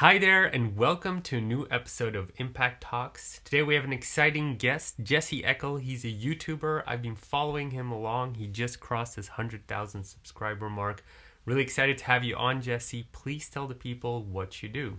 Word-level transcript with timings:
Hi 0.00 0.16
there, 0.16 0.46
and 0.46 0.78
welcome 0.78 1.20
to 1.24 1.36
a 1.36 1.40
new 1.42 1.66
episode 1.70 2.16
of 2.16 2.32
Impact 2.38 2.82
Talks. 2.82 3.38
Today 3.44 3.62
we 3.62 3.74
have 3.74 3.84
an 3.84 3.92
exciting 3.92 4.56
guest, 4.56 4.94
Jesse 5.02 5.42
Eckel. 5.42 5.78
He's 5.78 6.06
a 6.06 6.10
YouTuber. 6.10 6.84
I've 6.86 7.02
been 7.02 7.16
following 7.16 7.72
him 7.72 7.90
along. 7.90 8.36
He 8.36 8.46
just 8.46 8.80
crossed 8.80 9.16
his 9.16 9.28
100,000 9.28 10.02
subscriber 10.02 10.70
mark. 10.70 11.04
Really 11.44 11.60
excited 11.60 11.98
to 11.98 12.04
have 12.06 12.24
you 12.24 12.34
on, 12.36 12.62
Jesse. 12.62 13.08
Please 13.12 13.50
tell 13.50 13.66
the 13.66 13.74
people 13.74 14.24
what 14.24 14.62
you 14.62 14.70
do. 14.70 14.96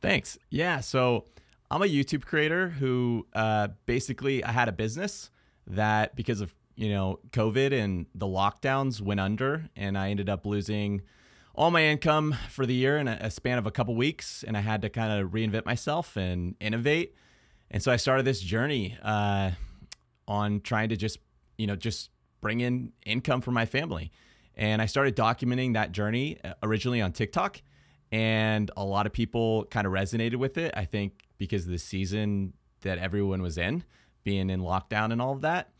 Thanks. 0.00 0.36
Yeah, 0.50 0.80
so 0.80 1.26
I'm 1.70 1.82
a 1.82 1.86
YouTube 1.86 2.24
creator 2.24 2.70
who 2.70 3.28
uh, 3.34 3.68
basically 3.86 4.42
I 4.42 4.50
had 4.50 4.68
a 4.68 4.72
business 4.72 5.30
that 5.68 6.16
because 6.16 6.40
of 6.40 6.52
you 6.74 6.88
know 6.88 7.20
COVID 7.30 7.72
and 7.72 8.06
the 8.16 8.26
lockdowns 8.26 9.00
went 9.00 9.20
under, 9.20 9.68
and 9.76 9.96
I 9.96 10.10
ended 10.10 10.28
up 10.28 10.44
losing 10.44 11.02
all 11.54 11.70
my 11.70 11.84
income 11.84 12.34
for 12.50 12.66
the 12.66 12.74
year 12.74 12.98
in 12.98 13.06
a, 13.06 13.30
span 13.30 13.58
of 13.58 13.66
a 13.66 13.70
couple 13.70 13.94
weeks, 13.94 14.44
and 14.46 14.56
I 14.56 14.60
had 14.60 14.82
to 14.82 14.90
kind 14.90 15.20
of 15.20 15.30
reinvent 15.30 15.64
myself 15.64 16.16
and 16.16 16.56
innovate. 16.60 17.14
And 17.70 17.82
so 17.82 17.92
I 17.92 17.96
started 17.96 18.24
this 18.24 18.40
journey 18.40 18.98
uh, 19.02 19.52
on 20.26 20.60
trying 20.60 20.88
to 20.88 20.96
just, 20.96 21.18
you 21.56 21.66
know, 21.66 21.76
just 21.76 22.10
bring 22.40 22.60
in 22.60 22.92
income 23.06 23.40
for 23.40 23.52
my 23.52 23.66
family. 23.66 24.10
And 24.56 24.82
I 24.82 24.86
started 24.86 25.16
documenting 25.16 25.74
that 25.74 25.92
journey 25.92 26.38
uh, 26.42 26.54
originally 26.62 27.00
on 27.00 27.12
TikTok, 27.12 27.62
and 28.10 28.70
a 28.76 28.84
lot 28.84 29.06
of 29.06 29.12
people 29.12 29.64
kind 29.66 29.86
of 29.86 29.92
resonated 29.92 30.36
with 30.36 30.58
it. 30.58 30.74
I 30.76 30.84
think 30.84 31.22
because 31.38 31.64
of 31.64 31.70
the 31.70 31.78
season 31.78 32.52
that 32.82 32.98
everyone 32.98 33.42
was 33.42 33.58
in, 33.58 33.84
being 34.24 34.50
in 34.50 34.60
lockdown 34.60 35.12
and 35.12 35.22
all 35.22 35.32
of 35.32 35.40
that 35.42 35.70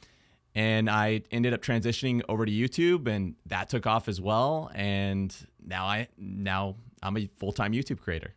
and 0.54 0.88
I 0.88 1.22
ended 1.30 1.52
up 1.52 1.62
transitioning 1.62 2.22
over 2.28 2.46
to 2.46 2.52
YouTube, 2.52 3.08
and 3.08 3.34
that 3.46 3.68
took 3.68 3.86
off 3.86 4.08
as 4.08 4.20
well. 4.20 4.70
And 4.74 5.34
now 5.64 5.86
I 5.86 6.08
now 6.16 6.76
I'm 7.02 7.16
a 7.16 7.28
full 7.36 7.52
time 7.52 7.72
YouTube 7.72 8.00
creator. 8.00 8.34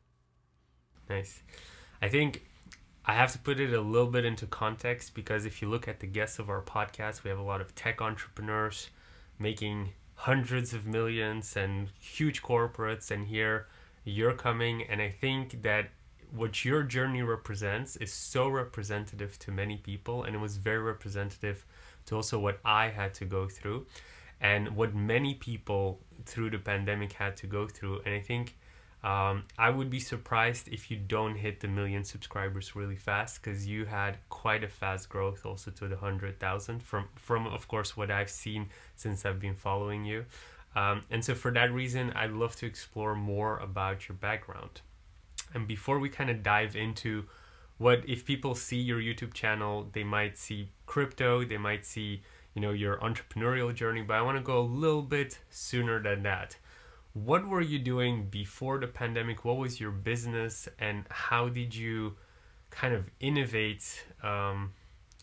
Nice. 1.09 1.41
I 2.01 2.09
think 2.09 2.43
I 3.05 3.13
have 3.13 3.31
to 3.31 3.39
put 3.39 3.59
it 3.59 3.73
a 3.73 3.81
little 3.81 4.09
bit 4.09 4.25
into 4.25 4.45
context 4.47 5.13
because 5.15 5.45
if 5.45 5.61
you 5.61 5.69
look 5.69 5.87
at 5.87 5.99
the 5.99 6.07
guests 6.07 6.39
of 6.39 6.49
our 6.49 6.61
podcast, 6.61 7.23
we 7.23 7.29
have 7.29 7.39
a 7.39 7.43
lot 7.43 7.61
of 7.61 7.73
tech 7.73 8.01
entrepreneurs 8.01 8.89
making 9.39 9.91
hundreds 10.15 10.73
of 10.73 10.85
millions 10.85 11.55
and 11.55 11.89
huge 11.99 12.41
corporates, 12.41 13.11
and 13.11 13.27
here 13.27 13.67
you're 14.03 14.33
coming, 14.33 14.83
and 14.83 15.01
I 15.01 15.09
think 15.09 15.61
that 15.61 15.89
what 16.31 16.65
your 16.65 16.83
journey 16.83 17.21
represents 17.21 17.95
is 17.97 18.11
so 18.11 18.47
representative 18.47 19.37
to 19.39 19.51
many 19.51 19.77
people, 19.77 20.23
and 20.23 20.35
it 20.35 20.39
was 20.39 20.57
very 20.57 20.79
representative 20.79 21.65
to 22.07 22.15
also 22.15 22.39
what 22.39 22.59
I 22.65 22.89
had 22.89 23.13
to 23.15 23.25
go 23.25 23.47
through 23.47 23.85
and 24.41 24.75
what 24.75 24.93
many 24.93 25.33
people 25.35 25.99
through 26.25 26.49
the 26.51 26.59
pandemic 26.59 27.13
had 27.13 27.37
to 27.37 27.47
go 27.47 27.67
through. 27.67 28.01
And 28.05 28.13
I 28.13 28.19
think 28.19 28.57
um, 29.03 29.43
I 29.57 29.69
would 29.69 29.89
be 29.89 29.99
surprised 29.99 30.67
if 30.69 30.89
you 30.89 30.97
don't 30.97 31.35
hit 31.35 31.59
the 31.59 31.67
million 31.67 32.03
subscribers 32.03 32.75
really 32.75 32.95
fast 32.95 33.41
because 33.41 33.67
you 33.67 33.85
had 33.85 34.17
quite 34.29 34.63
a 34.63 34.67
fast 34.67 35.09
growth 35.09 35.45
also 35.45 35.71
to 35.71 35.87
the 35.87 35.95
100,000 35.95 36.81
from, 36.81 37.07
from, 37.15 37.47
of 37.47 37.67
course, 37.67 37.95
what 37.95 38.11
I've 38.11 38.29
seen 38.29 38.69
since 38.95 39.25
I've 39.25 39.39
been 39.39 39.55
following 39.55 40.03
you. 40.03 40.25
Um, 40.75 41.03
and 41.09 41.23
so, 41.23 41.33
for 41.33 41.51
that 41.51 41.71
reason, 41.71 42.11
I'd 42.11 42.31
love 42.31 42.55
to 42.57 42.65
explore 42.65 43.15
more 43.15 43.57
about 43.57 44.07
your 44.07 44.15
background. 44.17 44.81
And 45.53 45.67
before 45.67 45.97
we 45.97 46.09
kind 46.09 46.29
of 46.29 46.43
dive 46.43 46.75
into 46.75 47.25
what 47.77 48.07
if 48.07 48.25
people 48.25 48.53
see 48.53 48.77
your 48.77 48.99
YouTube 48.99 49.33
channel, 49.33 49.87
they 49.93 50.03
might 50.03 50.37
see 50.37 50.69
crypto, 50.87 51.45
they 51.45 51.57
might 51.57 51.85
see, 51.85 52.23
you 52.55 52.61
know, 52.61 52.71
your 52.71 52.97
entrepreneurial 52.97 53.73
journey, 53.75 54.01
but 54.01 54.15
I 54.15 54.21
want 54.23 54.37
to 54.37 54.43
go 54.43 54.57
a 54.57 54.61
little 54.61 55.03
bit 55.03 55.37
sooner 55.51 56.01
than 56.01 56.23
that. 56.23 56.57
What 57.13 57.47
were 57.47 57.61
you 57.61 57.77
doing 57.77 58.27
before 58.29 58.79
the 58.79 58.87
pandemic? 58.87 59.45
What 59.45 59.57
was 59.57 59.79
your 59.79 59.91
business 59.91 60.67
and 60.79 61.05
how 61.09 61.49
did 61.49 61.75
you 61.75 62.15
kind 62.71 62.93
of 62.93 63.09
innovate? 63.19 64.05
Um, 64.23 64.73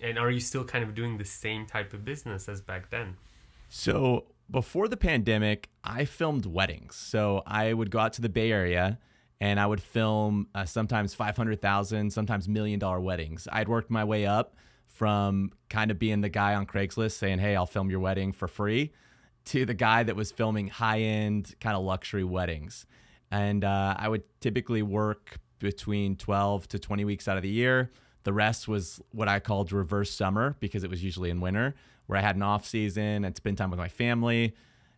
and 0.00 0.18
are 0.18 0.30
you 0.30 0.40
still 0.40 0.64
kind 0.64 0.84
of 0.84 0.94
doing 0.94 1.18
the 1.18 1.24
same 1.24 1.66
type 1.66 1.92
of 1.92 2.04
business 2.04 2.48
as 2.48 2.60
back 2.60 2.90
then? 2.90 3.16
So, 3.68 4.26
before 4.50 4.88
the 4.88 4.96
pandemic, 4.96 5.70
I 5.82 6.04
filmed 6.04 6.46
weddings. 6.46 6.96
So, 6.96 7.42
I 7.46 7.72
would 7.72 7.90
go 7.90 7.98
out 7.98 8.12
to 8.14 8.22
the 8.22 8.28
Bay 8.28 8.52
Area 8.52 8.98
and 9.40 9.58
I 9.58 9.66
would 9.66 9.80
film 9.80 10.48
uh, 10.54 10.64
sometimes 10.64 11.14
500,000, 11.14 12.12
sometimes 12.12 12.48
million 12.48 12.78
dollar 12.78 13.00
weddings. 13.00 13.48
I'd 13.52 13.68
worked 13.68 13.90
my 13.90 14.04
way 14.04 14.26
up 14.26 14.56
from 14.94 15.50
kind 15.68 15.90
of 15.90 15.98
being 15.98 16.20
the 16.20 16.28
guy 16.28 16.54
on 16.54 16.66
Craigslist 16.66 17.12
saying, 17.12 17.40
Hey, 17.40 17.56
I'll 17.56 17.66
film 17.66 17.90
your 17.90 18.00
wedding 18.00 18.32
for 18.32 18.48
free 18.48 18.92
to 19.46 19.66
the 19.66 19.74
guy 19.74 20.02
that 20.04 20.16
was 20.16 20.32
filming 20.32 20.68
high 20.68 21.00
end 21.00 21.54
kind 21.60 21.76
of 21.76 21.82
luxury 21.82 22.24
weddings. 22.24 22.86
And 23.30 23.64
uh, 23.64 23.96
I 23.98 24.08
would 24.08 24.22
typically 24.40 24.82
work 24.82 25.38
between 25.58 26.16
12 26.16 26.68
to 26.68 26.78
20 26.78 27.04
weeks 27.04 27.26
out 27.26 27.36
of 27.36 27.42
the 27.42 27.48
year. 27.48 27.90
The 28.22 28.32
rest 28.32 28.68
was 28.68 29.02
what 29.10 29.28
I 29.28 29.40
called 29.40 29.72
reverse 29.72 30.10
summer 30.10 30.56
because 30.60 30.84
it 30.84 30.90
was 30.90 31.02
usually 31.02 31.30
in 31.30 31.40
winter 31.40 31.74
where 32.06 32.18
I 32.18 32.22
had 32.22 32.36
an 32.36 32.42
off 32.42 32.64
season 32.64 33.24
and 33.24 33.34
spend 33.36 33.58
time 33.58 33.70
with 33.70 33.78
my 33.78 33.88
family. 33.88 34.54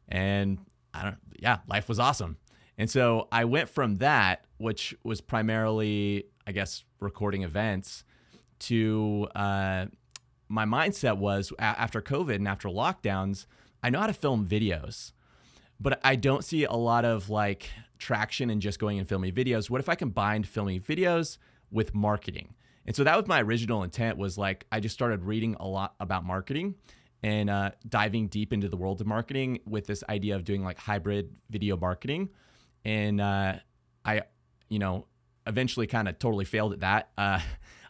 And 0.08 0.58
I 0.92 1.04
don't, 1.04 1.16
yeah, 1.38 1.58
life 1.68 1.88
was 1.88 1.98
awesome. 1.98 2.36
And 2.78 2.90
so 2.90 3.28
I 3.32 3.46
went 3.46 3.70
from 3.70 3.96
that, 3.96 4.44
which 4.58 4.94
was 5.02 5.20
primarily, 5.20 6.26
I 6.46 6.52
guess, 6.52 6.84
recording 7.00 7.42
events, 7.42 8.04
to 8.60 9.28
uh, 9.34 9.86
my 10.48 10.64
mindset 10.64 11.18
was 11.18 11.52
after 11.58 12.00
COVID 12.00 12.36
and 12.36 12.48
after 12.48 12.68
lockdowns, 12.68 13.46
I 13.82 13.90
know 13.90 14.00
how 14.00 14.06
to 14.06 14.12
film 14.12 14.46
videos, 14.46 15.12
but 15.80 16.00
I 16.04 16.16
don't 16.16 16.44
see 16.44 16.64
a 16.64 16.72
lot 16.72 17.04
of 17.04 17.30
like 17.30 17.70
traction 17.98 18.50
in 18.50 18.60
just 18.60 18.78
going 18.78 18.98
and 18.98 19.08
filming 19.08 19.32
videos. 19.32 19.70
What 19.70 19.80
if 19.80 19.88
I 19.88 19.94
combined 19.94 20.46
filming 20.46 20.80
videos 20.80 21.38
with 21.70 21.94
marketing? 21.94 22.54
And 22.86 22.94
so 22.94 23.02
that 23.04 23.16
was 23.16 23.26
my 23.26 23.42
original 23.42 23.82
intent 23.82 24.16
was 24.16 24.38
like 24.38 24.66
I 24.70 24.80
just 24.80 24.94
started 24.94 25.24
reading 25.24 25.56
a 25.58 25.66
lot 25.66 25.94
about 25.98 26.24
marketing 26.24 26.76
and 27.22 27.50
uh, 27.50 27.72
diving 27.88 28.28
deep 28.28 28.52
into 28.52 28.68
the 28.68 28.76
world 28.76 29.00
of 29.00 29.06
marketing 29.06 29.60
with 29.66 29.86
this 29.86 30.04
idea 30.08 30.36
of 30.36 30.44
doing 30.44 30.62
like 30.62 30.78
hybrid 30.78 31.34
video 31.50 31.76
marketing 31.76 32.28
and 32.84 33.20
uh, 33.20 33.54
I, 34.04 34.22
you 34.68 34.78
know, 34.78 35.06
eventually 35.46 35.88
kind 35.88 36.08
of 36.08 36.18
totally 36.20 36.44
failed 36.44 36.72
at 36.72 36.80
that. 36.80 37.10
Uh, 37.18 37.40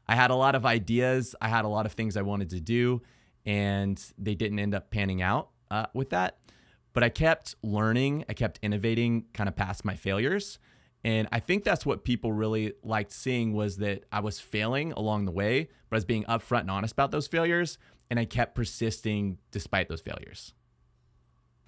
I 0.08 0.14
had 0.14 0.30
a 0.30 0.34
lot 0.34 0.54
of 0.54 0.64
ideas, 0.64 1.34
I 1.40 1.48
had 1.48 1.64
a 1.64 1.68
lot 1.68 1.86
of 1.86 1.92
things 1.92 2.16
I 2.16 2.22
wanted 2.22 2.50
to 2.50 2.60
do, 2.60 3.02
and 3.44 4.02
they 4.18 4.34
didn't 4.34 4.58
end 4.58 4.74
up 4.74 4.90
panning 4.90 5.22
out 5.22 5.50
uh, 5.70 5.86
with 5.94 6.10
that. 6.10 6.38
But 6.92 7.02
I 7.02 7.08
kept 7.08 7.56
learning, 7.62 8.24
I 8.28 8.32
kept 8.32 8.58
innovating, 8.62 9.26
kind 9.34 9.48
of 9.48 9.56
past 9.56 9.84
my 9.84 9.96
failures. 9.96 10.58
And 11.04 11.28
I 11.30 11.40
think 11.40 11.62
that's 11.62 11.84
what 11.84 12.04
people 12.04 12.32
really 12.32 12.72
liked 12.82 13.12
seeing 13.12 13.52
was 13.52 13.76
that 13.76 14.04
I 14.10 14.20
was 14.20 14.40
failing 14.40 14.92
along 14.92 15.26
the 15.26 15.30
way, 15.30 15.68
but 15.88 15.96
I 15.96 15.98
was 15.98 16.04
being 16.04 16.24
upfront 16.24 16.62
and 16.62 16.70
honest 16.70 16.92
about 16.92 17.10
those 17.10 17.26
failures. 17.26 17.78
And 18.10 18.18
I 18.18 18.24
kept 18.24 18.54
persisting 18.54 19.38
despite 19.50 19.88
those 19.88 20.00
failures. 20.00 20.54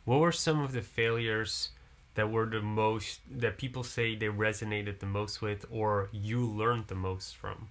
What 0.04 0.20
were 0.20 0.32
some 0.32 0.60
of 0.60 0.72
the 0.72 0.82
failures 0.82 1.70
that 2.14 2.30
were 2.30 2.46
the 2.46 2.62
most 2.62 3.20
that 3.30 3.58
people 3.58 3.84
say 3.84 4.16
they 4.16 4.28
resonated 4.28 5.00
the 5.00 5.06
most 5.06 5.42
with 5.42 5.66
or 5.70 6.08
you 6.10 6.44
learned 6.44 6.86
the 6.86 6.94
most 6.94 7.36
from? 7.36 7.68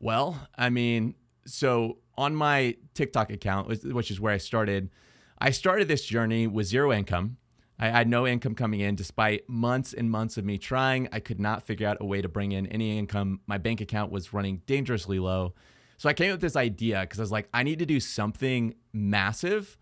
Well, 0.00 0.48
I 0.56 0.70
mean, 0.70 1.14
so 1.46 1.98
on 2.16 2.34
my 2.34 2.76
TikTok 2.94 3.30
account, 3.30 3.68
which 3.68 4.10
is 4.10 4.20
where 4.20 4.32
I 4.32 4.38
started, 4.38 4.90
I 5.38 5.50
started 5.50 5.88
this 5.88 6.04
journey 6.04 6.46
with 6.46 6.66
zero 6.66 6.92
income. 6.92 7.36
I 7.80 7.88
had 7.88 8.08
no 8.08 8.26
income 8.26 8.54
coming 8.56 8.80
in 8.80 8.96
despite 8.96 9.48
months 9.48 9.92
and 9.92 10.10
months 10.10 10.36
of 10.36 10.44
me 10.44 10.58
trying. 10.58 11.08
I 11.12 11.20
could 11.20 11.38
not 11.38 11.62
figure 11.62 11.86
out 11.86 11.98
a 12.00 12.04
way 12.04 12.20
to 12.20 12.28
bring 12.28 12.52
in 12.52 12.66
any 12.66 12.98
income. 12.98 13.40
My 13.46 13.56
bank 13.56 13.80
account 13.80 14.10
was 14.10 14.32
running 14.32 14.62
dangerously 14.66 15.20
low. 15.20 15.54
So 15.96 16.08
I 16.08 16.12
came 16.12 16.30
up 16.30 16.34
with 16.34 16.40
this 16.40 16.56
idea 16.56 17.00
because 17.02 17.20
I 17.20 17.22
was 17.22 17.32
like, 17.32 17.48
I 17.54 17.62
need 17.62 17.78
to 17.78 17.86
do 17.86 18.00
something 18.00 18.74
massive 18.92 19.78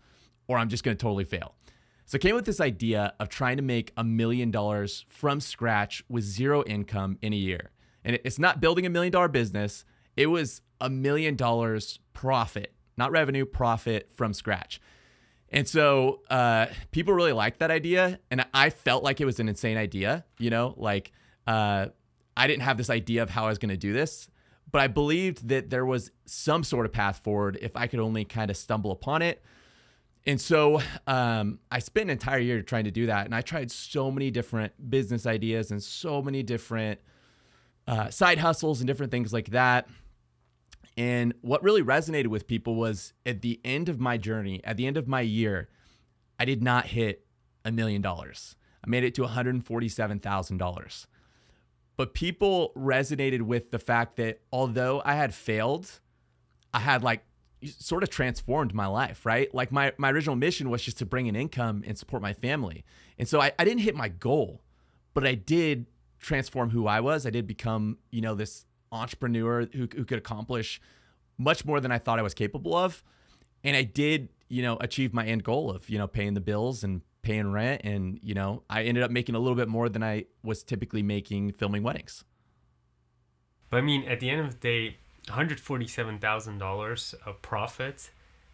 or 0.47 0.57
I'm 0.57 0.69
just 0.69 0.83
going 0.83 0.95
to 0.95 1.01
totally 1.01 1.25
fail. 1.25 1.55
So 2.05 2.15
I 2.15 2.19
came 2.19 2.31
up 2.31 2.37
with 2.37 2.45
this 2.45 2.61
idea 2.61 3.13
of 3.19 3.29
trying 3.29 3.57
to 3.57 3.63
make 3.63 3.91
a 3.97 4.03
million 4.03 4.49
dollars 4.49 5.05
from 5.09 5.39
scratch 5.39 6.03
with 6.07 6.23
zero 6.23 6.63
income 6.63 7.17
in 7.21 7.33
a 7.33 7.35
year. 7.35 7.71
And 8.03 8.19
it's 8.23 8.39
not 8.39 8.61
building 8.61 8.85
a 8.85 8.89
million 8.89 9.11
dollar 9.11 9.27
business, 9.27 9.85
it 10.15 10.27
was 10.27 10.61
a 10.79 10.89
million 10.89 11.35
dollars 11.35 11.99
profit, 12.13 12.73
not 12.97 13.11
revenue, 13.11 13.45
profit 13.45 14.11
from 14.13 14.33
scratch. 14.33 14.81
And 15.49 15.67
so 15.67 16.21
uh, 16.29 16.67
people 16.91 17.13
really 17.13 17.31
liked 17.31 17.59
that 17.59 17.71
idea. 17.71 18.19
And 18.29 18.45
I 18.53 18.69
felt 18.69 19.03
like 19.03 19.21
it 19.21 19.25
was 19.25 19.39
an 19.39 19.47
insane 19.47 19.77
idea, 19.77 20.25
you 20.39 20.49
know, 20.49 20.73
like 20.77 21.11
uh, 21.45 21.87
I 22.35 22.47
didn't 22.47 22.63
have 22.63 22.77
this 22.77 22.89
idea 22.89 23.23
of 23.23 23.29
how 23.29 23.45
I 23.45 23.49
was 23.49 23.57
going 23.57 23.69
to 23.69 23.77
do 23.77 23.93
this, 23.93 24.29
but 24.71 24.81
I 24.81 24.87
believed 24.87 25.47
that 25.49 25.69
there 25.69 25.85
was 25.85 26.11
some 26.25 26.63
sort 26.63 26.85
of 26.85 26.91
path 26.91 27.21
forward 27.23 27.57
if 27.61 27.75
I 27.75 27.87
could 27.87 27.99
only 27.99 28.25
kind 28.25 28.51
of 28.51 28.57
stumble 28.57 28.91
upon 28.91 29.21
it. 29.21 29.41
And 30.25 30.41
so 30.41 30.81
um, 31.07 31.59
I 31.71 31.79
spent 31.79 32.05
an 32.05 32.09
entire 32.09 32.39
year 32.39 32.61
trying 32.61 32.83
to 32.83 32.91
do 32.91 33.05
that. 33.05 33.25
And 33.25 33.33
I 33.33 33.39
tried 33.41 33.71
so 33.71 34.11
many 34.11 34.29
different 34.29 34.89
business 34.89 35.25
ideas 35.25 35.71
and 35.71 35.81
so 35.81 36.21
many 36.21 36.43
different 36.43 36.99
uh, 37.87 38.09
side 38.09 38.39
hustles 38.39 38.79
and 38.79 38.87
different 38.87 39.11
things 39.11 39.31
like 39.31 39.51
that. 39.51 39.87
And 40.97 41.33
what 41.41 41.63
really 41.63 41.83
resonated 41.83 42.27
with 42.27 42.47
people 42.47 42.75
was 42.75 43.13
at 43.25 43.41
the 43.41 43.61
end 43.63 43.87
of 43.87 43.99
my 43.99 44.17
journey, 44.17 44.61
at 44.63 44.77
the 44.77 44.87
end 44.87 44.97
of 44.97 45.07
my 45.07 45.21
year, 45.21 45.69
I 46.39 46.45
did 46.45 46.63
not 46.63 46.87
hit 46.87 47.25
a 47.63 47.71
million 47.71 48.01
dollars. 48.01 48.55
I 48.85 48.89
made 48.89 49.03
it 49.03 49.13
to 49.15 49.21
$147,000. 49.21 51.05
But 51.97 52.13
people 52.13 52.71
resonated 52.75 53.41
with 53.41 53.71
the 53.71 53.79
fact 53.79 54.17
that 54.17 54.41
although 54.51 55.01
I 55.03 55.15
had 55.15 55.33
failed, 55.33 55.99
I 56.73 56.79
had 56.79 57.03
like 57.03 57.23
sort 57.65 58.03
of 58.03 58.09
transformed 58.09 58.73
my 58.73 58.85
life, 58.85 59.25
right? 59.25 59.53
Like 59.53 59.71
my, 59.71 59.93
my 59.97 60.11
original 60.11 60.35
mission 60.35 60.69
was 60.69 60.83
just 60.83 60.99
to 60.99 61.05
bring 61.05 61.27
in 61.27 61.35
income 61.35 61.83
and 61.87 61.97
support 61.97 62.21
my 62.21 62.33
family. 62.33 62.85
And 63.17 63.27
so 63.27 63.41
I, 63.41 63.51
I 63.57 63.65
didn't 63.65 63.81
hit 63.81 63.95
my 63.95 64.09
goal, 64.09 64.61
but 65.13 65.25
I 65.25 65.33
did 65.33 65.87
transform 66.19 66.69
who 66.69 66.87
I 66.87 66.99
was. 66.99 67.25
I 67.25 67.29
did 67.29 67.47
become, 67.47 67.97
you 68.11 68.21
know, 68.21 68.35
this 68.35 68.65
entrepreneur 68.91 69.67
who, 69.73 69.87
who 69.95 70.05
could 70.05 70.17
accomplish 70.17 70.81
much 71.37 71.65
more 71.65 71.79
than 71.79 71.91
I 71.91 71.97
thought 71.97 72.19
I 72.19 72.23
was 72.23 72.33
capable 72.33 72.75
of. 72.75 73.03
And 73.63 73.75
I 73.75 73.83
did, 73.83 74.29
you 74.49 74.61
know, 74.61 74.77
achieve 74.79 75.13
my 75.13 75.25
end 75.25 75.43
goal 75.43 75.69
of, 75.69 75.89
you 75.89 75.97
know, 75.97 76.07
paying 76.07 76.33
the 76.33 76.41
bills 76.41 76.83
and 76.83 77.01
paying 77.21 77.51
rent. 77.51 77.81
And, 77.83 78.19
you 78.21 78.33
know, 78.33 78.63
I 78.69 78.83
ended 78.83 79.03
up 79.03 79.11
making 79.11 79.35
a 79.35 79.39
little 79.39 79.55
bit 79.55 79.67
more 79.67 79.89
than 79.89 80.03
I 80.03 80.25
was 80.43 80.63
typically 80.63 81.03
making 81.03 81.53
filming 81.53 81.83
weddings. 81.83 82.23
But 83.69 83.77
I 83.77 83.81
mean, 83.81 84.05
at 84.05 84.19
the 84.19 84.29
end 84.29 84.41
of 84.41 84.51
the 84.51 84.57
day, 84.59 84.97
$147,000 85.27 87.13
of 87.25 87.41
profit, 87.41 88.09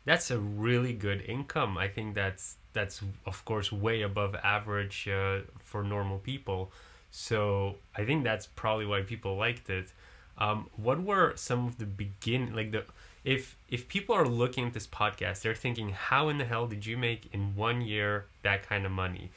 that's 0.06 0.32
a 0.32 0.40
really 0.40 0.94
good 0.94 1.22
income. 1.22 1.78
I 1.78 1.88
think 1.88 2.16
that's 2.16 2.58
that's 2.74 3.02
of 3.26 3.46
course 3.46 3.72
way 3.72 4.02
above 4.02 4.36
average 4.44 5.08
uh, 5.08 5.42
for 5.60 5.84
normal 5.84 6.18
people. 6.18 6.72
So 7.16 7.76
I 7.96 8.06
think 8.06 8.24
that's 8.24 8.48
probably 8.48 8.88
why 8.88 9.04
people 9.04 9.38
liked 9.38 9.70
it. 9.70 9.94
Um, 10.40 10.68
what 10.76 11.04
were 11.04 11.34
some 11.36 11.68
of 11.68 11.78
the 11.78 11.86
begin 11.86 12.56
like 12.56 12.72
the 12.72 12.86
if 13.24 13.56
if 13.70 13.88
people 13.88 14.16
are 14.16 14.28
looking 14.28 14.66
at 14.66 14.74
this 14.74 14.88
podcast, 14.88 15.44
they're 15.44 15.54
thinking, 15.54 15.90
how 15.90 16.30
in 16.30 16.40
the 16.40 16.46
hell 16.46 16.66
did 16.66 16.88
you 16.88 16.98
make 16.98 17.30
in 17.32 17.56
one 17.56 17.82
year 17.82 18.26
that 18.42 18.68
kind 18.68 18.84
of 18.84 18.92
money? 18.92 19.30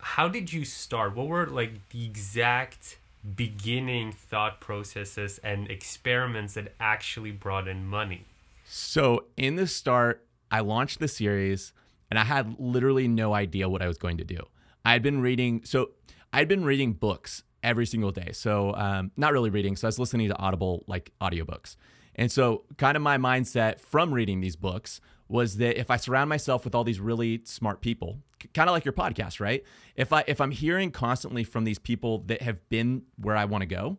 How 0.00 0.28
did 0.28 0.52
you 0.52 0.66
start? 0.66 1.16
What 1.16 1.28
were 1.28 1.46
like 1.46 1.88
the 1.88 2.04
exact 2.04 2.98
beginning 3.34 4.12
thought 4.12 4.60
processes 4.60 5.40
and 5.42 5.70
experiments 5.70 6.52
that 6.54 6.74
actually 6.78 7.30
brought 7.30 7.66
in 7.66 7.86
money? 7.86 8.26
So 8.66 9.24
in 9.38 9.56
the 9.56 9.66
start, 9.66 10.26
I 10.50 10.60
launched 10.60 11.00
the 11.00 11.08
series 11.08 11.72
and 12.10 12.18
I 12.18 12.24
had 12.24 12.56
literally 12.60 13.08
no 13.08 13.32
idea 13.32 13.66
what 13.66 13.80
I 13.80 13.88
was 13.88 13.96
going 13.96 14.18
to 14.18 14.24
do. 14.24 14.40
I 14.84 14.92
had 14.92 15.02
been 15.02 15.22
reading, 15.22 15.62
so 15.64 15.92
I'd 16.34 16.48
been 16.48 16.64
reading 16.64 16.94
books 16.94 17.44
every 17.62 17.86
single 17.86 18.10
day. 18.10 18.30
So, 18.32 18.74
um, 18.74 19.12
not 19.16 19.32
really 19.32 19.50
reading. 19.50 19.76
So, 19.76 19.86
I 19.86 19.88
was 19.88 20.00
listening 20.00 20.28
to 20.28 20.36
Audible, 20.36 20.82
like 20.88 21.12
audiobooks. 21.20 21.76
And 22.16 22.30
so, 22.30 22.64
kind 22.76 22.96
of 22.96 23.02
my 23.02 23.18
mindset 23.18 23.78
from 23.78 24.12
reading 24.12 24.40
these 24.40 24.56
books 24.56 25.00
was 25.28 25.58
that 25.58 25.78
if 25.78 25.90
I 25.90 25.96
surround 25.96 26.28
myself 26.28 26.64
with 26.64 26.74
all 26.74 26.82
these 26.82 26.98
really 26.98 27.42
smart 27.44 27.80
people, 27.80 28.18
kind 28.52 28.68
of 28.68 28.74
like 28.74 28.84
your 28.84 28.92
podcast, 28.92 29.38
right? 29.38 29.62
If 29.94 30.12
I 30.12 30.24
if 30.26 30.40
I'm 30.40 30.50
hearing 30.50 30.90
constantly 30.90 31.44
from 31.44 31.62
these 31.62 31.78
people 31.78 32.18
that 32.26 32.42
have 32.42 32.68
been 32.68 33.02
where 33.16 33.36
I 33.36 33.44
want 33.44 33.62
to 33.62 33.66
go, 33.66 33.98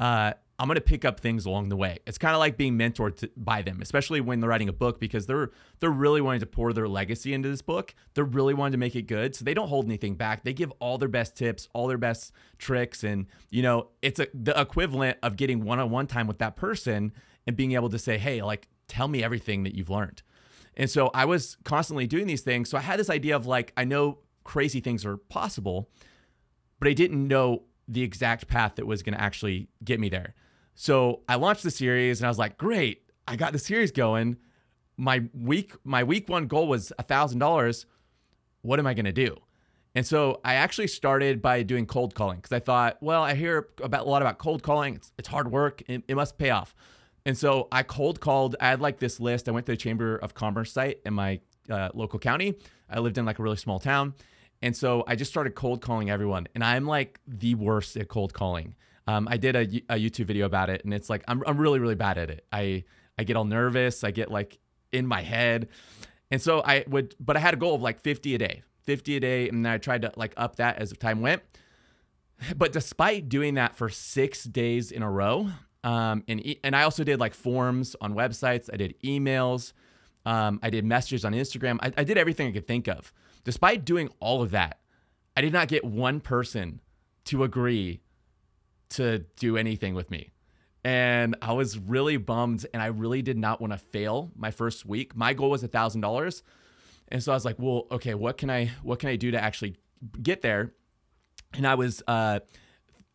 uh, 0.00 0.32
I'm 0.62 0.68
going 0.68 0.76
to 0.76 0.80
pick 0.80 1.04
up 1.04 1.18
things 1.18 1.44
along 1.44 1.70
the 1.70 1.76
way. 1.76 1.98
It's 2.06 2.18
kind 2.18 2.36
of 2.36 2.38
like 2.38 2.56
being 2.56 2.78
mentored 2.78 3.16
to, 3.16 3.30
by 3.36 3.62
them, 3.62 3.82
especially 3.82 4.20
when 4.20 4.38
they're 4.38 4.48
writing 4.48 4.68
a 4.68 4.72
book 4.72 5.00
because 5.00 5.26
they're 5.26 5.50
they're 5.80 5.90
really 5.90 6.20
wanting 6.20 6.38
to 6.38 6.46
pour 6.46 6.72
their 6.72 6.86
legacy 6.86 7.34
into 7.34 7.48
this 7.48 7.62
book. 7.62 7.96
They're 8.14 8.22
really 8.22 8.54
wanting 8.54 8.70
to 8.70 8.78
make 8.78 8.94
it 8.94 9.08
good, 9.08 9.34
so 9.34 9.44
they 9.44 9.54
don't 9.54 9.66
hold 9.66 9.86
anything 9.86 10.14
back. 10.14 10.44
They 10.44 10.52
give 10.52 10.72
all 10.78 10.98
their 10.98 11.08
best 11.08 11.34
tips, 11.34 11.66
all 11.72 11.88
their 11.88 11.98
best 11.98 12.30
tricks, 12.58 13.02
and 13.02 13.26
you 13.50 13.60
know 13.60 13.88
it's 14.02 14.20
a, 14.20 14.28
the 14.32 14.58
equivalent 14.60 15.18
of 15.24 15.36
getting 15.36 15.64
one-on-one 15.64 16.06
time 16.06 16.28
with 16.28 16.38
that 16.38 16.54
person 16.54 17.12
and 17.44 17.56
being 17.56 17.72
able 17.72 17.88
to 17.88 17.98
say, 17.98 18.16
"Hey, 18.16 18.40
like 18.40 18.68
tell 18.86 19.08
me 19.08 19.24
everything 19.24 19.64
that 19.64 19.74
you've 19.74 19.90
learned." 19.90 20.22
And 20.76 20.88
so 20.88 21.10
I 21.12 21.24
was 21.24 21.56
constantly 21.64 22.06
doing 22.06 22.28
these 22.28 22.42
things. 22.42 22.70
So 22.70 22.78
I 22.78 22.82
had 22.82 23.00
this 23.00 23.10
idea 23.10 23.34
of 23.34 23.46
like 23.46 23.72
I 23.76 23.82
know 23.82 24.18
crazy 24.44 24.78
things 24.78 25.04
are 25.04 25.16
possible, 25.16 25.90
but 26.78 26.86
I 26.86 26.92
didn't 26.92 27.26
know 27.26 27.64
the 27.88 28.04
exact 28.04 28.46
path 28.46 28.76
that 28.76 28.86
was 28.86 29.02
going 29.02 29.14
to 29.14 29.20
actually 29.20 29.66
get 29.82 29.98
me 29.98 30.08
there. 30.08 30.36
So 30.74 31.20
I 31.28 31.36
launched 31.36 31.62
the 31.62 31.70
series 31.70 32.20
and 32.20 32.26
I 32.26 32.30
was 32.30 32.38
like, 32.38 32.58
great, 32.58 33.10
I 33.26 33.36
got 33.36 33.52
the 33.52 33.58
series 33.58 33.92
going. 33.92 34.36
My 34.96 35.22
week, 35.34 35.74
my 35.84 36.04
week 36.04 36.28
one 36.28 36.46
goal 36.46 36.68
was 36.68 36.92
a 36.98 37.02
thousand 37.02 37.38
dollars. 37.38 37.86
What 38.62 38.78
am 38.78 38.86
I 38.86 38.94
gonna 38.94 39.12
do? 39.12 39.36
And 39.94 40.06
so 40.06 40.40
I 40.44 40.54
actually 40.54 40.86
started 40.86 41.42
by 41.42 41.62
doing 41.62 41.86
cold 41.86 42.14
calling 42.14 42.38
because 42.38 42.52
I 42.52 42.60
thought, 42.60 42.96
well, 43.02 43.22
I 43.22 43.34
hear 43.34 43.68
about 43.82 44.06
a 44.06 44.08
lot 44.08 44.22
about 44.22 44.38
cold 44.38 44.62
calling. 44.62 44.94
It's, 44.94 45.12
it's 45.18 45.28
hard 45.28 45.50
work. 45.50 45.82
It, 45.86 46.02
it 46.08 46.14
must 46.14 46.38
pay 46.38 46.50
off. 46.50 46.74
And 47.26 47.36
so 47.36 47.68
I 47.70 47.82
cold 47.82 48.20
called. 48.20 48.56
I 48.60 48.68
had 48.68 48.80
like 48.80 48.98
this 48.98 49.20
list. 49.20 49.48
I 49.48 49.52
went 49.52 49.66
to 49.66 49.72
the 49.72 49.76
Chamber 49.76 50.16
of 50.16 50.34
Commerce 50.34 50.72
site 50.72 51.00
in 51.04 51.14
my 51.14 51.40
uh, 51.70 51.90
local 51.94 52.18
county. 52.18 52.58
I 52.88 53.00
lived 53.00 53.18
in 53.18 53.26
like 53.26 53.38
a 53.38 53.42
really 53.42 53.56
small 53.56 53.78
town. 53.78 54.14
And 54.62 54.76
so 54.76 55.04
I 55.06 55.14
just 55.14 55.30
started 55.30 55.54
cold 55.54 55.82
calling 55.82 56.10
everyone. 56.10 56.48
And 56.54 56.64
I'm 56.64 56.86
like 56.86 57.20
the 57.26 57.54
worst 57.54 57.96
at 57.96 58.08
cold 58.08 58.32
calling. 58.32 58.74
Um, 59.06 59.26
I 59.28 59.36
did 59.36 59.56
a, 59.56 59.62
a 59.94 59.98
YouTube 59.98 60.26
video 60.26 60.46
about 60.46 60.70
it, 60.70 60.84
and 60.84 60.94
it's 60.94 61.10
like 61.10 61.24
I'm 61.28 61.42
I'm 61.46 61.58
really 61.58 61.78
really 61.78 61.94
bad 61.94 62.18
at 62.18 62.30
it. 62.30 62.46
I 62.52 62.84
I 63.18 63.24
get 63.24 63.36
all 63.36 63.44
nervous. 63.44 64.04
I 64.04 64.10
get 64.10 64.30
like 64.30 64.58
in 64.92 65.06
my 65.06 65.22
head, 65.22 65.68
and 66.30 66.40
so 66.40 66.62
I 66.64 66.84
would. 66.86 67.14
But 67.18 67.36
I 67.36 67.40
had 67.40 67.54
a 67.54 67.56
goal 67.56 67.74
of 67.74 67.82
like 67.82 68.00
50 68.00 68.34
a 68.34 68.38
day, 68.38 68.62
50 68.82 69.16
a 69.16 69.20
day, 69.20 69.48
and 69.48 69.64
then 69.64 69.72
I 69.72 69.78
tried 69.78 70.02
to 70.02 70.12
like 70.16 70.34
up 70.36 70.56
that 70.56 70.78
as 70.78 70.92
time 70.92 71.20
went. 71.20 71.42
But 72.56 72.72
despite 72.72 73.28
doing 73.28 73.54
that 73.54 73.76
for 73.76 73.88
six 73.88 74.44
days 74.44 74.90
in 74.90 75.02
a 75.02 75.10
row, 75.10 75.48
um, 75.84 76.24
and 76.28 76.56
and 76.62 76.76
I 76.76 76.82
also 76.82 77.04
did 77.04 77.18
like 77.18 77.34
forms 77.34 77.96
on 78.00 78.14
websites. 78.14 78.70
I 78.72 78.76
did 78.76 78.94
emails. 79.02 79.72
Um, 80.24 80.60
I 80.62 80.70
did 80.70 80.84
messages 80.84 81.24
on 81.24 81.32
Instagram. 81.32 81.78
I, 81.82 81.92
I 81.96 82.04
did 82.04 82.16
everything 82.16 82.48
I 82.48 82.52
could 82.52 82.66
think 82.66 82.86
of. 82.86 83.12
Despite 83.44 83.84
doing 83.84 84.08
all 84.20 84.40
of 84.40 84.52
that, 84.52 84.78
I 85.36 85.40
did 85.40 85.52
not 85.52 85.66
get 85.66 85.84
one 85.84 86.20
person 86.20 86.80
to 87.24 87.42
agree 87.42 88.01
to 88.92 89.20
do 89.36 89.56
anything 89.56 89.94
with 89.94 90.10
me. 90.10 90.30
And 90.84 91.36
I 91.40 91.52
was 91.52 91.78
really 91.78 92.16
bummed 92.16 92.66
and 92.72 92.82
I 92.82 92.86
really 92.86 93.22
did 93.22 93.38
not 93.38 93.60
want 93.60 93.72
to 93.72 93.78
fail 93.78 94.32
my 94.34 94.50
first 94.50 94.84
week. 94.84 95.14
My 95.14 95.32
goal 95.32 95.50
was 95.50 95.62
a 95.62 95.68
thousand 95.68 96.00
dollars. 96.00 96.42
And 97.08 97.22
so 97.22 97.32
I 97.32 97.34
was 97.34 97.44
like, 97.44 97.56
well, 97.58 97.86
okay, 97.90 98.14
what 98.14 98.38
can 98.38 98.50
I 98.50 98.70
what 98.82 98.98
can 98.98 99.08
I 99.08 99.16
do 99.16 99.30
to 99.30 99.42
actually 99.42 99.76
get 100.20 100.42
there? 100.42 100.72
And 101.54 101.66
I 101.66 101.74
was 101.74 102.02
uh, 102.08 102.40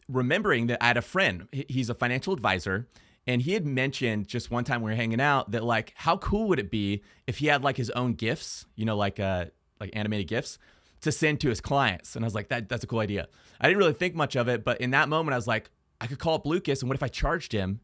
remembering 0.08 0.68
that 0.68 0.82
I 0.84 0.88
had 0.88 0.98
a 0.98 1.02
friend. 1.02 1.48
He's 1.52 1.90
a 1.90 1.96
financial 1.96 2.34
advisor, 2.34 2.88
and 3.26 3.42
he 3.42 3.54
had 3.54 3.66
mentioned 3.66 4.28
just 4.28 4.52
one 4.52 4.64
time 4.64 4.84
we 4.84 4.92
were 4.92 4.96
hanging 4.96 5.20
out 5.20 5.52
that 5.52 5.64
like, 5.64 5.94
how 5.96 6.18
cool 6.18 6.48
would 6.50 6.60
it 6.60 6.70
be 6.70 7.04
if 7.26 7.40
he 7.40 7.48
had 7.48 7.64
like 7.64 7.76
his 7.76 7.90
own 7.90 8.14
GIFs, 8.14 8.66
you 8.76 8.86
know, 8.86 8.96
like 8.96 9.20
uh 9.20 9.46
like 9.80 9.90
animated 9.94 10.28
GIFs 10.28 10.60
to 11.02 11.12
send 11.12 11.40
to 11.42 11.50
his 11.50 11.62
clients. 11.62 12.16
And 12.16 12.24
I 12.24 12.28
was 12.28 12.36
like, 12.36 12.50
that 12.50 12.70
that's 12.70 12.84
a 12.84 12.88
cool 12.88 13.00
idea. 13.00 13.28
I 13.60 13.68
didn't 13.68 13.80
really 13.80 13.94
think 13.94 14.16
much 14.16 14.36
of 14.36 14.48
it, 14.48 14.64
but 14.64 14.82
in 14.82 14.92
that 14.92 15.10
moment, 15.10 15.34
I 15.34 15.38
was 15.38 15.48
like, 15.48 15.70
I 16.00 16.08
could 16.08 16.20
call 16.20 16.36
up 16.36 16.46
Lucas, 16.46 16.82
and 16.82 16.90
what 16.90 16.96
if 16.96 17.04
I 17.04 17.08
charged 17.08 17.52
him 17.52 17.80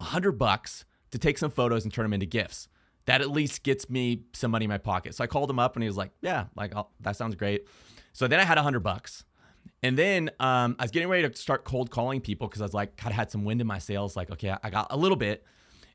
a 0.00 0.04
hundred 0.04 0.32
bucks 0.32 0.84
to 1.10 1.18
take 1.18 1.38
some 1.38 1.50
photos 1.50 1.84
and 1.84 1.92
turn 1.92 2.04
them 2.04 2.12
into 2.12 2.26
GIFs? 2.26 2.68
That 3.06 3.20
at 3.20 3.30
least 3.30 3.62
gets 3.62 3.88
me 3.88 4.22
some 4.32 4.50
money 4.50 4.64
in 4.64 4.68
my 4.68 4.78
pocket. 4.78 5.14
So 5.14 5.22
I 5.24 5.26
called 5.26 5.50
him 5.50 5.58
up, 5.58 5.76
and 5.76 5.82
he 5.82 5.88
was 5.88 5.96
like, 5.96 6.10
Yeah, 6.22 6.46
like 6.56 6.74
I'll, 6.74 6.90
that 7.00 7.16
sounds 7.16 7.34
great. 7.34 7.66
So 8.12 8.26
then 8.28 8.40
I 8.40 8.44
had 8.44 8.58
a 8.58 8.62
hundred 8.62 8.80
bucks. 8.80 9.24
And 9.82 9.96
then 9.96 10.30
um, 10.40 10.76
I 10.78 10.84
was 10.84 10.90
getting 10.90 11.08
ready 11.08 11.28
to 11.28 11.36
start 11.36 11.64
cold 11.64 11.90
calling 11.90 12.20
people 12.20 12.48
because 12.48 12.62
I 12.62 12.64
was 12.64 12.74
like, 12.74 12.96
kind 12.96 13.12
of 13.12 13.16
had 13.16 13.30
some 13.30 13.44
wind 13.44 13.60
in 13.60 13.66
my 13.66 13.78
sails. 13.78 14.16
Like, 14.16 14.30
okay, 14.30 14.54
I 14.62 14.70
got 14.70 14.86
a 14.90 14.96
little 14.96 15.16
bit. 15.16 15.44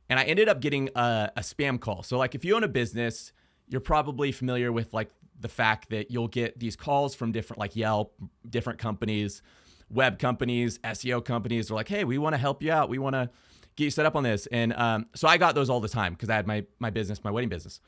And 0.07 0.19
I 0.19 0.23
ended 0.23 0.49
up 0.49 0.61
getting 0.61 0.89
a, 0.95 1.31
a 1.35 1.41
spam 1.41 1.79
call. 1.79 2.03
So, 2.03 2.17
like, 2.17 2.35
if 2.35 2.45
you 2.45 2.55
own 2.55 2.63
a 2.63 2.67
business, 2.67 3.31
you're 3.69 3.81
probably 3.81 4.31
familiar 4.31 4.71
with 4.71 4.93
like 4.93 5.09
the 5.41 5.49
fact 5.49 5.89
that 5.89 6.11
you'll 6.11 6.27
get 6.27 6.59
these 6.59 6.75
calls 6.75 7.15
from 7.15 7.31
different 7.31 7.59
like 7.59 7.75
Yelp, 7.75 8.13
different 8.49 8.79
companies, 8.79 9.41
web 9.89 10.19
companies, 10.19 10.77
SEO 10.79 11.23
companies. 11.23 11.67
They're 11.67 11.75
like, 11.75 11.87
hey, 11.87 12.03
we 12.03 12.17
want 12.17 12.33
to 12.33 12.37
help 12.37 12.63
you 12.63 12.71
out. 12.71 12.89
We 12.89 12.99
want 12.99 13.15
to 13.15 13.29
get 13.75 13.85
you 13.85 13.91
set 13.91 14.05
up 14.05 14.15
on 14.15 14.23
this. 14.23 14.47
And 14.47 14.73
um, 14.73 15.07
so 15.15 15.27
I 15.27 15.37
got 15.37 15.55
those 15.55 15.69
all 15.69 15.79
the 15.79 15.89
time 15.89 16.13
because 16.13 16.29
I 16.29 16.35
had 16.35 16.47
my 16.47 16.65
my 16.79 16.89
business, 16.89 17.23
my 17.23 17.31
wedding 17.31 17.49
business. 17.49 17.79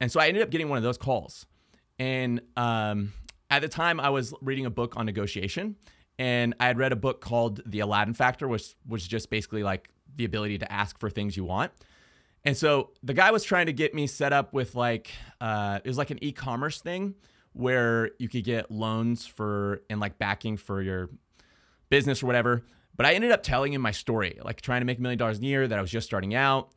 And 0.00 0.10
so 0.10 0.20
I 0.20 0.28
ended 0.28 0.42
up 0.42 0.50
getting 0.50 0.68
one 0.68 0.78
of 0.78 0.84
those 0.84 0.98
calls. 0.98 1.46
And 1.98 2.40
um, 2.56 3.12
at 3.50 3.60
the 3.60 3.68
time, 3.68 4.00
I 4.00 4.08
was 4.08 4.32
reading 4.40 4.64
a 4.64 4.70
book 4.70 4.96
on 4.96 5.04
negotiation, 5.04 5.76
and 6.18 6.54
I 6.58 6.66
had 6.66 6.78
read 6.78 6.92
a 6.92 6.96
book 6.96 7.20
called 7.20 7.60
The 7.66 7.80
Aladdin 7.80 8.14
Factor, 8.14 8.48
which 8.48 8.74
was 8.88 9.06
just 9.06 9.28
basically 9.28 9.62
like 9.62 9.90
the 10.16 10.24
ability 10.24 10.58
to 10.58 10.72
ask 10.72 10.98
for 10.98 11.10
things 11.10 11.36
you 11.36 11.44
want. 11.44 11.72
And 12.44 12.56
so 12.56 12.90
the 13.02 13.14
guy 13.14 13.30
was 13.30 13.44
trying 13.44 13.66
to 13.66 13.72
get 13.72 13.94
me 13.94 14.06
set 14.06 14.32
up 14.32 14.52
with 14.54 14.74
like 14.74 15.10
uh, 15.40 15.80
it 15.84 15.88
was 15.88 15.98
like 15.98 16.10
an 16.10 16.22
e-commerce 16.22 16.80
thing 16.80 17.14
where 17.52 18.10
you 18.18 18.28
could 18.28 18.44
get 18.44 18.70
loans 18.70 19.26
for 19.26 19.82
and 19.90 20.00
like 20.00 20.18
backing 20.18 20.56
for 20.56 20.80
your 20.80 21.10
business 21.90 22.22
or 22.22 22.26
whatever. 22.26 22.62
But 22.96 23.06
I 23.06 23.14
ended 23.14 23.32
up 23.32 23.42
telling 23.42 23.72
him 23.72 23.80
my 23.80 23.90
story, 23.90 24.38
like 24.42 24.60
trying 24.60 24.80
to 24.80 24.84
make 24.84 24.98
a 24.98 25.02
million 25.02 25.18
dollars 25.18 25.38
a 25.38 25.42
year, 25.42 25.66
that 25.66 25.78
I 25.78 25.80
was 25.80 25.90
just 25.90 26.06
starting 26.06 26.34
out, 26.34 26.70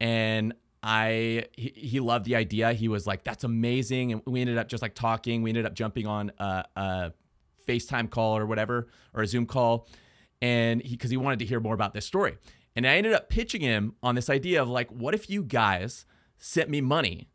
and 0.00 0.54
I 0.82 1.44
he, 1.56 1.72
he 1.74 2.00
loved 2.00 2.24
the 2.24 2.36
idea. 2.36 2.72
He 2.72 2.88
was 2.88 3.06
like, 3.06 3.24
"That's 3.24 3.44
amazing," 3.44 4.12
and 4.12 4.22
we 4.26 4.40
ended 4.40 4.58
up 4.58 4.68
just 4.68 4.82
like 4.82 4.94
talking. 4.94 5.42
We 5.42 5.50
ended 5.50 5.66
up 5.66 5.74
jumping 5.74 6.06
on 6.06 6.32
a, 6.38 6.64
a 6.76 7.12
FaceTime 7.68 8.10
call 8.10 8.36
or 8.36 8.46
whatever 8.46 8.88
or 9.14 9.22
a 9.22 9.26
Zoom 9.26 9.46
call, 9.46 9.86
and 10.42 10.82
he 10.82 10.90
because 10.90 11.10
he 11.10 11.16
wanted 11.16 11.38
to 11.40 11.44
hear 11.44 11.60
more 11.60 11.74
about 11.74 11.94
this 11.94 12.06
story. 12.06 12.36
And 12.80 12.86
I 12.86 12.96
ended 12.96 13.12
up 13.12 13.28
pitching 13.28 13.60
him 13.60 13.94
on 14.02 14.14
this 14.14 14.30
idea 14.30 14.62
of 14.62 14.66
like, 14.66 14.88
what 14.88 15.14
if 15.14 15.28
you 15.28 15.42
guys 15.42 16.06
sent 16.38 16.70
me 16.70 16.80
money 16.80 17.28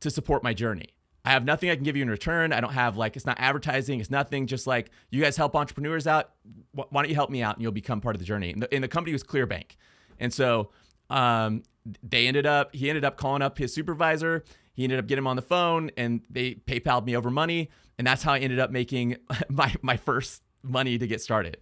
to 0.00 0.10
support 0.10 0.42
my 0.42 0.52
journey? 0.52 0.90
I 1.24 1.30
have 1.30 1.46
nothing 1.46 1.70
I 1.70 1.76
can 1.76 1.82
give 1.82 1.96
you 1.96 2.02
in 2.02 2.10
return. 2.10 2.52
I 2.52 2.60
don't 2.60 2.74
have 2.74 2.98
like, 2.98 3.16
it's 3.16 3.24
not 3.24 3.38
advertising, 3.40 4.00
it's 4.00 4.10
nothing. 4.10 4.46
Just 4.46 4.66
like, 4.66 4.90
you 5.08 5.22
guys 5.22 5.34
help 5.34 5.56
entrepreneurs 5.56 6.06
out. 6.06 6.32
Why 6.72 6.86
don't 6.92 7.08
you 7.08 7.14
help 7.14 7.30
me 7.30 7.42
out 7.42 7.56
and 7.56 7.62
you'll 7.62 7.72
become 7.72 8.02
part 8.02 8.16
of 8.16 8.18
the 8.20 8.26
journey? 8.26 8.52
And 8.52 8.60
the, 8.60 8.74
and 8.74 8.84
the 8.84 8.88
company 8.88 9.14
was 9.14 9.24
Clearbanc. 9.24 9.76
And 10.20 10.30
so 10.30 10.72
um, 11.08 11.62
they 12.02 12.26
ended 12.26 12.44
up, 12.44 12.74
he 12.74 12.90
ended 12.90 13.06
up 13.06 13.16
calling 13.16 13.40
up 13.40 13.56
his 13.56 13.72
supervisor. 13.72 14.44
He 14.74 14.84
ended 14.84 14.98
up 14.98 15.06
getting 15.06 15.22
him 15.22 15.26
on 15.26 15.36
the 15.36 15.42
phone 15.42 15.90
and 15.96 16.20
they 16.28 16.56
PayPal'd 16.56 17.06
me 17.06 17.16
over 17.16 17.30
money. 17.30 17.70
And 17.96 18.06
that's 18.06 18.22
how 18.22 18.34
I 18.34 18.40
ended 18.40 18.58
up 18.58 18.70
making 18.70 19.16
my, 19.48 19.74
my 19.80 19.96
first 19.96 20.42
money 20.62 20.98
to 20.98 21.06
get 21.06 21.22
started. 21.22 21.56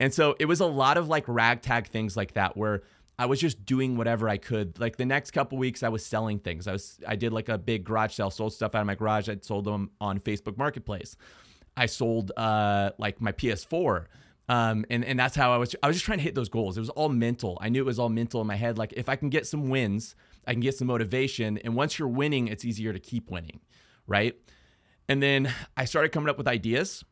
And 0.00 0.12
so 0.14 0.36
it 0.38 0.44
was 0.46 0.60
a 0.60 0.66
lot 0.66 0.96
of 0.96 1.08
like 1.08 1.24
ragtag 1.26 1.88
things 1.88 2.16
like 2.16 2.34
that 2.34 2.56
where 2.56 2.82
I 3.18 3.26
was 3.26 3.40
just 3.40 3.64
doing 3.64 3.96
whatever 3.96 4.28
I 4.28 4.36
could. 4.36 4.78
Like 4.78 4.96
the 4.96 5.04
next 5.04 5.32
couple 5.32 5.58
weeks, 5.58 5.82
I 5.82 5.88
was 5.88 6.06
selling 6.06 6.38
things. 6.38 6.68
I 6.68 6.72
was 6.72 7.00
I 7.06 7.16
did 7.16 7.32
like 7.32 7.48
a 7.48 7.58
big 7.58 7.84
garage 7.84 8.14
sale, 8.14 8.30
sold 8.30 8.52
stuff 8.52 8.74
out 8.74 8.80
of 8.80 8.86
my 8.86 8.94
garage. 8.94 9.28
I 9.28 9.36
sold 9.40 9.64
them 9.64 9.90
on 10.00 10.20
Facebook 10.20 10.56
Marketplace. 10.56 11.16
I 11.76 11.86
sold 11.86 12.32
uh, 12.36 12.90
like 12.98 13.20
my 13.20 13.32
PS4. 13.32 14.06
Um, 14.50 14.86
and, 14.88 15.04
and 15.04 15.18
that's 15.18 15.36
how 15.36 15.52
I 15.52 15.58
was. 15.58 15.74
I 15.82 15.88
was 15.88 15.96
just 15.96 16.06
trying 16.06 16.18
to 16.18 16.24
hit 16.24 16.34
those 16.34 16.48
goals. 16.48 16.76
It 16.76 16.80
was 16.80 16.88
all 16.90 17.08
mental. 17.08 17.58
I 17.60 17.68
knew 17.68 17.82
it 17.82 17.86
was 17.86 17.98
all 17.98 18.08
mental 18.08 18.40
in 18.40 18.46
my 18.46 18.56
head. 18.56 18.78
Like 18.78 18.94
if 18.96 19.08
I 19.08 19.16
can 19.16 19.30
get 19.30 19.46
some 19.46 19.68
wins, 19.68 20.14
I 20.46 20.52
can 20.52 20.60
get 20.60 20.76
some 20.76 20.86
motivation. 20.86 21.58
And 21.58 21.74
once 21.74 21.98
you're 21.98 22.08
winning, 22.08 22.48
it's 22.48 22.64
easier 22.64 22.92
to 22.92 23.00
keep 23.00 23.30
winning, 23.30 23.60
right? 24.06 24.34
And 25.08 25.22
then 25.22 25.52
I 25.76 25.84
started 25.84 26.12
coming 26.12 26.30
up 26.30 26.38
with 26.38 26.48
ideas. 26.48 27.04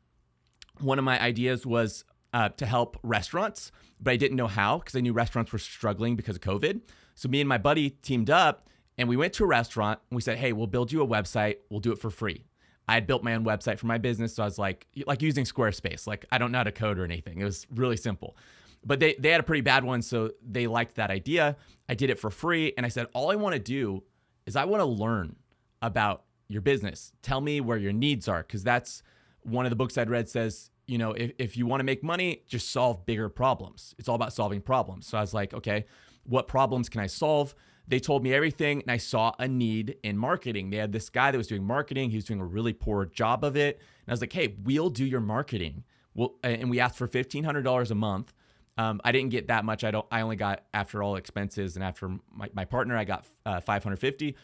One 0.81 0.99
of 0.99 1.05
my 1.05 1.21
ideas 1.21 1.67
was 1.67 2.05
uh, 2.37 2.51
to 2.51 2.67
help 2.67 2.99
restaurants, 3.03 3.73
but 3.99 4.11
I 4.11 4.17
didn't 4.17 4.37
know 4.37 4.47
how 4.47 4.77
because 4.77 4.95
I 4.95 5.01
knew 5.01 5.15
restaurants 5.15 5.53
were 5.53 5.59
struggling 5.59 6.17
because 6.17 6.37
of 6.37 6.43
COVID. 6.43 6.83
So 7.15 7.31
me 7.31 7.41
and 7.41 7.49
my 7.49 7.57
buddy 7.57 7.89
teamed 7.89 8.29
up 8.29 8.69
and 8.99 9.09
we 9.09 9.17
went 9.17 9.33
to 9.35 9.45
a 9.45 9.47
restaurant 9.47 10.01
and 10.11 10.17
we 10.17 10.21
said, 10.21 10.37
"Hey, 10.37 10.53
we'll 10.53 10.67
build 10.67 10.93
you 10.93 11.01
a 11.03 11.07
website. 11.07 11.57
We'll 11.71 11.81
do 11.81 11.93
it 11.93 11.99
for 11.99 12.11
free." 12.11 12.45
I 12.87 12.93
had 12.93 13.07
built 13.07 13.25
my 13.25 13.35
own 13.35 13.43
website 13.43 13.79
for 13.79 13.87
my 13.87 13.97
business, 13.97 14.35
so 14.35 14.43
I 14.43 14.47
was 14.47 14.59
like, 14.59 14.87
like 15.07 15.23
using 15.23 15.47
Squarespace. 15.47 16.07
Like 16.07 16.27
I 16.31 16.37
don't 16.37 16.53
know 16.53 16.59
how 16.59 16.65
to 16.65 16.73
code 16.73 16.99
or 16.99 17.05
anything. 17.05 17.41
It 17.41 17.45
was 17.45 17.67
really 17.75 17.97
simple. 17.97 18.37
But 18.85 19.01
they 19.01 19.15
they 19.19 19.31
had 19.31 19.41
a 19.41 19.45
pretty 19.45 19.63
bad 19.63 19.83
one, 19.83 20.03
so 20.03 20.33
they 20.47 20.67
liked 20.67 20.97
that 20.97 21.11
idea. 21.11 21.57
I 21.89 21.95
did 21.95 22.11
it 22.11 22.19
for 22.19 22.31
free, 22.31 22.75
and 22.77 22.85
I 22.85 22.91
said, 22.91 23.07
all 23.15 23.31
I 23.31 23.37
want 23.37 23.55
to 23.55 23.59
do 23.59 24.03
is 24.45 24.57
I 24.57 24.67
want 24.67 24.83
to 24.83 24.87
learn 24.87 25.37
about 25.81 26.25
your 26.49 26.61
business. 26.61 27.15
Tell 27.23 27.41
me 27.41 27.63
where 27.63 27.79
your 27.79 27.95
needs 27.95 28.29
are, 28.29 28.43
because 28.43 28.63
that's 28.63 29.03
one 29.43 29.65
of 29.65 29.71
the 29.71 29.77
books 29.77 29.97
I'd 29.97 30.11
read 30.11 30.29
says 30.29 30.71
you 30.87 30.99
know, 30.99 31.13
if, 31.13 31.33
if 31.39 31.57
you 31.57 31.67
want 31.67 31.81
to 31.81 31.85
make 31.85 32.03
money, 32.03 32.43
just 32.47 32.71
solve 32.71 33.05
bigger 33.07 33.29
problems. 33.29 33.95
It's 33.99 34.09
all 34.09 34.15
about 34.15 34.33
solving 34.33 34.61
problems. 34.61 35.07
So 35.07 35.19
I 35.19 35.21
was 35.21 35.35
like, 35.35 35.53
okay, 35.55 35.87
what 36.25 36.49
problems 36.49 36.89
can 36.89 37.01
I 37.01 37.07
solve? 37.07 37.55
They 37.89 38.01
told 38.01 38.25
me 38.25 38.35
everything, 38.35 38.83
and 38.83 38.91
I 38.91 38.97
saw 38.97 39.33
a 39.39 39.47
need 39.47 39.97
in 40.03 40.19
marketing. 40.19 40.71
They 40.71 40.77
had 40.77 40.93
this 40.93 41.09
guy 41.09 41.31
that 41.31 41.39
was 41.39 41.47
doing 41.47 41.65
marketing. 41.65 42.11
He 42.11 42.17
was 42.17 42.25
doing 42.25 42.41
a 42.41 42.45
really 42.45 42.73
poor 42.73 43.05
job 43.07 43.45
of 43.45 43.57
it. 43.57 43.77
And 43.77 44.09
I 44.09 44.13
was 44.13 44.21
like, 44.21 44.33
hey, 44.33 44.57
we'll 44.65 44.91
do 44.91 45.05
your 45.05 45.21
marketing. 45.21 45.85
Well, 46.15 46.35
and 46.43 46.69
we 46.69 46.81
asked 46.81 46.97
for 46.97 47.07
$1,500 47.07 47.91
a 47.91 47.95
month. 47.95 48.33
Um, 48.79 49.01
I 49.05 49.13
didn't 49.13 49.31
get 49.31 49.49
that 49.49 49.65
much. 49.65 49.85
I 49.85 49.91
don't. 49.91 50.07
I 50.11 50.21
only 50.21 50.37
got 50.37 50.65
after 50.75 51.03
all 51.03 51.17
expenses 51.17 51.77
and 51.77 51.85
after 51.85 52.09
my, 52.09 52.51
my 52.53 52.65
partner, 52.65 52.97
I 52.97 53.05
got 53.05 53.25
uh, 53.47 53.61
550 53.61 54.37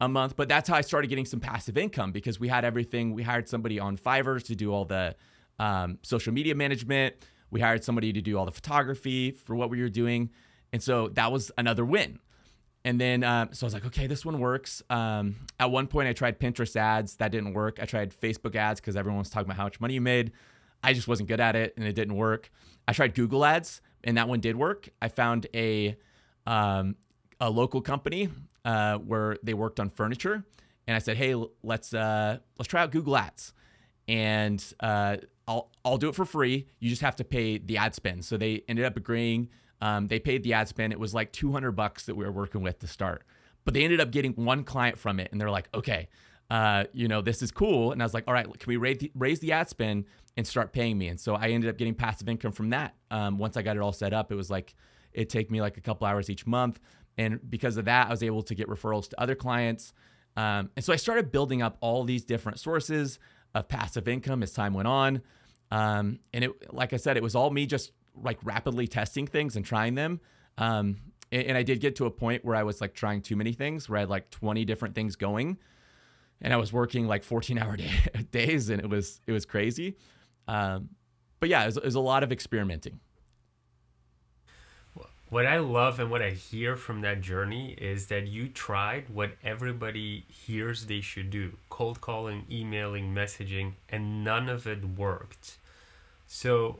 a 0.00 0.08
month. 0.08 0.34
But 0.36 0.48
that's 0.48 0.68
how 0.68 0.74
I 0.74 0.80
started 0.80 1.08
getting 1.08 1.24
some 1.24 1.38
passive 1.38 1.76
income 1.78 2.12
because 2.12 2.40
we 2.40 2.48
had 2.48 2.64
everything. 2.64 3.14
We 3.14 3.22
hired 3.22 3.48
somebody 3.48 3.78
on 3.78 3.96
Fiverr 3.96 4.44
to 4.44 4.56
do 4.56 4.72
all 4.72 4.84
the 4.84 5.14
um, 5.58 5.98
social 6.02 6.32
media 6.32 6.54
management. 6.54 7.14
We 7.50 7.60
hired 7.60 7.84
somebody 7.84 8.12
to 8.12 8.20
do 8.20 8.38
all 8.38 8.44
the 8.44 8.52
photography 8.52 9.30
for 9.30 9.54
what 9.54 9.70
we 9.70 9.80
were 9.80 9.88
doing. 9.88 10.30
And 10.72 10.82
so 10.82 11.08
that 11.10 11.32
was 11.32 11.50
another 11.56 11.84
win. 11.84 12.18
And 12.84 13.00
then, 13.00 13.24
um, 13.24 13.48
so 13.52 13.64
I 13.64 13.66
was 13.66 13.74
like, 13.74 13.86
okay, 13.86 14.06
this 14.06 14.24
one 14.24 14.38
works. 14.38 14.80
Um, 14.90 15.36
at 15.58 15.72
one 15.72 15.88
point, 15.88 16.08
I 16.08 16.12
tried 16.12 16.38
Pinterest 16.38 16.76
ads. 16.76 17.16
That 17.16 17.32
didn't 17.32 17.52
work. 17.52 17.78
I 17.82 17.84
tried 17.84 18.12
Facebook 18.12 18.54
ads 18.54 18.80
because 18.80 18.94
everyone 18.94 19.18
was 19.18 19.28
talking 19.28 19.46
about 19.46 19.56
how 19.56 19.64
much 19.64 19.80
money 19.80 19.94
you 19.94 20.00
made. 20.00 20.30
I 20.84 20.92
just 20.92 21.08
wasn't 21.08 21.28
good 21.28 21.40
at 21.40 21.56
it 21.56 21.74
and 21.76 21.84
it 21.84 21.94
didn't 21.94 22.14
work. 22.14 22.48
I 22.86 22.92
tried 22.92 23.14
Google 23.14 23.44
ads 23.44 23.80
and 24.04 24.16
that 24.18 24.28
one 24.28 24.38
did 24.38 24.54
work. 24.54 24.88
I 25.02 25.08
found 25.08 25.48
a, 25.52 25.96
um, 26.46 26.94
a 27.40 27.50
local 27.50 27.80
company 27.80 28.28
uh, 28.64 28.98
where 28.98 29.36
they 29.42 29.54
worked 29.54 29.80
on 29.80 29.90
furniture. 29.90 30.44
And 30.86 30.94
I 30.94 31.00
said, 31.00 31.16
hey, 31.16 31.34
let's, 31.64 31.92
uh, 31.92 32.38
let's 32.56 32.68
try 32.68 32.82
out 32.82 32.92
Google 32.92 33.16
ads. 33.16 33.52
And 34.06 34.62
uh, 34.78 35.16
I'll 35.48 35.70
I'll 35.84 35.98
do 35.98 36.08
it 36.08 36.14
for 36.14 36.24
free. 36.24 36.66
You 36.80 36.90
just 36.90 37.02
have 37.02 37.16
to 37.16 37.24
pay 37.24 37.58
the 37.58 37.76
ad 37.76 37.94
spend. 37.94 38.24
So 38.24 38.36
they 38.36 38.64
ended 38.68 38.84
up 38.84 38.96
agreeing. 38.96 39.48
Um, 39.80 40.06
they 40.06 40.18
paid 40.18 40.42
the 40.42 40.54
ad 40.54 40.68
spend. 40.68 40.92
It 40.92 40.98
was 40.98 41.14
like 41.14 41.32
200 41.32 41.72
bucks 41.72 42.06
that 42.06 42.14
we 42.14 42.24
were 42.24 42.32
working 42.32 42.62
with 42.62 42.78
to 42.80 42.86
start, 42.86 43.24
but 43.64 43.74
they 43.74 43.84
ended 43.84 44.00
up 44.00 44.10
getting 44.10 44.32
one 44.32 44.64
client 44.64 44.98
from 44.98 45.20
it, 45.20 45.30
and 45.32 45.40
they're 45.40 45.50
like, 45.50 45.68
okay, 45.74 46.08
uh, 46.50 46.84
you 46.92 47.08
know, 47.08 47.20
this 47.20 47.42
is 47.42 47.50
cool. 47.50 47.92
And 47.92 48.02
I 48.02 48.04
was 48.04 48.14
like, 48.14 48.24
all 48.26 48.34
right, 48.34 48.46
can 48.46 48.68
we 48.68 48.76
raise 48.76 48.98
the, 48.98 49.12
raise 49.14 49.40
the 49.40 49.52
ad 49.52 49.68
spend 49.68 50.06
and 50.36 50.46
start 50.46 50.72
paying 50.72 50.96
me? 50.96 51.08
And 51.08 51.20
so 51.20 51.34
I 51.34 51.48
ended 51.48 51.68
up 51.68 51.76
getting 51.76 51.94
passive 51.94 52.28
income 52.28 52.52
from 52.52 52.70
that. 52.70 52.94
Um, 53.10 53.38
once 53.38 53.56
I 53.56 53.62
got 53.62 53.76
it 53.76 53.80
all 53.82 53.92
set 53.92 54.12
up, 54.12 54.32
it 54.32 54.36
was 54.36 54.50
like 54.50 54.74
it 55.12 55.28
take 55.28 55.50
me 55.50 55.60
like 55.60 55.76
a 55.76 55.80
couple 55.80 56.06
hours 56.06 56.30
each 56.30 56.46
month, 56.46 56.80
and 57.18 57.38
because 57.50 57.76
of 57.76 57.84
that, 57.84 58.08
I 58.08 58.10
was 58.10 58.22
able 58.22 58.42
to 58.42 58.54
get 58.54 58.68
referrals 58.68 59.08
to 59.10 59.20
other 59.20 59.34
clients. 59.34 59.92
Um, 60.36 60.70
and 60.76 60.84
so 60.84 60.92
I 60.92 60.96
started 60.96 61.32
building 61.32 61.62
up 61.62 61.78
all 61.80 62.04
these 62.04 62.24
different 62.24 62.60
sources 62.60 63.18
of 63.54 63.68
passive 63.68 64.08
income 64.08 64.42
as 64.42 64.52
time 64.52 64.74
went 64.74 64.88
on. 64.88 65.22
Um, 65.70 66.20
and 66.32 66.44
it, 66.44 66.72
like 66.72 66.92
I 66.92 66.96
said, 66.96 67.16
it 67.16 67.22
was 67.22 67.34
all 67.34 67.50
me 67.50 67.66
just 67.66 67.92
like 68.14 68.38
rapidly 68.44 68.86
testing 68.86 69.26
things 69.26 69.56
and 69.56 69.64
trying 69.64 69.94
them. 69.94 70.20
Um, 70.58 70.98
and, 71.32 71.48
and, 71.48 71.58
I 71.58 71.62
did 71.62 71.80
get 71.80 71.96
to 71.96 72.06
a 72.06 72.10
point 72.10 72.44
where 72.44 72.56
I 72.56 72.62
was 72.62 72.80
like 72.80 72.94
trying 72.94 73.20
too 73.20 73.36
many 73.36 73.52
things, 73.52 73.88
where 73.88 73.98
I 73.98 74.00
had 74.00 74.08
like 74.08 74.30
20 74.30 74.64
different 74.64 74.94
things 74.94 75.16
going, 75.16 75.58
and 76.40 76.52
I 76.52 76.56
was 76.56 76.72
working 76.72 77.06
like 77.06 77.24
14 77.24 77.58
hour 77.62 77.76
day, 77.76 77.90
days, 78.30 78.70
and 78.70 78.80
it 78.80 78.88
was 78.88 79.20
it 79.26 79.32
was 79.32 79.44
crazy. 79.44 79.96
Um, 80.48 80.90
but 81.40 81.48
yeah, 81.48 81.62
it 81.64 81.66
was, 81.66 81.76
it 81.76 81.84
was 81.84 81.94
a 81.94 82.00
lot 82.00 82.22
of 82.22 82.32
experimenting. 82.32 83.00
What 85.28 85.44
I 85.44 85.58
love 85.58 85.98
and 85.98 86.08
what 86.08 86.22
I 86.22 86.30
hear 86.30 86.76
from 86.76 87.00
that 87.00 87.20
journey 87.20 87.72
is 87.72 88.06
that 88.06 88.28
you 88.28 88.48
tried 88.48 89.08
what 89.08 89.32
everybody 89.42 90.24
hears 90.28 90.86
they 90.86 91.00
should 91.00 91.30
do 91.30 91.58
cold 91.76 92.00
calling, 92.00 92.46
emailing, 92.50 93.14
messaging, 93.14 93.72
and 93.90 94.24
none 94.24 94.48
of 94.48 94.66
it 94.66 94.82
worked. 94.82 95.58
So, 96.26 96.78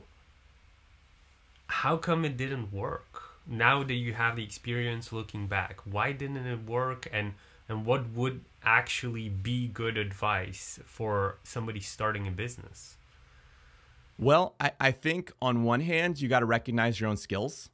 how 1.67 1.97
come 1.97 2.25
it 2.25 2.35
didn't 2.35 2.73
work? 2.73 3.21
Now 3.45 3.83
that 3.83 3.93
you 3.93 4.13
have 4.13 4.37
the 4.37 4.43
experience 4.43 5.13
looking 5.13 5.45
back, 5.45 5.81
why 5.85 6.13
didn't 6.13 6.47
it 6.47 6.65
work? 6.65 7.07
And, 7.13 7.33
and 7.69 7.85
what 7.85 8.09
would 8.09 8.41
actually 8.63 9.29
be 9.29 9.67
good 9.67 9.97
advice 9.97 10.79
for 10.85 11.37
somebody 11.43 11.79
starting 11.79 12.27
a 12.27 12.31
business? 12.31 12.95
Well, 14.17 14.55
I, 14.59 14.71
I 14.79 14.91
think 14.91 15.31
on 15.43 15.61
one 15.61 15.81
hand, 15.81 16.19
you 16.19 16.27
got 16.27 16.39
to 16.39 16.47
recognize 16.47 16.99
your 16.99 17.07
own 17.07 17.17
skills 17.17 17.69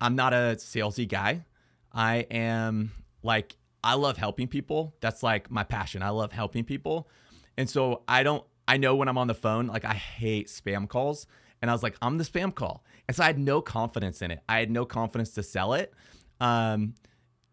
I'm 0.00 0.16
not 0.16 0.32
a 0.32 0.56
salesy 0.58 1.08
guy. 1.08 1.44
I 1.92 2.26
am 2.30 2.92
like 3.22 3.56
I 3.82 3.94
love 3.94 4.16
helping 4.16 4.48
people. 4.48 4.94
That's 5.00 5.22
like 5.22 5.50
my 5.50 5.64
passion. 5.64 6.02
I 6.02 6.10
love 6.10 6.32
helping 6.32 6.64
people. 6.64 7.08
And 7.56 7.68
so 7.68 8.02
I 8.08 8.22
don't 8.22 8.44
I 8.68 8.76
know 8.76 8.94
when 8.94 9.08
I'm 9.08 9.16
on 9.16 9.26
the 9.26 9.34
phone, 9.34 9.66
like 9.66 9.86
I 9.86 9.94
hate 9.94 10.48
spam 10.48 10.86
calls. 10.88 11.26
And 11.60 11.70
I 11.70 11.74
was 11.74 11.82
like, 11.82 11.96
I'm 12.02 12.18
the 12.18 12.24
spam 12.24 12.54
call. 12.54 12.84
And 13.08 13.16
so 13.16 13.24
I 13.24 13.26
had 13.26 13.38
no 13.38 13.60
confidence 13.60 14.22
in 14.22 14.30
it. 14.30 14.40
I 14.48 14.58
had 14.58 14.70
no 14.70 14.84
confidence 14.84 15.30
to 15.30 15.42
sell 15.42 15.72
it. 15.72 15.92
Um, 16.40 16.94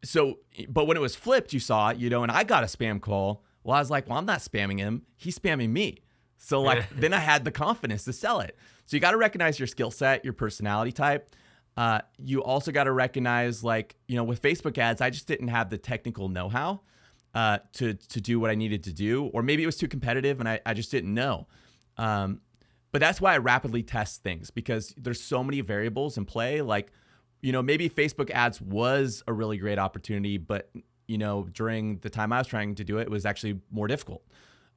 so, 0.04 0.40
but 0.70 0.86
when 0.86 0.98
it 0.98 1.00
was 1.00 1.16
flipped, 1.16 1.54
you 1.54 1.60
saw 1.60 1.90
it, 1.90 1.98
you 1.98 2.10
know, 2.10 2.22
and 2.22 2.32
I 2.32 2.44
got 2.44 2.64
a 2.64 2.68
spam 2.68 3.02
call. 3.02 3.44
Well, 3.64 3.76
I 3.76 3.80
was 3.80 3.90
like, 3.90 4.08
well, 4.08 4.18
I'm 4.20 4.26
not 4.26 4.40
spamming 4.40 4.78
him. 4.78 5.04
He's 5.16 5.40
spamming 5.40 5.70
me. 5.70 6.04
So, 6.38 6.62
like, 6.62 6.88
then 6.96 7.14
I 7.14 7.20
had 7.20 7.46
the 7.46 7.52
confidence 7.52 8.04
to 8.04 8.14
sell 8.14 8.42
it. 8.42 8.56
So, 8.86 8.96
you 8.96 9.02
got 9.02 9.12
to 9.12 9.18
recognize 9.18 9.58
your 9.58 9.68
skill 9.68 9.90
set, 9.90 10.24
your 10.24 10.34
personality 10.34 10.92
type. 10.92 11.34
Uh, 11.78 12.00
you 12.18 12.42
also 12.42 12.72
got 12.72 12.86
to 12.86 12.92
recognize, 12.92 13.64
like, 13.64 13.96
you 14.08 14.16
know, 14.16 14.24
with 14.24 14.42
Facebook 14.42 14.78
ads, 14.78 15.02
I 15.02 15.10
just 15.10 15.28
didn't 15.28 15.50
have 15.50 15.70
the 15.70 15.78
technical 15.78 16.30
know 16.30 16.48
how 16.48 16.82
uh, 17.34 17.60
to, 17.74 17.94
to 17.94 18.22
do 18.22 18.40
what 18.40 18.50
I 18.50 18.56
needed 18.56 18.84
to 18.86 18.94
do. 18.94 19.26
Or 19.34 19.44
maybe 19.44 19.64
it 19.64 19.66
was 19.66 19.76
too 19.76 19.88
competitive 19.88 20.40
and 20.40 20.48
I, 20.48 20.62
I 20.66 20.74
just 20.74 20.90
didn't 20.90 21.14
know. 21.14 21.48
Um, 21.98 22.42
but 22.92 23.02
that's 23.02 23.20
why 23.20 23.34
I 23.34 23.40
rapidly 23.40 23.84
test 23.84 24.24
things 24.24 24.52
because 24.52 24.94
there's 24.96 25.22
so 25.22 25.44
many 25.44 25.60
variables 25.60 26.18
in 26.18 26.24
play. 26.24 26.62
Like, 26.62 26.92
you 27.42 27.52
know, 27.52 27.62
maybe 27.62 27.90
Facebook 27.90 28.32
ads 28.32 28.62
was 28.62 29.22
a 29.28 29.34
really 29.34 29.58
great 29.58 29.78
opportunity, 29.78 30.38
but, 30.38 30.70
you 31.08 31.18
know, 31.18 31.48
during 31.52 31.98
the 32.00 32.10
time 32.10 32.32
I 32.32 32.38
was 32.38 32.48
trying 32.48 32.76
to 32.76 32.86
do 32.86 33.00
it, 33.00 33.04
it 33.04 33.12
was 33.12 33.26
actually 33.26 33.60
more 33.70 33.88
difficult. 33.88 34.24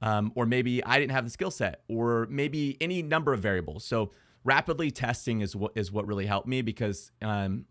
Um, 0.02 0.32
or 0.34 0.46
maybe 0.46 0.84
I 0.84 0.98
didn't 0.98 1.12
have 1.12 1.24
the 1.24 1.30
skill 1.30 1.50
set, 1.50 1.82
or 1.88 2.26
maybe 2.28 2.76
any 2.80 3.02
number 3.02 3.32
of 3.32 3.40
variables. 3.40 3.84
So, 3.84 4.10
rapidly 4.44 4.90
testing 4.90 5.40
is 5.40 5.54
what 5.54 5.72
is 5.74 5.92
what 5.92 6.06
really 6.06 6.26
helped 6.26 6.48
me 6.48 6.62
because 6.62 7.10
um, 7.22 7.66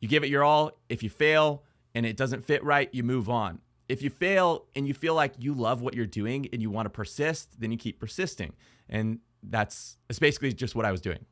you 0.00 0.08
give 0.08 0.24
it 0.24 0.30
your 0.30 0.44
all. 0.44 0.72
If 0.88 1.02
you 1.02 1.10
fail 1.10 1.62
and 1.94 2.06
it 2.06 2.16
doesn't 2.16 2.44
fit 2.44 2.62
right, 2.64 2.88
you 2.92 3.02
move 3.02 3.28
on. 3.28 3.60
If 3.88 4.02
you 4.02 4.10
fail 4.10 4.66
and 4.76 4.86
you 4.86 4.94
feel 4.94 5.14
like 5.14 5.34
you 5.38 5.54
love 5.54 5.80
what 5.80 5.94
you're 5.94 6.06
doing 6.06 6.48
and 6.52 6.60
you 6.60 6.70
want 6.70 6.86
to 6.86 6.90
persist, 6.90 7.60
then 7.60 7.72
you 7.72 7.78
keep 7.78 7.98
persisting. 7.98 8.52
And 8.88 9.20
that's 9.42 9.96
it's 10.08 10.18
basically 10.18 10.52
just 10.52 10.74
what 10.74 10.84
I 10.84 10.90
was 10.90 11.00
doing. 11.00 11.24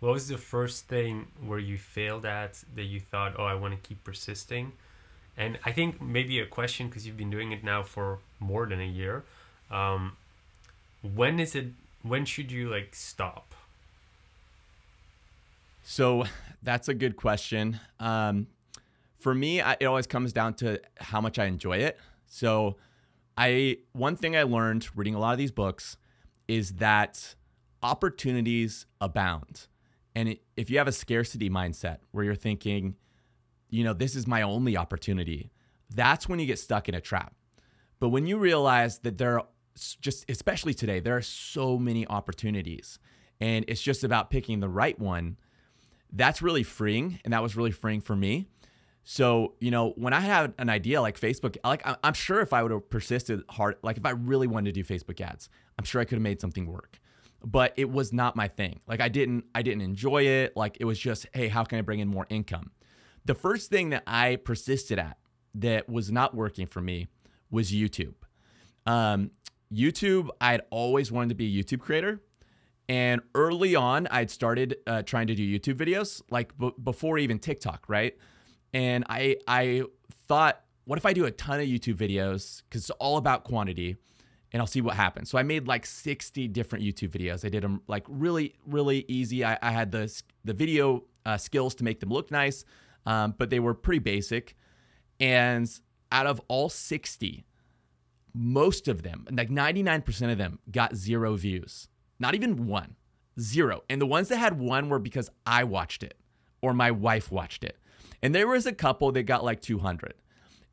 What 0.00 0.12
was 0.12 0.28
the 0.28 0.38
first 0.38 0.86
thing 0.86 1.26
where 1.44 1.58
you 1.58 1.78
failed 1.78 2.26
at 2.26 2.62
that 2.74 2.84
you 2.84 3.00
thought, 3.00 3.34
oh, 3.38 3.44
I 3.44 3.54
want 3.54 3.74
to 3.74 3.88
keep 3.88 4.04
persisting? 4.04 4.72
And 5.36 5.58
I 5.64 5.72
think 5.72 6.00
maybe 6.00 6.38
a 6.40 6.46
question 6.46 6.88
because 6.88 7.06
you've 7.06 7.16
been 7.16 7.30
doing 7.30 7.52
it 7.52 7.64
now 7.64 7.82
for 7.82 8.18
more 8.38 8.66
than 8.66 8.80
a 8.80 8.86
year. 8.86 9.24
Um, 9.70 10.16
when 11.02 11.40
is 11.40 11.54
it? 11.54 11.68
When 12.06 12.24
should 12.24 12.52
you 12.52 12.68
like 12.68 12.94
stop? 12.94 13.54
So 15.82 16.24
that's 16.62 16.88
a 16.88 16.94
good 16.94 17.16
question. 17.16 17.80
Um, 18.00 18.48
for 19.18 19.34
me, 19.34 19.60
I, 19.60 19.76
it 19.80 19.86
always 19.86 20.06
comes 20.06 20.32
down 20.32 20.54
to 20.54 20.80
how 20.98 21.20
much 21.20 21.38
I 21.38 21.46
enjoy 21.46 21.78
it. 21.78 21.98
So, 22.26 22.76
I 23.38 23.78
one 23.92 24.16
thing 24.16 24.36
I 24.36 24.44
learned 24.44 24.88
reading 24.96 25.14
a 25.14 25.18
lot 25.18 25.32
of 25.32 25.38
these 25.38 25.50
books 25.50 25.96
is 26.48 26.74
that 26.74 27.34
opportunities 27.82 28.86
abound. 29.00 29.66
And 30.14 30.30
it, 30.30 30.42
if 30.56 30.70
you 30.70 30.78
have 30.78 30.88
a 30.88 30.92
scarcity 30.92 31.50
mindset 31.50 31.98
where 32.12 32.24
you're 32.24 32.34
thinking, 32.34 32.96
you 33.68 33.84
know, 33.84 33.92
this 33.92 34.16
is 34.16 34.26
my 34.26 34.42
only 34.42 34.76
opportunity, 34.76 35.50
that's 35.94 36.28
when 36.28 36.38
you 36.38 36.46
get 36.46 36.58
stuck 36.58 36.88
in 36.88 36.94
a 36.94 37.00
trap. 37.00 37.34
But 37.98 38.08
when 38.08 38.26
you 38.26 38.38
realize 38.38 39.00
that 39.00 39.18
there 39.18 39.38
are 39.38 39.46
just, 39.76 40.28
especially 40.30 40.74
today, 40.74 41.00
there 41.00 41.16
are 41.16 41.22
so 41.22 41.78
many 41.78 42.06
opportunities 42.06 42.98
and 43.40 43.64
it's 43.68 43.82
just 43.82 44.04
about 44.04 44.30
picking 44.30 44.60
the 44.60 44.68
right 44.68 44.98
one, 44.98 45.36
that's 46.12 46.40
really 46.40 46.62
freeing. 46.62 47.20
And 47.24 47.32
that 47.32 47.42
was 47.42 47.56
really 47.56 47.70
freeing 47.70 48.00
for 48.00 48.16
me. 48.16 48.46
So, 49.04 49.54
you 49.60 49.70
know, 49.70 49.90
when 49.96 50.12
I 50.12 50.20
had 50.20 50.52
an 50.58 50.68
idea 50.68 51.00
like 51.00 51.18
Facebook, 51.20 51.56
like 51.62 51.86
I'm 52.02 52.14
sure 52.14 52.40
if 52.40 52.52
I 52.52 52.62
would 52.62 52.72
have 52.72 52.90
persisted 52.90 53.42
hard, 53.48 53.76
like 53.82 53.98
if 53.98 54.06
I 54.06 54.10
really 54.10 54.46
wanted 54.46 54.74
to 54.74 54.82
do 54.82 54.84
Facebook 54.84 55.20
ads, 55.20 55.48
I'm 55.78 55.84
sure 55.84 56.00
I 56.00 56.04
could 56.04 56.16
have 56.16 56.22
made 56.22 56.40
something 56.40 56.66
work. 56.66 56.98
But 57.44 57.72
it 57.76 57.88
was 57.88 58.12
not 58.12 58.34
my 58.34 58.48
thing. 58.48 58.80
Like 58.88 59.00
I 59.00 59.08
didn't 59.08 59.44
I 59.54 59.62
didn't 59.62 59.82
enjoy 59.82 60.24
it. 60.24 60.56
Like 60.56 60.78
it 60.80 60.86
was 60.86 60.98
just, 60.98 61.26
hey, 61.34 61.46
how 61.46 61.62
can 61.62 61.78
I 61.78 61.82
bring 61.82 62.00
in 62.00 62.08
more 62.08 62.26
income? 62.30 62.72
The 63.26 63.34
first 63.34 63.70
thing 63.70 63.90
that 63.90 64.02
I 64.06 64.36
persisted 64.36 64.98
at 64.98 65.18
that 65.54 65.88
was 65.88 66.10
not 66.10 66.34
working 66.34 66.66
for 66.66 66.80
me 66.80 67.06
was 67.50 67.70
YouTube. 67.70 68.14
Um, 68.86 69.30
YouTube, 69.72 70.28
I 70.40 70.52
had 70.52 70.62
always 70.70 71.10
wanted 71.10 71.30
to 71.30 71.34
be 71.34 71.58
a 71.58 71.62
YouTube 71.62 71.80
creator. 71.80 72.20
And 72.88 73.20
early 73.34 73.74
on, 73.74 74.06
I'd 74.08 74.30
started 74.30 74.76
uh, 74.86 75.02
trying 75.02 75.26
to 75.26 75.34
do 75.34 75.42
YouTube 75.42 75.74
videos, 75.74 76.22
like 76.30 76.56
b- 76.56 76.72
before 76.82 77.18
even 77.18 77.38
TikTok, 77.38 77.84
right? 77.88 78.16
and 78.76 79.04
I 79.08 79.36
I 79.48 79.84
thought, 80.28 80.60
what 80.84 80.98
if 80.98 81.06
I 81.06 81.12
do 81.14 81.24
a 81.24 81.30
ton 81.30 81.60
of 81.60 81.66
YouTube 81.66 81.96
videos 81.96 82.62
because 82.68 82.82
it's 82.82 82.90
all 82.90 83.16
about 83.16 83.44
quantity, 83.44 83.96
and 84.52 84.60
I'll 84.60 84.66
see 84.66 84.82
what 84.82 84.96
happens. 84.96 85.30
So 85.30 85.38
I 85.38 85.42
made 85.42 85.66
like 85.66 85.86
60 85.86 86.48
different 86.48 86.84
YouTube 86.84 87.08
videos. 87.08 87.44
I 87.44 87.48
did 87.48 87.62
them 87.62 87.80
like 87.88 88.04
really 88.08 88.54
really 88.66 89.04
easy. 89.08 89.44
I, 89.44 89.58
I 89.62 89.70
had 89.70 89.92
the 89.92 90.12
the 90.44 90.52
video 90.52 91.04
uh, 91.24 91.38
skills 91.38 91.74
to 91.76 91.84
make 91.84 92.00
them 92.00 92.10
look 92.10 92.30
nice, 92.30 92.64
um, 93.06 93.34
but 93.38 93.48
they 93.48 93.60
were 93.60 93.74
pretty 93.74 94.00
basic. 94.00 94.56
And 95.18 95.68
out 96.12 96.26
of 96.26 96.40
all 96.48 96.68
60, 96.68 97.46
most 98.36 98.88
of 98.88 99.02
them, 99.02 99.26
like 99.30 99.50
99% 99.50 100.30
of 100.30 100.38
them, 100.38 100.58
got 100.70 100.94
zero 100.94 101.36
views. 101.36 101.88
Not 102.18 102.34
even 102.34 102.66
one, 102.66 102.96
zero. 103.40 103.82
And 103.88 104.00
the 104.00 104.06
ones 104.06 104.28
that 104.28 104.36
had 104.36 104.58
one 104.58 104.88
were 104.88 104.98
because 104.98 105.30
I 105.46 105.64
watched 105.64 106.02
it 106.02 106.14
or 106.60 106.74
my 106.74 106.90
wife 106.90 107.30
watched 107.30 107.64
it. 107.64 107.76
And 108.22 108.34
there 108.34 108.48
was 108.48 108.66
a 108.66 108.72
couple 108.72 109.12
that 109.12 109.22
got 109.24 109.44
like 109.44 109.60
200. 109.60 110.14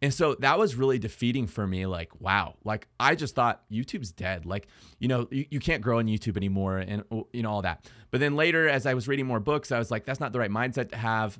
And 0.01 0.13
so 0.13 0.35
that 0.35 0.59
was 0.59 0.75
really 0.75 0.99
defeating 0.99 1.47
for 1.47 1.65
me. 1.65 1.85
Like, 1.85 2.09
wow, 2.19 2.55
like 2.65 2.87
I 2.99 3.15
just 3.15 3.35
thought 3.35 3.63
YouTube's 3.71 4.11
dead. 4.11 4.45
Like, 4.45 4.67
you 4.99 5.07
know, 5.07 5.27
you, 5.31 5.45
you 5.49 5.59
can't 5.59 5.81
grow 5.81 5.99
on 5.99 6.07
YouTube 6.07 6.35
anymore 6.35 6.79
and, 6.79 7.03
you 7.31 7.41
know, 7.41 7.49
all 7.49 7.61
that. 7.61 7.89
But 8.11 8.19
then 8.19 8.35
later, 8.35 8.67
as 8.67 8.85
I 8.85 8.95
was 8.95 9.07
reading 9.07 9.25
more 9.25 9.39
books, 9.39 9.71
I 9.71 9.79
was 9.79 9.91
like, 9.91 10.05
that's 10.05 10.19
not 10.19 10.33
the 10.33 10.39
right 10.39 10.51
mindset 10.51 10.89
to 10.89 10.97
have. 10.97 11.39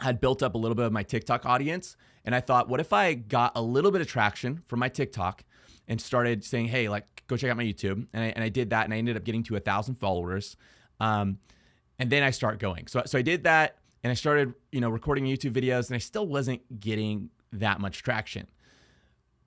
Had 0.00 0.20
built 0.20 0.42
up 0.42 0.54
a 0.54 0.58
little 0.58 0.74
bit 0.74 0.86
of 0.86 0.92
my 0.92 1.02
TikTok 1.02 1.46
audience. 1.46 1.96
And 2.24 2.34
I 2.34 2.40
thought, 2.40 2.68
what 2.68 2.80
if 2.80 2.92
I 2.92 3.14
got 3.14 3.52
a 3.54 3.62
little 3.62 3.90
bit 3.90 4.00
of 4.00 4.06
traction 4.06 4.62
from 4.66 4.78
my 4.78 4.88
TikTok 4.88 5.44
and 5.88 6.00
started 6.00 6.44
saying, 6.44 6.66
hey, 6.66 6.88
like, 6.88 7.24
go 7.26 7.36
check 7.36 7.50
out 7.50 7.56
my 7.56 7.64
YouTube. 7.64 8.06
And 8.12 8.24
I, 8.24 8.26
and 8.28 8.44
I 8.44 8.48
did 8.48 8.70
that. 8.70 8.84
And 8.84 8.94
I 8.94 8.98
ended 8.98 9.16
up 9.16 9.24
getting 9.24 9.42
to 9.44 9.56
a 9.56 9.60
thousand 9.60 9.96
followers. 9.96 10.56
Um, 11.00 11.38
and 11.98 12.10
then 12.10 12.22
I 12.22 12.30
start 12.30 12.58
going. 12.58 12.86
So, 12.86 13.02
so 13.06 13.18
I 13.18 13.22
did 13.22 13.44
that 13.44 13.78
and 14.02 14.10
I 14.10 14.14
started, 14.14 14.54
you 14.70 14.80
know, 14.80 14.90
recording 14.90 15.24
YouTube 15.24 15.52
videos 15.52 15.88
and 15.88 15.94
I 15.94 15.98
still 15.98 16.26
wasn't 16.26 16.80
getting 16.80 17.30
that 17.52 17.80
much 17.80 18.02
traction. 18.02 18.46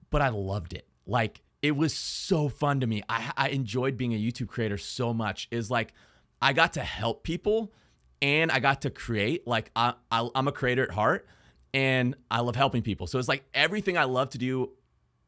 But 0.10 0.22
I 0.22 0.30
loved 0.30 0.74
it. 0.74 0.88
Like 1.06 1.42
it 1.62 1.76
was 1.76 1.94
so 1.94 2.48
fun 2.48 2.80
to 2.82 2.88
me. 2.88 3.02
I, 3.10 3.32
I 3.36 3.50
enjoyed 3.50 3.98
being 3.98 4.14
a 4.14 4.18
YouTube 4.18 4.48
creator 4.48 4.78
so 4.78 5.14
much. 5.14 5.48
Is 5.52 5.72
like 5.72 5.94
I 6.42 6.54
got 6.54 6.74
to 6.74 6.82
help 6.82 7.24
people 7.24 7.74
and 8.22 8.52
I 8.52 8.60
got 8.60 8.82
to 8.82 8.90
create. 8.90 9.48
Like 9.48 9.72
I, 9.76 9.94
I 10.12 10.28
I'm 10.36 10.48
a 10.48 10.52
creator 10.52 10.84
at 10.84 10.92
heart 10.92 11.28
and 11.74 12.16
I 12.32 12.42
love 12.42 12.56
helping 12.56 12.82
people. 12.82 13.08
So 13.08 13.20
it's 13.20 13.28
like 13.28 13.44
everything 13.54 13.98
I 13.98 14.06
love 14.06 14.30
to 14.32 14.38
do 14.38 14.72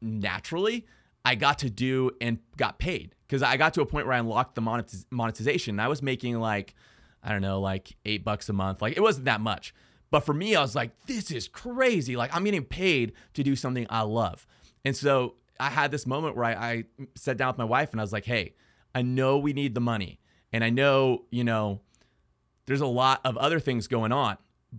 naturally, 0.00 0.86
I 1.24 1.34
got 1.34 1.58
to 1.60 1.70
do 1.70 2.10
and 2.20 2.38
got 2.56 2.78
paid 2.78 3.14
because 3.26 3.42
I 3.42 3.56
got 3.56 3.74
to 3.74 3.82
a 3.82 3.86
point 3.86 4.06
where 4.06 4.14
I 4.14 4.18
unlocked 4.18 4.54
the 4.54 4.62
monetiz- 4.62 5.04
monetization. 5.10 5.78
I 5.80 5.88
was 5.88 6.02
making 6.02 6.38
like 6.40 6.74
I 7.22 7.32
don't 7.32 7.42
know, 7.42 7.60
like 7.60 7.96
eight 8.04 8.24
bucks 8.24 8.48
a 8.48 8.52
month. 8.52 8.80
Like 8.80 8.96
it 8.96 9.00
wasn't 9.00 9.26
that 9.26 9.40
much. 9.40 9.74
But 10.10 10.20
for 10.20 10.32
me, 10.32 10.56
I 10.56 10.62
was 10.62 10.74
like, 10.74 10.90
this 11.06 11.30
is 11.30 11.48
crazy. 11.48 12.16
Like 12.16 12.34
I'm 12.34 12.44
getting 12.44 12.64
paid 12.64 13.12
to 13.34 13.42
do 13.42 13.54
something 13.56 13.86
I 13.90 14.02
love. 14.02 14.46
And 14.84 14.96
so 14.96 15.34
I 15.60 15.68
had 15.68 15.90
this 15.90 16.06
moment 16.06 16.36
where 16.36 16.46
I, 16.46 16.52
I 16.52 16.84
sat 17.14 17.36
down 17.36 17.48
with 17.48 17.58
my 17.58 17.64
wife 17.64 17.92
and 17.92 18.00
I 18.00 18.04
was 18.04 18.12
like, 18.12 18.24
hey, 18.24 18.54
I 18.94 19.02
know 19.02 19.38
we 19.38 19.52
need 19.52 19.74
the 19.74 19.80
money. 19.80 20.20
And 20.52 20.64
I 20.64 20.70
know, 20.70 21.24
you 21.30 21.44
know, 21.44 21.80
there's 22.68 22.80
a 22.82 22.86
lot 22.86 23.20
of 23.24 23.36
other 23.36 23.58
things 23.58 23.88
going 23.88 24.12
on, 24.12 24.36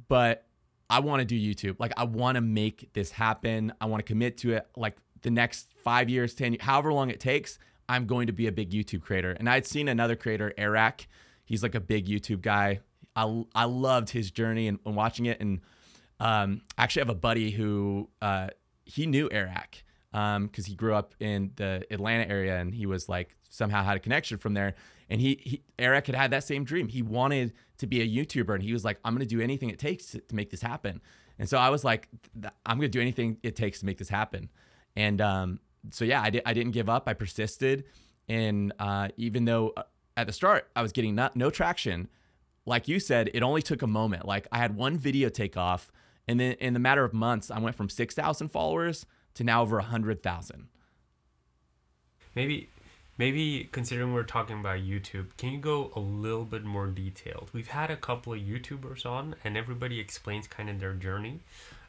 but 0.08 0.46
I 0.90 1.00
want 1.00 1.20
to 1.20 1.26
do 1.26 1.36
YouTube. 1.36 1.78
Like 1.80 1.92
I 1.98 2.06
want 2.06 2.36
to 2.36 2.42
make 2.42 2.94
this 2.94 3.12
happen. 3.12 3.74
I 3.82 3.88
want 3.88 4.06
to 4.06 4.08
commit 4.08 4.38
to 4.40 4.54
it 4.54 4.68
like 4.78 4.96
the 5.22 5.32
next 5.32 5.74
five 5.84 6.10
years, 6.10 6.34
10, 6.34 6.58
however 6.60 6.94
long 6.94 7.10
it 7.10 7.20
takes. 7.20 7.60
I'm 7.90 8.06
going 8.06 8.28
to 8.28 8.34
be 8.34 8.48
a 8.48 8.52
big 8.52 8.70
YouTube 8.70 9.02
creator. 9.02 9.32
And 9.32 9.50
I'd 9.50 9.66
seen 9.66 9.88
another 9.88 10.16
creator, 10.16 10.54
Eric, 10.58 11.08
He's 11.50 11.64
like 11.64 11.74
a 11.74 11.80
big 11.80 12.06
YouTube 12.06 12.42
guy. 12.42 12.82
I, 13.16 13.44
I 13.56 13.66
loved 13.66 14.12
his 14.12 14.30
journey 14.30 14.68
and, 14.68 14.78
and 14.86 14.96
watching 14.96 15.26
it. 15.26 15.42
And 15.42 15.62
um, 16.20 16.62
I 16.78 16.84
actually 16.84 17.02
have 17.02 17.10
a 17.10 17.16
buddy 17.16 17.50
who 17.50 18.08
uh, 18.22 18.50
he 18.86 19.08
knew 19.08 19.28
Eric 19.32 19.84
because 20.12 20.36
um, 20.38 20.50
he 20.66 20.76
grew 20.76 20.94
up 20.94 21.14
in 21.20 21.52
the 21.56 21.86
Atlanta 21.92 22.28
area 22.28 22.58
and 22.58 22.74
he 22.74 22.86
was 22.86 23.08
like 23.08 23.36
somehow 23.50 23.84
had 23.84 23.98
a 23.98 24.00
connection 24.00 24.38
from 24.38 24.54
there. 24.54 24.76
And 25.10 25.20
he, 25.22 25.40
he 25.42 25.64
Eric 25.78 26.08
had 26.08 26.16
had 26.16 26.32
that 26.32 26.44
same 26.44 26.64
dream. 26.64 26.88
He 26.88 27.02
wanted 27.02 27.54
to 27.78 27.88
be 27.88 28.02
a 28.02 28.08
YouTuber 28.08 28.54
and 28.54 28.64
he 28.64 28.74
was 28.74 28.84
like, 28.84 29.00
I'm 29.04 29.14
going 29.14 29.28
to 29.28 29.36
do 29.36 29.42
anything 29.42 29.70
it 29.70 29.80
takes 29.80 30.08
to, 30.12 30.20
to, 30.20 30.36
make 30.36 30.50
this 30.50 30.62
happen. 30.62 31.02
And 31.38 31.48
so 31.48 31.58
I 31.58 31.70
was 31.70 31.84
like, 31.84 32.08
I'm 32.66 32.78
going 32.78 32.90
to 32.92 32.98
do 32.98 33.02
anything 33.02 33.38
it 33.44 33.56
takes 33.56 33.80
to 33.80 33.86
make 33.86 33.98
this 33.98 34.10
happen. 34.10 34.50
And 34.96 35.22
um, 35.22 35.60
so 35.92 36.06
yeah, 36.06 36.22
I, 36.22 36.30
di- 36.30 36.42
I 36.46 36.54
didn't 36.54 36.74
give 36.74 36.90
up. 36.90 37.08
I 37.08 37.14
persisted. 37.14 37.86
And 38.28 38.74
uh, 38.80 39.10
even 39.18 39.46
though 39.46 39.74
uh, 39.78 39.84
at 40.18 40.28
the 40.28 40.34
start, 40.34 40.70
I 40.76 40.82
was 40.82 40.92
getting 40.92 41.16
not, 41.16 41.36
no 41.36 41.50
traction. 41.50 42.10
Like 42.66 42.88
you 42.88 43.00
said, 43.00 43.32
it 43.34 43.42
only 43.42 43.62
took 43.62 43.82
a 43.82 43.88
moment. 43.88 44.26
Like 44.26 44.48
I 44.52 44.58
had 44.58 44.76
one 44.76 44.98
video 44.98 45.30
take 45.30 45.58
off, 45.58 45.92
and 46.28 46.40
then 46.40 46.54
in 46.60 46.74
the 46.74 46.80
matter 46.80 47.04
of 47.04 47.14
months, 47.14 47.50
I 47.50 47.58
went 47.58 47.76
from 47.76 47.90
6,000 47.90 48.50
followers 48.50 49.06
to 49.40 49.46
now 49.46 49.62
over 49.62 49.78
100,000. 49.78 50.68
Maybe 52.36 52.70
maybe 53.18 53.70
considering 53.72 54.14
we're 54.14 54.24
talking 54.24 54.60
about 54.60 54.80
YouTube, 54.80 55.28
can 55.38 55.54
you 55.54 55.60
go 55.60 55.92
a 55.96 56.00
little 56.00 56.44
bit 56.44 56.66
more 56.66 56.88
detailed? 56.88 57.50
We've 57.54 57.70
had 57.70 57.90
a 57.90 57.96
couple 57.96 58.34
of 58.34 58.40
YouTubers 58.40 59.06
on, 59.06 59.36
and 59.46 59.56
everybody 59.56 59.98
explains 60.00 60.46
kind 60.46 60.70
of 60.70 60.82
their 60.82 60.94
journey. 60.94 61.40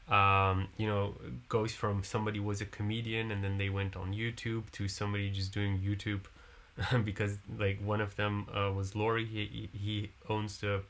Um, 0.08 0.68
you 0.76 0.86
know, 0.86 1.14
goes 1.48 1.72
from 1.72 2.04
somebody 2.04 2.38
was 2.38 2.60
a 2.60 2.66
comedian 2.66 3.32
and 3.32 3.42
then 3.44 3.58
they 3.58 3.68
went 3.68 3.96
on 3.96 4.12
YouTube 4.12 4.70
to 4.72 4.88
somebody 4.88 5.30
just 5.30 5.52
doing 5.52 5.78
YouTube 5.78 6.22
because 7.04 7.38
like 7.58 7.80
one 7.84 8.00
of 8.00 8.14
them 8.14 8.46
uh, 8.54 8.70
was 8.72 8.94
Lauri. 8.94 9.24
He 9.24 9.68
he 9.72 10.10
owns 10.28 10.58
the 10.58 10.82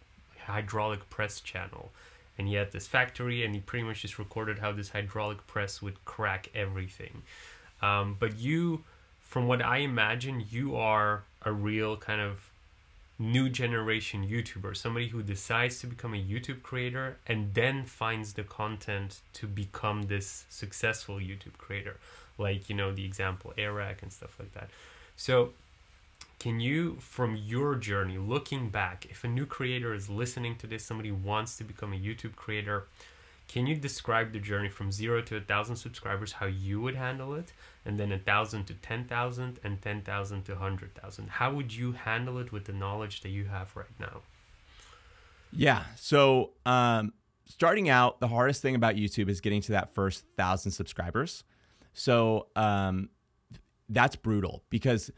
hydraulic 0.47 1.09
press 1.09 1.41
channel, 1.41 1.91
and 2.41 2.49
he 2.49 2.55
had 2.55 2.73
this 2.73 2.87
factory, 2.87 3.45
and 3.45 3.55
he 3.55 3.61
pretty 3.61 3.85
much 3.85 4.01
just 4.01 4.19
recorded 4.19 4.61
how 4.61 4.73
this 4.73 4.89
hydraulic 4.89 5.47
press 5.47 5.83
would 5.83 6.03
crack 6.07 6.49
everything. 6.55 7.21
Um, 7.83 8.17
but 8.19 8.39
you, 8.39 8.83
from 9.21 9.47
what 9.47 9.61
I 9.63 9.79
imagine, 9.79 10.47
you 10.49 10.75
are 10.75 11.25
a 11.43 11.53
real 11.53 11.99
kind 11.99 12.23
of 12.23 12.49
new 13.19 13.51
generation 13.51 14.27
YouTuber, 14.27 14.75
somebody 14.75 15.09
who 15.09 15.23
decides 15.23 15.81
to 15.81 15.87
become 15.87 16.15
a 16.15 16.17
YouTube 16.17 16.63
creator 16.63 17.19
and 17.27 17.53
then 17.53 17.85
finds 17.85 18.33
the 18.33 18.45
content 18.45 19.21
to 19.35 19.47
become 19.47 20.05
this 20.05 20.47
successful 20.49 21.17
YouTube 21.17 21.59
creator, 21.59 21.99
like 22.39 22.71
you 22.71 22.75
know 22.75 22.91
the 22.91 23.05
example 23.05 23.53
Eric 23.59 24.01
and 24.01 24.11
stuff 24.11 24.39
like 24.39 24.55
that. 24.55 24.71
So 25.17 25.51
can 26.41 26.59
you, 26.59 26.97
from 26.99 27.37
your 27.37 27.77
journey, 27.77 28.19
looking 28.19 28.71
back, 28.71 29.07
if 29.09 29.23
a 29.23 29.29
new 29.29 29.47
creator 29.47 29.95
is 29.95 30.11
listening 30.11 30.57
to 30.57 30.67
this, 30.67 30.85
somebody 30.85 31.13
wants 31.13 31.57
to 31.59 31.65
become 31.65 31.93
a 31.93 31.97
YouTube 31.97 32.35
creator, 32.35 32.89
can 33.47 33.67
you 33.67 33.77
describe 33.77 34.33
the 34.33 34.41
journey 34.41 34.71
from 34.71 34.91
zero 34.91 35.21
to 35.23 35.37
a 35.37 35.41
thousand 35.41 35.77
subscribers, 35.77 36.33
how 36.33 36.47
you 36.47 36.81
would 36.81 36.95
handle 36.95 37.35
it, 37.35 37.53
and 37.85 38.01
then 38.01 38.11
a 38.11 38.19
thousand 38.19 38.65
to 38.65 38.75
ten 38.75 39.05
thousand, 39.05 39.61
and 39.63 39.83
ten 39.83 40.01
thousand 40.01 40.45
to 40.45 40.57
hundred 40.57 40.95
thousand? 40.95 41.29
How 41.29 41.53
would 41.53 41.75
you 41.75 41.93
handle 41.93 42.39
it 42.39 42.53
with 42.53 42.65
the 42.65 42.73
knowledge 42.73 43.21
that 43.21 43.31
you 43.31 43.45
have 43.45 43.77
right 43.77 43.87
now? 43.99 44.23
Yeah. 45.53 45.85
So, 45.97 46.53
um, 46.65 47.13
starting 47.45 47.89
out, 47.89 48.21
the 48.21 48.29
hardest 48.29 48.63
thing 48.63 48.75
about 48.75 48.95
YouTube 48.95 49.29
is 49.29 49.41
getting 49.41 49.61
to 49.63 49.73
that 49.73 49.93
first 49.95 50.25
thousand 50.37 50.71
subscribers. 50.71 51.45
So 51.93 52.47
um, 52.57 53.11
that's 53.89 54.17
brutal 54.17 54.63
because 54.71 55.11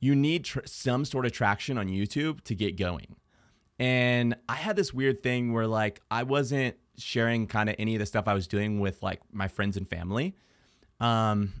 you 0.00 0.14
need 0.14 0.44
tr- 0.44 0.60
some 0.66 1.04
sort 1.04 1.26
of 1.26 1.32
traction 1.32 1.78
on 1.78 1.88
YouTube 1.88 2.42
to 2.44 2.54
get 2.54 2.76
going. 2.76 3.16
And 3.78 4.36
I 4.48 4.54
had 4.54 4.76
this 4.76 4.94
weird 4.94 5.22
thing 5.22 5.52
where 5.52 5.66
like 5.66 6.00
I 6.10 6.22
wasn't 6.22 6.76
sharing 6.98 7.46
kind 7.46 7.68
of 7.68 7.76
any 7.78 7.94
of 7.94 8.00
the 8.00 8.06
stuff 8.06 8.26
I 8.26 8.34
was 8.34 8.46
doing 8.46 8.80
with 8.80 9.02
like 9.02 9.20
my 9.32 9.48
friends 9.48 9.76
and 9.76 9.88
family. 9.88 10.34
Um, 11.00 11.52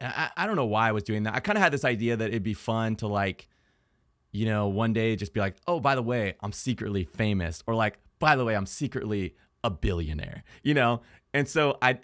I, 0.00 0.30
I 0.36 0.46
don't 0.46 0.56
know 0.56 0.64
why 0.64 0.88
I 0.88 0.92
was 0.92 1.02
doing 1.02 1.24
that. 1.24 1.34
I 1.34 1.40
kind 1.40 1.58
of 1.58 1.62
had 1.62 1.72
this 1.72 1.84
idea 1.84 2.16
that 2.16 2.28
it'd 2.28 2.42
be 2.42 2.54
fun 2.54 2.96
to 2.96 3.06
like, 3.06 3.48
you 4.32 4.46
know, 4.46 4.68
one 4.68 4.92
day 4.92 5.16
just 5.16 5.34
be 5.34 5.40
like, 5.40 5.56
oh, 5.66 5.80
by 5.80 5.94
the 5.94 6.02
way, 6.02 6.34
I'm 6.40 6.52
secretly 6.52 7.04
famous, 7.04 7.62
or 7.66 7.74
like, 7.74 7.98
by 8.18 8.36
the 8.36 8.44
way, 8.44 8.54
I'm 8.54 8.66
secretly 8.66 9.34
a 9.64 9.70
billionaire, 9.70 10.44
you 10.62 10.72
know? 10.72 11.02
And 11.34 11.46
so 11.48 11.76
I, 11.82 11.98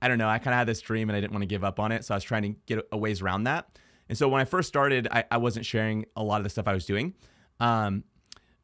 I 0.00 0.08
don't 0.08 0.18
know, 0.18 0.28
I 0.28 0.38
kind 0.38 0.54
of 0.54 0.58
had 0.58 0.68
this 0.68 0.80
dream 0.80 1.10
and 1.10 1.16
I 1.16 1.20
didn't 1.20 1.32
want 1.32 1.42
to 1.42 1.46
give 1.46 1.64
up 1.64 1.80
on 1.80 1.92
it. 1.92 2.04
So 2.04 2.14
I 2.14 2.16
was 2.16 2.24
trying 2.24 2.42
to 2.42 2.48
get 2.66 2.86
a 2.92 2.96
ways 2.96 3.20
around 3.20 3.44
that. 3.44 3.78
And 4.08 4.16
so 4.18 4.28
when 4.28 4.40
I 4.40 4.44
first 4.44 4.68
started, 4.68 5.08
I, 5.10 5.24
I 5.30 5.36
wasn't 5.38 5.66
sharing 5.66 6.04
a 6.16 6.22
lot 6.22 6.38
of 6.38 6.44
the 6.44 6.50
stuff 6.50 6.68
I 6.68 6.74
was 6.74 6.86
doing. 6.86 7.14
Um, 7.60 8.04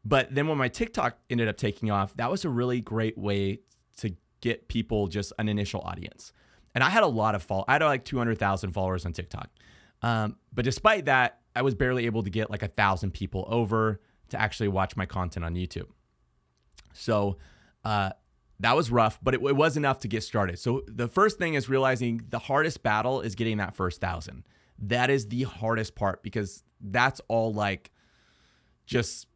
but 0.04 0.34
then 0.34 0.48
when 0.48 0.58
my 0.58 0.68
TikTok 0.68 1.18
ended 1.28 1.48
up 1.48 1.56
taking 1.56 1.90
off, 1.90 2.14
that 2.16 2.30
was 2.30 2.44
a 2.44 2.48
really 2.48 2.80
great 2.80 3.16
way 3.18 3.60
to 3.98 4.14
get 4.40 4.68
people 4.68 5.06
just 5.06 5.32
an 5.38 5.48
initial 5.48 5.80
audience. 5.82 6.32
And 6.74 6.84
I 6.84 6.90
had 6.90 7.02
a 7.02 7.08
lot 7.08 7.34
of 7.34 7.42
follow. 7.42 7.64
I 7.68 7.74
had 7.74 7.82
like 7.82 8.04
200,000 8.04 8.72
followers 8.72 9.04
on 9.04 9.12
TikTok. 9.12 9.50
Um, 10.02 10.36
but 10.52 10.64
despite 10.64 11.06
that, 11.06 11.40
I 11.54 11.62
was 11.62 11.74
barely 11.74 12.06
able 12.06 12.22
to 12.22 12.30
get 12.30 12.50
like 12.50 12.62
a 12.62 12.68
thousand 12.68 13.12
people 13.12 13.44
over 13.48 14.00
to 14.30 14.40
actually 14.40 14.68
watch 14.68 14.96
my 14.96 15.04
content 15.04 15.44
on 15.44 15.54
YouTube. 15.54 15.88
So 16.92 17.36
uh, 17.84 18.10
that 18.60 18.76
was 18.76 18.90
rough, 18.90 19.18
but 19.22 19.34
it, 19.34 19.42
it 19.42 19.56
was 19.56 19.76
enough 19.76 20.00
to 20.00 20.08
get 20.08 20.22
started. 20.22 20.58
So 20.58 20.82
the 20.86 21.08
first 21.08 21.38
thing 21.38 21.54
is 21.54 21.68
realizing 21.68 22.22
the 22.30 22.38
hardest 22.38 22.82
battle 22.82 23.20
is 23.20 23.34
getting 23.34 23.58
that 23.58 23.74
first 23.74 24.00
thousand. 24.00 24.44
That 24.80 25.10
is 25.10 25.28
the 25.28 25.42
hardest 25.42 25.94
part 25.94 26.22
because 26.22 26.62
that's 26.80 27.20
all 27.28 27.52
like 27.52 27.90
just 28.86 29.26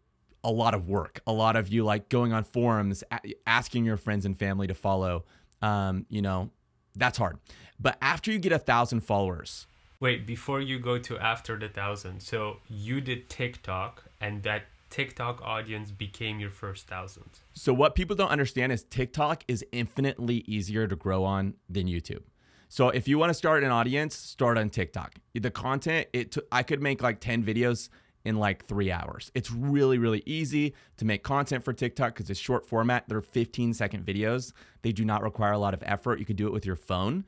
a 0.42 0.50
lot 0.50 0.74
of 0.74 0.88
work, 0.88 1.20
a 1.26 1.32
lot 1.32 1.56
of 1.56 1.68
you 1.68 1.84
like 1.84 2.08
going 2.08 2.32
on 2.32 2.44
forums, 2.44 3.02
a- 3.10 3.34
asking 3.46 3.84
your 3.84 3.96
friends 3.96 4.26
and 4.26 4.38
family 4.38 4.66
to 4.66 4.74
follow. 4.74 5.24
Um, 5.62 6.06
you 6.08 6.22
know, 6.22 6.50
that's 6.94 7.18
hard. 7.18 7.38
But 7.80 7.96
after 8.02 8.30
you 8.30 8.38
get 8.38 8.52
a 8.52 8.58
thousand 8.58 9.00
followers, 9.00 9.66
Wait, 10.00 10.26
before 10.26 10.60
you 10.60 10.78
go 10.78 10.98
to 10.98 11.18
after 11.18 11.58
the 11.58 11.68
thousand, 11.68 12.20
so 12.20 12.58
you 12.68 13.00
did 13.00 13.30
TikTok 13.30 14.04
and 14.20 14.42
that 14.42 14.64
TikTok 14.90 15.40
audience 15.42 15.90
became 15.90 16.38
your 16.38 16.50
first 16.50 16.86
thousand. 16.86 17.24
So 17.54 17.72
what 17.72 17.94
people 17.94 18.14
don't 18.14 18.28
understand 18.28 18.70
is 18.70 18.84
TikTok 18.84 19.44
is 19.48 19.64
infinitely 19.72 20.44
easier 20.46 20.86
to 20.86 20.94
grow 20.94 21.24
on 21.24 21.54
than 21.70 21.86
YouTube. 21.86 22.22
So 22.68 22.88
if 22.88 23.08
you 23.08 23.18
want 23.18 23.30
to 23.30 23.34
start 23.34 23.62
an 23.64 23.70
audience, 23.70 24.16
start 24.16 24.58
on 24.58 24.70
TikTok. 24.70 25.14
The 25.34 25.50
content, 25.50 26.08
it 26.12 26.32
t- 26.32 26.42
I 26.50 26.62
could 26.62 26.82
make 26.82 27.02
like 27.02 27.20
10 27.20 27.44
videos 27.44 27.88
in 28.24 28.36
like 28.36 28.66
3 28.66 28.90
hours. 28.90 29.30
It's 29.34 29.50
really 29.50 29.98
really 29.98 30.22
easy 30.26 30.74
to 30.96 31.04
make 31.04 31.22
content 31.22 31.64
for 31.64 31.72
TikTok 31.72 32.14
cuz 32.14 32.30
it's 32.30 32.40
short 32.40 32.66
format. 32.66 33.08
They're 33.08 33.20
15 33.20 33.74
second 33.74 34.04
videos. 34.04 34.52
They 34.82 34.92
do 34.92 35.04
not 35.04 35.22
require 35.22 35.52
a 35.52 35.58
lot 35.58 35.74
of 35.74 35.82
effort. 35.84 36.18
You 36.18 36.24
can 36.24 36.36
do 36.36 36.46
it 36.46 36.52
with 36.52 36.66
your 36.66 36.76
phone. 36.76 37.24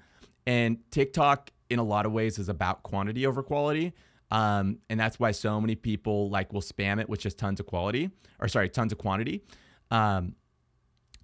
And 0.47 0.79
TikTok 0.91 1.51
in 1.69 1.79
a 1.79 1.85
lot 1.85 2.07
of 2.07 2.13
ways 2.13 2.39
is 2.39 2.49
about 2.49 2.83
quantity 2.83 3.27
over 3.27 3.43
quality. 3.43 3.93
Um, 4.31 4.79
and 4.89 4.99
that's 4.99 5.21
why 5.21 5.33
so 5.33 5.61
many 5.61 5.75
people 5.75 6.31
like 6.31 6.53
will 6.53 6.63
spam 6.63 7.01
it 7.01 7.09
with 7.09 7.21
just 7.21 7.39
tons 7.39 7.61
of 7.61 7.67
quality 7.67 8.11
or 8.41 8.49
sorry, 8.49 8.69
tons 8.69 8.93
of 8.93 8.99
quantity. 8.99 9.43
Um, 9.91 10.35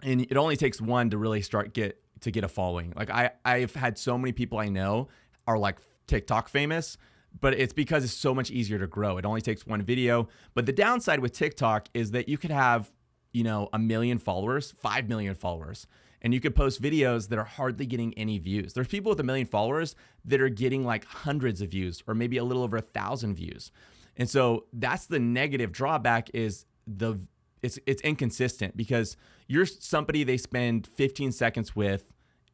and 0.03 0.22
it 0.22 0.37
only 0.37 0.57
takes 0.57 0.81
one 0.81 1.11
to 1.11 1.18
really 1.18 1.42
start 1.42 1.75
get 1.75 2.01
to 2.22 2.30
get 2.30 2.44
a 2.44 2.48
following. 2.48 2.92
Like 2.96 3.11
I 3.11 3.30
I've 3.44 3.74
had 3.74 3.98
so 3.98 4.18
many 4.18 4.32
people 4.32 4.58
I 4.58 4.68
know 4.68 5.08
are 5.46 5.58
like 5.58 5.78
TikTok 6.06 6.48
famous, 6.48 6.96
but 7.40 7.54
it's 7.54 7.72
because 7.72 8.04
it's 8.04 8.12
so 8.12 8.35
much 8.35 8.50
easier 8.50 8.78
to 8.78 8.87
grow. 8.87 9.18
It 9.18 9.24
only 9.24 9.40
takes 9.40 9.66
one 9.66 9.82
video. 9.82 10.28
But 10.54 10.66
the 10.66 10.72
downside 10.72 11.20
with 11.20 11.32
TikTok 11.32 11.88
is 11.94 12.11
that 12.12 12.28
you 12.28 12.38
could 12.38 12.50
have, 12.50 12.90
you 13.32 13.44
know, 13.44 13.68
a 13.72 13.78
million 13.78 14.18
followers, 14.18 14.72
5 14.78 15.08
million 15.08 15.35
followers, 15.35 15.87
and 16.20 16.32
you 16.32 16.40
could 16.40 16.54
post 16.54 16.80
videos 16.80 17.28
that 17.28 17.38
are 17.38 17.44
hardly 17.44 17.87
getting 17.87 18.14
any 18.14 18.38
views. 18.38 18.72
There's 18.72 18.88
people 18.88 19.11
with 19.11 19.20
a 19.20 19.24
million 19.24 19.46
followers 19.46 19.96
that 20.24 20.40
are 20.40 20.48
getting 20.48 20.85
like 20.85 21.04
hundreds 21.04 21.61
of 21.61 21.70
views 21.70 22.02
or 22.06 22.14
maybe 22.14 22.37
a 22.37 22.44
little 22.44 22.62
over 22.62 22.76
a 22.76 22.82
thousand 22.82 23.35
views. 23.35 23.72
And 24.16 24.28
so 24.28 24.66
that's 24.72 25.06
the 25.06 25.18
negative 25.18 25.72
drawback 25.72 26.30
is 26.35 26.66
the 26.87 27.18
it's 27.62 27.79
it's 27.87 28.03
inconsistent 28.03 28.77
because 28.77 29.16
you're 29.46 29.66
somebody 29.66 30.25
they 30.25 30.37
spend 30.37 30.87
15 30.87 31.33
seconds 31.33 31.75
with 31.77 32.05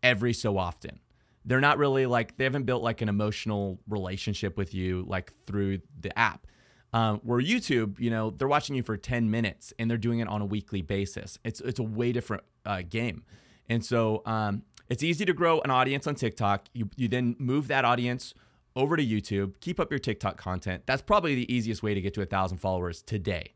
every 0.03 0.33
so 0.33 0.59
often. 0.59 1.01
They're 1.45 1.61
not 1.61 1.79
really 1.79 2.07
like 2.07 2.37
they 2.37 2.45
haven't 2.45 2.65
built 2.65 2.83
like 2.83 3.01
an 3.01 3.09
emotional 3.09 3.79
relationship 3.89 4.57
with 4.57 4.75
you 4.75 5.05
like 5.09 5.33
through 5.47 5.81
the 6.01 6.17
app. 6.19 6.47
Um, 6.93 7.21
where 7.23 7.41
YouTube, 7.41 8.01
you 8.01 8.09
know, 8.11 8.31
they're 8.31 8.49
watching 8.49 8.75
you 8.75 8.83
for 8.83 8.97
10 8.97 9.31
minutes 9.31 9.75
and 9.79 9.91
they're 9.91 9.99
doing 9.99 10.21
it 10.21 10.29
on 10.29 10.41
a 10.41 10.47
weekly 10.47 10.83
basis. 10.83 11.39
It's 11.45 11.61
it's 11.61 11.79
a 11.79 11.83
way 11.83 12.13
different 12.13 12.45
uh, 12.65 12.83
game. 12.89 13.25
And 13.69 13.85
so 13.85 14.23
um, 14.25 14.63
it's 14.89 15.03
easy 15.03 15.25
to 15.27 15.33
grow 15.33 15.61
an 15.61 15.71
audience 15.71 16.07
on 16.07 16.15
TikTok. 16.15 16.69
You, 16.73 16.89
you 16.97 17.09
then 17.09 17.37
move 17.39 17.69
that 17.69 17.85
audience 17.85 18.33
over 18.75 18.97
to 18.97 19.05
YouTube, 19.05 19.55
keep 19.61 19.81
up 19.81 19.91
your 19.91 19.99
TikTok 19.99 20.37
content. 20.37 20.85
That's 20.87 21.03
probably 21.03 21.35
the 21.35 21.53
easiest 21.53 21.83
way 21.83 21.95
to 21.95 22.01
get 22.01 22.15
to 22.15 22.23
a 22.23 22.27
thousand 22.27 22.59
followers 22.59 23.03
today. 23.03 23.55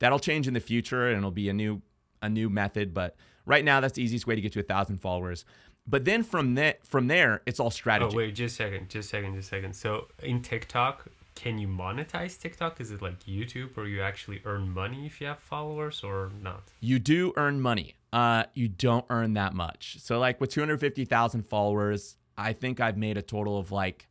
That'll 0.00 0.18
change 0.18 0.48
in 0.48 0.54
the 0.54 0.60
future 0.60 1.08
and 1.08 1.18
it'll 1.18 1.30
be 1.30 1.48
a 1.48 1.52
new 1.52 1.82
a 2.22 2.28
new 2.28 2.50
method, 2.50 2.92
but 2.92 3.16
right 3.46 3.64
now 3.64 3.80
that's 3.80 3.94
the 3.94 4.02
easiest 4.02 4.26
way 4.26 4.34
to 4.34 4.40
get 4.40 4.52
to 4.52 4.60
a 4.60 4.64
thousand 4.64 5.00
followers. 5.00 5.44
But 5.86 6.04
then 6.04 6.22
from 6.22 6.54
that 6.56 6.86
from 6.86 7.06
there, 7.06 7.42
it's 7.46 7.60
all 7.60 7.70
strategy. 7.70 8.14
Oh 8.14 8.16
wait, 8.16 8.34
just 8.34 8.54
a 8.54 8.64
second, 8.64 8.88
just 8.90 9.06
a 9.06 9.10
second, 9.10 9.34
just 9.36 9.48
a 9.48 9.56
second. 9.56 9.74
So 9.74 10.08
in 10.22 10.42
TikTok, 10.42 11.06
can 11.34 11.58
you 11.58 11.66
monetize 11.66 12.38
TikTok? 12.38 12.80
Is 12.80 12.90
it 12.90 13.00
like 13.00 13.24
YouTube, 13.24 13.76
or 13.76 13.86
you 13.86 14.02
actually 14.02 14.42
earn 14.44 14.70
money 14.70 15.06
if 15.06 15.20
you 15.20 15.26
have 15.26 15.38
followers, 15.38 16.02
or 16.04 16.30
not? 16.42 16.64
You 16.80 16.98
do 16.98 17.32
earn 17.36 17.60
money. 17.60 17.94
Uh, 18.12 18.44
you 18.54 18.68
don't 18.68 19.06
earn 19.08 19.34
that 19.34 19.54
much. 19.54 19.96
So 20.00 20.18
like 20.18 20.40
with 20.40 20.50
250,000 20.50 21.42
followers, 21.44 22.16
I 22.36 22.52
think 22.52 22.80
I've 22.80 22.96
made 22.96 23.16
a 23.16 23.22
total 23.22 23.58
of 23.58 23.72
like 23.72 24.08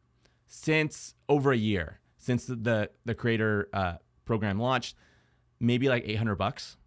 since 0.47 1.13
over 1.27 1.51
a 1.51 1.57
year 1.57 1.99
since 2.17 2.45
the 2.45 2.55
the, 2.55 2.89
the 3.05 3.15
creator 3.15 3.69
uh, 3.73 3.95
program 4.25 4.59
launched, 4.59 4.95
maybe 5.59 5.89
like 5.89 6.03
800 6.07 6.35
bucks. 6.35 6.77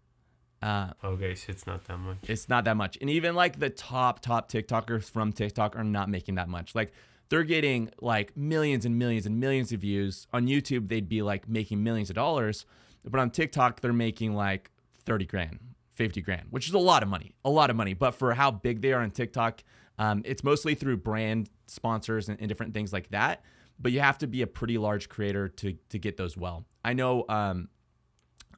Uh, 0.61 0.91
Okay, 1.03 1.35
so 1.35 1.51
it's 1.51 1.67
not 1.67 1.83
that 1.85 1.97
much. 1.97 2.17
it's 2.23 2.47
not 2.47 2.63
that 2.65 2.77
much. 2.77 2.97
And 3.01 3.09
even 3.09 3.35
like 3.35 3.59
the 3.59 3.69
top 3.69 4.21
top 4.21 4.49
TikTokers 4.49 5.09
from 5.09 5.33
TikTok 5.33 5.75
are 5.75 5.83
not 5.83 6.09
making 6.09 6.35
that 6.35 6.47
much. 6.47 6.73
Like 6.73 6.93
they're 7.29 7.43
getting 7.43 7.89
like 8.01 8.35
millions 8.37 8.85
and 8.85 8.97
millions 8.97 9.25
and 9.25 9.39
millions 9.39 9.71
of 9.73 9.81
views. 9.81 10.25
On 10.33 10.47
YouTube, 10.47 10.87
they'd 10.87 11.09
be 11.09 11.21
like 11.21 11.49
making 11.49 11.83
millions 11.83 12.09
of 12.09 12.15
dollars, 12.15 12.65
but 13.03 13.19
on 13.19 13.29
TikTok, 13.29 13.81
they're 13.81 13.91
making 13.91 14.35
like 14.35 14.71
30 15.05 15.25
grand, 15.25 15.59
50 15.95 16.21
grand, 16.21 16.47
which 16.49 16.67
is 16.69 16.73
a 16.73 16.79
lot 16.79 17.03
of 17.03 17.09
money, 17.09 17.35
a 17.43 17.49
lot 17.49 17.69
of 17.69 17.75
money. 17.75 17.93
But 17.93 18.11
for 18.11 18.33
how 18.33 18.49
big 18.51 18.81
they 18.81 18.93
are 18.93 19.01
on 19.01 19.11
TikTok, 19.11 19.63
um, 19.99 20.21
it's 20.23 20.43
mostly 20.45 20.75
through 20.75 20.97
brand 20.97 21.49
sponsors 21.67 22.29
and, 22.29 22.39
and 22.39 22.47
different 22.47 22.73
things 22.73 22.93
like 22.93 23.09
that. 23.09 23.43
But 23.79 23.91
you 23.91 23.99
have 23.99 24.17
to 24.19 24.27
be 24.27 24.43
a 24.43 24.47
pretty 24.47 24.77
large 24.77 25.09
creator 25.09 25.49
to 25.49 25.73
to 25.89 25.99
get 25.99 26.15
those 26.15 26.37
well. 26.37 26.63
I 26.85 26.93
know 26.93 27.25
um, 27.27 27.67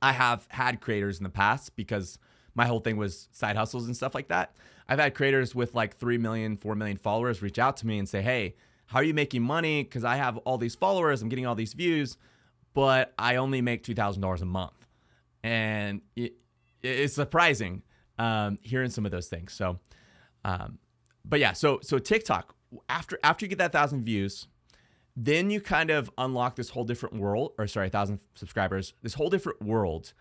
I 0.05 0.11
have 0.11 0.45
had 0.49 0.81
creators 0.81 1.17
in 1.17 1.23
the 1.23 1.31
past 1.31 1.75
because 1.75 2.19
my 2.53 2.67
whole 2.67 2.79
thing 2.79 2.95
was 2.95 3.27
side 3.31 3.55
hustles 3.55 3.87
and 3.87 3.97
stuff 3.97 4.13
like 4.13 4.27
that. 4.27 4.55
I've 4.87 4.99
had 4.99 5.15
creators 5.15 5.55
with 5.55 5.73
like 5.73 5.97
3 5.97 6.19
million, 6.19 6.57
4 6.57 6.75
million 6.75 6.97
followers 6.97 7.41
reach 7.41 7.57
out 7.57 7.77
to 7.77 7.87
me 7.87 7.97
and 7.97 8.07
say, 8.07 8.21
Hey, 8.21 8.55
how 8.85 8.99
are 8.99 9.03
you 9.03 9.15
making 9.15 9.41
money? 9.41 9.83
Because 9.83 10.03
I 10.03 10.17
have 10.17 10.37
all 10.37 10.59
these 10.59 10.75
followers, 10.75 11.23
I'm 11.23 11.29
getting 11.29 11.47
all 11.47 11.55
these 11.55 11.73
views, 11.73 12.17
but 12.75 13.15
I 13.17 13.37
only 13.37 13.61
make 13.61 13.83
$2,000 13.83 14.41
a 14.41 14.45
month. 14.45 14.87
And 15.43 16.01
it, 16.15 16.33
it's 16.83 17.15
surprising 17.15 17.81
um, 18.19 18.59
hearing 18.61 18.91
some 18.91 19.07
of 19.07 19.11
those 19.11 19.27
things. 19.27 19.53
So, 19.53 19.79
um, 20.43 20.77
but 21.27 21.39
yeah, 21.39 21.53
so 21.53 21.79
so 21.81 21.97
TikTok 21.97 22.55
after 22.89 23.17
after 23.23 23.43
you 23.43 23.49
get 23.49 23.57
that 23.57 23.71
thousand 23.71 24.03
views, 24.03 24.47
then 25.15 25.49
you 25.49 25.61
kind 25.61 25.89
of 25.89 26.11
unlock 26.17 26.55
this 26.55 26.69
whole 26.69 26.83
different 26.83 27.15
world, 27.15 27.53
or 27.57 27.67
sorry, 27.67 27.87
a 27.87 27.89
thousand 27.89 28.19
subscribers, 28.35 28.93
this 29.01 29.13
whole 29.13 29.29
different 29.29 29.61
world 29.61 30.13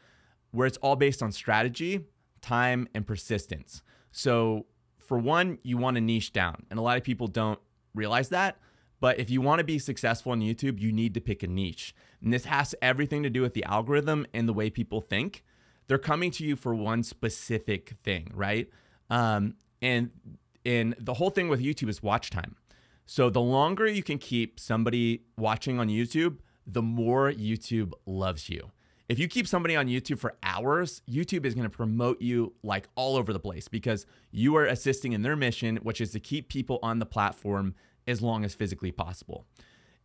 where 0.52 0.66
it's 0.66 0.78
all 0.78 0.94
based 0.94 1.22
on 1.22 1.32
strategy, 1.32 2.00
time, 2.40 2.88
and 2.94 3.06
persistence. 3.06 3.82
So, 4.12 4.66
for 4.98 5.18
one, 5.18 5.58
you 5.62 5.76
want 5.76 5.96
to 5.96 6.00
niche 6.00 6.32
down, 6.32 6.64
and 6.70 6.78
a 6.78 6.82
lot 6.82 6.96
of 6.96 7.02
people 7.02 7.26
don't 7.26 7.58
realize 7.94 8.28
that. 8.30 8.58
But 9.00 9.18
if 9.18 9.28
you 9.28 9.40
want 9.40 9.58
to 9.58 9.64
be 9.64 9.78
successful 9.78 10.32
on 10.32 10.40
YouTube, 10.40 10.80
you 10.80 10.92
need 10.92 11.12
to 11.14 11.20
pick 11.20 11.42
a 11.42 11.46
niche. 11.46 11.94
And 12.22 12.32
this 12.32 12.46
has 12.46 12.74
everything 12.80 13.22
to 13.24 13.30
do 13.30 13.42
with 13.42 13.52
the 13.52 13.64
algorithm 13.64 14.26
and 14.32 14.48
the 14.48 14.52
way 14.52 14.70
people 14.70 15.00
think. 15.00 15.44
They're 15.88 15.98
coming 15.98 16.30
to 16.32 16.44
you 16.44 16.56
for 16.56 16.74
one 16.74 17.02
specific 17.02 17.96
thing, 18.02 18.30
right? 18.32 18.70
Um, 19.10 19.56
and 19.82 20.10
and 20.64 20.94
the 20.98 21.14
whole 21.14 21.28
thing 21.28 21.48
with 21.48 21.60
YouTube 21.60 21.90
is 21.90 22.02
watch 22.02 22.30
time. 22.30 22.56
So 23.06 23.30
the 23.30 23.40
longer 23.40 23.86
you 23.86 24.02
can 24.02 24.18
keep 24.18 24.58
somebody 24.58 25.22
watching 25.36 25.78
on 25.78 25.88
YouTube, 25.88 26.38
the 26.66 26.82
more 26.82 27.30
YouTube 27.30 27.92
loves 28.06 28.48
you. 28.48 28.70
if 29.08 29.18
you 29.18 29.28
keep 29.28 29.46
somebody 29.46 29.76
on 29.76 29.86
YouTube 29.86 30.18
for 30.18 30.34
hours, 30.42 31.02
YouTube 31.10 31.44
is 31.44 31.54
going 31.54 31.68
to 31.68 31.76
promote 31.76 32.22
you 32.22 32.54
like 32.62 32.88
all 32.94 33.16
over 33.16 33.32
the 33.32 33.38
place 33.38 33.68
because 33.68 34.06
you 34.30 34.56
are 34.56 34.64
assisting 34.64 35.12
in 35.12 35.22
their 35.22 35.36
mission, 35.36 35.76
which 35.82 36.00
is 36.00 36.12
to 36.12 36.20
keep 36.20 36.48
people 36.48 36.78
on 36.82 36.98
the 36.98 37.06
platform 37.06 37.74
as 38.08 38.22
long 38.22 38.44
as 38.44 38.54
physically 38.54 38.90
possible. 38.90 39.44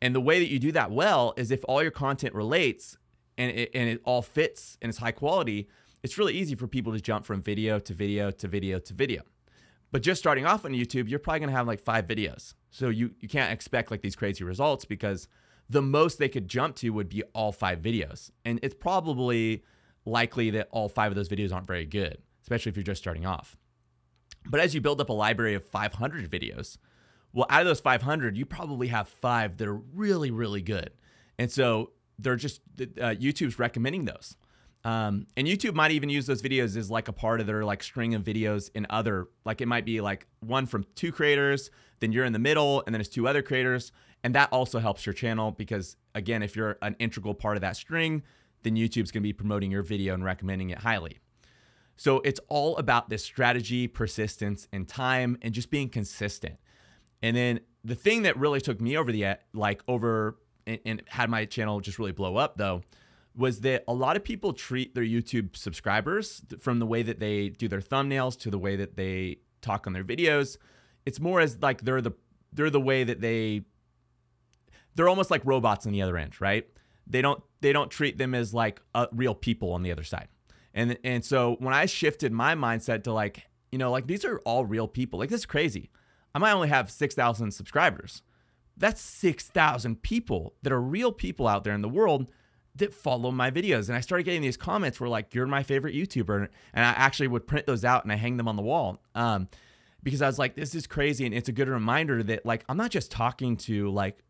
And 0.01 0.13
the 0.13 0.21
way 0.21 0.39
that 0.39 0.49
you 0.49 0.59
do 0.59 0.73
that 0.73 0.91
well 0.91 1.33
is 1.37 1.51
if 1.51 1.63
all 1.65 1.81
your 1.81 1.91
content 1.91 2.33
relates 2.33 2.97
and 3.37 3.51
it, 3.51 3.71
and 3.73 3.89
it 3.89 4.01
all 4.03 4.21
fits 4.21 4.77
and 4.81 4.89
it's 4.89 4.97
high 4.97 5.11
quality, 5.11 5.69
it's 6.03 6.17
really 6.17 6.33
easy 6.33 6.55
for 6.55 6.67
people 6.67 6.91
to 6.93 6.99
jump 6.99 7.25
from 7.25 7.41
video 7.41 7.79
to 7.79 7.93
video 7.93 8.31
to 8.31 8.47
video 8.47 8.79
to 8.79 8.93
video. 8.93 9.21
But 9.91 10.03
just 10.03 10.19
starting 10.19 10.45
off 10.45 10.65
on 10.65 10.71
YouTube, 10.71 11.09
you're 11.09 11.19
probably 11.19 11.47
to 11.47 11.51
have 11.51 11.67
like 11.67 11.79
five 11.79 12.05
videos. 12.05 12.53
So 12.69 12.89
you, 12.89 13.11
you 13.19 13.27
can't 13.27 13.51
expect 13.51 13.91
like 13.91 14.01
these 14.01 14.15
crazy 14.15 14.43
results 14.43 14.85
because 14.85 15.27
the 15.69 15.81
most 15.81 16.19
they 16.19 16.29
could 16.29 16.47
jump 16.47 16.75
to 16.77 16.89
would 16.91 17.09
be 17.09 17.23
all 17.33 17.51
five 17.51 17.81
videos. 17.81 18.31
And 18.45 18.59
it's 18.61 18.75
probably 18.75 19.63
likely 20.05 20.51
that 20.51 20.67
all 20.71 20.89
five 20.89 21.11
of 21.11 21.15
those 21.15 21.29
videos 21.29 21.53
aren't 21.53 21.67
very 21.67 21.85
good, 21.85 22.19
especially 22.43 22.69
if 22.69 22.75
you're 22.75 22.83
just 22.83 23.01
starting 23.01 23.25
off. 23.25 23.57
But 24.49 24.59
as 24.59 24.73
you 24.73 24.81
build 24.81 25.01
up 25.01 25.09
a 25.09 25.13
library 25.13 25.53
of 25.53 25.63
500 25.63 26.29
videos, 26.29 26.77
well, 27.33 27.45
out 27.49 27.61
of 27.61 27.67
those 27.67 27.79
500, 27.79 28.37
you 28.37 28.45
probably 28.45 28.87
have 28.87 29.07
five 29.07 29.57
that 29.57 29.67
are 29.67 29.75
really, 29.75 30.31
really 30.31 30.61
good. 30.61 30.91
And 31.37 31.51
so 31.51 31.91
they're 32.17 32.35
just, 32.35 32.61
uh, 32.79 33.15
YouTube's 33.15 33.59
recommending 33.59 34.05
those. 34.05 34.35
Um, 34.85 35.27
and 35.35 35.45
YouTube 35.45 35.73
might 35.73 35.91
even 35.91 36.09
use 36.09 36.25
those 36.25 36.41
videos 36.41 36.77
as 36.77 36.89
like 36.89 37.07
a 37.07 37.13
part 37.13 37.41
of 37.41 37.47
their 37.47 37.65
like 37.65 37.83
string 37.83 38.15
of 38.15 38.23
videos 38.23 38.69
in 38.73 38.87
other, 38.89 39.27
like 39.45 39.61
it 39.61 39.67
might 39.67 39.85
be 39.85 39.99
like 39.99 40.25
one 40.39 40.65
from 40.65 40.85
two 40.95 41.11
creators, 41.11 41.69
then 41.99 42.11
you're 42.11 42.25
in 42.25 42.33
the 42.33 42.39
middle, 42.39 42.83
and 42.85 42.95
then 42.95 43.01
it's 43.01 43.09
two 43.09 43.27
other 43.27 43.41
creators. 43.41 43.91
And 44.23 44.35
that 44.35 44.49
also 44.51 44.79
helps 44.79 45.05
your 45.05 45.13
channel 45.13 45.51
because, 45.51 45.97
again, 46.15 46.43
if 46.43 46.55
you're 46.55 46.77
an 46.81 46.95
integral 46.99 47.33
part 47.33 47.57
of 47.57 47.61
that 47.61 47.75
string, 47.75 48.23
then 48.63 48.75
YouTube's 48.75 49.11
gonna 49.11 49.23
be 49.23 49.33
promoting 49.33 49.71
your 49.71 49.83
video 49.83 50.13
and 50.13 50.23
recommending 50.23 50.69
it 50.69 50.79
highly. 50.79 51.19
So 51.97 52.21
it's 52.21 52.39
all 52.47 52.77
about 52.77 53.09
this 53.09 53.23
strategy, 53.23 53.87
persistence, 53.87 54.69
and 54.71 54.87
time, 54.87 55.37
and 55.41 55.53
just 55.53 55.69
being 55.69 55.89
consistent. 55.89 56.55
And 57.21 57.35
then 57.35 57.59
the 57.83 57.95
thing 57.95 58.21
that 58.21 58.37
really 58.37 58.61
took 58.61 58.79
me 58.79 58.97
over 58.97 59.11
the 59.11 59.37
like 59.53 59.83
over 59.87 60.37
and, 60.65 60.79
and 60.85 61.03
had 61.07 61.29
my 61.29 61.43
channel 61.45 61.81
just 61.81 61.99
really 61.99 62.11
blow 62.11 62.37
up 62.37 62.57
though 62.57 62.83
was 63.39 63.61
that 63.61 63.85
a 63.87 63.93
lot 63.93 64.17
of 64.17 64.23
people 64.23 64.51
treat 64.51 64.93
their 64.93 65.03
YouTube 65.03 65.55
subscribers 65.55 66.41
from 66.59 66.79
the 66.79 66.85
way 66.85 67.01
that 67.01 67.19
they 67.19 67.47
do 67.49 67.69
their 67.69 67.79
thumbnails 67.79 68.37
to 68.37 68.51
the 68.51 68.59
way 68.59 68.75
that 68.75 68.97
they 68.97 69.37
talk 69.61 69.87
on 69.87 69.93
their 69.93 70.03
videos. 70.03 70.57
It's 71.05 71.21
more 71.21 71.39
as 71.39 71.57
like 71.61 71.81
they're 71.83 72.01
the 72.01 72.11
they're 72.51 72.69
the 72.69 72.81
way 72.81 73.05
that 73.05 73.21
they 73.21 73.61
they're 74.95 75.07
almost 75.07 75.31
like 75.31 75.41
robots 75.45 75.85
on 75.85 75.93
the 75.93 76.01
other 76.01 76.17
end, 76.17 76.41
right? 76.41 76.67
They 77.07 77.21
don't 77.21 77.41
they 77.61 77.71
don't 77.71 77.89
treat 77.89 78.17
them 78.17 78.35
as 78.35 78.53
like 78.53 78.81
uh, 78.93 79.07
real 79.13 79.33
people 79.33 79.71
on 79.71 79.83
the 79.83 79.91
other 79.93 80.03
side. 80.03 80.27
And 80.73 80.97
and 81.05 81.23
so 81.23 81.55
when 81.59 81.73
I 81.73 81.85
shifted 81.85 82.33
my 82.33 82.55
mindset 82.55 83.03
to 83.05 83.13
like, 83.13 83.47
you 83.71 83.77
know, 83.77 83.89
like 83.89 84.05
these 84.05 84.25
are 84.25 84.39
all 84.39 84.65
real 84.65 84.87
people. 84.87 85.17
Like 85.17 85.29
this 85.29 85.39
is 85.39 85.45
crazy. 85.45 85.91
I 86.35 86.39
might 86.39 86.51
only 86.51 86.67
have 86.67 86.91
6,000 86.91 87.51
subscribers. 87.51 88.21
That's 88.77 89.01
6,000 89.01 90.01
people 90.03 90.53
that 90.61 90.71
are 90.71 90.81
real 90.81 91.11
people 91.11 91.47
out 91.47 91.63
there 91.63 91.73
in 91.73 91.81
the 91.81 91.89
world 91.89 92.27
that 92.79 92.93
follow 92.93 93.31
my 93.31 93.51
videos. 93.51 93.87
And 93.87 93.97
I 93.97 94.01
started 94.01 94.23
getting 94.23 94.41
these 94.41 94.57
comments 94.57 94.99
where 94.99 95.09
like, 95.09 95.33
you're 95.33 95.47
my 95.47 95.63
favorite 95.63 95.95
YouTuber. 95.95 96.47
And 96.73 96.85
I 96.85 96.89
actually 96.91 97.27
would 97.27 97.47
print 97.47 97.65
those 97.65 97.85
out 97.85 98.03
and 98.03 98.11
I 98.11 98.15
hang 98.15 98.37
them 98.37 98.47
on 98.47 98.55
the 98.55 98.61
wall. 98.61 99.01
Um, 99.15 99.47
because 100.01 100.21
I 100.21 100.27
was 100.27 100.39
like, 100.39 100.55
this 100.55 100.75
is 100.75 100.87
crazy. 100.87 101.25
And 101.25 101.33
it's 101.33 101.49
a 101.49 101.51
good 101.51 101.67
reminder 101.67 102.23
that 102.23 102.45
like, 102.45 102.63
I'm 102.67 102.77
not 102.77 102.91
just 102.91 103.11
talking 103.11 103.57
to 103.57 103.89
like 103.89 104.23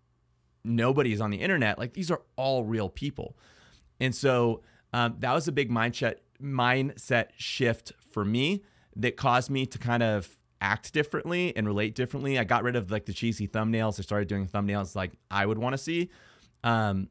nobody's 0.63 1.21
on 1.21 1.31
the 1.31 1.38
internet. 1.38 1.79
Like 1.79 1.93
these 1.93 2.12
are 2.12 2.21
all 2.35 2.63
real 2.63 2.89
people. 2.89 3.38
And 3.99 4.13
so 4.13 4.62
um, 4.93 5.15
that 5.19 5.33
was 5.33 5.47
a 5.47 5.51
big 5.51 5.69
mindset 5.69 6.15
mindset 6.41 7.27
shift 7.35 7.91
for 8.12 8.23
me 8.23 8.63
that 8.95 9.17
caused 9.17 9.49
me 9.49 9.65
to 9.65 9.77
kind 9.77 10.01
of 10.01 10.38
act 10.62 10.93
differently 10.93 11.55
and 11.55 11.67
relate 11.67 11.95
differently. 11.95 12.39
I 12.39 12.43
got 12.43 12.63
rid 12.63 12.75
of 12.75 12.91
like 12.91 13.05
the 13.05 13.13
cheesy 13.13 13.47
thumbnails. 13.47 13.99
I 13.99 14.03
started 14.03 14.27
doing 14.27 14.47
thumbnails 14.47 14.95
like 14.95 15.12
I 15.29 15.45
would 15.45 15.57
want 15.57 15.73
to 15.73 15.77
see. 15.77 16.09
Um, 16.63 17.09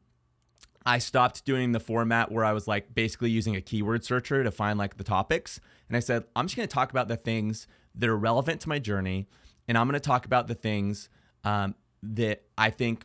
I 0.87 0.99
stopped 0.99 1.45
doing 1.45 1.73
the 1.73 1.81
format 1.81 2.31
where 2.33 2.45
I 2.45 2.53
was 2.53 2.67
like 2.67 2.95
basically 2.95 3.31
using 3.31 3.57
a 3.57 3.61
keyword 3.61 4.05
searcher 4.05 4.43
to 4.43 4.51
find 4.51 4.79
like 4.79 4.97
the 4.97 5.05
topics. 5.05 5.61
And 5.89 5.97
I 5.97 6.01
said, 6.01 6.25
I'm 6.35 6.47
just 6.47 6.57
going 6.57 6.69
to 6.69 6.75
talk 6.75 6.91
about 6.91 7.09
the 7.09 7.17
things 7.17 7.67
that 7.95 8.09
are 8.09 8.17
relevant 8.17 8.61
to 8.63 8.69
my 8.69 8.79
journey. 8.79 9.27
And 9.67 9.77
I'm 9.77 9.87
going 9.87 10.01
to 10.01 10.01
talk 10.01 10.25
about 10.25 10.47
the 10.47 10.55
things 10.55 11.09
um, 11.45 11.75
that 12.03 12.43
I 12.57 12.71
think 12.71 13.05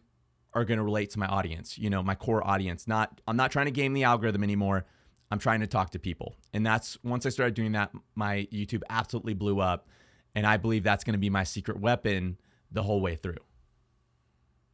are 0.54 0.66
going 0.66 0.78
to 0.78 0.84
relate 0.84 1.10
to 1.12 1.20
my 1.20 1.26
audience, 1.26 1.78
you 1.78 1.90
know, 1.90 2.04
my 2.04 2.16
core 2.16 2.46
audience. 2.46 2.88
Not, 2.88 3.20
I'm 3.28 3.38
not 3.38 3.52
trying 3.52 3.66
to 3.66 3.72
game 3.72 3.94
the 3.94 4.04
algorithm 4.04 4.44
anymore. 4.44 4.86
I'm 5.32 5.40
trying 5.40 5.62
to 5.62 5.68
talk 5.68 5.90
to 5.92 6.00
people. 6.00 6.36
And 6.54 6.66
that's 6.66 6.98
once 7.04 7.26
I 7.26 7.30
started 7.30 7.56
doing 7.56 7.72
that, 7.72 7.92
my 8.16 8.48
YouTube 8.52 8.84
absolutely 8.90 9.34
blew 9.34 9.60
up. 9.60 9.88
And 10.36 10.46
I 10.46 10.58
believe 10.58 10.84
that's 10.84 11.04
going 11.04 11.14
to 11.14 11.20
be 11.20 11.30
my 11.30 11.44
secret 11.44 11.80
weapon 11.80 12.38
the 12.72 12.84
whole 12.84 13.02
way 13.02 13.16
through. 13.16 13.38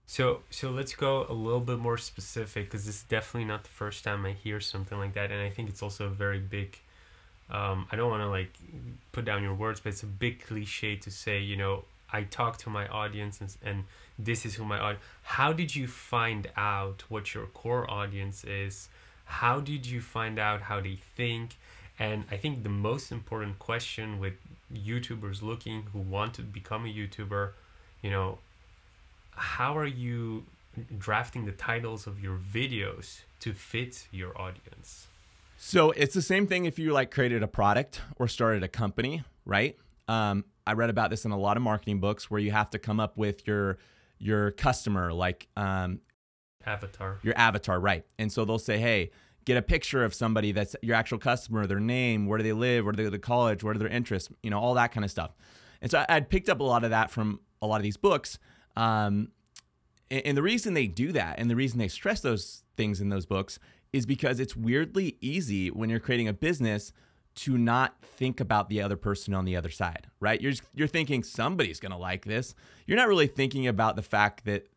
So, 0.10 0.40
so 0.50 0.72
let's 0.72 0.96
go 0.96 1.28
a 1.30 1.34
little 1.34 1.60
bit 1.60 1.78
more 1.78 2.00
specific 2.00 2.66
because 2.66 2.88
this 2.88 2.96
is 2.96 3.04
definitely 3.04 3.46
not 3.46 3.62
the 3.62 3.70
first 3.70 4.04
time 4.04 4.26
I 4.26 4.32
hear 4.32 4.60
something 4.60 4.98
like 4.98 5.14
that, 5.14 5.30
and 5.30 5.40
I 5.40 5.52
think 5.52 5.70
it's 5.70 5.84
also 5.84 6.08
a 6.08 6.10
very 6.10 6.40
big. 6.40 6.80
Um, 7.52 7.86
I 7.92 7.96
don't 7.96 8.10
want 8.10 8.24
to 8.24 8.28
like 8.28 8.52
put 9.12 9.24
down 9.24 9.44
your 9.44 9.54
words, 9.54 9.80
but 9.80 9.90
it's 9.90 10.02
a 10.02 10.08
big 10.08 10.44
cliche 10.44 10.96
to 10.96 11.12
say, 11.12 11.42
you 11.42 11.56
know, 11.56 11.84
I 12.12 12.24
talk 12.24 12.58
to 12.58 12.72
my 12.72 12.88
audience 12.88 13.40
and, 13.40 13.56
and 13.64 13.84
this 14.18 14.48
is 14.48 14.56
who 14.56 14.66
my 14.66 14.80
audience. 14.80 15.04
How 15.22 15.54
did 15.54 15.76
you 15.76 15.88
find 15.88 16.50
out 16.58 17.04
what 17.08 17.36
your 17.36 17.46
core 17.46 17.88
audience 17.88 18.44
is? 18.44 18.90
How 19.26 19.60
did 19.60 19.86
you 19.86 20.02
find 20.02 20.40
out 20.40 20.62
how 20.64 20.82
they 20.82 20.98
think? 21.16 21.56
And 22.00 22.24
I 22.32 22.38
think 22.38 22.64
the 22.64 22.70
most 22.70 23.12
important 23.12 23.60
question 23.60 24.20
with 24.20 24.34
YouTubers 24.74 25.44
looking 25.44 25.84
who 25.94 26.00
want 26.00 26.34
to 26.34 26.42
become 26.42 26.86
a 26.86 26.90
YouTuber, 26.90 27.52
you 28.02 28.10
know, 28.10 28.40
how 29.40 29.78
are 29.78 29.86
you 29.86 30.46
drafting 30.98 31.46
the 31.46 31.52
titles 31.52 32.08
of 32.08 32.22
your 32.22 32.38
videos 32.38 33.22
to 33.40 33.54
fit 33.54 34.08
your 34.12 34.40
audience? 34.40 35.08
So 35.58 35.92
it's 35.92 36.14
the 36.14 36.22
same 36.22 36.48
thing 36.48 36.66
if 36.66 36.80
you 36.80 36.94
like 36.94 37.12
created 37.12 37.44
a 37.44 37.48
product 37.48 38.02
or 38.18 38.28
started 38.28 38.64
a 38.64 38.68
company, 38.68 39.24
right? 39.46 39.78
Um, 40.08 40.46
I 40.66 40.74
read 40.74 40.90
about 40.90 41.10
this 41.10 41.26
in 41.26 41.32
a 41.32 41.38
lot 41.38 41.58
of 41.58 41.64
marketing 41.64 42.00
books 42.00 42.30
where 42.30 42.40
you 42.40 42.52
have 42.52 42.70
to 42.72 42.80
come 42.80 43.00
up 43.00 43.18
with 43.18 43.48
your 43.48 43.78
your 44.20 44.52
customer, 44.52 45.14
like 45.14 45.48
um, 45.56 46.02
avatar, 46.66 47.20
your 47.24 47.38
avatar, 47.38 47.80
right? 47.80 48.06
And 48.18 48.32
so 48.32 48.44
they'll 48.44 48.60
say, 48.60 48.78
hey, 48.78 49.12
get 49.46 49.56
a 49.56 49.62
picture 49.62 50.04
of 50.04 50.14
somebody 50.14 50.52
that's 50.52 50.76
your 50.82 50.96
actual 50.96 51.18
customer, 51.18 51.66
their 51.66 51.80
name, 51.80 52.26
where 52.26 52.38
do 52.38 52.44
they 52.44 52.54
live, 52.54 52.84
where 52.84 52.92
do 52.92 52.98
they 52.98 53.04
go 53.04 53.10
to 53.10 53.20
college, 53.20 53.64
what 53.64 53.76
are 53.76 53.80
their 53.80 53.88
interests, 53.88 54.30
you 54.44 54.50
know, 54.50 54.60
all 54.60 54.74
that 54.74 54.92
kind 54.92 55.06
of 55.06 55.12
stuff. 55.12 55.32
And 55.82 55.90
so 55.90 56.06
I'd 56.10 56.30
picked 56.30 56.50
up 56.50 56.60
a 56.60 56.64
lot 56.64 56.84
of 56.84 56.90
that 56.90 57.10
from 57.10 57.40
a 57.62 57.68
lot 57.68 57.78
of 57.78 57.84
these 57.84 57.98
books. 57.98 58.38
Um, 58.80 59.32
and, 60.10 60.26
and 60.26 60.38
the 60.38 60.42
reason 60.42 60.74
they 60.74 60.88
do 60.88 61.12
that 61.12 61.38
and 61.38 61.50
the 61.50 61.56
reason 61.56 61.78
they 61.80 61.90
stress 61.90 62.22
those 62.22 62.64
things 62.78 63.02
in 63.02 63.10
those 63.10 63.26
books 63.26 63.60
is 63.92 64.06
because 64.06 64.40
it's 64.40 64.56
weirdly 64.56 65.18
easy 65.20 65.70
when 65.70 65.90
you're 65.90 66.00
creating 66.00 66.30
a 66.30 66.34
business 66.34 66.94
to 67.36 67.58
not 67.58 67.96
think 68.02 68.40
about 68.40 68.70
the 68.70 68.82
other 68.82 68.96
person 68.96 69.34
on 69.34 69.46
the 69.46 69.56
other 69.56 69.70
side, 69.70 70.08
right? 70.20 70.42
You're 70.42 70.54
you're 70.74 70.88
thinking 70.88 71.24
somebody's 71.24 71.80
going 71.80 71.92
to 71.92 71.98
like 71.98 72.26
this. 72.26 72.56
You're 72.86 72.98
not 72.98 73.08
really 73.08 73.28
thinking 73.28 73.68
about 73.68 73.96
the 73.96 74.02
fact 74.02 74.46
that 74.46 74.68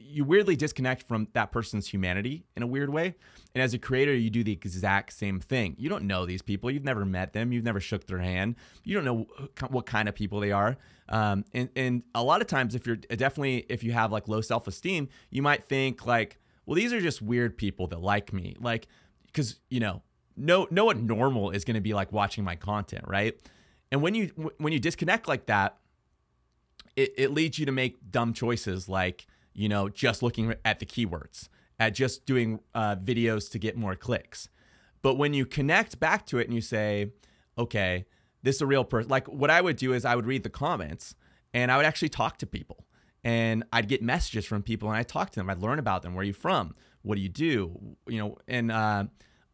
you 0.00 0.24
weirdly 0.24 0.56
disconnect 0.56 1.06
from 1.06 1.28
that 1.32 1.52
person's 1.52 1.88
humanity 1.88 2.44
in 2.56 2.62
a 2.62 2.66
weird 2.66 2.90
way. 2.90 3.14
And 3.54 3.62
as 3.62 3.74
a 3.74 3.78
creator, 3.78 4.14
you 4.14 4.30
do 4.30 4.44
the 4.44 4.52
exact 4.52 5.12
same 5.12 5.40
thing. 5.40 5.74
You 5.78 5.88
don't 5.88 6.04
know 6.04 6.26
these 6.26 6.42
people. 6.42 6.70
You've 6.70 6.84
never 6.84 7.04
met 7.04 7.32
them. 7.32 7.52
You've 7.52 7.64
never 7.64 7.80
shook 7.80 8.06
their 8.06 8.18
hand. 8.18 8.56
You 8.84 8.94
don't 8.94 9.04
know 9.04 9.26
what 9.68 9.86
kind 9.86 10.08
of 10.08 10.14
people 10.14 10.40
they 10.40 10.52
are. 10.52 10.76
Um, 11.08 11.44
and, 11.54 11.68
and 11.74 12.02
a 12.14 12.22
lot 12.22 12.40
of 12.40 12.46
times, 12.46 12.74
if 12.74 12.86
you're 12.86 12.96
definitely, 12.96 13.66
if 13.68 13.82
you 13.82 13.92
have 13.92 14.12
like 14.12 14.28
low 14.28 14.40
self 14.40 14.66
esteem, 14.68 15.08
you 15.30 15.42
might 15.42 15.66
think 15.68 16.06
like, 16.06 16.38
well, 16.66 16.74
these 16.74 16.92
are 16.92 17.00
just 17.00 17.22
weird 17.22 17.56
people 17.56 17.86
that 17.88 18.00
like 18.00 18.32
me. 18.32 18.56
Like, 18.60 18.86
because, 19.26 19.58
you 19.70 19.80
know, 19.80 20.02
no, 20.36 20.68
no 20.70 20.84
one 20.84 21.06
normal 21.06 21.50
is 21.50 21.64
going 21.64 21.74
to 21.74 21.80
be 21.80 21.94
like 21.94 22.12
watching 22.12 22.44
my 22.44 22.56
content, 22.56 23.04
right? 23.06 23.38
And 23.90 24.02
when 24.02 24.14
you, 24.14 24.52
when 24.58 24.72
you 24.72 24.78
disconnect 24.78 25.26
like 25.26 25.46
that, 25.46 25.78
it, 26.94 27.14
it 27.16 27.30
leads 27.32 27.58
you 27.58 27.66
to 27.66 27.72
make 27.72 28.10
dumb 28.10 28.32
choices 28.32 28.88
like, 28.88 29.26
you 29.54 29.68
know, 29.68 29.88
just 29.88 30.22
looking 30.22 30.54
at 30.64 30.78
the 30.78 30.86
keywords, 30.86 31.48
at 31.78 31.94
just 31.94 32.26
doing 32.26 32.60
uh, 32.74 32.96
videos 32.96 33.50
to 33.52 33.58
get 33.58 33.76
more 33.76 33.94
clicks. 33.94 34.48
But 35.02 35.14
when 35.14 35.34
you 35.34 35.46
connect 35.46 36.00
back 36.00 36.26
to 36.26 36.38
it 36.38 36.46
and 36.46 36.54
you 36.54 36.60
say, 36.60 37.12
okay, 37.56 38.06
this 38.42 38.56
is 38.56 38.62
a 38.62 38.66
real 38.66 38.84
person, 38.84 39.08
like 39.08 39.26
what 39.28 39.50
I 39.50 39.60
would 39.60 39.76
do 39.76 39.92
is 39.92 40.04
I 40.04 40.14
would 40.14 40.26
read 40.26 40.42
the 40.42 40.50
comments 40.50 41.14
and 41.54 41.70
I 41.70 41.76
would 41.76 41.86
actually 41.86 42.08
talk 42.08 42.38
to 42.38 42.46
people 42.46 42.84
and 43.24 43.64
I'd 43.72 43.88
get 43.88 44.02
messages 44.02 44.44
from 44.44 44.62
people 44.62 44.88
and 44.88 44.96
I'd 44.96 45.08
talk 45.08 45.30
to 45.30 45.40
them. 45.40 45.50
I'd 45.50 45.58
learn 45.58 45.78
about 45.78 46.02
them. 46.02 46.14
Where 46.14 46.22
are 46.22 46.24
you 46.24 46.32
from? 46.32 46.74
What 47.02 47.16
do 47.16 47.20
you 47.20 47.28
do? 47.28 47.96
You 48.06 48.18
know, 48.18 48.38
and 48.46 48.70
uh, 48.70 49.04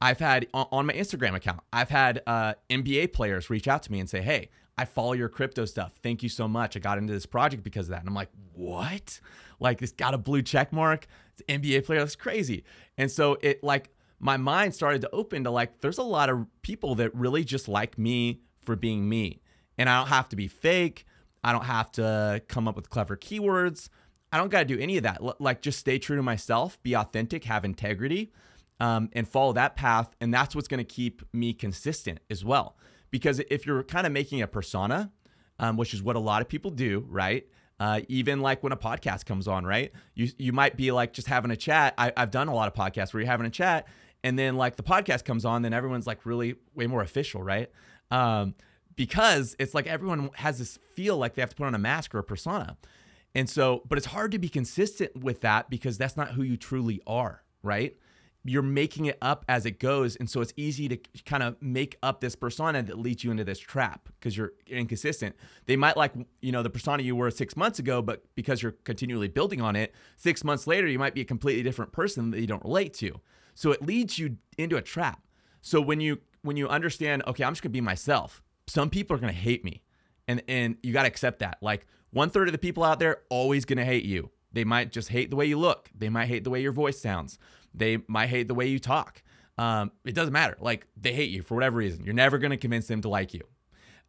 I've 0.00 0.18
had 0.18 0.46
on 0.52 0.86
my 0.86 0.92
Instagram 0.92 1.34
account, 1.34 1.60
I've 1.72 1.88
had 1.88 2.22
uh, 2.26 2.54
NBA 2.68 3.12
players 3.12 3.48
reach 3.50 3.68
out 3.68 3.82
to 3.84 3.92
me 3.92 4.00
and 4.00 4.08
say, 4.08 4.20
hey, 4.20 4.50
I 4.76 4.84
follow 4.84 5.12
your 5.12 5.28
crypto 5.28 5.64
stuff. 5.64 5.92
Thank 6.02 6.22
you 6.22 6.28
so 6.28 6.48
much. 6.48 6.76
I 6.76 6.80
got 6.80 6.98
into 6.98 7.12
this 7.12 7.26
project 7.26 7.62
because 7.62 7.86
of 7.86 7.90
that. 7.90 8.00
And 8.00 8.08
I'm 8.08 8.14
like, 8.14 8.30
what? 8.54 9.20
Like 9.60 9.78
this 9.78 9.92
got 9.92 10.14
a 10.14 10.18
blue 10.18 10.42
check 10.42 10.72
mark. 10.72 11.06
It's 11.32 11.42
NBA 11.48 11.84
player. 11.84 12.00
That's 12.00 12.16
crazy. 12.16 12.64
And 12.98 13.10
so 13.10 13.38
it 13.40 13.62
like 13.62 13.90
my 14.18 14.36
mind 14.36 14.74
started 14.74 15.00
to 15.02 15.10
open 15.10 15.44
to 15.44 15.50
like, 15.50 15.80
there's 15.80 15.98
a 15.98 16.02
lot 16.02 16.30
of 16.30 16.46
people 16.62 16.96
that 16.96 17.14
really 17.14 17.44
just 17.44 17.68
like 17.68 17.98
me 17.98 18.40
for 18.64 18.74
being 18.74 19.08
me. 19.08 19.42
And 19.78 19.88
I 19.88 19.98
don't 19.98 20.08
have 20.08 20.28
to 20.30 20.36
be 20.36 20.48
fake. 20.48 21.04
I 21.42 21.52
don't 21.52 21.64
have 21.64 21.92
to 21.92 22.42
come 22.48 22.66
up 22.66 22.74
with 22.74 22.88
clever 22.88 23.16
keywords. 23.16 23.88
I 24.32 24.38
don't 24.38 24.50
got 24.50 24.60
to 24.60 24.64
do 24.64 24.78
any 24.78 24.96
of 24.96 25.02
that. 25.02 25.18
L- 25.20 25.36
like, 25.38 25.62
just 25.62 25.78
stay 25.78 25.98
true 25.98 26.16
to 26.16 26.22
myself, 26.22 26.82
be 26.82 26.94
authentic, 26.94 27.44
have 27.44 27.64
integrity, 27.64 28.32
um, 28.80 29.10
and 29.12 29.28
follow 29.28 29.52
that 29.52 29.76
path. 29.76 30.08
And 30.20 30.32
that's 30.32 30.56
what's 30.56 30.68
going 30.68 30.78
to 30.78 30.84
keep 30.84 31.22
me 31.32 31.52
consistent 31.52 32.20
as 32.30 32.44
well. 32.44 32.76
Because 33.14 33.40
if 33.48 33.64
you're 33.64 33.84
kind 33.84 34.08
of 34.08 34.12
making 34.12 34.42
a 34.42 34.48
persona, 34.48 35.12
um, 35.60 35.76
which 35.76 35.94
is 35.94 36.02
what 36.02 36.16
a 36.16 36.18
lot 36.18 36.42
of 36.42 36.48
people 36.48 36.72
do, 36.72 37.06
right? 37.08 37.46
Uh, 37.78 38.00
even 38.08 38.40
like 38.40 38.64
when 38.64 38.72
a 38.72 38.76
podcast 38.76 39.24
comes 39.24 39.46
on, 39.46 39.64
right? 39.64 39.92
You 40.16 40.32
you 40.36 40.52
might 40.52 40.76
be 40.76 40.90
like 40.90 41.12
just 41.12 41.28
having 41.28 41.52
a 41.52 41.56
chat. 41.56 41.94
I, 41.96 42.12
I've 42.16 42.32
done 42.32 42.48
a 42.48 42.54
lot 42.56 42.66
of 42.66 42.74
podcasts 42.74 43.14
where 43.14 43.20
you're 43.20 43.30
having 43.30 43.46
a 43.46 43.50
chat, 43.50 43.86
and 44.24 44.36
then 44.36 44.56
like 44.56 44.74
the 44.74 44.82
podcast 44.82 45.24
comes 45.24 45.44
on, 45.44 45.62
then 45.62 45.72
everyone's 45.72 46.08
like 46.08 46.26
really 46.26 46.56
way 46.74 46.88
more 46.88 47.02
official, 47.02 47.40
right? 47.40 47.70
Um, 48.10 48.56
because 48.96 49.54
it's 49.60 49.74
like 49.74 49.86
everyone 49.86 50.30
has 50.34 50.58
this 50.58 50.80
feel 50.96 51.16
like 51.16 51.36
they 51.36 51.42
have 51.42 51.50
to 51.50 51.56
put 51.56 51.68
on 51.68 51.74
a 51.76 51.78
mask 51.78 52.16
or 52.16 52.18
a 52.18 52.24
persona. 52.24 52.76
And 53.32 53.48
so, 53.48 53.84
but 53.88 53.96
it's 53.96 54.08
hard 54.08 54.32
to 54.32 54.40
be 54.40 54.48
consistent 54.48 55.16
with 55.16 55.42
that 55.42 55.70
because 55.70 55.98
that's 55.98 56.16
not 56.16 56.32
who 56.32 56.42
you 56.42 56.56
truly 56.56 57.00
are, 57.06 57.44
right? 57.62 57.96
You're 58.44 58.62
making 58.62 59.06
it 59.06 59.16
up 59.22 59.44
as 59.48 59.64
it 59.64 59.78
goes. 59.78 60.16
And 60.16 60.28
so 60.28 60.40
it's 60.40 60.52
easy 60.56 60.88
to 60.88 60.98
kind 61.24 61.42
of 61.42 61.60
make 61.62 61.96
up 62.02 62.20
this 62.20 62.36
persona 62.36 62.82
that 62.82 62.98
leads 62.98 63.24
you 63.24 63.30
into 63.30 63.44
this 63.44 63.58
trap 63.58 64.08
because 64.18 64.36
you're 64.36 64.52
inconsistent. 64.66 65.34
They 65.66 65.76
might 65.76 65.96
like, 65.96 66.12
you 66.42 66.52
know, 66.52 66.62
the 66.62 66.70
persona 66.70 67.02
you 67.02 67.16
were 67.16 67.30
six 67.30 67.56
months 67.56 67.78
ago, 67.78 68.02
but 68.02 68.22
because 68.34 68.62
you're 68.62 68.74
continually 68.84 69.28
building 69.28 69.62
on 69.62 69.76
it, 69.76 69.94
six 70.16 70.44
months 70.44 70.66
later, 70.66 70.86
you 70.86 70.98
might 70.98 71.14
be 71.14 71.22
a 71.22 71.24
completely 71.24 71.62
different 71.62 71.92
person 71.92 72.30
that 72.32 72.40
you 72.40 72.46
don't 72.46 72.62
relate 72.62 72.92
to. 72.94 73.18
So 73.54 73.70
it 73.70 73.82
leads 73.82 74.18
you 74.18 74.36
into 74.58 74.76
a 74.76 74.82
trap. 74.82 75.22
So 75.62 75.80
when 75.80 76.00
you 76.00 76.18
when 76.42 76.56
you 76.58 76.68
understand, 76.68 77.22
okay, 77.26 77.42
I'm 77.42 77.52
just 77.52 77.62
gonna 77.62 77.72
be 77.72 77.80
myself. 77.80 78.42
Some 78.66 78.90
people 78.90 79.16
are 79.16 79.20
gonna 79.20 79.32
hate 79.32 79.64
me, 79.64 79.82
and 80.28 80.42
and 80.46 80.76
you 80.82 80.92
gotta 80.92 81.08
accept 81.08 81.38
that. 81.38 81.58
Like 81.62 81.86
one 82.10 82.28
third 82.30 82.48
of 82.48 82.52
the 82.52 82.58
people 82.58 82.84
out 82.84 82.98
there 82.98 83.22
always 83.30 83.64
gonna 83.64 83.84
hate 83.84 84.04
you. 84.04 84.30
They 84.52 84.64
might 84.64 84.92
just 84.92 85.08
hate 85.08 85.30
the 85.30 85.36
way 85.36 85.46
you 85.46 85.58
look. 85.58 85.90
They 85.96 86.08
might 86.08 86.26
hate 86.26 86.44
the 86.44 86.50
way 86.50 86.62
your 86.62 86.72
voice 86.72 87.00
sounds. 87.00 87.38
They 87.74 87.98
might 88.06 88.28
hate 88.28 88.48
the 88.48 88.54
way 88.54 88.66
you 88.68 88.78
talk. 88.78 89.22
Um, 89.58 89.92
it 90.04 90.14
doesn't 90.14 90.32
matter. 90.32 90.56
Like 90.60 90.86
they 90.96 91.12
hate 91.12 91.30
you 91.30 91.42
for 91.42 91.54
whatever 91.54 91.76
reason. 91.78 92.04
You're 92.04 92.14
never 92.14 92.38
gonna 92.38 92.56
convince 92.56 92.86
them 92.86 93.00
to 93.02 93.08
like 93.08 93.34
you, 93.34 93.42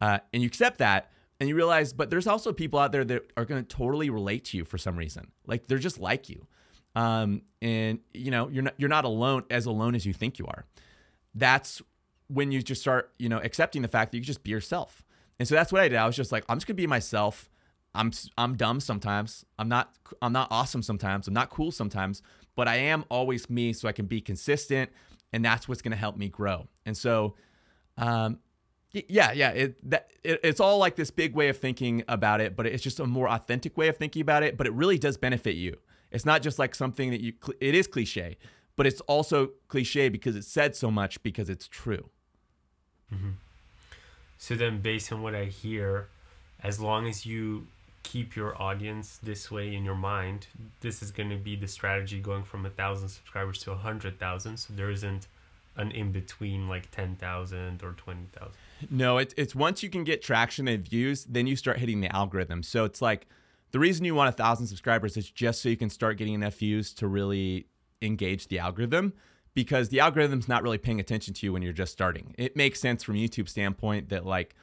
uh, 0.00 0.18
and 0.32 0.42
you 0.42 0.46
accept 0.46 0.78
that. 0.78 1.10
And 1.38 1.50
you 1.50 1.54
realize, 1.54 1.92
but 1.92 2.08
there's 2.08 2.26
also 2.26 2.50
people 2.52 2.78
out 2.78 2.92
there 2.92 3.04
that 3.04 3.30
are 3.36 3.44
going 3.44 3.62
to 3.62 3.76
totally 3.76 4.08
relate 4.08 4.46
to 4.46 4.56
you 4.56 4.64
for 4.64 4.78
some 4.78 4.96
reason. 4.96 5.32
Like 5.46 5.66
they're 5.66 5.76
just 5.76 6.00
like 6.00 6.30
you. 6.30 6.46
Um, 6.94 7.42
and 7.60 7.98
you 8.14 8.30
know, 8.30 8.48
you're 8.48 8.62
not 8.62 8.74
you're 8.78 8.88
not 8.88 9.04
alone 9.04 9.44
as 9.50 9.66
alone 9.66 9.94
as 9.94 10.06
you 10.06 10.14
think 10.14 10.38
you 10.38 10.46
are. 10.46 10.64
That's 11.34 11.82
when 12.28 12.52
you 12.52 12.62
just 12.62 12.80
start, 12.80 13.12
you 13.18 13.28
know, 13.28 13.38
accepting 13.38 13.82
the 13.82 13.88
fact 13.88 14.10
that 14.10 14.16
you 14.16 14.22
can 14.22 14.26
just 14.26 14.42
be 14.42 14.50
yourself. 14.50 15.04
And 15.38 15.46
so 15.46 15.54
that's 15.54 15.70
what 15.70 15.82
I 15.82 15.88
did. 15.88 15.98
I 15.98 16.06
was 16.06 16.16
just 16.16 16.32
like, 16.32 16.44
I'm 16.48 16.56
just 16.56 16.66
gonna 16.66 16.76
be 16.76 16.86
myself. 16.86 17.50
I'm 17.94 18.12
I'm 18.38 18.56
dumb 18.56 18.80
sometimes. 18.80 19.44
I'm 19.58 19.68
not 19.68 19.94
I'm 20.22 20.32
not 20.32 20.48
awesome 20.50 20.82
sometimes. 20.82 21.28
I'm 21.28 21.34
not 21.34 21.50
cool 21.50 21.70
sometimes, 21.70 22.22
but 22.56 22.66
I 22.66 22.76
am 22.76 23.04
always 23.08 23.48
me, 23.48 23.72
so 23.72 23.88
I 23.88 23.92
can 23.92 24.06
be 24.06 24.20
consistent, 24.20 24.90
and 25.32 25.44
that's 25.44 25.68
what's 25.68 25.82
gonna 25.82 25.94
help 25.96 26.16
me 26.16 26.28
grow. 26.28 26.66
And 26.84 26.96
so, 26.96 27.36
um, 27.96 28.38
yeah, 28.92 29.32
yeah, 29.32 29.50
it, 29.50 29.90
that 29.90 30.10
it, 30.24 30.40
it's 30.42 30.60
all 30.60 30.78
like 30.78 30.96
this 30.96 31.10
big 31.10 31.34
way 31.34 31.48
of 31.48 31.58
thinking 31.58 32.02
about 32.08 32.40
it, 32.40 32.56
but 32.56 32.66
it's 32.66 32.82
just 32.82 32.98
a 32.98 33.06
more 33.06 33.28
authentic 33.28 33.76
way 33.76 33.88
of 33.88 33.96
thinking 33.96 34.22
about 34.22 34.42
it. 34.42 34.56
But 34.56 34.66
it 34.66 34.72
really 34.72 34.98
does 34.98 35.16
benefit 35.16 35.54
you. 35.54 35.76
It's 36.10 36.24
not 36.24 36.42
just 36.42 36.58
like 36.58 36.74
something 36.74 37.10
that 37.10 37.20
you. 37.20 37.34
It 37.60 37.74
is 37.74 37.86
cliche, 37.86 38.38
but 38.76 38.86
it's 38.86 39.00
also 39.02 39.50
cliche 39.68 40.08
because 40.08 40.36
it's 40.36 40.48
said 40.48 40.74
so 40.74 40.90
much 40.90 41.22
because 41.22 41.50
it's 41.50 41.68
true. 41.68 42.10
Mm-hmm. 43.14 43.30
So 44.38 44.54
then, 44.54 44.80
based 44.80 45.12
on 45.12 45.22
what 45.22 45.34
I 45.34 45.46
hear, 45.46 46.08
as 46.62 46.80
long 46.80 47.06
as 47.06 47.26
you 47.26 47.66
keep 48.06 48.36
your 48.36 48.60
audience 48.62 49.18
this 49.20 49.50
way 49.50 49.74
in 49.74 49.84
your 49.84 49.96
mind, 49.96 50.46
this 50.80 51.02
is 51.02 51.10
going 51.10 51.28
to 51.30 51.36
be 51.36 51.56
the 51.56 51.66
strategy 51.66 52.20
going 52.20 52.44
from 52.44 52.64
a 52.64 52.70
thousand 52.70 53.08
subscribers 53.08 53.58
to 53.64 53.72
a 53.72 53.76
hundred 53.76 54.18
thousand. 54.20 54.56
So 54.58 54.72
there 54.74 54.90
isn't 54.90 55.26
an 55.76 55.90
in 55.90 56.12
between 56.12 56.68
like 56.68 56.88
ten 56.92 57.16
thousand 57.16 57.82
or 57.82 57.92
twenty 57.92 58.28
thousand. 58.32 58.54
No, 58.90 59.18
it's 59.18 59.34
it's 59.36 59.54
once 59.54 59.82
you 59.82 59.90
can 59.90 60.04
get 60.04 60.22
traction 60.22 60.68
and 60.68 60.88
views, 60.88 61.24
then 61.24 61.48
you 61.48 61.56
start 61.56 61.78
hitting 61.78 62.00
the 62.00 62.14
algorithm. 62.14 62.62
So 62.62 62.84
it's 62.84 63.02
like 63.02 63.26
the 63.72 63.80
reason 63.80 64.04
you 64.04 64.14
want 64.14 64.28
a 64.28 64.32
thousand 64.32 64.68
subscribers 64.68 65.16
is 65.16 65.28
just 65.28 65.60
so 65.60 65.68
you 65.68 65.76
can 65.76 65.90
start 65.90 66.16
getting 66.16 66.34
enough 66.34 66.54
views 66.54 66.94
to 66.94 67.08
really 67.08 67.66
engage 68.00 68.46
the 68.46 68.60
algorithm 68.60 69.12
because 69.54 69.88
the 69.88 69.98
algorithm's 69.98 70.48
not 70.48 70.62
really 70.62 70.78
paying 70.78 71.00
attention 71.00 71.34
to 71.34 71.46
you 71.46 71.52
when 71.52 71.62
you're 71.62 71.72
just 71.72 71.92
starting. 71.92 72.34
It 72.38 72.56
makes 72.56 72.78
sense 72.78 73.02
from 73.02 73.16
YouTube 73.16 73.48
standpoint 73.48 74.10
that 74.10 74.24
like 74.24 74.54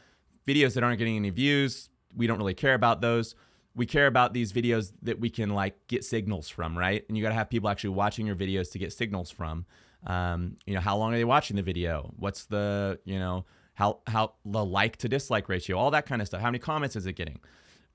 videos 0.47 0.75
that 0.75 0.83
aren't 0.83 0.99
getting 0.99 1.17
any 1.17 1.29
views, 1.29 1.89
we 2.15 2.27
don't 2.27 2.37
really 2.37 2.53
care 2.53 2.73
about 2.73 3.01
those. 3.01 3.35
We 3.75 3.85
care 3.85 4.07
about 4.07 4.33
these 4.33 4.53
videos 4.53 4.93
that 5.01 5.19
we 5.19 5.29
can 5.29 5.49
like 5.49 5.75
get 5.87 6.03
signals 6.03 6.47
from, 6.47 6.77
right? 6.77 7.03
And 7.07 7.17
you 7.17 7.23
got 7.23 7.29
to 7.29 7.35
have 7.35 7.49
people 7.49 7.69
actually 7.69 7.91
watching 7.91 8.27
your 8.27 8.35
videos 8.35 8.71
to 8.71 8.79
get 8.79 8.93
signals 8.93 9.31
from. 9.31 9.65
Um, 10.05 10.57
you 10.65 10.73
know, 10.73 10.81
how 10.81 10.97
long 10.97 11.13
are 11.13 11.17
they 11.17 11.23
watching 11.23 11.55
the 11.55 11.63
video? 11.63 12.13
What's 12.17 12.45
the, 12.45 12.99
you 13.05 13.17
know, 13.17 13.45
how 13.73 13.99
how 14.07 14.33
the 14.45 14.63
like 14.63 14.97
to 14.97 15.09
dislike 15.09 15.49
ratio, 15.49 15.77
all 15.77 15.91
that 15.91 16.05
kind 16.05 16.21
of 16.21 16.27
stuff. 16.27 16.41
How 16.41 16.47
many 16.47 16.59
comments 16.59 16.95
is 16.95 17.05
it 17.05 17.13
getting? 17.13 17.39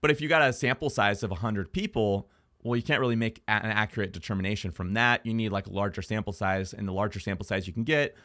But 0.01 0.11
if 0.11 0.21
you 0.21 0.29
got 0.29 0.43
a 0.43 0.53
sample 0.53 0.91
size 0.91 1.23
of 1.23 1.31
100 1.31 1.73
people, 1.73 2.29
well, 2.63 2.77
you 2.77 2.83
can't 2.83 3.01
really 3.01 3.17
make 3.17 3.43
an 3.49 3.65
accurate 3.65 4.13
determination 4.13 4.71
from 4.71 4.95
that. 4.95 5.25
You 5.25 5.35
need 5.35 5.51
like 5.51 5.67
a 5.67 5.73
larger 5.73 6.03
sample 6.03 6.33
size, 6.33 6.73
and 6.73 6.87
the 6.87 6.93
larger 6.93 7.21
sample 7.21 7.45
size 7.45 7.67
you 7.67 7.73
can 7.73 7.85
get, 7.85 8.17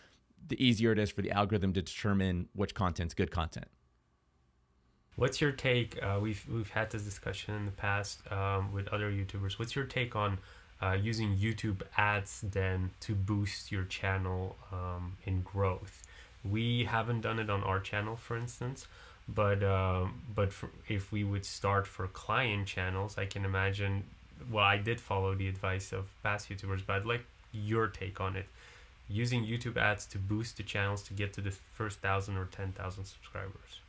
the 0.47 0.63
easier 0.63 0.91
it 0.91 0.99
is 0.99 1.09
for 1.09 1.21
the 1.21 1.31
algorithm 1.31 1.73
to 1.73 1.81
determine 1.81 2.47
which 2.53 2.73
content's 2.73 3.13
good 3.13 3.31
content. 3.31 3.67
What's 5.15 5.39
your 5.39 5.51
take? 5.51 6.01
Uh, 6.01 6.17
we've 6.19 6.43
we've 6.51 6.71
had 6.71 6.89
this 6.89 7.03
discussion 7.03 7.53
in 7.53 7.65
the 7.65 7.71
past 7.71 8.19
um, 8.31 8.73
with 8.73 8.87
other 8.87 9.11
YouTubers. 9.11 9.59
What's 9.59 9.75
your 9.75 9.85
take 9.85 10.15
on 10.15 10.39
uh, 10.81 10.97
using 10.99 11.37
YouTube 11.37 11.81
ads 11.97 12.41
then 12.41 12.89
to 13.01 13.13
boost 13.13 13.71
your 13.71 13.83
channel 13.83 14.55
um, 14.71 15.15
in 15.25 15.41
growth? 15.41 16.01
We 16.43 16.85
haven't 16.85 17.21
done 17.21 17.37
it 17.37 17.49
on 17.51 17.63
our 17.63 17.79
channel, 17.79 18.15
for 18.15 18.35
instance, 18.35 18.87
but 19.27 19.63
um, 19.63 20.21
but 20.33 20.51
for, 20.51 20.69
if 20.87 21.11
we 21.11 21.23
would 21.23 21.45
start 21.45 21.85
for 21.85 22.07
client 22.07 22.67
channels, 22.67 23.15
I 23.15 23.27
can 23.27 23.45
imagine 23.45 24.03
well, 24.51 24.65
I 24.65 24.77
did 24.77 24.99
follow 24.99 25.35
the 25.35 25.47
advice 25.47 25.93
of 25.93 26.05
past 26.23 26.49
YouTubers, 26.49 26.81
but 26.87 26.95
I'd 26.95 27.05
like 27.05 27.23
your 27.51 27.87
take 27.87 28.19
on 28.19 28.35
it. 28.35 28.47
Using 29.07 29.45
YouTube 29.45 29.77
ads 29.77 30.07
to 30.07 30.17
boost 30.17 30.57
the 30.57 30.63
channels 30.63 31.03
to 31.03 31.13
get 31.13 31.33
to 31.33 31.41
the 31.41 31.51
first 31.51 31.99
thousand 31.99 32.35
or 32.35 32.45
ten 32.45 32.71
thousand 32.71 33.05
subscribers. 33.05 33.82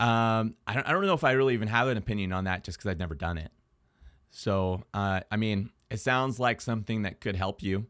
Um, 0.00 0.54
I 0.66 0.74
don't, 0.74 0.88
I 0.88 0.92
don't 0.92 1.04
know 1.04 1.12
if 1.12 1.24
I 1.24 1.32
really 1.32 1.52
even 1.52 1.68
have 1.68 1.86
an 1.88 1.98
opinion 1.98 2.32
on 2.32 2.44
that, 2.44 2.64
just 2.64 2.78
because 2.78 2.90
I've 2.90 2.98
never 2.98 3.14
done 3.14 3.36
it. 3.36 3.50
So, 4.30 4.82
uh, 4.94 5.20
I 5.30 5.36
mean, 5.36 5.70
it 5.90 6.00
sounds 6.00 6.40
like 6.40 6.62
something 6.62 7.02
that 7.02 7.20
could 7.20 7.36
help 7.36 7.62
you. 7.62 7.86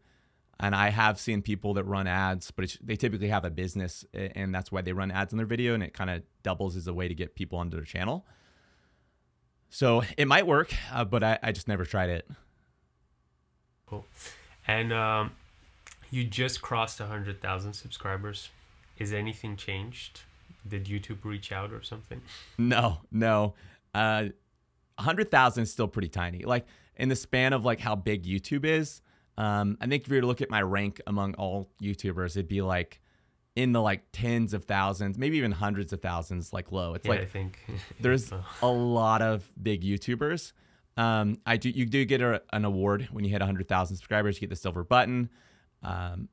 And 0.58 0.74
I 0.74 0.90
have 0.90 1.20
seen 1.20 1.40
people 1.40 1.74
that 1.74 1.84
run 1.84 2.06
ads, 2.06 2.50
but 2.50 2.76
they 2.82 2.96
typically 2.96 3.28
have 3.28 3.44
a 3.44 3.50
business, 3.50 4.04
and 4.12 4.54
that's 4.54 4.70
why 4.72 4.82
they 4.82 4.92
run 4.92 5.10
ads 5.10 5.32
in 5.32 5.38
their 5.38 5.46
video, 5.46 5.72
and 5.72 5.82
it 5.82 5.94
kind 5.94 6.10
of 6.10 6.22
doubles 6.42 6.76
as 6.76 6.86
a 6.88 6.92
way 6.92 7.08
to 7.08 7.14
get 7.14 7.34
people 7.34 7.58
onto 7.58 7.76
their 7.76 7.86
channel. 7.86 8.26
So 9.70 10.02
it 10.18 10.26
might 10.26 10.46
work, 10.46 10.74
uh, 10.92 11.04
but 11.04 11.22
I, 11.22 11.38
I 11.42 11.52
just 11.52 11.68
never 11.68 11.84
tried 11.84 12.10
it. 12.10 12.28
Cool. 13.86 14.04
And 14.66 14.92
um, 14.92 15.30
you 16.10 16.24
just 16.24 16.60
crossed 16.60 17.00
100,000 17.00 17.72
subscribers. 17.72 18.50
Is 18.98 19.12
anything 19.12 19.56
changed? 19.56 20.22
Did 20.66 20.86
YouTube 20.86 21.24
reach 21.24 21.52
out 21.52 21.72
or 21.72 21.82
something? 21.82 22.20
No, 22.58 22.98
no. 23.10 23.54
Uh, 23.94 24.28
100,000 24.96 25.62
is 25.62 25.72
still 25.72 25.88
pretty 25.88 26.08
tiny. 26.08 26.44
Like 26.44 26.66
in 26.96 27.08
the 27.08 27.16
span 27.16 27.52
of 27.52 27.64
like 27.64 27.80
how 27.80 27.96
big 27.96 28.24
YouTube 28.24 28.64
is, 28.64 29.02
um, 29.38 29.78
I 29.80 29.86
think 29.86 30.02
if 30.02 30.08
you 30.10 30.16
were 30.16 30.20
to 30.20 30.26
look 30.26 30.42
at 30.42 30.50
my 30.50 30.60
rank 30.60 31.00
among 31.06 31.34
all 31.34 31.70
YouTubers, 31.82 32.32
it'd 32.32 32.48
be 32.48 32.60
like 32.60 33.00
in 33.56 33.72
the 33.72 33.80
like 33.80 34.02
tens 34.12 34.54
of 34.54 34.64
thousands, 34.64 35.18
maybe 35.18 35.38
even 35.38 35.52
hundreds 35.52 35.92
of 35.92 36.02
thousands, 36.02 36.52
like 36.52 36.70
low. 36.72 36.94
It's 36.94 37.06
yeah, 37.06 37.12
like 37.12 37.20
I 37.22 37.24
think 37.24 37.58
there's 38.00 38.30
a 38.62 38.68
lot 38.68 39.22
of 39.22 39.50
big 39.60 39.82
YouTubers. 39.82 40.52
Um, 40.96 41.38
I 41.46 41.56
do 41.56 41.70
you 41.70 41.86
do 41.86 42.04
get 42.04 42.20
a, 42.20 42.42
an 42.52 42.64
award 42.64 43.08
when 43.10 43.24
you 43.24 43.30
hit 43.30 43.40
100,000 43.40 43.96
subscribers. 43.96 44.36
You 44.36 44.40
get 44.40 44.50
the 44.50 44.56
silver 44.56 44.84
button, 44.84 45.30
um, 45.82 46.28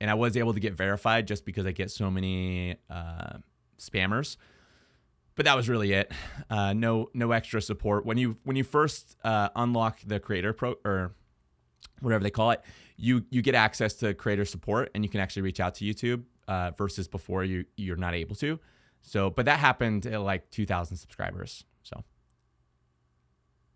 and 0.00 0.10
I 0.10 0.14
was 0.14 0.36
able 0.36 0.54
to 0.54 0.60
get 0.60 0.74
verified 0.74 1.26
just 1.26 1.44
because 1.44 1.66
I 1.66 1.72
get 1.72 1.90
so 1.90 2.10
many 2.10 2.76
uh, 2.88 3.38
spammers. 3.82 4.36
But 5.34 5.46
that 5.46 5.56
was 5.56 5.68
really 5.68 5.92
it. 5.92 6.12
Uh, 6.50 6.72
no 6.74 7.08
no 7.14 7.32
extra 7.32 7.62
support 7.62 8.04
when 8.04 8.18
you 8.18 8.36
when 8.44 8.56
you 8.56 8.64
first 8.64 9.16
uh, 9.24 9.48
unlock 9.56 10.00
the 10.06 10.20
creator 10.20 10.52
pro 10.52 10.74
or 10.84 11.14
whatever 12.00 12.22
they 12.22 12.30
call 12.30 12.50
it. 12.50 12.60
You 12.96 13.24
you 13.30 13.40
get 13.40 13.54
access 13.54 13.94
to 13.94 14.12
creator 14.12 14.44
support, 14.44 14.90
and 14.94 15.02
you 15.04 15.08
can 15.08 15.20
actually 15.20 15.42
reach 15.42 15.58
out 15.58 15.74
to 15.76 15.84
YouTube 15.84 16.24
uh, 16.48 16.72
versus 16.76 17.08
before 17.08 17.44
you 17.44 17.64
you're 17.76 17.96
not 17.96 18.14
able 18.14 18.36
to. 18.36 18.58
So, 19.02 19.30
but 19.30 19.46
that 19.46 19.58
happened 19.58 20.06
at 20.06 20.20
like 20.20 20.50
2,000 20.50 20.96
subscribers. 20.96 21.64
So, 21.82 22.04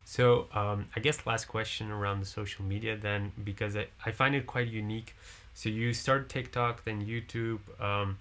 So 0.04 0.46
um, 0.52 0.88
I 0.94 1.00
guess 1.00 1.26
last 1.26 1.46
question 1.46 1.90
around 1.90 2.20
the 2.20 2.26
social 2.26 2.64
media 2.64 2.96
then, 2.96 3.32
because 3.42 3.76
I, 3.76 3.88
I 4.04 4.12
find 4.12 4.34
it 4.34 4.46
quite 4.46 4.68
unique. 4.68 5.16
So 5.52 5.68
you 5.68 5.92
start 5.92 6.28
TikTok, 6.28 6.84
then 6.84 7.04
YouTube. 7.04 7.58
Um, 7.82 8.18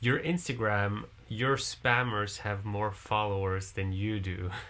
your 0.00 0.18
Instagram, 0.20 1.04
your 1.28 1.56
spammers 1.56 2.38
have 2.38 2.64
more 2.64 2.92
followers 2.92 3.72
than 3.72 3.92
you 3.92 4.20
do. 4.20 4.50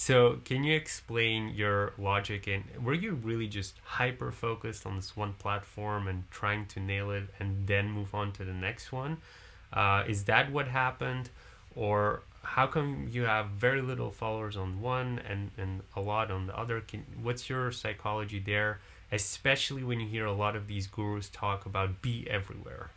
So 0.00 0.38
can 0.44 0.62
you 0.62 0.76
explain 0.76 1.48
your 1.56 1.92
logic 1.98 2.46
and 2.46 2.62
were 2.84 2.94
you 2.94 3.14
really 3.14 3.48
just 3.48 3.74
hyper 3.82 4.30
focused 4.30 4.86
on 4.86 4.94
this 4.94 5.16
one 5.16 5.32
platform 5.32 6.06
and 6.06 6.22
trying 6.30 6.66
to 6.66 6.78
nail 6.78 7.10
it 7.10 7.24
and 7.40 7.66
then 7.66 7.90
move 7.90 8.14
on 8.14 8.30
to 8.34 8.44
the 8.44 8.52
next 8.52 8.92
one? 8.92 9.16
Uh, 9.72 10.04
is 10.06 10.22
that 10.26 10.52
what 10.52 10.68
happened, 10.68 11.30
or 11.74 12.22
how 12.42 12.68
come 12.68 13.08
you 13.10 13.24
have 13.24 13.48
very 13.48 13.82
little 13.82 14.12
followers 14.12 14.56
on 14.56 14.80
one 14.80 15.20
and, 15.28 15.50
and 15.58 15.82
a 15.96 16.00
lot 16.00 16.30
on 16.30 16.46
the 16.46 16.56
other? 16.56 16.80
Can, 16.80 17.04
what's 17.20 17.50
your 17.50 17.72
psychology 17.72 18.38
there, 18.38 18.78
especially 19.10 19.82
when 19.82 19.98
you 19.98 20.06
hear 20.06 20.26
a 20.26 20.32
lot 20.32 20.54
of 20.54 20.68
these 20.68 20.86
gurus 20.86 21.28
talk 21.28 21.66
about 21.66 22.00
be 22.02 22.24
everywhere? 22.30 22.90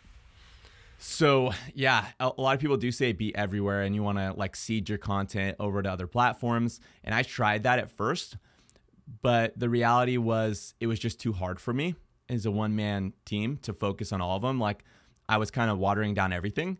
So 1.03 1.51
yeah, 1.73 2.05
a 2.19 2.31
lot 2.37 2.53
of 2.53 2.59
people 2.59 2.77
do 2.77 2.91
say 2.91 3.11
be 3.11 3.35
everywhere, 3.35 3.81
and 3.81 3.95
you 3.95 4.03
want 4.03 4.19
to 4.19 4.33
like 4.33 4.55
seed 4.55 4.87
your 4.87 4.99
content 4.99 5.55
over 5.59 5.81
to 5.81 5.91
other 5.91 6.05
platforms. 6.05 6.79
And 7.03 7.15
I 7.15 7.23
tried 7.23 7.63
that 7.63 7.79
at 7.79 7.89
first, 7.89 8.37
but 9.23 9.57
the 9.59 9.67
reality 9.67 10.17
was 10.17 10.75
it 10.79 10.85
was 10.85 10.99
just 10.99 11.19
too 11.19 11.33
hard 11.33 11.59
for 11.59 11.73
me 11.73 11.95
as 12.29 12.45
a 12.45 12.51
one 12.51 12.75
man 12.75 13.13
team 13.25 13.57
to 13.63 13.73
focus 13.73 14.13
on 14.13 14.21
all 14.21 14.35
of 14.35 14.43
them. 14.43 14.59
Like 14.59 14.85
I 15.27 15.37
was 15.37 15.49
kind 15.49 15.71
of 15.71 15.79
watering 15.79 16.13
down 16.13 16.33
everything. 16.33 16.77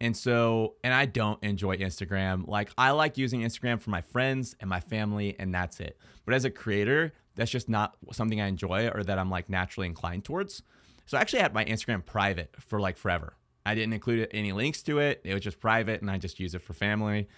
And 0.00 0.16
so, 0.16 0.76
and 0.82 0.94
I 0.94 1.04
don't 1.04 1.42
enjoy 1.44 1.76
Instagram. 1.76 2.48
Like 2.48 2.70
I 2.78 2.92
like 2.92 3.18
using 3.18 3.42
Instagram 3.42 3.82
for 3.82 3.90
my 3.90 4.00
friends 4.00 4.56
and 4.60 4.70
my 4.70 4.80
family, 4.80 5.36
and 5.38 5.54
that's 5.54 5.78
it. 5.78 5.98
But 6.24 6.32
as 6.32 6.46
a 6.46 6.50
creator, 6.50 7.12
that's 7.34 7.50
just 7.50 7.68
not 7.68 7.98
something 8.12 8.40
I 8.40 8.46
enjoy 8.46 8.88
or 8.88 9.04
that 9.04 9.18
I'm 9.18 9.28
like 9.28 9.50
naturally 9.50 9.88
inclined 9.88 10.24
towards. 10.24 10.62
So 11.04 11.18
I 11.18 11.20
actually 11.20 11.40
had 11.40 11.52
my 11.52 11.66
Instagram 11.66 12.02
private 12.06 12.54
for 12.60 12.80
like 12.80 12.96
forever. 12.96 13.34
I 13.68 13.74
didn't 13.74 13.92
include 13.92 14.28
any 14.30 14.52
links 14.52 14.82
to 14.84 14.98
it. 14.98 15.20
It 15.24 15.34
was 15.34 15.42
just 15.42 15.60
private 15.60 16.00
and 16.00 16.10
I 16.10 16.16
just 16.16 16.40
use 16.40 16.54
it 16.54 16.62
for 16.62 16.72
family. 16.72 17.28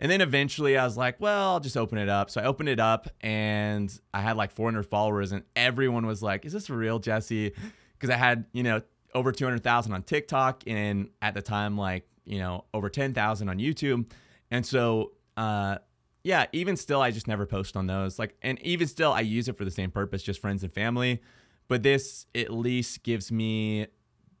And 0.00 0.10
then 0.10 0.20
eventually 0.20 0.76
I 0.76 0.84
was 0.84 0.96
like, 0.96 1.20
well, 1.20 1.52
I'll 1.52 1.60
just 1.60 1.76
open 1.76 1.96
it 1.96 2.08
up. 2.08 2.28
So 2.28 2.40
I 2.40 2.44
opened 2.44 2.68
it 2.68 2.80
up 2.80 3.08
and 3.20 3.96
I 4.12 4.20
had 4.20 4.36
like 4.36 4.50
400 4.50 4.82
followers 4.82 5.30
and 5.30 5.44
everyone 5.54 6.06
was 6.06 6.24
like, 6.24 6.44
is 6.44 6.52
this 6.52 6.66
for 6.66 6.76
real, 6.76 6.98
Jesse? 6.98 7.52
Because 7.92 8.10
I 8.10 8.16
had, 8.16 8.46
you 8.52 8.64
know, 8.64 8.82
over 9.14 9.30
200,000 9.30 9.92
on 9.92 10.02
TikTok 10.02 10.64
and 10.66 11.08
at 11.22 11.34
the 11.34 11.42
time, 11.42 11.78
like, 11.78 12.04
you 12.24 12.40
know, 12.40 12.64
over 12.74 12.88
10,000 12.88 13.48
on 13.48 13.58
YouTube. 13.58 14.10
And 14.50 14.66
so, 14.66 15.12
uh, 15.36 15.78
yeah, 16.24 16.46
even 16.50 16.76
still, 16.76 17.00
I 17.00 17.12
just 17.12 17.28
never 17.28 17.46
post 17.46 17.76
on 17.76 17.86
those. 17.86 18.18
Like, 18.18 18.34
and 18.42 18.60
even 18.62 18.88
still, 18.88 19.12
I 19.12 19.20
use 19.20 19.46
it 19.46 19.56
for 19.56 19.64
the 19.64 19.70
same 19.70 19.92
purpose, 19.92 20.24
just 20.24 20.40
friends 20.40 20.64
and 20.64 20.72
family. 20.72 21.20
But 21.68 21.84
this 21.84 22.26
at 22.34 22.52
least 22.52 23.04
gives 23.04 23.30
me 23.30 23.86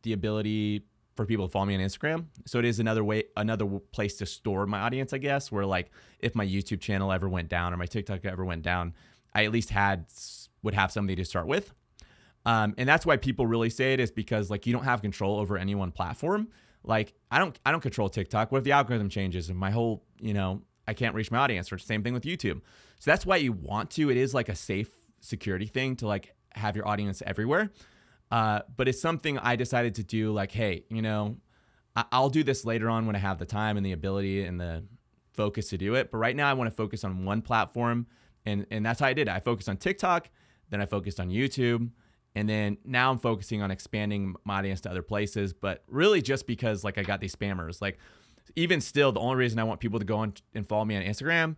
the 0.02 0.12
ability 0.12 0.82
for 1.20 1.26
people 1.26 1.46
to 1.46 1.52
follow 1.52 1.66
me 1.66 1.74
on 1.74 1.82
Instagram. 1.82 2.24
So 2.46 2.58
it 2.58 2.64
is 2.64 2.80
another 2.80 3.04
way, 3.04 3.24
another 3.36 3.66
place 3.66 4.16
to 4.16 4.26
store 4.26 4.64
my 4.64 4.80
audience, 4.80 5.12
I 5.12 5.18
guess. 5.18 5.52
Where 5.52 5.66
like 5.66 5.90
if 6.18 6.34
my 6.34 6.46
YouTube 6.46 6.80
channel 6.80 7.12
ever 7.12 7.28
went 7.28 7.50
down 7.50 7.74
or 7.74 7.76
my 7.76 7.84
TikTok 7.84 8.24
ever 8.24 8.42
went 8.42 8.62
down, 8.62 8.94
I 9.34 9.44
at 9.44 9.52
least 9.52 9.68
had 9.68 10.06
would 10.62 10.72
have 10.72 10.90
somebody 10.90 11.16
to 11.16 11.24
start 11.26 11.46
with. 11.46 11.74
Um, 12.46 12.74
and 12.78 12.88
that's 12.88 13.04
why 13.04 13.18
people 13.18 13.46
really 13.46 13.68
say 13.68 13.92
it 13.92 14.00
is 14.00 14.10
because 14.10 14.48
like 14.48 14.66
you 14.66 14.72
don't 14.72 14.84
have 14.84 15.02
control 15.02 15.38
over 15.38 15.58
any 15.58 15.74
one 15.74 15.92
platform. 15.92 16.48
Like 16.84 17.12
I 17.30 17.38
don't 17.38 17.58
I 17.66 17.70
don't 17.70 17.82
control 17.82 18.08
TikTok. 18.08 18.50
What 18.50 18.58
if 18.58 18.64
the 18.64 18.72
algorithm 18.72 19.10
changes 19.10 19.50
and 19.50 19.58
my 19.58 19.70
whole 19.70 20.02
you 20.20 20.32
know 20.32 20.62
I 20.88 20.94
can't 20.94 21.14
reach 21.14 21.30
my 21.30 21.36
audience? 21.36 21.70
Or 21.70 21.76
same 21.76 22.02
thing 22.02 22.14
with 22.14 22.24
YouTube. 22.24 22.62
So 22.98 23.10
that's 23.10 23.26
why 23.26 23.36
you 23.36 23.52
want 23.52 23.90
to. 23.90 24.10
It 24.10 24.16
is 24.16 24.32
like 24.32 24.48
a 24.48 24.54
safe 24.54 24.88
security 25.20 25.66
thing 25.66 25.96
to 25.96 26.06
like 26.06 26.34
have 26.54 26.76
your 26.76 26.88
audience 26.88 27.22
everywhere. 27.26 27.70
Uh, 28.30 28.60
but 28.76 28.88
it's 28.88 29.00
something 29.00 29.38
I 29.38 29.56
decided 29.56 29.96
to 29.96 30.04
do 30.04 30.32
like, 30.32 30.52
hey, 30.52 30.84
you 30.88 31.02
know, 31.02 31.36
I- 31.96 32.04
I'll 32.12 32.30
do 32.30 32.44
this 32.44 32.64
later 32.64 32.88
on 32.88 33.06
when 33.06 33.16
I 33.16 33.18
have 33.18 33.38
the 33.38 33.46
time 33.46 33.76
and 33.76 33.84
the 33.84 33.92
ability 33.92 34.44
and 34.44 34.60
the 34.60 34.84
focus 35.32 35.68
to 35.70 35.78
do 35.78 35.94
it. 35.94 36.10
But 36.10 36.18
right 36.18 36.36
now, 36.36 36.48
I 36.48 36.52
want 36.52 36.70
to 36.70 36.76
focus 36.76 37.02
on 37.02 37.24
one 37.24 37.42
platform. 37.42 38.06
And, 38.46 38.66
and 38.70 38.86
that's 38.86 39.00
how 39.00 39.06
I 39.06 39.12
did 39.12 39.28
it. 39.28 39.32
I 39.32 39.40
focused 39.40 39.68
on 39.68 39.76
TikTok, 39.76 40.30
then 40.70 40.80
I 40.80 40.86
focused 40.86 41.18
on 41.18 41.28
YouTube. 41.28 41.90
And 42.36 42.48
then 42.48 42.78
now 42.84 43.10
I'm 43.10 43.18
focusing 43.18 43.60
on 43.60 43.72
expanding 43.72 44.36
my 44.44 44.58
audience 44.58 44.80
to 44.82 44.90
other 44.90 45.02
places, 45.02 45.52
but 45.52 45.82
really 45.88 46.22
just 46.22 46.46
because 46.46 46.84
like 46.84 46.96
I 46.96 47.02
got 47.02 47.20
these 47.20 47.34
spammers. 47.34 47.82
Like 47.82 47.98
even 48.54 48.80
still, 48.80 49.10
the 49.10 49.20
only 49.20 49.36
reason 49.36 49.58
I 49.58 49.64
want 49.64 49.80
people 49.80 49.98
to 49.98 50.04
go 50.04 50.18
on 50.18 50.34
and 50.54 50.66
follow 50.66 50.84
me 50.84 50.96
on 50.96 51.02
Instagram 51.02 51.56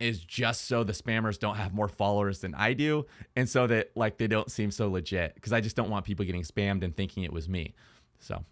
is 0.00 0.20
just 0.20 0.66
so 0.66 0.84
the 0.84 0.92
spammers 0.92 1.38
don't 1.38 1.56
have 1.56 1.72
more 1.72 1.88
followers 1.88 2.40
than 2.40 2.54
I 2.54 2.72
do 2.72 3.06
and 3.36 3.48
so 3.48 3.66
that 3.68 3.90
like 3.94 4.18
they 4.18 4.26
don't 4.26 4.50
seem 4.50 4.70
so 4.70 4.88
legit 4.90 5.34
because 5.34 5.52
I 5.52 5.60
just 5.60 5.76
don't 5.76 5.90
want 5.90 6.04
people 6.04 6.24
getting 6.24 6.42
spammed 6.42 6.82
and 6.82 6.96
thinking 6.96 7.22
it 7.22 7.32
was 7.32 7.48
me. 7.48 7.74
So 8.20 8.44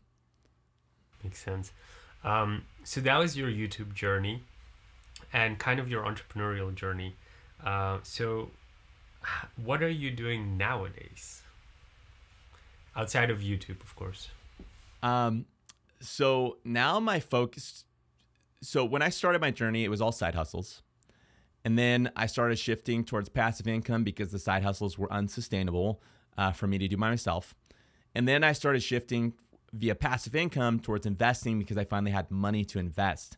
makes 1.25 1.43
sense. 1.43 1.73
Um, 2.25 2.65
so 2.85 3.01
that 3.01 3.19
was 3.19 3.37
your 3.37 3.49
YouTube 3.49 3.95
journey 3.95 4.43
and 5.33 5.59
kind 5.59 5.81
of 5.81 5.89
your 5.89 6.05
entrepreneurial 6.05 6.75
journey. 6.75 7.15
Uh, 7.65 7.99
so 8.03 8.51
what 9.65 9.83
are 9.83 9.89
you 9.91 10.11
doing 10.11 10.57
nowadays? 10.57 11.43
Outside 12.95 13.31
of 13.31 13.39
YouTube, 13.39 13.83
of 13.83 13.95
course. 13.97 14.29
Um 15.03 15.47
so 16.01 16.57
now 16.65 16.99
my 16.99 17.21
focus 17.21 17.85
so 18.63 18.85
when 18.85 19.03
I 19.03 19.09
started 19.09 19.41
my 19.41 19.51
journey, 19.51 19.85
it 19.85 19.89
was 19.89 20.01
all 20.01 20.13
side 20.13 20.35
hustles. 20.35 20.83
And 21.65 21.79
then 21.79 22.11
I 22.17 22.27
started 22.27 22.59
shifting 22.59 23.05
towards 23.05 23.29
passive 23.29 23.69
income 23.69 24.05
because 24.05 24.33
the 24.33 24.39
side 24.39 24.63
hustles 24.63 24.99
were 24.99 25.13
unsustainable 25.13 26.03
uh, 26.37 26.53
for 26.53 26.67
me 26.67 26.79
to 26.79 26.89
do 26.89 26.97
by 26.97 27.11
myself. 27.11 27.55
And 28.15 28.27
then 28.27 28.43
I 28.45 28.53
started 28.53 28.83
shifting 28.83 29.35
via 29.73 29.95
passive 29.95 30.35
income 30.35 30.81
towards 30.81 31.07
investing 31.07 31.59
because 31.59 31.79
I 31.79 31.85
finally 31.85 32.11
had 32.11 32.31
money 32.31 32.65
to 32.67 32.79
invest. 32.79 33.37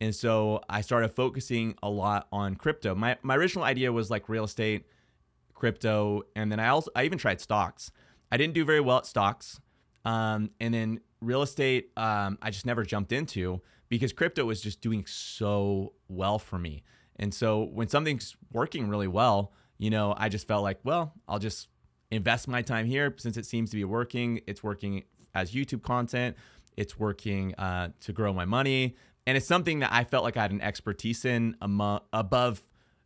And 0.00 0.14
so 0.14 0.62
I 0.68 0.80
started 0.80 1.08
focusing 1.14 1.74
a 1.82 1.90
lot 1.90 2.28
on 2.32 2.54
crypto. 2.54 2.94
My, 2.94 3.16
my 3.22 3.36
original 3.36 3.64
idea 3.64 3.92
was 3.92 4.10
like 4.10 4.28
real 4.28 4.44
estate, 4.44 4.86
crypto, 5.54 6.22
and 6.36 6.50
then 6.50 6.60
I 6.60 6.68
also 6.68 6.90
I 6.94 7.04
even 7.04 7.18
tried 7.18 7.40
stocks. 7.40 7.90
I 8.30 8.36
didn't 8.36 8.54
do 8.54 8.64
very 8.64 8.80
well 8.80 8.98
at 8.98 9.06
stocks. 9.06 9.60
Um, 10.04 10.50
and 10.60 10.72
then 10.72 11.00
real 11.20 11.42
estate, 11.42 11.90
um, 11.96 12.38
I 12.40 12.50
just 12.50 12.64
never 12.64 12.84
jumped 12.84 13.12
into 13.12 13.60
because 13.88 14.12
crypto 14.12 14.44
was 14.44 14.60
just 14.60 14.80
doing 14.80 15.04
so 15.06 15.94
well 16.08 16.38
for 16.38 16.58
me. 16.58 16.84
And 17.18 17.34
so 17.34 17.64
when 17.64 17.88
something's 17.88 18.36
working 18.52 18.88
really 18.88 19.08
well, 19.08 19.52
you 19.78 19.90
know, 19.90 20.14
I 20.16 20.28
just 20.28 20.46
felt 20.46 20.62
like, 20.62 20.78
well, 20.84 21.14
I'll 21.28 21.38
just 21.38 21.68
invest 22.10 22.48
my 22.48 22.62
time 22.62 22.86
here 22.86 23.14
since 23.18 23.36
it 23.36 23.46
seems 23.46 23.70
to 23.70 23.76
be 23.76 23.84
working. 23.84 24.40
It's 24.46 24.62
working 24.62 25.04
as 25.34 25.52
YouTube 25.52 25.82
content, 25.82 26.36
it's 26.76 26.98
working 26.98 27.54
uh, 27.56 27.90
to 28.00 28.12
grow 28.12 28.32
my 28.32 28.44
money. 28.44 28.96
And 29.26 29.36
it's 29.36 29.46
something 29.46 29.80
that 29.80 29.92
I 29.92 30.04
felt 30.04 30.24
like 30.24 30.36
I 30.36 30.42
had 30.42 30.52
an 30.52 30.62
expertise 30.62 31.24
in 31.24 31.56
among, 31.60 32.00
above 32.12 32.62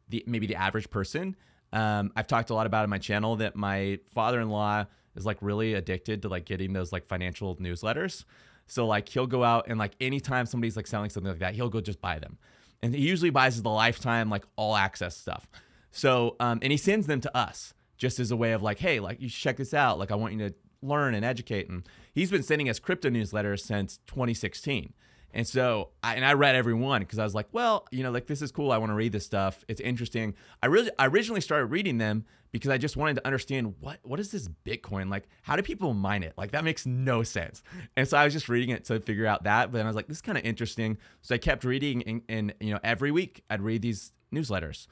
the 0.08 0.22
maybe 0.26 0.46
the 0.46 0.54
average 0.54 0.88
person. 0.88 1.34
Um, 1.72 2.12
I've 2.14 2.26
talked 2.26 2.50
a 2.50 2.54
lot 2.54 2.66
about 2.66 2.84
in 2.84 2.90
my 2.90 2.98
channel 2.98 3.36
that 3.36 3.56
my 3.56 3.98
father-in-law 4.14 4.84
is 5.16 5.26
like 5.26 5.38
really 5.40 5.74
addicted 5.74 6.22
to 6.22 6.28
like 6.28 6.44
getting 6.44 6.72
those 6.72 6.92
like 6.92 7.06
financial 7.06 7.56
newsletters. 7.56 8.24
So 8.66 8.86
like 8.86 9.08
he'll 9.08 9.26
go 9.26 9.42
out 9.42 9.66
and 9.68 9.78
like 9.78 9.94
anytime 10.00 10.46
somebody's 10.46 10.76
like 10.76 10.86
selling 10.86 11.10
something 11.10 11.32
like 11.32 11.40
that, 11.40 11.54
he'll 11.54 11.70
go 11.70 11.80
just 11.80 12.00
buy 12.00 12.18
them 12.18 12.38
and 12.82 12.94
he 12.94 13.02
usually 13.02 13.30
buys 13.30 13.60
the 13.62 13.70
lifetime 13.70 14.28
like 14.30 14.44
all 14.56 14.76
access 14.76 15.16
stuff. 15.16 15.48
So 15.90 16.36
um, 16.40 16.58
and 16.62 16.70
he 16.70 16.78
sends 16.78 17.06
them 17.06 17.20
to 17.20 17.36
us 17.36 17.74
just 17.96 18.18
as 18.18 18.30
a 18.30 18.36
way 18.36 18.52
of 18.52 18.62
like, 18.62 18.78
hey, 18.78 19.00
like 19.00 19.20
you 19.20 19.28
check 19.28 19.56
this 19.56 19.72
out. 19.72 19.98
Like 19.98 20.10
I 20.10 20.16
want 20.16 20.34
you 20.34 20.48
to 20.48 20.54
learn 20.82 21.14
and 21.14 21.24
educate. 21.24 21.68
And 21.68 21.84
he's 22.12 22.30
been 22.30 22.42
sending 22.42 22.68
us 22.68 22.78
crypto 22.78 23.08
newsletters 23.08 23.60
since 23.60 23.98
2016. 24.08 24.92
And 25.34 25.46
so, 25.46 25.90
I, 26.02 26.16
and 26.16 26.24
I 26.24 26.34
read 26.34 26.56
every 26.56 26.74
one 26.74 27.00
because 27.00 27.18
I 27.18 27.24
was 27.24 27.34
like, 27.34 27.46
well, 27.52 27.86
you 27.90 28.02
know, 28.02 28.10
like 28.10 28.26
this 28.26 28.42
is 28.42 28.52
cool. 28.52 28.70
I 28.70 28.78
want 28.78 28.90
to 28.90 28.94
read 28.94 29.12
this 29.12 29.24
stuff. 29.24 29.64
It's 29.66 29.80
interesting. 29.80 30.34
I 30.62 30.66
really, 30.66 30.90
I 30.98 31.06
originally 31.06 31.40
started 31.40 31.66
reading 31.66 31.98
them 31.98 32.26
because 32.52 32.70
I 32.70 32.78
just 32.78 32.96
wanted 32.96 33.16
to 33.16 33.26
understand 33.26 33.74
what, 33.80 33.98
what 34.02 34.20
is 34.20 34.30
this 34.30 34.48
Bitcoin? 34.64 35.10
Like, 35.10 35.28
how 35.42 35.56
do 35.56 35.62
people 35.62 35.94
mine 35.94 36.22
it? 36.22 36.34
Like, 36.36 36.52
that 36.52 36.64
makes 36.64 36.86
no 36.86 37.22
sense. 37.22 37.62
And 37.96 38.06
so 38.06 38.16
I 38.16 38.24
was 38.24 38.32
just 38.32 38.48
reading 38.48 38.74
it 38.74 38.84
to 38.84 39.00
figure 39.00 39.26
out 39.26 39.44
that. 39.44 39.72
But 39.72 39.78
then 39.78 39.86
I 39.86 39.88
was 39.88 39.96
like, 39.96 40.06
this 40.06 40.18
is 40.18 40.22
kind 40.22 40.38
of 40.38 40.44
interesting. 40.44 40.98
So 41.22 41.34
I 41.34 41.38
kept 41.38 41.64
reading, 41.64 42.02
and, 42.04 42.22
and 42.28 42.54
you 42.60 42.72
know, 42.72 42.80
every 42.84 43.10
week 43.10 43.42
I'd 43.50 43.62
read 43.62 43.82
these 43.82 44.12
newsletters. 44.32 44.86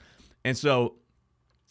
And 0.45 0.57
so 0.57 0.97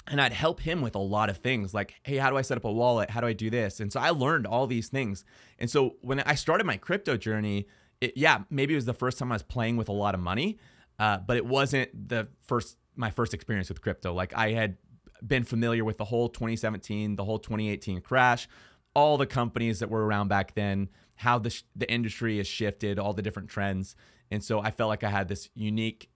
and 0.09 0.19
I'd 0.19 0.33
help 0.33 0.59
him 0.59 0.81
with 0.81 0.95
a 0.95 0.99
lot 0.99 1.29
of 1.29 1.37
things 1.37 1.73
like, 1.73 1.93
hey, 2.03 2.17
how 2.17 2.29
do 2.29 2.37
I 2.37 2.41
set 2.41 2.57
up 2.57 2.65
a 2.65 2.71
wallet? 2.71 3.09
How 3.09 3.21
do 3.21 3.27
I 3.27 3.33
do 3.33 3.49
this? 3.49 3.79
And 3.79 3.93
so 3.93 3.99
I 3.99 4.09
learned 4.09 4.47
all 4.47 4.65
these 4.65 4.89
things. 4.89 5.23
And 5.59 5.69
so 5.69 5.97
when 6.01 6.19
I 6.21 6.35
started 6.35 6.65
my 6.65 6.77
crypto 6.77 7.15
journey, 7.15 7.67
it, 8.01 8.13
yeah, 8.15 8.39
maybe 8.49 8.73
it 8.73 8.77
was 8.77 8.85
the 8.85 8.93
first 8.93 9.19
time 9.19 9.31
I 9.31 9.35
was 9.35 9.43
playing 9.43 9.77
with 9.77 9.87
a 9.87 9.93
lot 9.93 10.15
of 10.15 10.21
money, 10.21 10.57
uh, 10.97 11.19
but 11.19 11.37
it 11.37 11.45
wasn't 11.45 12.09
the 12.09 12.27
first 12.43 12.77
my 12.95 13.11
first 13.11 13.33
experience 13.33 13.69
with 13.69 13.81
crypto. 13.81 14.13
Like 14.13 14.33
I 14.35 14.51
had 14.51 14.77
been 15.25 15.43
familiar 15.43 15.83
with 15.83 15.97
the 15.97 16.05
whole 16.05 16.29
2017, 16.29 17.15
the 17.15 17.25
whole 17.25 17.39
2018 17.39 18.01
crash, 18.01 18.47
all 18.93 19.17
the 19.17 19.25
companies 19.25 19.79
that 19.79 19.89
were 19.89 20.05
around 20.05 20.27
back 20.27 20.55
then, 20.55 20.89
how 21.15 21.39
the 21.39 21.61
the 21.75 21.91
industry 21.91 22.37
has 22.37 22.47
shifted, 22.47 22.99
all 22.99 23.13
the 23.13 23.21
different 23.21 23.49
trends, 23.49 23.95
and 24.31 24.43
so 24.43 24.59
I 24.59 24.71
felt 24.71 24.89
like 24.89 25.03
I 25.03 25.09
had 25.09 25.27
this 25.27 25.49
unique 25.53 26.09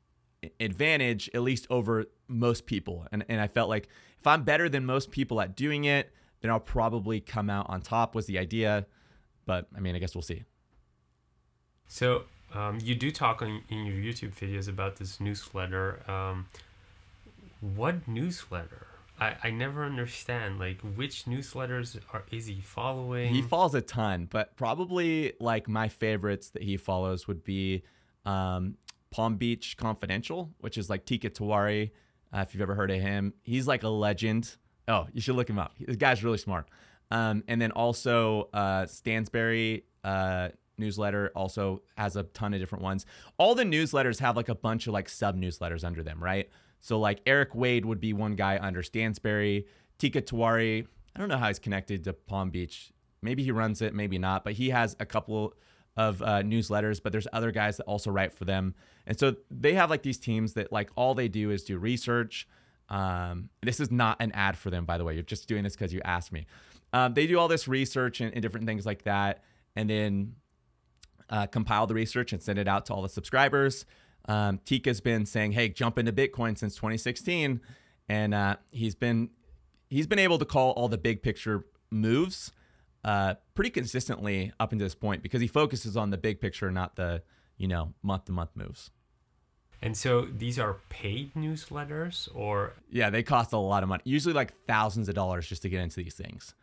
advantage 0.60 1.30
at 1.34 1.42
least 1.42 1.68
over 1.70 2.06
most 2.28 2.66
people. 2.66 3.08
And 3.12 3.26
and 3.30 3.40
I 3.40 3.48
felt 3.48 3.70
like 3.70 3.88
if 4.20 4.28
I'm 4.28 4.44
better 4.44 4.70
than 4.70 4.86
most 4.86 5.12
people 5.12 5.42
at 5.42 5.56
doing 5.56 5.86
it, 5.86 6.14
then 6.42 6.52
I'll 6.52 6.60
probably 6.60 7.20
come 7.20 7.50
out 7.50 7.70
on 7.70 7.82
top 7.82 8.16
was 8.16 8.26
the 8.26 8.38
idea. 8.38 8.86
But 9.46 9.68
I 9.76 9.80
mean, 9.80 9.96
I 9.96 10.00
guess 10.00 10.16
we'll 10.16 10.22
see. 10.22 10.44
So 11.88 12.24
um, 12.54 12.80
you 12.82 12.96
do 12.96 13.12
talk 13.12 13.42
on, 13.42 13.62
in 13.70 13.86
your 13.86 13.96
YouTube 13.96 14.34
videos 14.34 14.70
about 14.70 14.98
this 14.98 15.20
newsletter. 15.20 16.00
Um, 16.10 16.48
what 17.62 18.08
newsletter? 18.08 18.88
I, 19.24 19.38
I 19.46 19.52
never 19.52 19.86
understand 19.86 20.60
like 20.60 20.82
which 20.96 21.26
newsletters 21.26 21.98
are 22.12 22.24
is 22.32 22.46
he 22.46 22.60
following? 22.62 23.34
He 23.34 23.42
follows 23.42 23.74
a 23.74 23.82
ton, 23.82 24.28
but 24.30 24.56
probably 24.58 25.34
like 25.40 25.70
my 25.70 25.88
favorites 25.88 26.50
that 26.50 26.62
he 26.62 26.76
follows 26.76 27.28
would 27.28 27.44
be 27.44 27.84
um, 28.26 28.76
Palm 29.12 29.38
Beach 29.38 29.78
Confidential, 29.78 30.52
which 30.60 30.78
is 30.78 30.90
like 30.90 31.06
Teeka 31.06 31.30
Tiwari. 31.30 31.92
Uh, 32.36 32.40
if 32.40 32.54
you've 32.54 32.62
ever 32.62 32.76
heard 32.76 32.92
of 32.92 33.00
him, 33.00 33.34
he's 33.44 33.66
like 33.66 33.84
a 33.84 33.90
legend. 33.90 34.58
Oh, 34.90 35.08
you 35.14 35.22
should 35.22 35.36
look 35.36 35.50
him 35.50 35.60
up. 35.60 35.74
This 35.80 35.96
guy's 35.96 36.24
really 36.24 36.38
smart. 36.38 36.68
Um, 37.10 37.44
and 37.48 37.62
then 37.62 37.72
also 37.72 38.50
uh, 38.54 38.84
Stansberry 38.84 39.84
uh, 40.04 40.50
newsletter 40.78 41.32
also 41.36 41.82
has 41.96 42.18
a 42.18 42.24
ton 42.24 42.54
of 42.54 42.60
different 42.60 42.84
ones. 42.84 43.06
All 43.38 43.56
the 43.56 43.64
newsletters 43.64 44.20
have 44.20 44.36
like 44.36 44.50
a 44.50 44.56
bunch 44.56 44.88
of 44.88 44.94
like 44.94 45.08
sub 45.08 45.38
newsletters 45.38 45.86
under 45.86 46.04
them, 46.04 46.22
right? 46.22 46.50
So 46.84 47.00
like 47.00 47.22
Eric 47.26 47.56
Wade 47.56 47.86
would 47.86 48.02
be 48.02 48.12
one 48.12 48.36
guy 48.36 48.60
under 48.62 48.82
Stansberry. 48.82 49.66
Teeka 50.00 50.22
Tiwari, 50.22 50.86
I 51.16 51.20
don't 51.20 51.30
know 51.30 51.38
how 51.38 51.48
he's 51.48 51.58
connected 51.58 52.04
to 52.04 52.12
Palm 52.12 52.50
Beach. 52.50 52.92
Maybe 53.22 53.42
he 53.42 53.52
runs 53.52 53.82
it, 53.82 53.96
maybe 53.96 54.18
not, 54.18 54.44
but 54.44 54.52
he 54.54 54.70
has 54.72 54.94
a 55.00 55.06
couple 55.06 55.54
of 55.96 56.22
uh, 56.22 56.42
newsletters. 56.42 57.02
But 57.02 57.14
there's 57.14 57.28
other 57.32 57.52
guys 57.52 57.78
that 57.78 57.84
also 57.84 58.12
write 58.12 58.34
for 58.34 58.44
them, 58.44 58.76
and 59.08 59.18
so 59.18 59.38
they 59.50 59.76
have 59.76 59.90
like 59.90 60.04
these 60.04 60.18
teams 60.18 60.54
that 60.56 60.74
like 60.74 60.90
all 60.96 61.16
they 61.16 61.30
do 61.30 61.52
is 61.52 61.64
do 61.64 61.78
research. 61.78 62.50
Um, 62.90 63.50
this 63.62 63.80
is 63.80 63.90
not 63.90 64.18
an 64.20 64.34
ad 64.34 64.58
for 64.58 64.70
them, 64.70 64.84
by 64.84 64.98
the 64.98 65.06
way. 65.06 65.14
You're 65.14 65.24
just 65.24 65.48
doing 65.48 65.64
this 65.64 65.78
because 65.78 65.94
you 65.94 66.02
asked 66.04 66.34
me. 66.34 66.48
Um, 66.92 67.14
they 67.14 67.28
do 67.28 67.40
all 67.40 67.48
this 67.48 67.66
research 67.66 68.20
and, 68.20 68.34
and, 68.34 68.42
different 68.42 68.66
things 68.68 68.86
like 68.86 69.04
that, 69.04 69.46
and 69.78 69.90
then 69.90 70.36
uh, 71.30 71.48
compile 71.48 71.88
the 71.88 71.94
research 71.94 72.34
and 72.34 72.44
send 72.44 72.60
it 72.60 72.68
out 72.68 72.88
to 72.88 72.94
all 72.94 73.02
the 73.02 73.10
subscribers. 73.10 73.86
Um, 74.28 74.60
Teeka's 74.66 75.02
been 75.02 75.26
saying, 75.26 75.52
"Hey, 75.52 75.70
jump 75.70 75.98
into 75.98 76.14
Bitcoin 76.14 76.58
since 76.58 76.76
2016," 76.76 77.60
and 78.10 78.34
uh, 78.34 78.56
he's 78.72 78.96
been 78.96 79.30
he's 79.90 80.08
been 80.08 80.20
able 80.20 80.40
to 80.40 80.46
call 80.46 80.72
all 80.72 80.88
the 80.88 80.98
big 80.98 81.22
picture 81.22 81.66
moves 81.92 82.52
uh, 83.04 83.36
pretty 83.54 83.70
consistently 83.70 84.52
up 84.60 84.72
until 84.72 84.86
this 84.86 84.96
point 84.96 85.22
because 85.22 85.42
he 85.42 85.48
focuses 85.48 85.98
on 85.98 86.10
the 86.10 86.18
big 86.18 86.40
picture, 86.40 86.72
not 86.72 86.96
the 86.96 87.22
you 87.58 87.68
know 87.68 87.94
month 88.02 88.26
to 88.26 88.32
month 88.32 88.52
moves. 88.56 88.92
And 89.82 89.98
so 89.98 90.22
these 90.22 90.58
are 90.60 90.78
paid 90.88 91.34
newsletters, 91.34 92.30
or 92.34 92.74
yeah, 92.90 93.10
they 93.10 93.22
cost 93.24 93.52
a 93.52 93.58
lot 93.58 93.84
of 93.84 93.90
money. 93.90 94.02
Usually 94.06 94.34
like 94.34 94.54
thousands 94.66 95.10
of 95.10 95.16
dollars 95.16 95.48
just 95.48 95.62
to 95.64 95.70
get 95.70 95.82
into 95.82 95.98
these 95.98 96.16
things. 96.16 96.56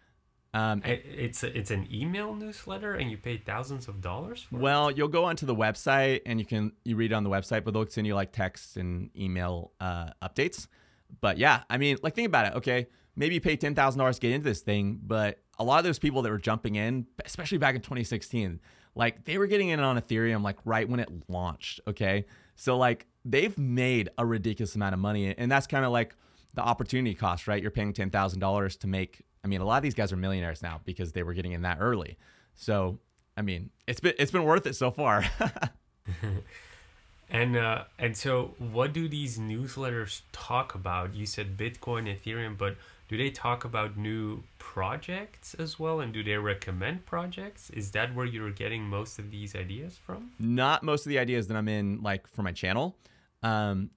Um, 0.53 0.83
it's 0.85 1.45
it's 1.45 1.71
an 1.71 1.87
email 1.93 2.35
newsletter, 2.35 2.95
and 2.95 3.09
you 3.09 3.17
pay 3.17 3.37
thousands 3.37 3.87
of 3.87 4.01
dollars. 4.01 4.47
well, 4.51 4.89
it? 4.89 4.97
you'll 4.97 5.09
go 5.09 5.25
onto 5.25 5.47
the 5.47 5.55
website 5.55 6.23
and 6.27 6.41
you 6.41 6.47
can 6.47 6.73
you 6.85 6.97
read 6.97 7.13
it 7.13 7.15
on 7.15 7.23
the 7.23 7.31
website, 7.31 7.63
but 7.63 7.73
they'll 7.73 7.87
send 7.87 8.07
you 8.07 8.15
like 8.17 8.33
text 8.33 8.77
and 8.77 9.11
email 9.17 9.71
uh, 9.81 10.11
updates. 10.23 10.67
But 11.21 11.39
yeah, 11.39 11.63
I 11.71 11.79
mean, 11.79 11.99
like 12.03 12.15
think 12.15 12.27
about 12.27 12.47
it. 12.47 12.55
Okay, 12.57 12.89
maybe 13.15 13.37
you 13.37 13.41
pay 13.41 13.57
ten 13.57 13.77
thousand 13.77 14.01
dollars 14.01 14.17
to 14.17 14.23
get 14.23 14.33
into 14.33 14.45
this 14.45 14.61
thing, 14.61 14.99
but 15.01 15.39
a 15.59 15.65
lot 15.65 15.79
of 15.79 15.85
those 15.85 16.01
people 16.01 16.23
that 16.23 16.31
were 16.31 16.39
jumping 16.39 16.75
in, 16.75 17.07
especially 17.25 17.59
back 17.59 17.75
in 17.77 17.81
2016, 17.83 18.61
like 18.97 19.25
they 19.25 19.39
were 19.39 19.47
getting 19.47 19.69
in 19.69 19.79
on 19.79 20.01
Ethereum 20.01 20.43
like 20.43 20.57
right 20.65 20.89
when 20.89 20.99
it 20.99 21.09
launched. 21.29 21.81
Okay, 21.87 22.27
so 22.57 22.77
like 22.77 23.07
they've 23.25 23.57
made 23.57 24.09
a 24.19 24.27
ridiculous 24.27 24.75
amount 24.75 24.95
of 24.95 24.99
money, 24.99 25.33
and 25.37 25.51
that's 25.51 25.69
kind 25.69 25.85
of 25.85 25.93
like 25.93 26.17
the 26.55 26.63
opportunity 26.63 27.15
cost, 27.15 27.47
right? 27.47 27.63
You're 27.63 27.71
paying 27.71 27.93
ten 27.93 28.11
thousand 28.11 28.41
dollars 28.41 28.75
to 28.79 28.89
make 28.89 29.23
I 29.45 29.49
mean, 29.49 29.61
a 29.61 29.65
lot 29.65 29.77
of 29.77 29.83
these 29.83 29.95
guys 29.95 30.13
are 30.13 30.17
millionaires 30.17 30.63
now 30.63 30.81
because 30.85 31.13
they 31.13 31.23
were 31.23 31.35
getting 31.35 31.53
in 31.53 31.63
that 31.63 31.79
early. 31.81 32.19
So, 32.55 32.99
I 33.37 33.43
mean, 33.43 33.71
it's 33.87 34.01
been 34.01 34.15
it's 34.19 34.31
been 34.31 34.45
worth 34.45 34.67
it 34.67 34.77
so 34.77 34.91
far. 34.91 35.25
and 37.31 37.57
uh, 37.57 37.85
and 37.99 38.17
so, 38.17 38.55
what 38.59 38.93
do 38.93 39.09
these 39.09 39.39
newsletters 39.39 40.23
talk 40.33 40.75
about? 40.75 41.15
You 41.15 41.27
said 41.27 41.57
Bitcoin, 41.57 42.15
Ethereum, 42.15 42.59
but 42.59 42.77
do 43.09 43.17
they 43.17 43.31
talk 43.31 43.65
about 43.65 43.97
new 43.97 44.45
projects 44.59 45.55
as 45.55 45.81
well? 45.81 46.01
And 46.01 46.13
do 46.13 46.23
they 46.23 46.37
recommend 46.37 47.07
projects? 47.07 47.69
Is 47.71 47.91
that 47.91 48.15
where 48.15 48.25
you're 48.27 48.53
getting 48.53 48.85
most 48.85 49.19
of 49.19 49.33
these 49.33 49.57
ideas 49.57 49.99
from? 50.07 50.31
Not 50.39 50.85
most 50.85 51.07
of 51.07 51.11
the 51.11 51.19
ideas 51.19 51.49
that 51.49 51.57
I'm 51.57 51.67
in, 51.67 52.03
like 52.03 52.29
for 52.29 52.43
my 52.43 52.53
channel. 52.53 52.97
Um, 53.43 53.91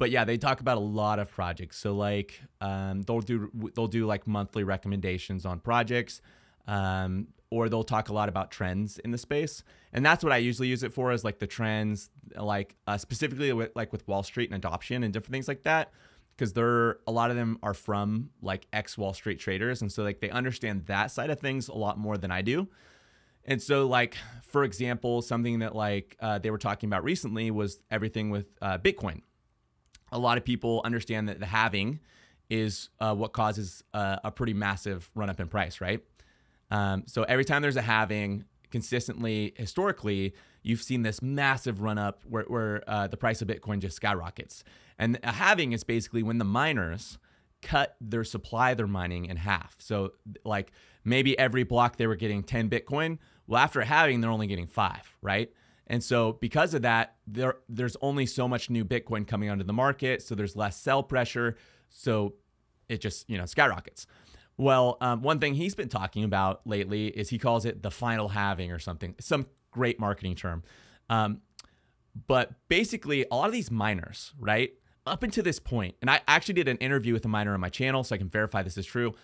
but 0.00 0.10
yeah, 0.10 0.24
they 0.24 0.38
talk 0.38 0.60
about 0.60 0.78
a 0.78 0.80
lot 0.80 1.18
of 1.18 1.30
projects. 1.30 1.76
So 1.76 1.94
like 1.94 2.40
um, 2.62 3.02
they'll 3.02 3.20
do 3.20 3.50
they'll 3.74 3.86
do 3.86 4.06
like 4.06 4.26
monthly 4.26 4.64
recommendations 4.64 5.44
on 5.44 5.60
projects, 5.60 6.22
um, 6.66 7.28
or 7.50 7.68
they'll 7.68 7.84
talk 7.84 8.08
a 8.08 8.14
lot 8.14 8.30
about 8.30 8.50
trends 8.50 8.98
in 8.98 9.10
the 9.10 9.18
space, 9.18 9.62
and 9.92 10.04
that's 10.04 10.24
what 10.24 10.32
I 10.32 10.38
usually 10.38 10.68
use 10.68 10.82
it 10.82 10.94
for 10.94 11.12
is 11.12 11.22
like 11.22 11.38
the 11.38 11.46
trends, 11.46 12.08
like 12.34 12.76
uh, 12.86 12.96
specifically 12.96 13.52
with 13.52 13.72
like 13.76 13.92
with 13.92 14.08
Wall 14.08 14.22
Street 14.22 14.48
and 14.48 14.56
adoption 14.56 15.04
and 15.04 15.12
different 15.12 15.32
things 15.32 15.48
like 15.48 15.64
that, 15.64 15.92
because 16.34 16.54
they're 16.54 16.96
a 17.06 17.12
lot 17.12 17.30
of 17.30 17.36
them 17.36 17.58
are 17.62 17.74
from 17.74 18.30
like 18.40 18.66
ex 18.72 18.96
Wall 18.96 19.12
Street 19.12 19.38
traders, 19.38 19.82
and 19.82 19.92
so 19.92 20.02
like 20.02 20.20
they 20.20 20.30
understand 20.30 20.86
that 20.86 21.10
side 21.10 21.28
of 21.28 21.40
things 21.40 21.68
a 21.68 21.74
lot 21.74 21.98
more 21.98 22.16
than 22.16 22.30
I 22.30 22.40
do. 22.40 22.68
And 23.44 23.60
so, 23.60 23.86
like 23.86 24.16
for 24.48 24.64
example, 24.64 25.20
something 25.20 25.58
that 25.58 25.76
like 25.76 26.16
uh, 26.20 26.38
they 26.38 26.50
were 26.50 26.58
talking 26.58 26.88
about 26.88 27.04
recently 27.04 27.50
was 27.50 27.82
everything 27.90 28.30
with 28.30 28.46
uh, 28.62 28.78
Bitcoin 28.78 29.20
a 30.12 30.18
lot 30.18 30.38
of 30.38 30.44
people 30.44 30.82
understand 30.84 31.28
that 31.28 31.40
the 31.40 31.46
halving 31.46 32.00
is 32.48 32.90
uh, 32.98 33.14
what 33.14 33.32
causes 33.32 33.82
uh, 33.94 34.16
a 34.24 34.30
pretty 34.30 34.54
massive 34.54 35.10
run 35.14 35.30
up 35.30 35.40
in 35.40 35.48
price, 35.48 35.80
right? 35.80 36.02
Um, 36.70 37.04
so 37.06 37.22
every 37.24 37.44
time 37.44 37.62
there's 37.62 37.76
a 37.76 37.82
halving, 37.82 38.44
consistently, 38.70 39.54
historically, 39.56 40.34
you've 40.62 40.82
seen 40.82 41.02
this 41.02 41.22
massive 41.22 41.80
run 41.80 41.98
up 41.98 42.22
where, 42.28 42.44
where 42.44 42.82
uh, 42.86 43.06
the 43.06 43.16
price 43.16 43.42
of 43.42 43.48
Bitcoin 43.48 43.78
just 43.78 43.96
skyrockets. 43.96 44.64
And 44.98 45.18
a 45.22 45.32
halving 45.32 45.72
is 45.72 45.84
basically 45.84 46.22
when 46.22 46.38
the 46.38 46.44
miners 46.44 47.18
cut 47.62 47.96
their 48.00 48.24
supply 48.24 48.74
they're 48.74 48.86
mining 48.86 49.26
in 49.26 49.36
half. 49.36 49.76
So, 49.78 50.12
like 50.44 50.72
maybe 51.04 51.38
every 51.38 51.62
block 51.62 51.96
they 51.96 52.06
were 52.06 52.16
getting 52.16 52.42
10 52.42 52.70
Bitcoin. 52.70 53.18
Well, 53.46 53.60
after 53.60 53.80
a 53.80 53.84
halving, 53.84 54.20
they're 54.20 54.30
only 54.30 54.46
getting 54.46 54.66
five, 54.66 55.16
right? 55.22 55.50
And 55.90 56.02
so 56.04 56.34
because 56.34 56.72
of 56.72 56.82
that, 56.82 57.16
there 57.26 57.56
there's 57.68 57.96
only 58.00 58.24
so 58.24 58.46
much 58.46 58.70
new 58.70 58.84
Bitcoin 58.84 59.26
coming 59.26 59.50
onto 59.50 59.64
the 59.64 59.72
market, 59.72 60.22
so 60.22 60.36
there's 60.36 60.54
less 60.54 60.80
sell 60.80 61.02
pressure, 61.02 61.56
so 61.88 62.34
it 62.88 63.00
just 63.00 63.28
you 63.28 63.36
know 63.36 63.44
skyrockets. 63.44 64.06
Well, 64.56 64.98
um, 65.00 65.20
one 65.22 65.40
thing 65.40 65.54
he's 65.54 65.74
been 65.74 65.88
talking 65.88 66.22
about 66.22 66.64
lately 66.64 67.08
is 67.08 67.28
he 67.28 67.38
calls 67.38 67.64
it 67.66 67.82
the 67.82 67.90
final 67.90 68.28
halving 68.28 68.70
or 68.70 68.78
something, 68.78 69.16
some 69.18 69.46
great 69.72 69.98
marketing 69.98 70.36
term. 70.36 70.62
Um, 71.08 71.40
but 72.28 72.52
basically, 72.68 73.26
a 73.28 73.34
lot 73.34 73.46
of 73.46 73.52
these 73.52 73.70
miners, 73.70 74.32
right, 74.38 74.70
up 75.06 75.24
until 75.24 75.42
this 75.42 75.58
point, 75.58 75.96
and 76.00 76.08
I 76.08 76.20
actually 76.28 76.54
did 76.54 76.68
an 76.68 76.76
interview 76.76 77.14
with 77.14 77.24
a 77.24 77.28
miner 77.28 77.52
on 77.52 77.58
my 77.58 77.68
channel, 77.68 78.04
so 78.04 78.14
I 78.14 78.18
can 78.18 78.28
verify 78.28 78.62
this 78.62 78.78
is 78.78 78.86
true. 78.86 79.14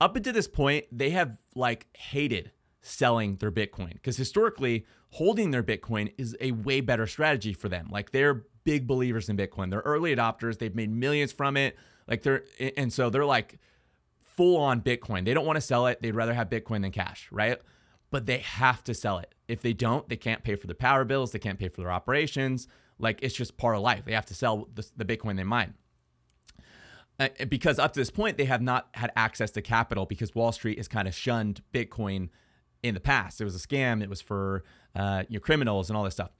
Up 0.00 0.16
until 0.16 0.32
this 0.32 0.48
point, 0.48 0.86
they 0.90 1.10
have 1.10 1.38
like 1.54 1.86
hated 1.96 2.50
selling 2.86 3.36
their 3.36 3.50
Bitcoin 3.50 3.94
because 3.94 4.16
historically, 4.16 4.86
holding 5.10 5.50
their 5.50 5.62
Bitcoin 5.62 6.12
is 6.18 6.36
a 6.40 6.52
way 6.52 6.80
better 6.80 7.06
strategy 7.06 7.52
for 7.52 7.68
them. 7.68 7.88
Like 7.90 8.12
they're 8.12 8.44
big 8.64 8.86
believers 8.86 9.28
in 9.28 9.36
Bitcoin. 9.36 9.70
They're 9.70 9.80
early 9.80 10.14
adopters. 10.14 10.58
They've 10.58 10.74
made 10.74 10.90
millions 10.90 11.32
from 11.32 11.56
it. 11.56 11.76
Like 12.06 12.22
they're 12.22 12.44
and 12.76 12.92
so 12.92 13.10
they're 13.10 13.24
like 13.24 13.58
full 14.22 14.58
on 14.58 14.80
Bitcoin. 14.80 15.24
They 15.24 15.34
don't 15.34 15.46
want 15.46 15.56
to 15.56 15.62
sell 15.62 15.86
it. 15.86 16.00
They'd 16.00 16.14
rather 16.14 16.34
have 16.34 16.48
Bitcoin 16.48 16.82
than 16.82 16.92
cash, 16.92 17.28
right? 17.30 17.58
But 18.10 18.26
they 18.26 18.38
have 18.38 18.84
to 18.84 18.94
sell 18.94 19.18
it. 19.18 19.34
If 19.48 19.62
they 19.62 19.72
don't, 19.72 20.08
they 20.08 20.16
can't 20.16 20.42
pay 20.42 20.54
for 20.54 20.66
the 20.66 20.74
power 20.74 21.04
bills. 21.04 21.32
They 21.32 21.38
can't 21.38 21.58
pay 21.58 21.68
for 21.68 21.80
their 21.80 21.92
operations. 21.92 22.68
Like 22.98 23.18
it's 23.22 23.34
just 23.34 23.56
part 23.56 23.76
of 23.76 23.82
life. 23.82 24.04
They 24.04 24.12
have 24.12 24.26
to 24.26 24.34
sell 24.34 24.68
the, 24.74 24.86
the 24.96 25.04
Bitcoin 25.04 25.36
they 25.36 25.44
mine. 25.44 25.74
Uh, 27.18 27.28
because 27.48 27.78
up 27.78 27.94
to 27.94 28.00
this 28.00 28.10
point, 28.10 28.36
they 28.36 28.44
have 28.44 28.60
not 28.60 28.88
had 28.92 29.10
access 29.16 29.50
to 29.52 29.62
capital 29.62 30.04
because 30.04 30.34
Wall 30.34 30.52
Street 30.52 30.76
has 30.76 30.86
kind 30.86 31.08
of 31.08 31.14
shunned 31.14 31.62
Bitcoin 31.72 32.28
in 32.82 32.94
the 32.94 33.00
past. 33.00 33.40
It 33.40 33.44
was 33.44 33.54
a 33.54 33.66
scam. 33.66 34.02
It 34.02 34.08
was 34.08 34.20
for 34.20 34.64
uh, 34.94 35.24
you 35.28 35.38
know 35.38 35.40
criminals 35.40 35.90
and 35.90 35.96
all 35.96 36.04
this 36.04 36.14
stuff. 36.14 36.30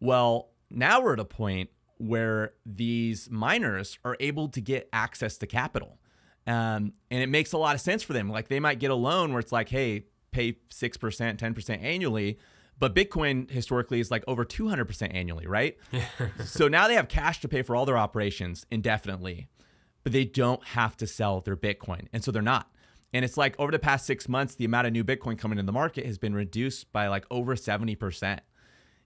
Well, 0.00 0.50
now 0.70 1.00
we're 1.00 1.14
at 1.14 1.20
a 1.20 1.24
point 1.24 1.70
where 1.98 2.52
these 2.66 3.30
miners 3.30 3.98
are 4.04 4.16
able 4.20 4.48
to 4.50 4.60
get 4.60 4.88
access 4.92 5.38
to 5.38 5.46
capital, 5.46 5.98
um, 6.46 6.92
and 7.10 7.22
it 7.22 7.28
makes 7.28 7.52
a 7.52 7.58
lot 7.58 7.74
of 7.74 7.80
sense 7.80 8.02
for 8.02 8.12
them. 8.12 8.28
Like 8.30 8.48
they 8.48 8.60
might 8.60 8.78
get 8.78 8.90
a 8.90 8.94
loan 8.94 9.32
where 9.32 9.40
it's 9.40 9.52
like, 9.52 9.68
hey, 9.68 10.04
pay 10.30 10.58
six 10.70 10.96
percent, 10.96 11.38
ten 11.38 11.54
percent 11.54 11.82
annually. 11.82 12.38
But 12.78 12.94
Bitcoin 12.94 13.50
historically 13.50 14.00
is 14.00 14.10
like 14.10 14.22
over 14.28 14.44
200% 14.44 15.14
annually, 15.14 15.46
right? 15.46 15.78
so 16.44 16.68
now 16.68 16.86
they 16.88 16.94
have 16.94 17.08
cash 17.08 17.40
to 17.40 17.48
pay 17.48 17.62
for 17.62 17.74
all 17.74 17.86
their 17.86 17.96
operations 17.96 18.66
indefinitely, 18.70 19.48
but 20.02 20.12
they 20.12 20.26
don't 20.26 20.62
have 20.62 20.96
to 20.98 21.06
sell 21.06 21.40
their 21.40 21.56
Bitcoin. 21.56 22.06
And 22.12 22.22
so 22.22 22.30
they're 22.30 22.42
not. 22.42 22.70
And 23.12 23.24
it's 23.24 23.36
like 23.36 23.54
over 23.58 23.72
the 23.72 23.78
past 23.78 24.06
six 24.06 24.28
months, 24.28 24.54
the 24.56 24.64
amount 24.64 24.86
of 24.86 24.92
new 24.92 25.04
Bitcoin 25.04 25.38
coming 25.38 25.58
in 25.58 25.66
the 25.66 25.72
market 25.72 26.06
has 26.06 26.18
been 26.18 26.34
reduced 26.34 26.92
by 26.92 27.08
like 27.08 27.24
over 27.30 27.54
70%. 27.54 28.40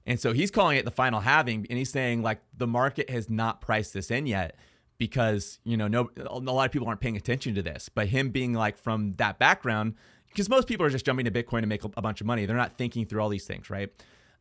And 0.07 0.19
so 0.19 0.33
he's 0.33 0.51
calling 0.51 0.79
it 0.79 0.85
the 0.85 0.91
final 0.91 1.21
halving, 1.21 1.67
and 1.69 1.79
he's 1.79 1.91
saying 1.91 2.23
like 2.23 2.41
the 2.57 2.67
market 2.67 3.11
has 3.11 3.29
not 3.29 3.61
priced 3.61 3.93
this 3.93 4.11
in 4.11 4.27
yet 4.27 4.57
because 4.99 5.59
you 5.65 5.77
know 5.77 5.89
no 5.89 6.11
a 6.27 6.39
lot 6.39 6.67
of 6.67 6.73
people 6.73 6.89
aren't 6.89 7.01
paying 7.01 7.17
attention 7.17 7.55
to 7.55 7.63
this. 7.63 7.89
But 7.89 8.09
him 8.09 8.31
being 8.31 8.55
like 8.55 8.79
from 8.79 9.13
that 9.15 9.39
background, 9.39 9.95
because 10.29 10.49
most 10.49 10.69
people 10.69 10.87
are 10.87 10.91
just 10.91 11.05
jumping 11.05 11.27
to 11.27 11.31
Bitcoin 11.31 11.61
to 11.61 11.67
make 11.67 11.85
a 11.85 12.03
bunch 12.03 12.21
of 12.21 12.27
money, 12.27 12.47
they're 12.47 12.57
not 12.57 12.79
thinking 12.79 13.05
through 13.05 13.21
all 13.21 13.29
these 13.29 13.47
things, 13.47 13.69
right? 13.69 13.91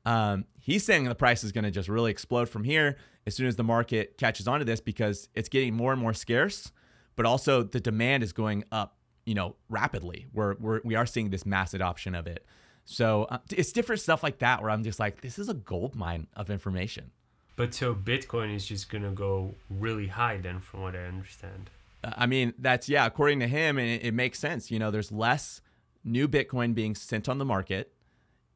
Um, 0.05 0.45
he's 0.59 0.83
saying 0.85 1.03
the 1.03 1.15
price 1.15 1.43
is 1.43 1.51
going 1.51 1.65
to 1.65 1.71
just 1.71 1.89
really 1.89 2.11
explode 2.11 2.49
from 2.49 2.63
here 2.63 2.97
as 3.27 3.35
soon 3.35 3.47
as 3.47 3.55
the 3.55 3.63
market 3.63 4.17
catches 4.17 4.47
on 4.47 4.59
to 4.59 4.65
this 4.65 4.79
because 4.79 5.29
it's 5.35 5.49
getting 5.49 5.73
more 5.73 5.91
and 5.91 6.01
more 6.01 6.13
scarce, 6.13 6.71
but 7.15 7.25
also 7.25 7.63
the 7.63 7.79
demand 7.79 8.23
is 8.23 8.33
going 8.33 8.63
up, 8.71 8.97
you 9.29 9.35
know, 9.35 9.55
rapidly. 9.69 10.25
We're, 10.33 10.55
we're 10.59 10.81
we 10.83 10.95
are 10.95 11.05
seeing 11.05 11.29
this 11.29 11.45
mass 11.45 11.75
adoption 11.75 12.15
of 12.15 12.25
it. 12.25 12.43
So 12.83 13.25
uh, 13.25 13.37
it's 13.51 13.71
different 13.71 14.01
stuff 14.01 14.23
like 14.23 14.39
that 14.39 14.59
where 14.63 14.71
I'm 14.71 14.83
just 14.83 14.99
like, 14.99 15.21
this 15.21 15.37
is 15.37 15.49
a 15.49 15.53
gold 15.53 15.95
mine 15.95 16.25
of 16.35 16.49
information. 16.49 17.11
But 17.55 17.75
so 17.75 17.93
Bitcoin 17.93 18.55
is 18.55 18.65
just 18.65 18.89
gonna 18.89 19.11
go 19.11 19.53
really 19.69 20.07
high 20.07 20.37
then, 20.37 20.59
from 20.61 20.81
what 20.81 20.95
I 20.95 21.03
understand. 21.03 21.69
I 22.03 22.25
mean, 22.25 22.55
that's 22.57 22.89
yeah, 22.89 23.05
according 23.05 23.41
to 23.41 23.47
him, 23.47 23.77
and 23.77 23.87
it, 23.87 24.05
it 24.05 24.13
makes 24.15 24.39
sense. 24.39 24.71
You 24.71 24.79
know, 24.79 24.89
there's 24.89 25.11
less 25.11 25.61
new 26.03 26.27
Bitcoin 26.27 26.73
being 26.73 26.95
sent 26.95 27.29
on 27.29 27.37
the 27.37 27.45
market, 27.45 27.93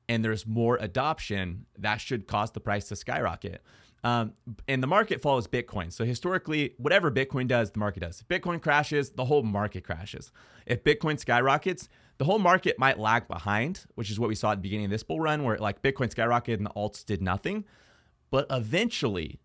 and 0.09 0.25
there's 0.25 0.47
more 0.47 0.77
adoption. 0.81 1.67
That 1.77 2.01
should 2.01 2.25
cause 2.25 2.49
the 2.49 2.59
price 2.59 2.87
to 2.87 2.95
skyrocket. 2.95 3.61
Um, 4.03 4.33
and 4.67 4.83
the 4.83 4.87
market 4.87 5.21
follows 5.21 5.47
Bitcoin. 5.47 5.91
So 5.91 6.03
historically, 6.03 6.73
whatever 6.77 7.09
Bitcoin 7.09 7.47
does, 7.47 7.71
the 7.71 7.79
market 7.79 8.01
does. 8.01 8.21
If 8.21 8.27
Bitcoin 8.27 8.61
crashes, 8.61 9.11
the 9.11 9.25
whole 9.25 9.43
market 9.43 9.85
crashes. 9.85 10.31
If 10.65 10.83
Bitcoin 10.83 11.17
skyrockets, 11.17 11.87
the 12.17 12.25
whole 12.25 12.39
market 12.39 12.77
might 12.77 12.99
lag 12.99 13.27
behind, 13.27 13.85
which 13.95 14.11
is 14.11 14.19
what 14.19 14.27
we 14.27 14.35
saw 14.35 14.51
at 14.51 14.55
the 14.55 14.61
beginning 14.61 14.85
of 14.85 14.91
this 14.91 15.03
bull 15.03 15.21
run, 15.21 15.43
where 15.43 15.57
like 15.57 15.81
Bitcoin 15.81 16.13
skyrocketed 16.13 16.57
and 16.57 16.65
the 16.65 16.71
alts 16.71 17.05
did 17.05 17.21
nothing. 17.21 17.63
But 18.29 18.45
eventually, 18.49 19.39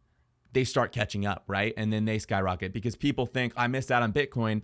they 0.52 0.64
start 0.64 0.92
catching 0.92 1.24
up, 1.24 1.44
right? 1.46 1.72
And 1.76 1.92
then 1.92 2.04
they 2.04 2.18
skyrocket 2.18 2.72
because 2.72 2.96
people 2.96 3.26
think 3.26 3.52
I 3.56 3.68
missed 3.68 3.92
out 3.92 4.02
on 4.02 4.12
Bitcoin. 4.12 4.62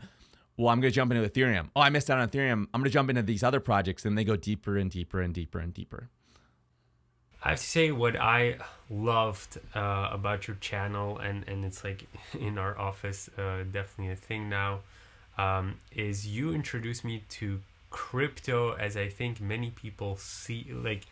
Well, 0.56 0.68
I'm 0.68 0.80
going 0.80 0.90
to 0.90 0.94
jump 0.94 1.12
into 1.12 1.28
Ethereum. 1.28 1.70
Oh, 1.76 1.80
I 1.80 1.90
missed 1.90 2.10
out 2.10 2.18
on 2.18 2.28
Ethereum. 2.28 2.66
I'm 2.72 2.80
going 2.80 2.84
to 2.84 2.90
jump 2.90 3.10
into 3.10 3.22
these 3.22 3.42
other 3.42 3.60
projects, 3.60 4.04
and 4.04 4.16
they 4.16 4.24
go 4.24 4.36
deeper 4.36 4.76
and 4.76 4.90
deeper 4.90 5.20
and 5.20 5.34
deeper 5.34 5.58
and 5.58 5.74
deeper. 5.74 6.10
I 7.44 7.50
have 7.50 7.58
to 7.58 7.64
say 7.66 7.92
what 7.92 8.16
I 8.16 8.56
loved 8.88 9.58
uh, 9.74 10.08
about 10.10 10.48
your 10.48 10.56
channel, 10.60 11.18
and 11.18 11.44
and 11.46 11.62
it's 11.62 11.84
like 11.84 12.06
in 12.40 12.56
our 12.56 12.78
office, 12.78 13.28
uh, 13.36 13.64
definitely 13.70 14.12
a 14.12 14.16
thing 14.16 14.48
now, 14.48 14.80
um, 15.36 15.74
is 15.92 16.26
you 16.26 16.54
introduced 16.54 17.04
me 17.04 17.22
to 17.40 17.60
crypto 17.90 18.72
as 18.72 18.96
I 18.96 19.08
think 19.08 19.42
many 19.42 19.70
people 19.70 20.16
see, 20.16 20.66
like 20.72 21.02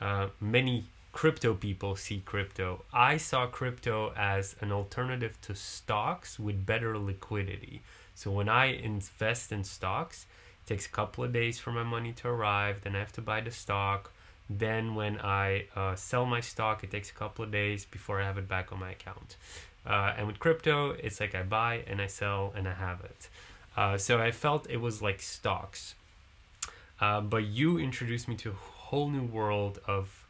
uh, 0.00 0.28
many 0.40 0.86
crypto 1.12 1.52
people 1.52 1.94
see 1.94 2.22
crypto. 2.24 2.84
I 2.92 3.18
saw 3.18 3.46
crypto 3.46 4.14
as 4.16 4.56
an 4.60 4.72
alternative 4.72 5.38
to 5.42 5.54
stocks 5.54 6.38
with 6.38 6.64
better 6.64 6.98
liquidity. 6.98 7.82
So 8.14 8.30
when 8.30 8.48
I 8.48 8.66
invest 8.66 9.52
in 9.52 9.62
stocks, 9.62 10.24
it 10.64 10.68
takes 10.68 10.86
a 10.86 10.90
couple 10.90 11.22
of 11.24 11.34
days 11.34 11.58
for 11.58 11.70
my 11.70 11.82
money 11.82 12.12
to 12.12 12.28
arrive. 12.28 12.80
Then 12.82 12.96
I 12.96 13.00
have 13.00 13.12
to 13.12 13.20
buy 13.20 13.42
the 13.42 13.50
stock 13.50 14.10
then 14.48 14.94
when 14.94 15.18
I 15.20 15.66
uh, 15.74 15.94
sell 15.96 16.24
my 16.26 16.40
stock, 16.40 16.84
it 16.84 16.90
takes 16.90 17.10
a 17.10 17.14
couple 17.14 17.44
of 17.44 17.50
days 17.50 17.84
before 17.84 18.20
I 18.20 18.24
have 18.24 18.38
it 18.38 18.48
back 18.48 18.72
on 18.72 18.78
my 18.78 18.92
account. 18.92 19.36
Uh, 19.84 20.14
and 20.16 20.26
with 20.26 20.38
crypto, 20.38 20.90
it's 20.90 21.20
like 21.20 21.34
I 21.34 21.42
buy 21.42 21.84
and 21.86 22.00
I 22.00 22.06
sell 22.06 22.52
and 22.56 22.68
I 22.68 22.74
have 22.74 23.00
it. 23.02 23.28
Uh, 23.76 23.98
so 23.98 24.20
I 24.20 24.30
felt 24.30 24.68
it 24.70 24.78
was 24.78 25.02
like 25.02 25.20
stocks. 25.20 25.94
Uh, 27.00 27.20
but 27.20 27.44
you 27.44 27.78
introduced 27.78 28.26
me 28.26 28.36
to 28.36 28.50
a 28.50 28.54
whole 28.54 29.08
new 29.08 29.24
world 29.24 29.80
of, 29.86 30.24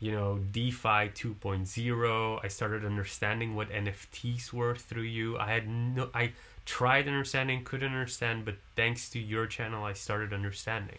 you 0.00 0.12
know, 0.12 0.38
DeFi 0.52 1.10
2.0. 1.10 2.40
I 2.42 2.48
started 2.48 2.84
understanding 2.84 3.54
what 3.54 3.70
NFTs 3.70 4.52
were 4.52 4.74
through 4.74 5.02
you. 5.02 5.38
I 5.38 5.52
had 5.52 5.68
no, 5.68 6.08
I 6.14 6.32
tried 6.64 7.06
understanding, 7.06 7.64
couldn't 7.64 7.92
understand, 7.92 8.44
but 8.44 8.54
thanks 8.74 9.08
to 9.10 9.18
your 9.18 9.46
channel, 9.46 9.84
I 9.84 9.92
started 9.92 10.32
understanding. 10.32 10.98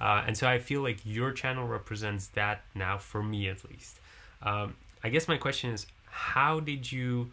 Uh, 0.00 0.24
and 0.26 0.36
so 0.36 0.46
I 0.46 0.58
feel 0.58 0.82
like 0.82 0.98
your 1.04 1.32
channel 1.32 1.66
represents 1.66 2.28
that 2.28 2.62
now 2.74 2.98
for 2.98 3.22
me 3.22 3.48
at 3.48 3.68
least. 3.68 3.98
Um, 4.42 4.74
I 5.02 5.08
guess 5.08 5.28
my 5.28 5.36
question 5.36 5.70
is 5.70 5.86
how 6.06 6.60
did 6.60 6.90
you 6.90 7.30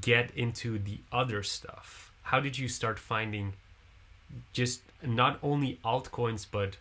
get 0.00 0.30
into 0.34 0.78
the 0.78 0.98
other 1.12 1.42
stuff? 1.42 2.12
How 2.22 2.40
did 2.40 2.58
you 2.58 2.68
start 2.68 2.98
finding 2.98 3.54
just 4.52 4.82
not 5.02 5.38
only 5.42 5.78
altcoins 5.84 6.46
but 6.50 6.76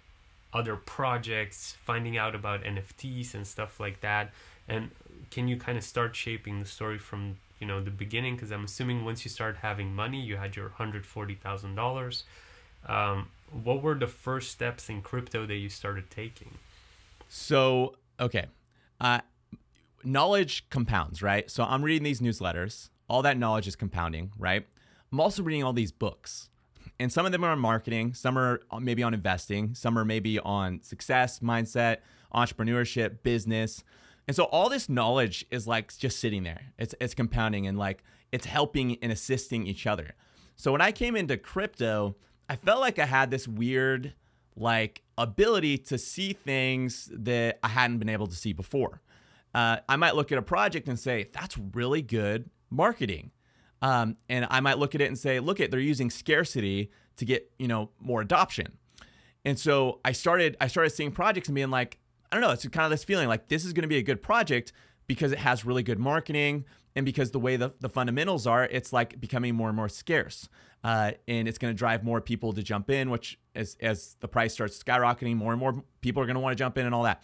other 0.53 0.75
projects, 0.75 1.77
finding 1.85 2.17
out 2.17 2.35
about 2.35 2.63
NFTs 2.63 3.33
and 3.33 3.45
stuff 3.45 3.79
like 3.79 4.01
that? 4.01 4.31
And 4.67 4.91
can 5.31 5.47
you 5.47 5.57
kind 5.57 5.77
of 5.77 5.83
start 5.83 6.15
shaping 6.15 6.59
the 6.59 6.65
story 6.65 6.97
from 6.97 7.37
you 7.59 7.67
know 7.67 7.81
the 7.81 7.91
beginning? 7.91 8.35
Because 8.35 8.51
I'm 8.51 8.65
assuming 8.65 9.05
once 9.05 9.23
you 9.23 9.29
start 9.29 9.57
having 9.57 9.95
money, 9.95 10.19
you 10.19 10.37
had 10.37 10.55
your 10.55 10.69
hundred 10.69 11.05
forty 11.05 11.35
thousand 11.35 11.71
um, 11.71 11.75
dollars 11.75 12.23
what 13.51 13.81
were 13.81 13.95
the 13.95 14.07
first 14.07 14.51
steps 14.51 14.89
in 14.89 15.01
crypto 15.01 15.45
that 15.45 15.55
you 15.55 15.69
started 15.69 16.09
taking? 16.09 16.51
So, 17.29 17.95
okay. 18.19 18.45
Uh, 18.99 19.19
knowledge 20.03 20.69
compounds, 20.69 21.21
right? 21.21 21.49
So 21.49 21.63
I'm 21.63 21.83
reading 21.83 22.03
these 22.03 22.21
newsletters. 22.21 22.89
All 23.09 23.21
that 23.21 23.37
knowledge 23.37 23.67
is 23.67 23.75
compounding, 23.75 24.31
right? 24.37 24.65
I'm 25.11 25.19
also 25.19 25.43
reading 25.43 25.63
all 25.63 25.73
these 25.73 25.91
books. 25.91 26.49
And 26.99 27.11
some 27.11 27.25
of 27.25 27.31
them 27.31 27.43
are 27.43 27.51
on 27.51 27.59
marketing, 27.59 28.15
some 28.15 28.37
are 28.37 28.61
maybe 28.79 29.03
on 29.03 29.13
investing, 29.13 29.75
some 29.75 29.99
are 29.99 30.05
maybe 30.05 30.39
on 30.39 30.81
success, 30.81 31.39
mindset, 31.39 31.97
entrepreneurship, 32.33 33.21
business. 33.21 33.83
And 34.27 34.35
so 34.35 34.45
all 34.45 34.67
this 34.67 34.89
knowledge 34.89 35.45
is 35.51 35.67
like 35.67 35.95
just 35.95 36.19
sitting 36.19 36.43
there. 36.43 36.61
It's 36.79 36.95
it's 36.99 37.13
compounding 37.13 37.67
and 37.67 37.77
like 37.77 38.03
it's 38.31 38.45
helping 38.45 38.97
and 39.01 39.11
assisting 39.11 39.67
each 39.67 39.85
other. 39.85 40.15
So 40.55 40.71
when 40.71 40.81
I 40.81 40.91
came 40.91 41.15
into 41.15 41.37
crypto, 41.37 42.15
I 42.49 42.55
felt 42.55 42.79
like 42.79 42.99
I 42.99 43.05
had 43.05 43.31
this 43.31 43.47
weird 43.47 44.13
like 44.55 45.03
ability 45.17 45.77
to 45.77 45.97
see 45.97 46.33
things 46.33 47.09
that 47.13 47.59
I 47.61 47.67
hadn't 47.67 47.99
been 47.99 48.09
able 48.09 48.27
to 48.27 48.35
see 48.35 48.53
before. 48.53 49.01
Uh, 49.53 49.77
I 49.87 49.95
might 49.95 50.15
look 50.15 50.31
at 50.31 50.37
a 50.37 50.41
project 50.41 50.87
and 50.87 50.99
say, 50.99 51.29
that's 51.31 51.57
really 51.57 52.01
good 52.01 52.49
marketing. 52.69 53.31
Um, 53.81 54.17
and 54.29 54.47
I 54.49 54.59
might 54.59 54.79
look 54.79 54.95
at 54.95 55.01
it 55.01 55.05
and 55.05 55.17
say, 55.17 55.39
look 55.39 55.59
at 55.59 55.71
they're 55.71 55.79
using 55.79 56.09
scarcity 56.09 56.91
to 57.17 57.25
get, 57.25 57.51
you 57.59 57.67
know, 57.67 57.91
more 57.99 58.21
adoption. 58.21 58.77
And 59.45 59.57
so 59.57 59.99
I 60.03 60.11
started 60.11 60.57
I 60.59 60.67
started 60.67 60.89
seeing 60.91 61.11
projects 61.11 61.47
and 61.47 61.55
being 61.55 61.69
like, 61.69 61.99
I 62.31 62.35
don't 62.35 62.41
know, 62.41 62.51
it's 62.51 62.67
kind 62.67 62.85
of 62.85 62.91
this 62.91 63.03
feeling 63.03 63.27
like 63.27 63.47
this 63.47 63.63
is 63.63 63.73
to 63.73 63.87
be 63.87 63.97
a 63.97 64.03
good 64.03 64.21
project 64.21 64.73
because 65.05 65.31
it 65.31 65.39
has 65.39 65.63
really 65.63 65.83
good 65.83 65.99
marketing 65.99 66.65
and 66.95 67.05
because 67.05 67.31
the 67.31 67.39
way 67.39 67.55
the, 67.55 67.73
the 67.79 67.89
fundamentals 67.89 68.47
are, 68.47 68.65
it's 68.65 68.91
like 68.91 69.19
becoming 69.21 69.55
more 69.55 69.69
and 69.69 69.75
more 69.75 69.87
scarce 69.87 70.49
uh, 70.83 71.11
and 71.27 71.47
it's 71.47 71.57
going 71.57 71.73
to 71.73 71.77
drive 71.77 72.03
more 72.03 72.21
people 72.21 72.53
to 72.53 72.63
jump 72.63 72.89
in. 72.89 73.09
Which, 73.09 73.39
as 73.55 73.77
as 73.81 74.15
the 74.19 74.27
price 74.27 74.53
starts 74.53 74.81
skyrocketing, 74.81 75.35
more 75.35 75.51
and 75.51 75.59
more 75.59 75.83
people 76.01 76.21
are 76.21 76.25
going 76.25 76.35
to 76.35 76.39
want 76.39 76.57
to 76.57 76.61
jump 76.61 76.77
in 76.77 76.85
and 76.85 76.93
all 76.93 77.03
that. 77.03 77.23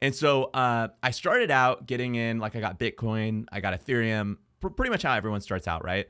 And 0.00 0.12
so 0.14 0.44
uh, 0.52 0.88
I 1.00 1.12
started 1.12 1.52
out 1.52 1.86
getting 1.86 2.16
in, 2.16 2.40
like 2.40 2.56
I 2.56 2.60
got 2.60 2.76
Bitcoin, 2.76 3.46
I 3.52 3.60
got 3.60 3.72
Ethereum, 3.72 4.36
pr- 4.60 4.68
pretty 4.70 4.90
much 4.90 5.04
how 5.04 5.14
everyone 5.14 5.40
starts 5.40 5.68
out, 5.68 5.84
right? 5.84 6.08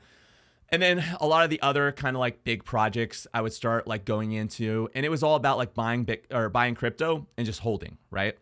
And 0.70 0.80
then 0.80 1.04
a 1.20 1.26
lot 1.26 1.44
of 1.44 1.50
the 1.50 1.60
other 1.60 1.92
kind 1.92 2.16
of 2.16 2.20
like 2.20 2.42
big 2.44 2.64
projects 2.64 3.26
I 3.34 3.42
would 3.42 3.52
start 3.52 3.86
like 3.86 4.06
going 4.06 4.32
into, 4.32 4.88
and 4.94 5.04
it 5.04 5.10
was 5.10 5.22
all 5.22 5.34
about 5.34 5.58
like 5.58 5.74
buying 5.74 6.04
bit 6.04 6.24
or 6.32 6.48
buying 6.48 6.74
crypto 6.74 7.26
and 7.36 7.44
just 7.44 7.60
holding, 7.60 7.98
right? 8.10 8.38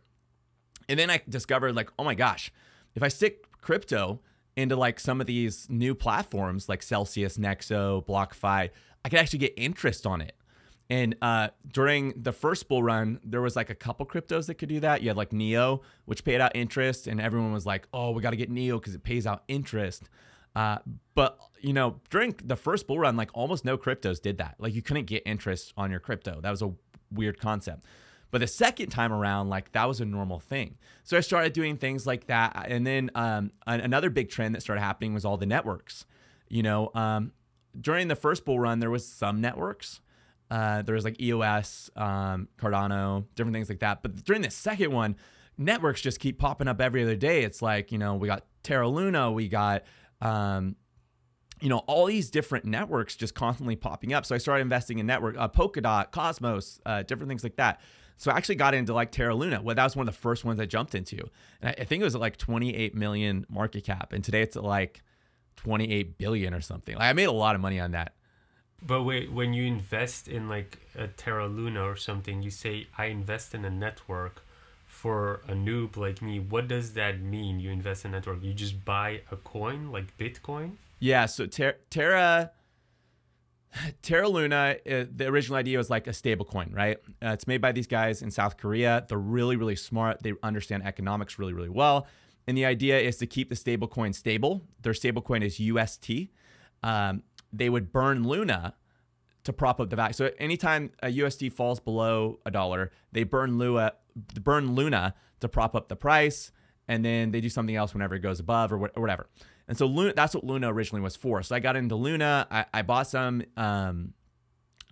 And 0.89 0.97
then 0.97 1.11
I 1.11 1.21
discovered 1.29 1.75
like, 1.75 1.91
oh 1.99 2.05
my 2.05 2.15
gosh, 2.15 2.53
if 2.95 3.03
I 3.03 3.09
stick 3.09 3.47
crypto 3.61 4.21
into 4.61 4.77
like 4.77 5.01
some 5.01 5.21
of 5.21 5.27
these 5.27 5.69
new 5.69 5.95
platforms 5.95 6.69
like 6.69 6.83
Celsius, 6.83 7.39
Nexo, 7.39 8.05
BlockFi, 8.07 8.71
I 9.05 9.09
could 9.09 9.19
actually 9.19 9.41
get 9.41 9.55
interest 9.57 10.07
on 10.07 10.21
it. 10.21 10.35
And 10.91 11.15
uh, 11.23 11.49
during 11.73 12.15
the 12.17 12.33
first 12.33 12.69
bull 12.69 12.83
run, 12.83 13.21
there 13.25 13.41
was 13.41 13.55
like 13.55 13.71
a 13.71 13.77
couple 13.77 14.05
cryptos 14.07 14.47
that 14.47 14.55
could 14.55 14.69
do 14.69 14.81
that. 14.81 15.03
You 15.03 15.09
had 15.09 15.17
like 15.17 15.33
Neo, 15.33 15.83
which 16.05 16.25
paid 16.25 16.41
out 16.41 16.51
interest, 16.57 17.07
and 17.07 17.21
everyone 17.21 17.53
was 17.53 17.65
like, 17.65 17.87
"Oh, 17.95 18.11
we 18.11 18.23
got 18.23 18.31
to 18.31 18.37
get 18.37 18.51
Neo 18.51 18.79
because 18.79 18.97
it 18.97 19.05
pays 19.05 19.25
out 19.25 19.45
interest." 19.47 20.09
Uh, 20.57 20.79
but 21.15 21.39
you 21.61 21.73
know, 21.73 22.01
during 22.11 22.35
the 22.45 22.57
first 22.57 22.89
bull 22.89 22.99
run, 22.99 23.17
like 23.17 23.31
almost 23.35 23.65
no 23.65 23.79
cryptos 23.79 24.21
did 24.21 24.39
that. 24.39 24.57
Like 24.59 24.75
you 24.75 24.83
couldn't 24.83 25.05
get 25.07 25.23
interest 25.25 25.73
on 25.77 25.93
your 25.93 26.01
crypto. 26.01 26.41
That 26.41 26.51
was 26.51 26.63
a 26.63 26.73
weird 27.13 27.39
concept. 27.39 27.87
But 28.31 28.41
the 28.41 28.47
second 28.47 28.91
time 28.91 29.13
around, 29.13 29.49
like 29.49 29.73
that 29.73 29.89
was 29.89 30.01
a 30.01 30.05
normal 30.05 30.39
thing. 30.39 30.77
So 31.03 31.17
I 31.17 31.21
started 31.21 31.53
doing 31.53 31.77
things 31.77 32.07
like 32.07 32.27
that. 32.27 32.67
And 32.69 32.87
then 32.87 33.11
um, 33.15 33.51
another 33.67 34.11
big 34.11 34.31
trend 34.31 34.55
that 34.55 34.61
started 34.61 34.81
happening 34.81 35.15
was 35.15 35.25
all 35.25 35.37
the 35.37 35.47
networks. 35.47 36.07
You 36.49 36.63
know, 36.63 36.91
um, 36.95 37.33
during 37.79 38.09
the 38.09 38.17
first 38.17 38.45
bull 38.45 38.59
run, 38.59 38.79
there 38.81 38.91
was 38.91 39.07
some 39.07 39.41
networks. 39.41 40.01
Uh, 40.51 40.83
there 40.83 40.95
was 40.95 41.05
like 41.05 41.21
EOS, 41.21 41.91
um, 41.97 42.49
Cardano, 42.59 43.25
different 43.37 43.55
things 43.55 43.69
like 43.69 43.81
that. 43.81 44.03
But 44.03 44.25
during 44.25 44.43
the 44.43 44.51
second 44.51 44.91
one, 44.93 45.17
networks 45.57 46.01
just 46.01 46.19
keep 46.19 46.39
popping 46.39 46.67
up 46.67 46.81
every 46.81 47.03
other 47.03 47.17
day. 47.17 47.45
It's 47.45 47.63
like, 47.63 47.93
you 47.93 47.99
know, 47.99 48.17
we 48.17 48.27
got 48.27 48.45
Terra 48.63 48.89
Luna, 48.89 49.31
we 49.31 49.49
got, 49.49 49.85
um, 50.21 50.75
you 51.61 51.69
know, 51.69 51.79
all 51.79 52.07
these 52.07 52.31
different 52.31 52.65
networks 52.65 53.15
just 53.15 53.35
constantly 53.35 53.77
popping 53.77 54.13
up. 54.13 54.27
So 54.27 54.35
I 54.35 54.39
started 54.39 54.63
investing 54.63 54.99
in 54.99 55.07
network, 55.07 55.37
uh, 55.39 55.49
Polkadot, 55.49 56.11
Cosmos, 56.11 56.81
uh, 56.87 57.03
different 57.03 57.29
things 57.29 57.45
like 57.45 57.57
that. 57.57 57.81
So 58.21 58.31
I 58.31 58.37
actually 58.37 58.57
got 58.57 58.75
into 58.75 58.93
like 58.93 59.13
Terra 59.13 59.35
Luna. 59.35 59.63
Well, 59.63 59.75
that 59.75 59.83
was 59.83 59.97
one 59.97 60.07
of 60.07 60.15
the 60.15 60.21
first 60.21 60.45
ones 60.45 60.61
I 60.61 60.67
jumped 60.67 60.95
into. 60.95 61.17
And 61.63 61.71
I, 61.71 61.81
I 61.81 61.85
think 61.85 62.03
it 62.03 62.05
was 62.05 62.15
like 62.15 62.37
28 62.37 62.95
million 62.95 63.47
market 63.49 63.85
cap. 63.85 64.13
And 64.13 64.23
today 64.23 64.43
it's 64.43 64.57
like 64.57 65.03
28 65.57 66.19
billion 66.19 66.53
or 66.53 66.61
something. 66.61 66.97
Like 66.97 67.05
I 67.09 67.15
made 67.15 67.25
a 67.25 67.33
lot 67.33 67.55
of 67.55 67.63
money 67.63 67.81
on 67.81 67.93
that. 67.93 68.13
But 68.87 69.05
wait, 69.05 69.33
when 69.33 69.55
you 69.55 69.65
invest 69.65 70.29
in 70.29 70.51
like 70.51 70.81
a 70.95 71.09
Terra 71.09 71.47
Luna 71.47 71.83
or 71.83 71.97
something, 71.97 72.43
you 72.43 72.51
say, 72.51 72.89
I 72.99 73.07
invest 73.07 73.55
in 73.55 73.65
a 73.65 73.71
network 73.71 74.45
for 74.87 75.41
a 75.49 75.55
noob 75.55 75.97
like 75.97 76.21
me. 76.21 76.41
What 76.41 76.69
does 76.69 76.93
that 76.93 77.23
mean? 77.23 77.59
You 77.59 77.71
invest 77.71 78.05
in 78.05 78.11
a 78.11 78.19
network? 78.19 78.43
You 78.43 78.53
just 78.53 78.85
buy 78.85 79.23
a 79.31 79.37
coin 79.37 79.93
like 79.93 80.19
Bitcoin? 80.19 80.73
Yeah. 80.99 81.25
So 81.25 81.47
ter- 81.47 81.79
Terra. 81.89 82.51
Terra 84.03 84.29
Luna, 84.29 84.77
uh, 84.91 85.05
the 85.15 85.27
original 85.27 85.57
idea 85.57 85.79
was 85.79 85.91
like 85.91 86.07
a 86.07 86.13
stable 86.13 86.45
coin, 86.45 86.73
right? 86.73 86.99
Uh, 87.23 87.31
it's 87.31 87.47
made 87.47 87.61
by 87.61 87.73
these 87.73 87.87
guys 87.87 88.23
in 88.23 88.31
South 88.31 88.57
Korea. 88.57 89.05
They're 89.09 89.19
really, 89.19 89.57
really 89.57 89.77
smart. 89.77 90.23
They 90.23 90.35
understand 90.43 90.85
economics 90.85 91.39
really, 91.39 91.53
really 91.53 91.69
well. 91.69 92.07
And 92.47 92.57
the 92.57 92.65
idea 92.65 92.99
is 92.99 93.17
to 93.19 93.27
keep 93.27 93.49
the 93.49 93.57
stable 93.57 93.87
coin 93.89 94.13
stable. 94.13 94.63
Their 94.83 94.95
stable 94.95 95.23
coin 95.23 95.43
is 95.43 95.61
UST. 95.61 96.11
Um, 96.83 97.23
they 97.53 97.69
would 97.69 97.93
burn 97.93 98.27
Luna 98.27 98.75
to 99.45 99.53
prop 99.53 99.81
up 99.81 99.91
the 99.91 99.97
value. 99.97 100.13
So 100.13 100.31
anytime 100.39 100.91
a 101.03 101.09
USD 101.09 101.53
falls 101.53 101.81
below 101.81 102.41
a 102.45 102.51
dollar, 102.51 102.91
they 103.13 103.25
burn 103.25 103.59
Luna, 103.59 103.93
burn 104.43 104.75
Luna 104.75 105.15
to 105.41 105.49
prop 105.49 105.75
up 105.75 105.89
the 105.89 105.97
price, 105.97 106.53
and 106.89 107.05
then 107.05 107.31
they 107.31 107.41
do 107.41 107.49
something 107.49 107.77
else 107.77 107.95
whenever 107.95 108.15
it 108.15 108.21
goes 108.21 108.41
above 108.41 108.73
or, 108.73 108.79
whatever. 108.79 109.29
And 109.71 109.79
so 109.79 109.87
Luna, 109.87 110.13
that's 110.15 110.35
what 110.35 110.43
Luna 110.43 110.73
originally 110.75 111.01
was 111.01 111.15
for. 111.15 111.45
So 111.45 111.55
I 111.55 111.61
got 111.61 111.77
into 111.77 111.95
Luna. 111.95 112.45
I, 112.51 112.65
I 112.75 112.83
bought 112.83 113.07
some. 113.07 113.45
Um, 113.57 114.15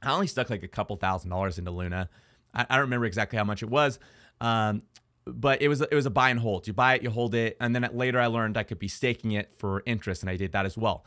I 0.05 0.13
only 0.13 0.29
stuck 0.29 0.51
like 0.51 0.63
a 0.63 0.69
couple 0.69 0.95
thousand 0.95 1.31
dollars 1.31 1.59
into 1.59 1.73
Luna. 1.73 2.09
I, 2.55 2.65
I 2.71 2.77
don't 2.77 2.83
remember 2.83 3.05
exactly 3.05 3.37
how 3.39 3.45
much 3.45 3.65
it 3.65 3.69
was. 3.69 3.99
Um, 4.41 4.83
but 5.27 5.63
it 5.63 5.67
was 5.67 5.81
it 5.81 5.93
was 5.93 6.07
a 6.07 6.11
buy 6.11 6.31
and 6.31 6.39
hold. 6.39 6.69
You 6.69 6.75
buy 6.75 6.95
it, 6.95 7.03
you 7.03 7.11
hold 7.11 7.35
it, 7.35 7.57
and 7.61 7.75
then 7.75 7.89
later 7.93 8.21
I 8.21 8.27
learned 8.29 8.57
I 8.57 8.63
could 8.63 8.79
be 8.79 8.87
staking 8.87 9.33
it 9.33 9.53
for 9.57 9.83
interest, 9.85 10.23
and 10.23 10.31
I 10.31 10.37
did 10.37 10.53
that 10.53 10.65
as 10.65 10.79
well. 10.79 11.05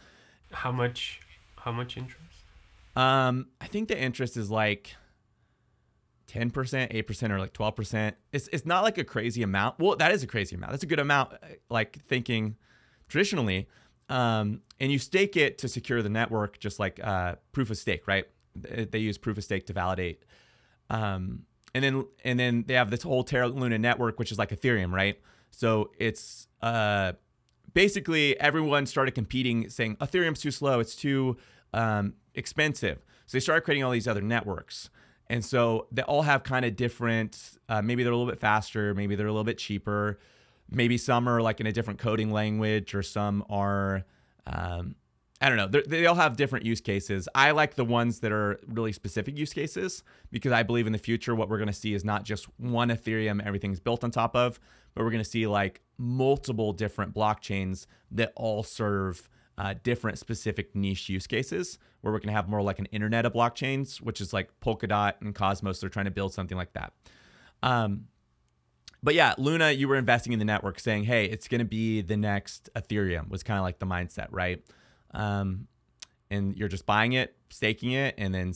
How 0.51 0.73
much? 0.73 1.21
How 1.55 1.71
much 1.71 1.95
interest? 1.95 2.43
Um, 2.97 3.47
I 3.61 3.67
think 3.67 3.87
the 3.87 3.97
interest 3.97 4.35
is 4.35 4.51
like 4.51 4.93
ten 6.27 6.51
percent, 6.51 6.91
eight 6.93 7.07
percent, 7.07 7.31
or 7.31 7.39
like 7.39 7.53
twelve 7.53 7.77
percent. 7.77 8.17
It's 8.33 8.49
it's 8.51 8.65
not 8.65 8.83
like 8.83 8.97
a 8.97 9.05
crazy 9.05 9.43
amount. 9.43 9.79
Well, 9.79 9.95
that 9.95 10.11
is 10.11 10.23
a 10.23 10.27
crazy 10.27 10.57
amount. 10.57 10.73
That's 10.73 10.83
a 10.83 10.87
good 10.87 10.99
amount. 10.99 11.31
Like 11.69 11.97
thinking 12.09 12.57
traditionally, 13.11 13.67
um, 14.09 14.61
and 14.79 14.91
you 14.91 14.97
stake 14.97 15.37
it 15.37 15.57
to 15.59 15.67
secure 15.67 16.01
the 16.01 16.09
network, 16.09 16.59
just 16.59 16.79
like 16.79 16.99
uh, 17.03 17.35
proof 17.51 17.69
of 17.69 17.77
stake, 17.77 18.07
right? 18.07 18.25
They 18.55 18.99
use 18.99 19.17
proof 19.17 19.37
of 19.37 19.43
stake 19.43 19.67
to 19.67 19.73
validate. 19.73 20.23
Um, 20.89 21.43
and 21.73 21.83
then 21.83 22.05
and 22.25 22.39
then 22.39 22.65
they 22.67 22.73
have 22.73 22.89
this 22.89 23.03
whole 23.03 23.23
Terra 23.23 23.47
Luna 23.47 23.77
network, 23.77 24.19
which 24.19 24.31
is 24.31 24.37
like 24.37 24.49
Ethereum, 24.49 24.91
right? 24.91 25.19
So 25.51 25.91
it's 25.97 26.47
uh, 26.61 27.13
basically 27.73 28.39
everyone 28.39 28.85
started 28.85 29.11
competing, 29.11 29.69
saying 29.69 29.97
Ethereum's 29.97 30.41
too 30.41 30.51
slow, 30.51 30.79
it's 30.79 30.95
too 30.95 31.37
um, 31.73 32.13
expensive. 32.35 32.97
So 33.27 33.37
they 33.37 33.39
started 33.39 33.61
creating 33.61 33.83
all 33.83 33.91
these 33.91 34.07
other 34.07 34.21
networks. 34.21 34.89
And 35.27 35.43
so 35.45 35.87
they 35.91 36.01
all 36.01 36.23
have 36.23 36.43
kind 36.43 36.65
of 36.65 36.75
different, 36.75 37.57
uh, 37.69 37.81
maybe 37.81 38.03
they're 38.03 38.11
a 38.11 38.17
little 38.17 38.29
bit 38.29 38.39
faster, 38.39 38.93
maybe 38.93 39.15
they're 39.15 39.27
a 39.27 39.31
little 39.31 39.45
bit 39.45 39.57
cheaper. 39.57 40.19
Maybe 40.71 40.97
some 40.97 41.27
are 41.27 41.41
like 41.41 41.59
in 41.59 41.67
a 41.67 41.71
different 41.71 41.99
coding 41.99 42.31
language, 42.31 42.95
or 42.95 43.03
some 43.03 43.43
are, 43.49 44.03
um, 44.47 44.95
I 45.41 45.49
don't 45.49 45.57
know. 45.57 45.67
They're, 45.67 45.83
they 45.85 46.05
all 46.05 46.15
have 46.15 46.37
different 46.37 46.65
use 46.65 46.81
cases. 46.81 47.27
I 47.35 47.51
like 47.51 47.75
the 47.75 47.83
ones 47.85 48.19
that 48.21 48.31
are 48.31 48.59
really 48.67 48.93
specific 48.93 49.37
use 49.37 49.53
cases 49.53 50.03
because 50.31 50.51
I 50.51 50.63
believe 50.63 50.87
in 50.87 50.93
the 50.93 50.99
future 50.99 51.35
what 51.35 51.49
we're 51.49 51.57
going 51.57 51.67
to 51.67 51.73
see 51.73 51.93
is 51.93 52.05
not 52.05 52.23
just 52.23 52.45
one 52.57 52.89
Ethereum 52.89 53.45
everything's 53.45 53.79
built 53.79 54.03
on 54.03 54.11
top 54.11 54.35
of, 54.35 54.59
but 54.93 55.03
we're 55.03 55.11
going 55.11 55.23
to 55.23 55.29
see 55.29 55.47
like 55.47 55.81
multiple 55.97 56.73
different 56.73 57.13
blockchains 57.13 57.85
that 58.11 58.31
all 58.35 58.63
serve 58.63 59.27
uh, 59.57 59.75
different 59.83 60.17
specific 60.17 60.75
niche 60.75 61.09
use 61.09 61.27
cases 61.27 61.77
where 62.01 62.11
we're 62.11 62.19
going 62.19 62.29
to 62.29 62.33
have 62.33 62.49
more 62.49 62.61
like 62.61 62.79
an 62.79 62.87
internet 62.87 63.25
of 63.25 63.33
blockchains, 63.33 63.97
which 63.97 64.21
is 64.21 64.33
like 64.33 64.49
Polkadot 64.59 65.13
and 65.21 65.35
Cosmos. 65.35 65.79
They're 65.79 65.89
trying 65.89 66.05
to 66.05 66.11
build 66.11 66.33
something 66.33 66.57
like 66.57 66.73
that. 66.73 66.93
Um, 67.61 68.05
but 69.03 69.15
yeah, 69.15 69.33
Luna, 69.37 69.71
you 69.71 69.87
were 69.87 69.95
investing 69.95 70.33
in 70.33 70.39
the 70.39 70.45
network 70.45 70.79
saying, 70.79 71.05
hey, 71.05 71.25
it's 71.25 71.47
going 71.47 71.59
to 71.59 71.65
be 71.65 72.01
the 72.01 72.17
next 72.17 72.69
Ethereum, 72.75 73.29
was 73.29 73.43
kind 73.43 73.57
of 73.57 73.63
like 73.63 73.79
the 73.79 73.85
mindset, 73.85 74.27
right? 74.29 74.63
Um, 75.13 75.67
and 76.29 76.55
you're 76.55 76.69
just 76.69 76.85
buying 76.85 77.13
it, 77.13 77.35
staking 77.49 77.91
it, 77.91 78.15
and 78.17 78.33
then 78.33 78.53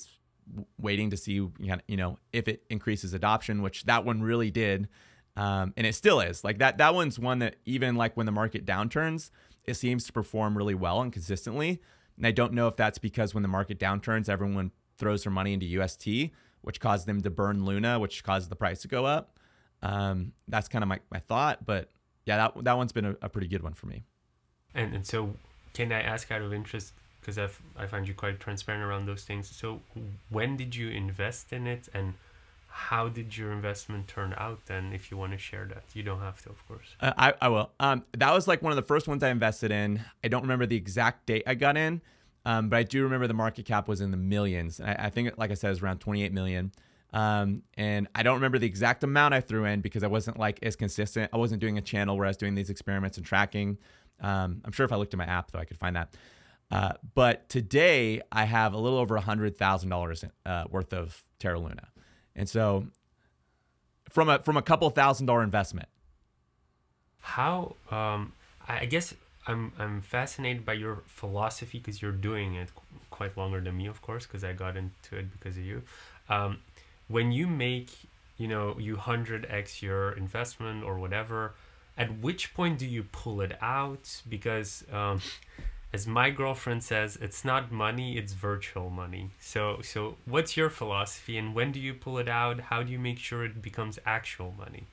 waiting 0.80 1.10
to 1.10 1.18
see, 1.18 1.34
you 1.34 1.80
know, 1.90 2.18
if 2.32 2.48
it 2.48 2.64
increases 2.70 3.14
adoption, 3.14 3.62
which 3.62 3.86
that 3.86 4.06
one 4.06 4.22
really 4.22 4.52
did. 4.52 4.88
Um, 5.36 5.74
and 5.76 5.86
it 5.86 5.96
still 5.96 6.22
is 6.22 6.44
like 6.44 6.60
that. 6.60 6.78
That 6.78 6.94
one's 6.94 7.20
one 7.20 7.40
that 7.40 7.58
even 7.66 7.96
like 7.96 8.16
when 8.16 8.26
the 8.26 8.32
market 8.32 8.66
downturns, 8.66 9.32
it 9.66 9.74
seems 9.74 10.06
to 10.06 10.14
perform 10.14 10.58
really 10.58 10.76
well 10.76 11.02
and 11.02 11.12
consistently. 11.12 11.82
And 12.18 12.26
I 12.26 12.32
don't 12.32 12.54
know 12.54 12.68
if 12.68 12.78
that's 12.78 13.00
because 13.00 13.34
when 13.34 13.42
the 13.42 13.50
market 13.50 13.80
downturns, 13.80 14.30
everyone 14.30 14.72
throws 14.98 15.24
their 15.24 15.32
money 15.32 15.54
into 15.54 15.66
UST, 15.66 16.32
which 16.62 16.80
caused 16.80 17.08
them 17.08 17.22
to 17.22 17.30
burn 17.30 17.66
Luna, 17.66 18.00
which 18.00 18.24
caused 18.24 18.50
the 18.50 18.56
price 18.56 18.82
to 18.82 18.88
go 18.88 19.06
up. 19.06 19.35
Um, 19.86 20.32
that's 20.48 20.68
kind 20.68 20.84
of 20.84 20.88
my, 20.88 21.00
my 21.12 21.20
thought. 21.20 21.66
But 21.66 21.90
yeah, 22.26 22.38
that, 22.38 22.64
that 22.64 22.78
one's 22.78 22.92
been 22.92 23.06
a, 23.06 23.16
a 23.22 23.30
pretty 23.30 23.48
good 23.48 23.64
one 23.64 23.74
for 23.74 23.88
me. 23.88 24.04
And, 24.74 24.94
and 24.94 25.06
so, 25.06 25.36
can 25.74 25.92
I 25.92 26.02
ask 26.02 26.32
out 26.32 26.42
of 26.42 26.54
interest, 26.54 26.94
because 27.22 27.38
I 27.38 27.86
find 27.88 28.08
you 28.08 28.14
quite 28.14 28.40
transparent 28.40 28.84
around 28.84 29.06
those 29.06 29.24
things. 29.24 29.48
So, 29.48 29.82
when 30.30 30.58
did 30.58 30.76
you 30.76 30.90
invest 30.90 31.54
in 31.54 31.68
it? 31.68 31.88
And 31.94 32.16
how 32.78 33.08
did 33.08 33.38
your 33.38 33.54
investment 33.54 34.06
turn 34.06 34.36
out 34.38 34.60
then 34.66 34.92
if 34.92 35.10
you 35.10 35.16
want 35.16 35.32
to 35.32 35.38
share 35.38 35.64
that 35.64 35.84
you 35.94 36.04
don't 36.04 36.20
have 36.20 36.42
to 36.42 36.50
of 36.50 36.68
course 36.68 36.86
uh, 37.00 37.14
I, 37.18 37.34
I 37.42 37.48
will 37.48 37.72
um, 37.80 38.04
that 38.18 38.34
was 38.34 38.50
like 38.50 38.62
one 38.62 38.74
of 38.74 38.76
the 38.76 38.82
first 38.82 39.08
ones 39.08 39.24
i 39.24 39.30
invested 39.30 39.72
in 39.72 40.04
i 40.26 40.28
don't 40.28 40.42
remember 40.42 40.66
the 40.66 40.76
exact 40.76 41.26
date 41.26 41.44
i 41.48 41.56
got 41.56 41.78
in 41.78 42.02
um, 42.46 42.68
but 42.68 42.76
i 42.76 42.84
do 42.84 43.02
remember 43.04 43.28
the 43.28 43.34
market 43.34 43.66
cap 43.66 43.88
was 43.88 44.02
in 44.02 44.12
the 44.12 44.18
millions 44.18 44.82
I, 44.82 45.06
I 45.06 45.10
think 45.10 45.38
like 45.38 45.52
i 45.52 45.54
said 45.54 45.70
it 45.70 45.72
was 45.72 45.82
around 45.82 46.00
28 46.00 46.34
million 46.34 46.74
um, 47.16 47.64
and 47.76 48.08
i 48.14 48.22
don't 48.22 48.36
remember 48.36 48.60
the 48.60 48.68
exact 48.68 49.04
amount 49.04 49.34
i 49.34 49.42
threw 49.42 49.66
in 49.66 49.82
because 49.82 50.04
i 50.04 50.08
wasn't 50.08 50.38
like 50.38 50.60
as 50.62 50.76
consistent 50.76 51.30
i 51.34 51.38
wasn't 51.38 51.60
doing 51.60 51.78
a 51.80 51.82
channel 51.82 52.16
where 52.16 52.26
i 52.26 52.30
was 52.30 52.38
doing 52.38 52.54
these 52.54 52.70
experiments 52.70 53.18
and 53.18 53.26
tracking 53.26 53.78
um, 54.22 54.62
i'm 54.64 54.72
sure 54.72 54.86
if 54.86 54.92
i 54.92 54.96
looked 54.96 55.14
at 55.14 55.18
my 55.18 55.26
app 55.26 55.50
though 55.52 55.60
i 55.60 55.66
could 55.66 55.78
find 55.78 55.96
that 55.96 56.16
uh, 56.72 56.94
but 57.16 57.50
today 57.50 58.22
i 58.32 58.46
have 58.46 58.74
a 58.74 58.78
little 58.78 59.00
over 59.00 59.18
hundred 59.18 59.58
thousand 59.58 59.92
uh, 59.92 59.96
dollars 59.96 60.24
worth 60.70 60.94
of 60.94 61.24
terra 61.40 61.60
luna 61.60 61.88
and 62.36 62.48
so 62.48 62.86
from 64.16 64.30
a 64.30 64.40
from 64.40 64.56
a 64.56 64.62
couple 64.62 64.90
thousand 64.90 65.26
dollar 65.26 65.44
investment. 65.44 65.90
How 67.20 67.76
um 67.92 68.32
I 68.68 68.86
guess 68.86 69.14
I'm 69.46 69.74
I'm 69.78 70.02
fascinated 70.02 70.66
by 70.66 70.74
your 70.74 71.04
philosophy 71.06 71.80
because 71.80 72.02
you're 72.02 72.14
doing 72.14 72.56
it 72.56 72.70
quite 73.10 73.38
longer 73.38 73.60
than 73.60 73.76
me, 73.76 73.88
of 73.88 74.02
course, 74.02 74.26
because 74.26 74.44
I 74.46 74.54
got 74.54 74.78
into 74.78 75.18
it 75.18 75.32
because 75.32 75.58
of 75.58 75.64
you. 75.64 75.82
Um, 76.30 76.60
when 77.08 77.32
you 77.32 77.48
make, 77.48 77.92
you 78.38 78.48
know, 78.48 78.78
you 78.80 78.96
hundred 78.96 79.46
x 79.50 79.82
your 79.82 80.12
investment 80.12 80.84
or 80.84 81.00
whatever, 81.00 81.54
at 81.98 82.20
which 82.20 82.54
point 82.54 82.78
do 82.80 82.86
you 82.86 83.04
pull 83.04 83.42
it 83.42 83.58
out? 83.62 84.22
Because 84.28 84.84
um, 84.92 85.22
as 85.94 86.06
my 86.06 86.30
girlfriend 86.30 86.84
says, 86.84 87.18
it's 87.22 87.46
not 87.46 87.72
money, 87.72 88.18
it's 88.18 88.34
virtual 88.34 88.90
money. 88.90 89.30
So 89.40 89.80
so 89.82 90.18
what's 90.26 90.58
your 90.58 90.70
philosophy 90.70 91.38
and 91.38 91.56
when 91.56 91.72
do 91.72 91.80
you 91.80 91.94
pull 91.94 92.18
it 92.18 92.28
out? 92.28 92.60
How 92.60 92.84
do 92.84 92.92
you 92.92 93.00
make 93.00 93.20
sure 93.20 93.46
it 93.46 93.62
becomes 93.62 94.00
actual 94.06 94.54
money? 94.58 94.84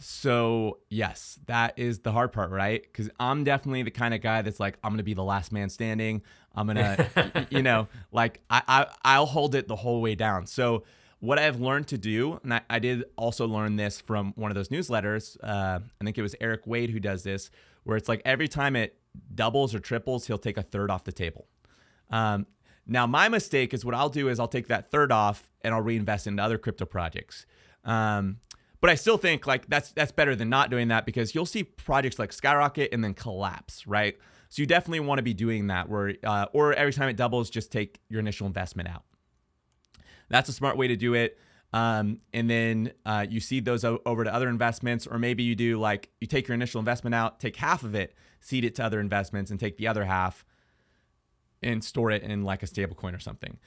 So, 0.00 0.78
yes, 0.90 1.40
that 1.46 1.76
is 1.76 2.00
the 2.00 2.12
hard 2.12 2.32
part, 2.32 2.50
right? 2.50 2.92
Cuz 2.92 3.10
I'm 3.18 3.42
definitely 3.42 3.82
the 3.82 3.90
kind 3.90 4.14
of 4.14 4.20
guy 4.20 4.42
that's 4.42 4.60
like 4.60 4.78
I'm 4.84 4.90
going 4.90 4.98
to 4.98 5.04
be 5.04 5.14
the 5.14 5.24
last 5.24 5.50
man 5.50 5.70
standing. 5.70 6.22
I'm 6.54 6.66
going 6.66 6.76
to 6.96 7.46
you 7.50 7.62
know, 7.62 7.88
like 8.12 8.40
I, 8.50 8.62
I 8.68 8.86
I'll 9.04 9.26
hold 9.26 9.54
it 9.54 9.66
the 9.66 9.76
whole 9.76 10.00
way 10.00 10.14
down. 10.14 10.46
So, 10.46 10.84
what 11.20 11.38
I've 11.38 11.60
learned 11.60 11.88
to 11.88 11.98
do, 11.98 12.38
and 12.42 12.54
I, 12.54 12.60
I, 12.70 12.78
did 12.78 13.04
also 13.16 13.46
learn 13.46 13.76
this 13.76 14.00
from 14.00 14.32
one 14.36 14.50
of 14.50 14.54
those 14.54 14.68
newsletters. 14.68 15.36
Uh, 15.42 15.80
I 16.00 16.04
think 16.04 16.16
it 16.16 16.22
was 16.22 16.36
Eric 16.40 16.66
Wade 16.66 16.90
who 16.90 17.00
does 17.00 17.24
this, 17.24 17.50
where 17.84 17.96
it's 17.96 18.08
like 18.08 18.22
every 18.24 18.46
time 18.46 18.76
it 18.76 18.96
doubles 19.34 19.74
or 19.74 19.80
triples, 19.80 20.26
he'll 20.26 20.38
take 20.38 20.56
a 20.56 20.62
third 20.62 20.90
off 20.90 21.04
the 21.04 21.12
table. 21.12 21.46
Um, 22.10 22.46
now, 22.86 23.06
my 23.06 23.28
mistake 23.28 23.74
is 23.74 23.84
what 23.84 23.94
I'll 23.94 24.08
do 24.08 24.28
is 24.28 24.40
I'll 24.40 24.48
take 24.48 24.68
that 24.68 24.90
third 24.90 25.12
off 25.12 25.48
and 25.62 25.74
I'll 25.74 25.82
reinvest 25.82 26.26
into 26.26 26.42
other 26.42 26.56
crypto 26.56 26.86
projects. 26.86 27.46
Um, 27.84 28.38
but 28.80 28.90
I 28.90 28.94
still 28.94 29.18
think 29.18 29.46
like 29.46 29.68
that's 29.68 29.92
that's 29.92 30.12
better 30.12 30.36
than 30.36 30.48
not 30.48 30.70
doing 30.70 30.88
that 30.88 31.04
because 31.04 31.34
you'll 31.34 31.46
see 31.46 31.64
projects 31.64 32.18
like 32.18 32.32
skyrocket 32.32 32.92
and 32.92 33.02
then 33.02 33.12
collapse, 33.12 33.86
right? 33.86 34.16
So 34.50 34.62
you 34.62 34.66
definitely 34.66 35.00
want 35.00 35.18
to 35.18 35.22
be 35.22 35.34
doing 35.34 35.66
that 35.66 35.88
where 35.88 36.14
uh, 36.22 36.46
or 36.52 36.72
every 36.74 36.92
time 36.92 37.08
it 37.08 37.16
doubles, 37.16 37.50
just 37.50 37.72
take 37.72 38.00
your 38.08 38.20
initial 38.20 38.46
investment 38.46 38.88
out. 38.88 39.02
That's 40.28 40.48
a 40.48 40.52
smart 40.52 40.76
way 40.76 40.88
to 40.88 40.96
do 40.96 41.14
it. 41.14 41.38
Um, 41.72 42.20
and 42.32 42.48
then 42.48 42.92
uh, 43.04 43.26
you 43.28 43.40
seed 43.40 43.64
those 43.64 43.84
o- 43.84 44.00
over 44.06 44.24
to 44.24 44.32
other 44.32 44.48
investments, 44.48 45.06
or 45.06 45.18
maybe 45.18 45.42
you 45.42 45.54
do 45.54 45.78
like 45.78 46.08
you 46.20 46.26
take 46.26 46.48
your 46.48 46.54
initial 46.54 46.78
investment 46.78 47.14
out, 47.14 47.40
take 47.40 47.56
half 47.56 47.82
of 47.82 47.94
it, 47.94 48.14
seed 48.40 48.64
it 48.64 48.74
to 48.76 48.84
other 48.84 49.00
investments, 49.00 49.50
and 49.50 49.60
take 49.60 49.76
the 49.76 49.86
other 49.86 50.04
half 50.04 50.44
and 51.62 51.84
store 51.84 52.10
it 52.10 52.22
in 52.22 52.42
like 52.44 52.62
a 52.62 52.66
stable 52.66 52.94
coin 52.94 53.14
or 53.14 53.18
something. 53.18 53.58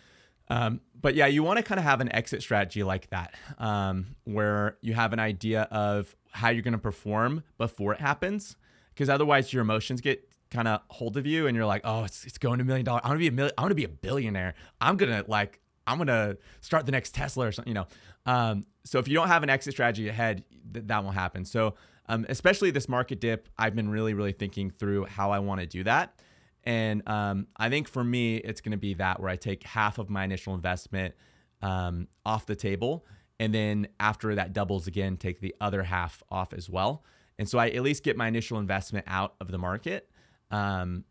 Um, 0.48 0.82
but 1.00 1.16
yeah, 1.16 1.28
you 1.28 1.44
want 1.44 1.58
to 1.58 1.64
kind 1.64 1.80
of 1.80 1.86
have 1.86 2.02
an 2.02 2.14
exit 2.14 2.42
strategy 2.42 2.84
like 2.84 3.10
that, 3.12 3.36
um, 3.58 4.16
where 4.26 4.78
you 4.82 4.94
have 4.94 5.14
an 5.14 5.20
idea 5.20 5.62
of 5.72 6.14
how 6.32 6.50
you're 6.50 6.64
going 6.64 6.74
to 6.74 6.80
perform 6.80 7.44
before 7.58 7.94
it 7.94 8.02
happens, 8.02 8.58
because 8.94 9.10
otherwise 9.10 9.54
your 9.54 9.62
emotions 9.62 10.02
get 10.02 10.28
kind 10.50 10.68
of 10.68 10.82
hold 10.90 11.16
of 11.16 11.26
you, 11.26 11.48
and 11.48 11.56
you're 11.56 11.66
like, 11.66 11.82
oh, 11.86 12.04
it's, 12.04 12.26
it's 12.26 12.38
going 12.38 12.58
to 12.58 12.64
a 12.64 12.66
million 12.66 12.84
dollars. 12.84 13.02
I 13.06 13.10
want 13.10 13.18
to 13.18 13.20
be 13.20 13.28
a 13.28 13.32
million. 13.32 13.54
I 13.58 13.62
want 13.62 13.72
to 13.72 13.76
be 13.76 13.86
a 13.86 13.90
billionaire. 13.90 14.56
I'm 14.82 14.98
gonna 14.98 15.24
like, 15.28 15.61
I'm 15.88 15.98
gonna 15.98 16.38
start 16.62 16.86
the 16.86 16.92
next 16.92 17.16
Tesla 17.16 17.48
or 17.48 17.52
something, 17.52 17.70
you 17.70 17.76
know. 17.76 17.88
Um, 18.26 18.66
so 18.84 19.00
if 19.00 19.08
you 19.08 19.16
don't 19.16 19.28
have 19.28 19.44
an 19.44 19.50
exit 19.50 19.74
strategy 19.74 20.08
ahead, 20.08 20.44
th- 20.74 20.86
that 20.88 21.04
won't 21.04 21.16
happen. 21.16 21.46
So 21.46 21.76
um, 22.08 22.26
especially 22.30 22.72
this 22.72 22.90
market 22.90 23.20
dip, 23.20 23.48
I've 23.58 23.76
been 23.76 23.90
really, 23.90 24.14
really 24.14 24.32
thinking 24.34 24.70
through 24.70 25.06
how 25.06 25.32
I 25.32 25.40
want 25.40 25.62
to 25.62 25.68
do 25.68 25.84
that. 25.86 26.20
And 26.64 27.08
um, 27.08 27.48
I 27.58 27.70
think 27.70 27.88
for 27.88 28.04
me, 28.04 28.38
it's 28.38 28.62
to 28.62 28.78
be 28.78 28.96
that 28.96 29.20
where 29.20 29.30
I 29.30 29.36
take 29.36 29.64
half 29.64 29.98
of 29.98 30.10
my 30.10 30.24
initial 30.24 30.54
investment 30.54 31.16
um, 31.62 32.08
off 32.26 32.46
the 32.46 32.56
table. 32.56 33.06
And 33.40 33.54
then 33.54 33.88
after 34.00 34.36
that 34.36 34.54
doubles 34.54 34.88
again, 34.88 35.18
take 35.18 35.40
the 35.40 35.56
other 35.60 35.84
half 35.84 36.22
off 36.30 36.54
as 36.54 36.70
well. 36.70 37.04
And 37.40 37.50
so 37.50 37.58
I 37.58 37.70
at 37.70 37.82
least 37.82 38.04
get 38.04 38.18
my 38.18 38.28
initial 38.28 38.60
investment 38.60 39.06
out 39.08 39.34
of 39.42 39.50
the 39.50 39.58
market. 39.58 40.10
Um, 40.52 41.06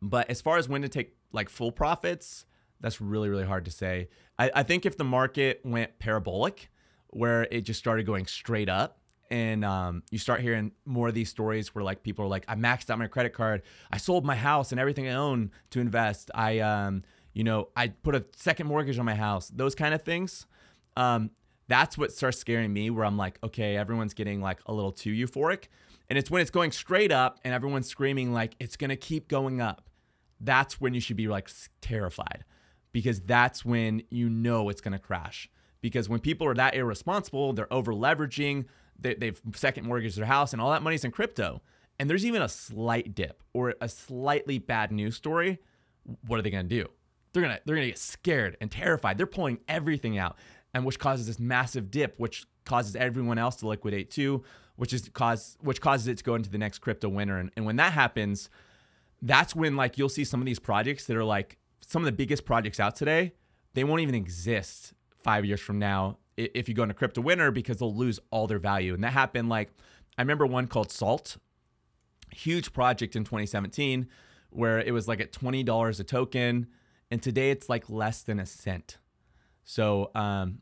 but 0.00 0.28
as 0.30 0.40
far 0.40 0.56
as 0.56 0.68
when 0.68 0.82
to 0.82 0.88
take 0.88 1.14
like 1.32 1.48
full 1.48 1.70
profits, 1.70 2.44
that's 2.82 3.00
really, 3.00 3.28
really 3.28 3.46
hard 3.46 3.64
to 3.64 3.70
say. 3.70 4.08
I, 4.38 4.50
I 4.56 4.62
think 4.62 4.84
if 4.84 4.98
the 4.98 5.04
market 5.04 5.60
went 5.64 5.98
parabolic, 5.98 6.70
where 7.08 7.44
it 7.50 7.62
just 7.62 7.78
started 7.78 8.04
going 8.04 8.26
straight 8.26 8.68
up, 8.68 8.98
and 9.30 9.64
um, 9.64 10.02
you 10.10 10.18
start 10.18 10.42
hearing 10.42 10.72
more 10.84 11.08
of 11.08 11.14
these 11.14 11.30
stories 11.30 11.74
where 11.74 11.82
like 11.82 12.02
people 12.02 12.26
are 12.26 12.28
like, 12.28 12.44
I 12.48 12.54
maxed 12.54 12.90
out 12.90 12.98
my 12.98 13.06
credit 13.06 13.32
card, 13.32 13.62
I 13.90 13.96
sold 13.96 14.26
my 14.26 14.34
house 14.36 14.72
and 14.72 14.80
everything 14.80 15.08
I 15.08 15.14
own 15.14 15.50
to 15.70 15.80
invest. 15.80 16.30
I, 16.34 16.58
um, 16.58 17.02
you 17.32 17.42
know, 17.42 17.70
I 17.74 17.88
put 17.88 18.14
a 18.14 18.26
second 18.36 18.66
mortgage 18.66 18.98
on 18.98 19.06
my 19.06 19.14
house. 19.14 19.48
Those 19.48 19.74
kind 19.74 19.94
of 19.94 20.02
things. 20.02 20.46
Um, 20.98 21.30
that's 21.66 21.96
what 21.96 22.12
starts 22.12 22.38
scaring 22.38 22.72
me. 22.72 22.90
Where 22.90 23.06
I'm 23.06 23.16
like, 23.16 23.38
okay, 23.42 23.76
everyone's 23.76 24.12
getting 24.12 24.42
like 24.42 24.60
a 24.66 24.72
little 24.74 24.92
too 24.92 25.12
euphoric, 25.12 25.68
and 26.10 26.18
it's 26.18 26.30
when 26.30 26.42
it's 26.42 26.50
going 26.50 26.70
straight 26.70 27.10
up 27.10 27.40
and 27.44 27.54
everyone's 27.54 27.88
screaming 27.88 28.34
like 28.34 28.54
it's 28.60 28.76
gonna 28.76 28.96
keep 28.96 29.28
going 29.28 29.62
up. 29.62 29.88
That's 30.40 30.78
when 30.78 30.92
you 30.92 31.00
should 31.00 31.16
be 31.16 31.28
like 31.28 31.48
terrified, 31.80 32.44
because 32.92 33.20
that's 33.20 33.64
when 33.64 34.02
you 34.10 34.28
know 34.28 34.68
it's 34.68 34.80
gonna 34.80 34.98
crash. 34.98 35.48
Because 35.80 36.08
when 36.08 36.20
people 36.20 36.46
are 36.46 36.54
that 36.54 36.74
irresponsible, 36.74 37.52
they're 37.52 37.72
over 37.72 37.92
leveraging 37.92 38.66
they, 39.02 39.16
have 39.20 39.40
second 39.54 39.86
mortgaged 39.86 40.16
their 40.16 40.26
house 40.26 40.52
and 40.52 40.62
all 40.62 40.70
that 40.70 40.82
money's 40.82 41.04
in 41.04 41.10
crypto. 41.10 41.60
And 41.98 42.08
there's 42.08 42.24
even 42.24 42.42
a 42.42 42.48
slight 42.48 43.14
dip 43.14 43.42
or 43.52 43.74
a 43.80 43.88
slightly 43.88 44.58
bad 44.58 44.92
news 44.92 45.16
story. 45.16 45.58
What 46.26 46.38
are 46.38 46.42
they 46.42 46.50
going 46.50 46.68
to 46.68 46.82
do? 46.82 46.88
They're 47.32 47.42
going 47.42 47.56
to 47.56 47.62
they're 47.64 47.74
going 47.74 47.86
to 47.86 47.90
get 47.90 47.98
scared 47.98 48.56
and 48.60 48.70
terrified. 48.70 49.18
They're 49.18 49.26
pulling 49.26 49.58
everything 49.68 50.18
out 50.18 50.36
and 50.74 50.84
which 50.84 50.98
causes 50.98 51.26
this 51.26 51.38
massive 51.38 51.90
dip 51.90 52.18
which 52.18 52.46
causes 52.64 52.96
everyone 52.96 53.38
else 53.38 53.56
to 53.56 53.68
liquidate 53.68 54.10
too 54.10 54.42
which 54.76 54.92
is 54.92 55.08
cause 55.12 55.56
which 55.60 55.80
causes 55.80 56.06
it 56.06 56.18
to 56.18 56.24
go 56.24 56.34
into 56.34 56.50
the 56.50 56.58
next 56.58 56.78
crypto 56.78 57.08
winter 57.08 57.38
and, 57.38 57.50
and 57.56 57.66
when 57.66 57.76
that 57.76 57.92
happens 57.92 58.48
that's 59.20 59.54
when 59.54 59.76
like 59.76 59.98
you'll 59.98 60.08
see 60.08 60.24
some 60.24 60.40
of 60.40 60.46
these 60.46 60.58
projects 60.58 61.06
that 61.06 61.16
are 61.16 61.24
like 61.24 61.58
some 61.86 62.02
of 62.02 62.06
the 62.06 62.12
biggest 62.12 62.44
projects 62.44 62.80
out 62.80 62.96
today 62.96 63.32
they 63.74 63.84
won't 63.84 64.00
even 64.00 64.14
exist 64.14 64.92
five 65.22 65.44
years 65.44 65.60
from 65.60 65.78
now 65.78 66.18
if 66.36 66.68
you 66.68 66.74
go 66.74 66.82
into 66.82 66.94
crypto 66.94 67.20
winter 67.20 67.50
because 67.50 67.78
they'll 67.78 67.94
lose 67.94 68.18
all 68.30 68.46
their 68.46 68.58
value. 68.58 68.94
And 68.94 69.04
that 69.04 69.12
happened 69.12 69.48
like 69.48 69.70
I 70.16 70.22
remember 70.22 70.46
one 70.46 70.66
called 70.66 70.90
Salt, 70.90 71.36
huge 72.30 72.72
project 72.72 73.16
in 73.16 73.24
2017 73.24 74.08
where 74.50 74.80
it 74.80 74.92
was 74.92 75.08
like 75.08 75.20
at 75.20 75.32
$20 75.32 76.00
a 76.00 76.04
token 76.04 76.66
and 77.10 77.22
today 77.22 77.50
it's 77.50 77.68
like 77.68 77.88
less 77.88 78.22
than 78.22 78.40
a 78.40 78.46
cent. 78.46 78.98
So 79.64 80.10
um 80.14 80.60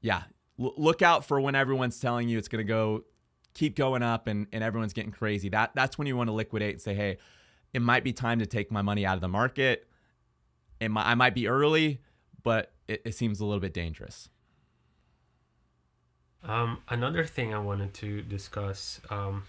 yeah, 0.00 0.22
L- 0.58 0.74
look 0.76 1.02
out 1.02 1.24
for 1.24 1.40
when 1.40 1.54
everyone's 1.54 1.98
telling 2.00 2.28
you 2.28 2.38
it's 2.38 2.48
going 2.48 2.64
to 2.64 2.68
go 2.68 3.04
keep 3.54 3.76
going 3.76 4.02
up 4.02 4.26
and 4.26 4.46
and 4.52 4.64
everyone's 4.64 4.92
getting 4.92 5.12
crazy. 5.12 5.48
That 5.48 5.72
that's 5.74 5.98
when 5.98 6.06
you 6.06 6.16
want 6.16 6.28
to 6.28 6.32
liquidate 6.32 6.74
and 6.74 6.82
say, 6.82 6.94
"Hey, 6.94 7.18
it 7.72 7.82
might 7.82 8.02
be 8.02 8.12
time 8.12 8.40
to 8.40 8.46
take 8.46 8.72
my 8.72 8.82
money 8.82 9.06
out 9.06 9.14
of 9.14 9.20
the 9.20 9.28
market. 9.28 9.86
It 10.82 10.90
might, 10.90 11.06
I 11.06 11.14
might 11.14 11.34
be 11.34 11.46
early, 11.46 12.00
but 12.42 12.72
it, 12.88 13.02
it 13.04 13.14
seems 13.14 13.40
a 13.40 13.44
little 13.44 13.60
bit 13.60 13.72
dangerous." 13.72 14.28
Um, 16.42 16.78
another 16.88 17.24
thing 17.24 17.54
I 17.54 17.58
wanted 17.58 17.94
to 17.94 18.22
discuss, 18.22 19.00
um, 19.10 19.44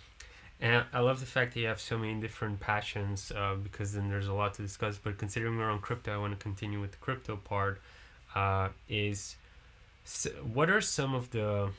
and 0.61 0.85
I 0.93 0.99
love 0.99 1.19
the 1.19 1.25
fact 1.25 1.55
that 1.55 1.59
you 1.59 1.67
have 1.67 1.81
so 1.81 1.97
many 1.97 2.21
different 2.21 2.59
passions 2.59 3.31
uh, 3.35 3.55
because 3.55 3.93
then 3.93 4.09
there's 4.09 4.27
a 4.27 4.33
lot 4.33 4.53
to 4.55 4.61
discuss. 4.61 4.99
But 4.99 5.17
considering 5.17 5.57
we're 5.57 5.71
on 5.71 5.79
crypto, 5.79 6.13
I 6.13 6.17
want 6.17 6.37
to 6.37 6.43
continue 6.43 6.79
with 6.79 6.91
the 6.91 6.97
crypto 6.97 7.35
part. 7.35 7.81
Uh, 8.35 8.69
is 8.89 9.35
so 10.03 10.29
what 10.53 10.69
are 10.69 10.81
some 10.81 11.15
of 11.15 11.31
the, 11.31 11.69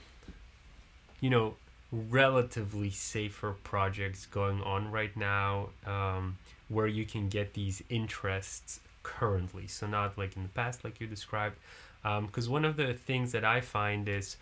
you 1.20 1.30
know, 1.30 1.54
relatively 1.92 2.90
safer 2.90 3.54
projects 3.62 4.26
going 4.26 4.62
on 4.62 4.90
right 4.90 5.16
now 5.16 5.68
um, 5.86 6.38
where 6.68 6.86
you 6.86 7.04
can 7.04 7.28
get 7.28 7.54
these 7.54 7.82
interests 7.88 8.80
currently? 9.04 9.68
So 9.68 9.86
not 9.86 10.18
like 10.18 10.34
in 10.36 10.42
the 10.42 10.48
past, 10.48 10.82
like 10.82 11.00
you 11.00 11.06
described. 11.06 11.56
Because 12.02 12.46
um, 12.48 12.52
one 12.52 12.64
of 12.64 12.76
the 12.76 12.92
things 12.94 13.30
that 13.32 13.44
I 13.44 13.60
find 13.60 14.08
is 14.08 14.36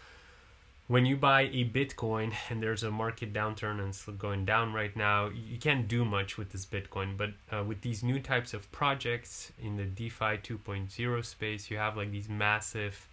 when 0.89 1.07
you 1.07 1.17
buy 1.17 1.43
a 1.43 1.65
Bitcoin 1.65 2.33
and 2.51 2.63
there's 2.63 2.83
a 2.83 2.91
market 2.91 3.33
downturn 3.33 3.79
and 3.79 3.89
it's 3.89 4.05
going 4.05 4.45
down 4.45 4.73
right 4.73 4.97
now, 4.97 5.29
you 5.29 5.59
can't 5.59 5.87
do 5.87 6.05
much 6.05 6.39
with 6.39 6.51
this 6.53 6.65
Bitcoin. 6.65 7.17
But 7.17 7.31
uh, 7.51 7.65
with 7.65 7.83
these 7.83 8.03
new 8.03 8.19
types 8.19 8.55
of 8.55 8.71
projects 8.73 9.53
in 9.63 9.77
the 9.77 9.85
DeFi 9.85 10.39
2.0 10.39 11.25
space, 11.25 11.71
you 11.71 11.77
have 11.77 11.97
like 11.97 12.11
these 12.11 12.29
massive 12.29 13.09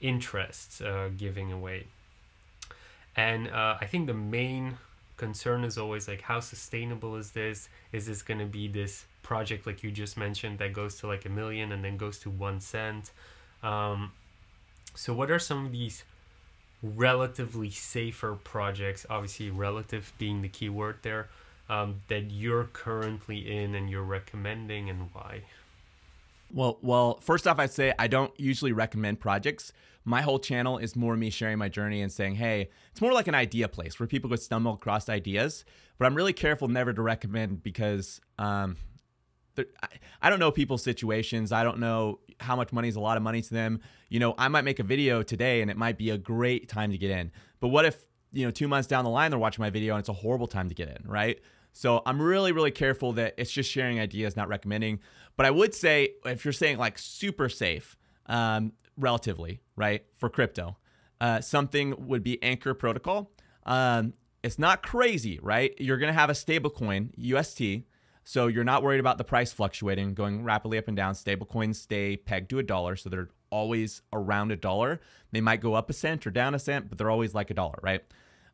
interests 0.00 0.80
uh, 0.80 1.10
giving 1.16 1.52
away. 1.52 1.86
And 3.16 3.48
uh, 3.48 3.76
I 3.80 3.86
think 3.86 4.06
the 4.06 4.14
main 4.14 4.78
concern 5.16 5.64
is 5.64 5.76
always 5.76 6.08
like, 6.08 6.22
how 6.22 6.40
sustainable 6.40 7.16
is 7.16 7.32
this? 7.32 7.68
Is 7.92 8.06
this 8.06 8.22
going 8.22 8.40
to 8.40 8.46
be 8.46 8.68
this 8.68 9.04
project 9.22 9.66
like 9.66 9.82
you 9.82 9.90
just 9.90 10.16
mentioned 10.16 10.58
that 10.58 10.72
goes 10.72 10.96
to 10.96 11.06
like 11.06 11.24
a 11.24 11.28
million 11.28 11.72
and 11.72 11.84
then 11.84 11.96
goes 11.96 12.18
to 12.20 12.30
one 12.30 12.60
cent? 12.60 13.12
Um, 13.62 14.12
so, 14.94 15.12
what 15.12 15.30
are 15.30 15.38
some 15.38 15.66
of 15.66 15.72
these 15.72 16.04
relatively 16.82 17.70
safer 17.70 18.34
projects, 18.42 19.06
obviously 19.10 19.50
relative 19.50 20.12
being 20.18 20.42
the 20.42 20.48
key 20.48 20.68
word 20.68 20.96
there, 21.02 21.28
um, 21.68 22.00
that 22.08 22.30
you're 22.30 22.64
currently 22.72 23.50
in 23.50 23.74
and 23.74 23.90
you're 23.90 24.02
recommending 24.02 24.90
and 24.90 25.10
why? 25.12 25.42
Well, 26.52 26.78
well, 26.82 27.20
first 27.20 27.46
off, 27.46 27.58
I'd 27.58 27.70
say 27.70 27.92
I 27.98 28.08
don't 28.08 28.32
usually 28.38 28.72
recommend 28.72 29.20
projects. 29.20 29.72
My 30.04 30.22
whole 30.22 30.38
channel 30.38 30.78
is 30.78 30.96
more 30.96 31.16
me 31.16 31.30
sharing 31.30 31.58
my 31.58 31.68
journey 31.68 32.02
and 32.02 32.10
saying, 32.10 32.36
hey, 32.36 32.70
it's 32.90 33.00
more 33.00 33.12
like 33.12 33.28
an 33.28 33.34
idea 33.34 33.68
place 33.68 34.00
where 34.00 34.06
people 34.06 34.30
could 34.30 34.40
stumble 34.40 34.72
across 34.72 35.08
ideas. 35.08 35.64
But 35.98 36.06
I'm 36.06 36.14
really 36.14 36.32
careful 36.32 36.66
never 36.66 36.92
to 36.92 37.02
recommend 37.02 37.62
because 37.62 38.20
um, 38.38 38.76
I 40.22 40.30
don't 40.30 40.38
know 40.38 40.50
people's 40.50 40.82
situations. 40.82 41.52
I 41.52 41.62
don't 41.62 41.78
know 41.78 42.20
how 42.40 42.56
much 42.56 42.72
money 42.72 42.88
is 42.88 42.96
a 42.96 43.00
lot 43.00 43.16
of 43.16 43.22
money 43.22 43.42
to 43.42 43.54
them. 43.54 43.80
You 44.08 44.20
know, 44.20 44.34
I 44.38 44.48
might 44.48 44.64
make 44.64 44.78
a 44.78 44.82
video 44.82 45.22
today 45.22 45.60
and 45.60 45.70
it 45.70 45.76
might 45.76 45.98
be 45.98 46.10
a 46.10 46.18
great 46.18 46.68
time 46.68 46.90
to 46.92 46.98
get 46.98 47.10
in. 47.10 47.30
But 47.60 47.68
what 47.68 47.84
if, 47.84 48.04
you 48.32 48.44
know, 48.44 48.50
two 48.50 48.68
months 48.68 48.88
down 48.88 49.04
the 49.04 49.10
line 49.10 49.30
they're 49.30 49.38
watching 49.38 49.62
my 49.62 49.70
video 49.70 49.94
and 49.94 50.00
it's 50.00 50.08
a 50.08 50.14
horrible 50.14 50.46
time 50.46 50.68
to 50.68 50.74
get 50.74 50.88
in, 50.88 51.08
right? 51.08 51.38
So 51.72 52.02
I'm 52.06 52.20
really, 52.20 52.52
really 52.52 52.70
careful 52.70 53.12
that 53.14 53.34
it's 53.36 53.50
just 53.50 53.70
sharing 53.70 54.00
ideas, 54.00 54.36
not 54.36 54.48
recommending. 54.48 55.00
But 55.36 55.46
I 55.46 55.50
would 55.50 55.74
say 55.74 56.14
if 56.24 56.44
you're 56.44 56.52
saying 56.52 56.78
like 56.78 56.98
super 56.98 57.48
safe, 57.48 57.96
um, 58.26 58.72
relatively, 58.96 59.60
right, 59.76 60.04
for 60.16 60.28
crypto, 60.28 60.76
uh, 61.20 61.40
something 61.40 62.08
would 62.08 62.22
be 62.22 62.42
Anchor 62.42 62.74
Protocol. 62.74 63.30
Um, 63.66 64.14
it's 64.42 64.58
not 64.58 64.82
crazy, 64.82 65.38
right? 65.42 65.74
You're 65.78 65.98
gonna 65.98 66.12
have 66.12 66.30
a 66.30 66.34
stable 66.34 66.70
coin, 66.70 67.12
UST, 67.16 67.84
so 68.24 68.46
you're 68.46 68.64
not 68.64 68.82
worried 68.82 69.00
about 69.00 69.18
the 69.18 69.24
price 69.24 69.52
fluctuating, 69.52 70.14
going 70.14 70.44
rapidly 70.44 70.78
up 70.78 70.88
and 70.88 70.96
down. 70.96 71.14
Stablecoins 71.14 71.76
stay 71.76 72.16
pegged 72.16 72.50
to 72.50 72.58
a 72.58 72.62
dollar, 72.62 72.96
so 72.96 73.08
they're 73.08 73.30
always 73.50 74.02
around 74.12 74.52
a 74.52 74.56
dollar. 74.56 75.00
They 75.32 75.40
might 75.40 75.60
go 75.60 75.74
up 75.74 75.90
a 75.90 75.92
cent 75.92 76.26
or 76.26 76.30
down 76.30 76.54
a 76.54 76.58
cent, 76.58 76.88
but 76.88 76.98
they're 76.98 77.10
always 77.10 77.34
like 77.34 77.50
a 77.50 77.54
dollar, 77.54 77.78
right? 77.82 78.02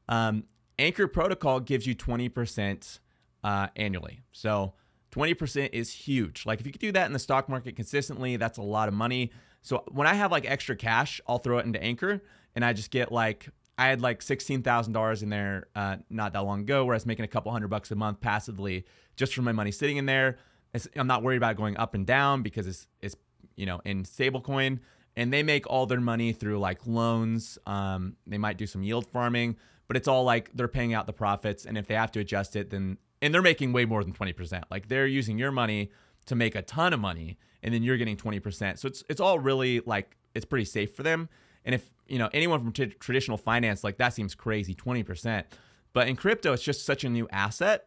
Um, 0.08 0.44
Anchor 0.78 1.08
Protocol 1.08 1.60
gives 1.60 1.86
you 1.86 1.94
20% 1.94 3.00
uh, 3.44 3.68
annually. 3.76 4.20
So 4.32 4.74
20% 5.12 5.70
is 5.72 5.92
huge. 5.92 6.44
Like 6.46 6.60
if 6.60 6.66
you 6.66 6.72
could 6.72 6.80
do 6.80 6.92
that 6.92 7.06
in 7.06 7.12
the 7.12 7.18
stock 7.18 7.48
market 7.48 7.76
consistently, 7.76 8.36
that's 8.36 8.58
a 8.58 8.62
lot 8.62 8.88
of 8.88 8.94
money. 8.94 9.32
So 9.62 9.82
when 9.90 10.06
I 10.06 10.14
have 10.14 10.30
like 10.30 10.48
extra 10.48 10.76
cash, 10.76 11.20
I'll 11.26 11.38
throw 11.38 11.58
it 11.58 11.66
into 11.66 11.82
Anchor 11.82 12.22
and 12.54 12.64
I 12.64 12.72
just 12.72 12.90
get 12.90 13.10
like 13.10 13.48
I 13.78 13.88
had 13.88 14.00
like 14.00 14.22
sixteen 14.22 14.62
thousand 14.62 14.92
dollars 14.92 15.22
in 15.22 15.28
there 15.28 15.68
uh, 15.74 15.96
not 16.08 16.32
that 16.32 16.40
long 16.40 16.60
ago, 16.60 16.84
where 16.84 16.94
I 16.94 16.96
was 16.96 17.06
making 17.06 17.24
a 17.24 17.28
couple 17.28 17.52
hundred 17.52 17.68
bucks 17.68 17.90
a 17.90 17.94
month 17.94 18.20
passively 18.20 18.84
just 19.16 19.34
from 19.34 19.44
my 19.44 19.52
money 19.52 19.70
sitting 19.70 19.96
in 19.96 20.06
there. 20.06 20.38
It's, 20.74 20.88
I'm 20.96 21.06
not 21.06 21.22
worried 21.22 21.36
about 21.36 21.56
going 21.56 21.76
up 21.76 21.94
and 21.94 22.06
down 22.06 22.42
because 22.42 22.66
it's 22.66 22.86
it's 23.00 23.16
you 23.56 23.66
know 23.66 23.80
in 23.84 24.04
stablecoin, 24.04 24.80
and 25.16 25.32
they 25.32 25.42
make 25.42 25.66
all 25.68 25.86
their 25.86 26.00
money 26.00 26.32
through 26.32 26.58
like 26.58 26.86
loans. 26.86 27.58
Um, 27.66 28.16
they 28.26 28.38
might 28.38 28.56
do 28.58 28.66
some 28.66 28.82
yield 28.82 29.06
farming, 29.06 29.56
but 29.88 29.96
it's 29.96 30.08
all 30.08 30.24
like 30.24 30.50
they're 30.54 30.68
paying 30.68 30.94
out 30.94 31.06
the 31.06 31.12
profits, 31.12 31.66
and 31.66 31.76
if 31.76 31.86
they 31.86 31.94
have 31.94 32.12
to 32.12 32.20
adjust 32.20 32.56
it, 32.56 32.70
then 32.70 32.98
and 33.20 33.34
they're 33.34 33.42
making 33.42 33.72
way 33.72 33.84
more 33.84 34.02
than 34.02 34.12
twenty 34.12 34.32
percent. 34.32 34.64
Like 34.70 34.88
they're 34.88 35.06
using 35.06 35.38
your 35.38 35.50
money 35.52 35.90
to 36.26 36.34
make 36.34 36.54
a 36.54 36.62
ton 36.62 36.92
of 36.92 37.00
money, 37.00 37.38
and 37.62 37.72
then 37.72 37.82
you're 37.82 37.96
getting 37.96 38.16
20%. 38.16 38.78
So 38.78 38.88
it's 38.88 39.02
it's 39.08 39.20
all 39.20 39.38
really 39.38 39.80
like 39.80 40.16
it's 40.34 40.44
pretty 40.44 40.64
safe 40.64 40.94
for 40.94 41.02
them. 41.02 41.28
And 41.66 41.74
if 41.74 41.90
you 42.06 42.18
know 42.18 42.30
anyone 42.32 42.60
from 42.60 42.72
t- 42.72 42.86
traditional 42.86 43.36
finance, 43.36 43.84
like 43.84 43.98
that 43.98 44.14
seems 44.14 44.34
crazy, 44.34 44.74
20%. 44.74 45.44
But 45.92 46.08
in 46.08 46.16
crypto, 46.16 46.54
it's 46.54 46.62
just 46.62 46.86
such 46.86 47.04
a 47.04 47.10
new 47.10 47.28
asset. 47.30 47.86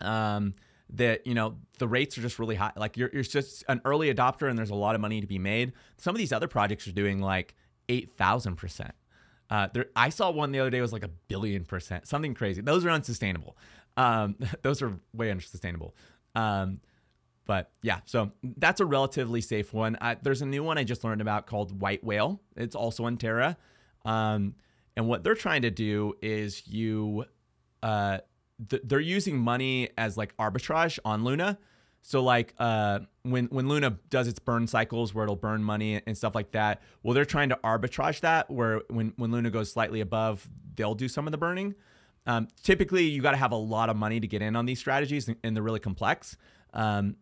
Um, 0.00 0.54
that 0.90 1.26
you 1.26 1.34
know 1.34 1.56
the 1.78 1.88
rates 1.88 2.16
are 2.16 2.22
just 2.22 2.38
really 2.38 2.54
high. 2.54 2.72
Like 2.76 2.96
you're 2.96 3.10
you're 3.12 3.22
just 3.22 3.64
an 3.68 3.82
early 3.84 4.12
adopter, 4.14 4.48
and 4.48 4.56
there's 4.56 4.70
a 4.70 4.74
lot 4.74 4.94
of 4.94 5.00
money 5.00 5.20
to 5.20 5.26
be 5.26 5.38
made. 5.38 5.72
Some 5.98 6.14
of 6.14 6.18
these 6.18 6.32
other 6.32 6.48
projects 6.48 6.86
are 6.88 6.92
doing 6.92 7.20
like 7.20 7.54
eight 7.88 8.16
thousand 8.16 8.56
percent. 8.56 8.92
Uh, 9.50 9.68
there, 9.72 9.86
I 9.96 10.08
saw 10.10 10.30
one 10.30 10.52
the 10.52 10.60
other 10.60 10.70
day 10.70 10.80
was 10.80 10.92
like 10.92 11.04
a 11.04 11.08
billion 11.08 11.64
percent, 11.64 12.06
something 12.06 12.34
crazy. 12.34 12.62
Those 12.62 12.84
are 12.84 12.90
unsustainable. 12.90 13.56
Um, 13.96 14.36
those 14.62 14.80
are 14.80 14.98
way 15.12 15.30
unsustainable. 15.30 15.94
Um, 16.34 16.80
but 17.48 17.70
yeah, 17.82 18.00
so 18.04 18.30
that's 18.42 18.78
a 18.80 18.84
relatively 18.84 19.40
safe 19.40 19.72
one. 19.72 19.96
There's 20.22 20.42
a 20.42 20.46
new 20.46 20.62
one 20.62 20.76
I 20.76 20.84
just 20.84 21.02
learned 21.02 21.22
about 21.22 21.46
called 21.46 21.80
White 21.80 22.04
Whale. 22.04 22.42
It's 22.56 22.76
also 22.76 23.06
on 23.06 23.16
Terra. 23.16 23.56
Um, 24.04 24.54
and 24.98 25.08
what 25.08 25.24
they're 25.24 25.34
trying 25.34 25.62
to 25.62 25.70
do 25.70 26.12
is 26.20 26.66
you, 26.68 27.24
uh, 27.82 28.18
th- 28.68 28.82
they're 28.84 29.00
using 29.00 29.38
money 29.38 29.88
as 29.96 30.18
like 30.18 30.36
arbitrage 30.36 30.98
on 31.06 31.24
Luna. 31.24 31.58
So 32.02 32.22
like 32.22 32.54
uh, 32.58 33.00
when 33.22 33.46
when 33.46 33.66
Luna 33.66 33.98
does 34.10 34.28
its 34.28 34.38
burn 34.38 34.66
cycles 34.66 35.14
where 35.14 35.24
it'll 35.24 35.34
burn 35.34 35.64
money 35.64 36.02
and 36.06 36.16
stuff 36.16 36.34
like 36.34 36.52
that, 36.52 36.82
well 37.02 37.14
they're 37.14 37.24
trying 37.24 37.48
to 37.48 37.58
arbitrage 37.64 38.20
that 38.20 38.50
where 38.50 38.82
when 38.90 39.14
when 39.16 39.30
Luna 39.30 39.50
goes 39.50 39.72
slightly 39.72 40.02
above, 40.02 40.46
they'll 40.76 40.94
do 40.94 41.08
some 41.08 41.26
of 41.26 41.32
the 41.32 41.38
burning. 41.38 41.74
Um, 42.26 42.46
typically, 42.62 43.04
you 43.04 43.22
got 43.22 43.30
to 43.30 43.38
have 43.38 43.52
a 43.52 43.56
lot 43.56 43.88
of 43.88 43.96
money 43.96 44.20
to 44.20 44.26
get 44.26 44.42
in 44.42 44.54
on 44.54 44.66
these 44.66 44.78
strategies, 44.78 45.28
and, 45.28 45.38
and 45.42 45.56
they're 45.56 45.62
really 45.62 45.80
complex. 45.80 46.36
Um, 46.74 47.16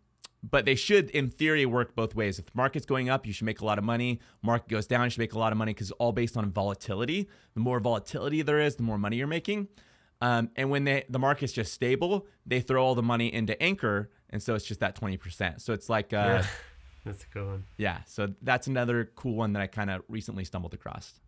but 0.49 0.65
they 0.65 0.75
should, 0.75 1.11
in 1.11 1.31
theory, 1.31 1.67
work 1.67 1.95
both 1.95 2.15
ways. 2.15 2.39
If 2.39 2.47
the 2.47 2.53
market's 2.55 2.87
going 2.87 3.09
up, 3.09 3.27
you 3.27 3.33
should 3.33 3.47
make 3.47 3.61
a 3.61 3.65
lot 3.65 3.79
of 3.79 3.85
money. 3.85 4.21
Market 4.43 4.69
goes 4.69 4.87
down, 4.87 5.05
you 5.05 5.11
should 5.11 5.19
make 5.19 5.33
a 5.33 5.39
lot 5.39 5.53
of 5.53 5.59
money 5.59 5.73
because 5.73 5.91
it's 5.91 5.97
all 5.99 6.13
based 6.13 6.37
on 6.37 6.51
volatility. 6.51 7.29
The 7.55 7.61
more 7.61 7.81
volatility 7.81 8.43
there 8.43 8.61
is, 8.61 8.77
the 8.77 8.83
more 8.83 8.99
money 8.99 9.17
you're 9.17 9.27
making. 9.27 9.69
Um, 10.21 10.51
and 10.57 10.71
when 10.71 10.85
they, 10.85 11.05
the 11.09 11.19
market's 11.19 11.53
just 11.53 11.73
stable, 11.73 12.27
they 12.47 12.61
throw 12.61 12.85
all 12.85 12.95
the 12.95 13.03
money 13.03 13.33
into 13.33 13.61
Anchor, 13.63 14.11
and 14.31 14.43
so 14.43 14.55
it's 14.55 14.65
just 14.65 14.81
that 14.81 14.95
twenty 14.95 15.19
percent. 15.19 15.61
So 15.61 15.75
it's 15.75 15.91
like, 15.91 16.15
uh, 16.15 16.17
yeah, 16.17 16.47
that's 17.05 17.25
a 17.25 17.27
cool 17.29 17.47
one. 17.47 17.65
Yeah, 17.77 17.99
so 18.07 18.29
that's 18.41 18.67
another 18.67 19.11
cool 19.15 19.35
one 19.35 19.53
that 19.53 19.63
I 19.63 19.67
kind 19.67 19.91
of 19.91 20.03
recently 20.09 20.45
stumbled 20.45 20.73
across. 20.73 21.21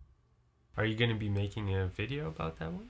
Are 0.78 0.86
you 0.86 0.96
going 0.96 1.10
to 1.10 1.16
be 1.16 1.28
making 1.28 1.74
a 1.74 1.88
video 1.88 2.28
about 2.28 2.58
that 2.60 2.72
one? 2.72 2.88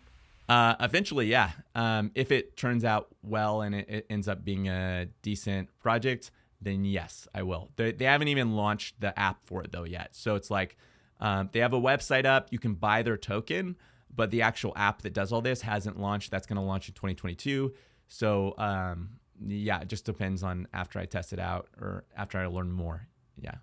Uh, 0.48 0.74
eventually, 0.80 1.26
yeah. 1.26 1.50
Um, 1.74 2.10
if 2.14 2.32
it 2.32 2.56
turns 2.56 2.84
out 2.84 3.08
well 3.22 3.60
and 3.60 3.74
it, 3.74 3.88
it, 3.88 4.06
ends 4.08 4.28
up 4.28 4.44
being 4.44 4.68
a 4.68 5.06
decent 5.20 5.68
project, 5.78 6.30
then 6.60 6.84
yes, 6.84 7.28
I 7.34 7.42
will. 7.42 7.70
They, 7.76 7.92
they 7.92 8.06
haven't 8.06 8.28
even 8.28 8.54
launched 8.56 9.00
the 9.00 9.18
app 9.18 9.44
for 9.44 9.62
it 9.62 9.72
though 9.72 9.84
yet. 9.84 10.16
So 10.16 10.36
it's 10.36 10.50
like 10.50 10.76
um, 11.20 11.50
they 11.52 11.60
have 11.60 11.74
a 11.74 11.80
website 11.80 12.24
up. 12.24 12.48
You 12.50 12.58
can 12.58 12.74
buy 12.74 13.02
their 13.02 13.18
token, 13.18 13.76
but 14.14 14.30
the 14.30 14.42
actual 14.42 14.72
app 14.74 15.02
that 15.02 15.12
does 15.12 15.32
all 15.32 15.42
this 15.42 15.60
hasn't 15.60 16.00
launched. 16.00 16.30
That's 16.30 16.46
going 16.46 16.56
to 16.56 16.62
launch 16.62 16.88
in 16.88 16.94
2022. 16.94 17.74
So 18.08 18.54
um, 18.56 19.10
yeah, 19.46 19.80
it 19.80 19.88
just 19.88 20.04
depends 20.06 20.42
on 20.42 20.66
after 20.72 20.98
I 20.98 21.04
test 21.04 21.32
it 21.32 21.38
out 21.38 21.68
or 21.78 22.04
after 22.16 22.38
I 22.38 22.46
learn 22.46 22.72
more. 22.72 23.06
Yeah, 23.40 23.56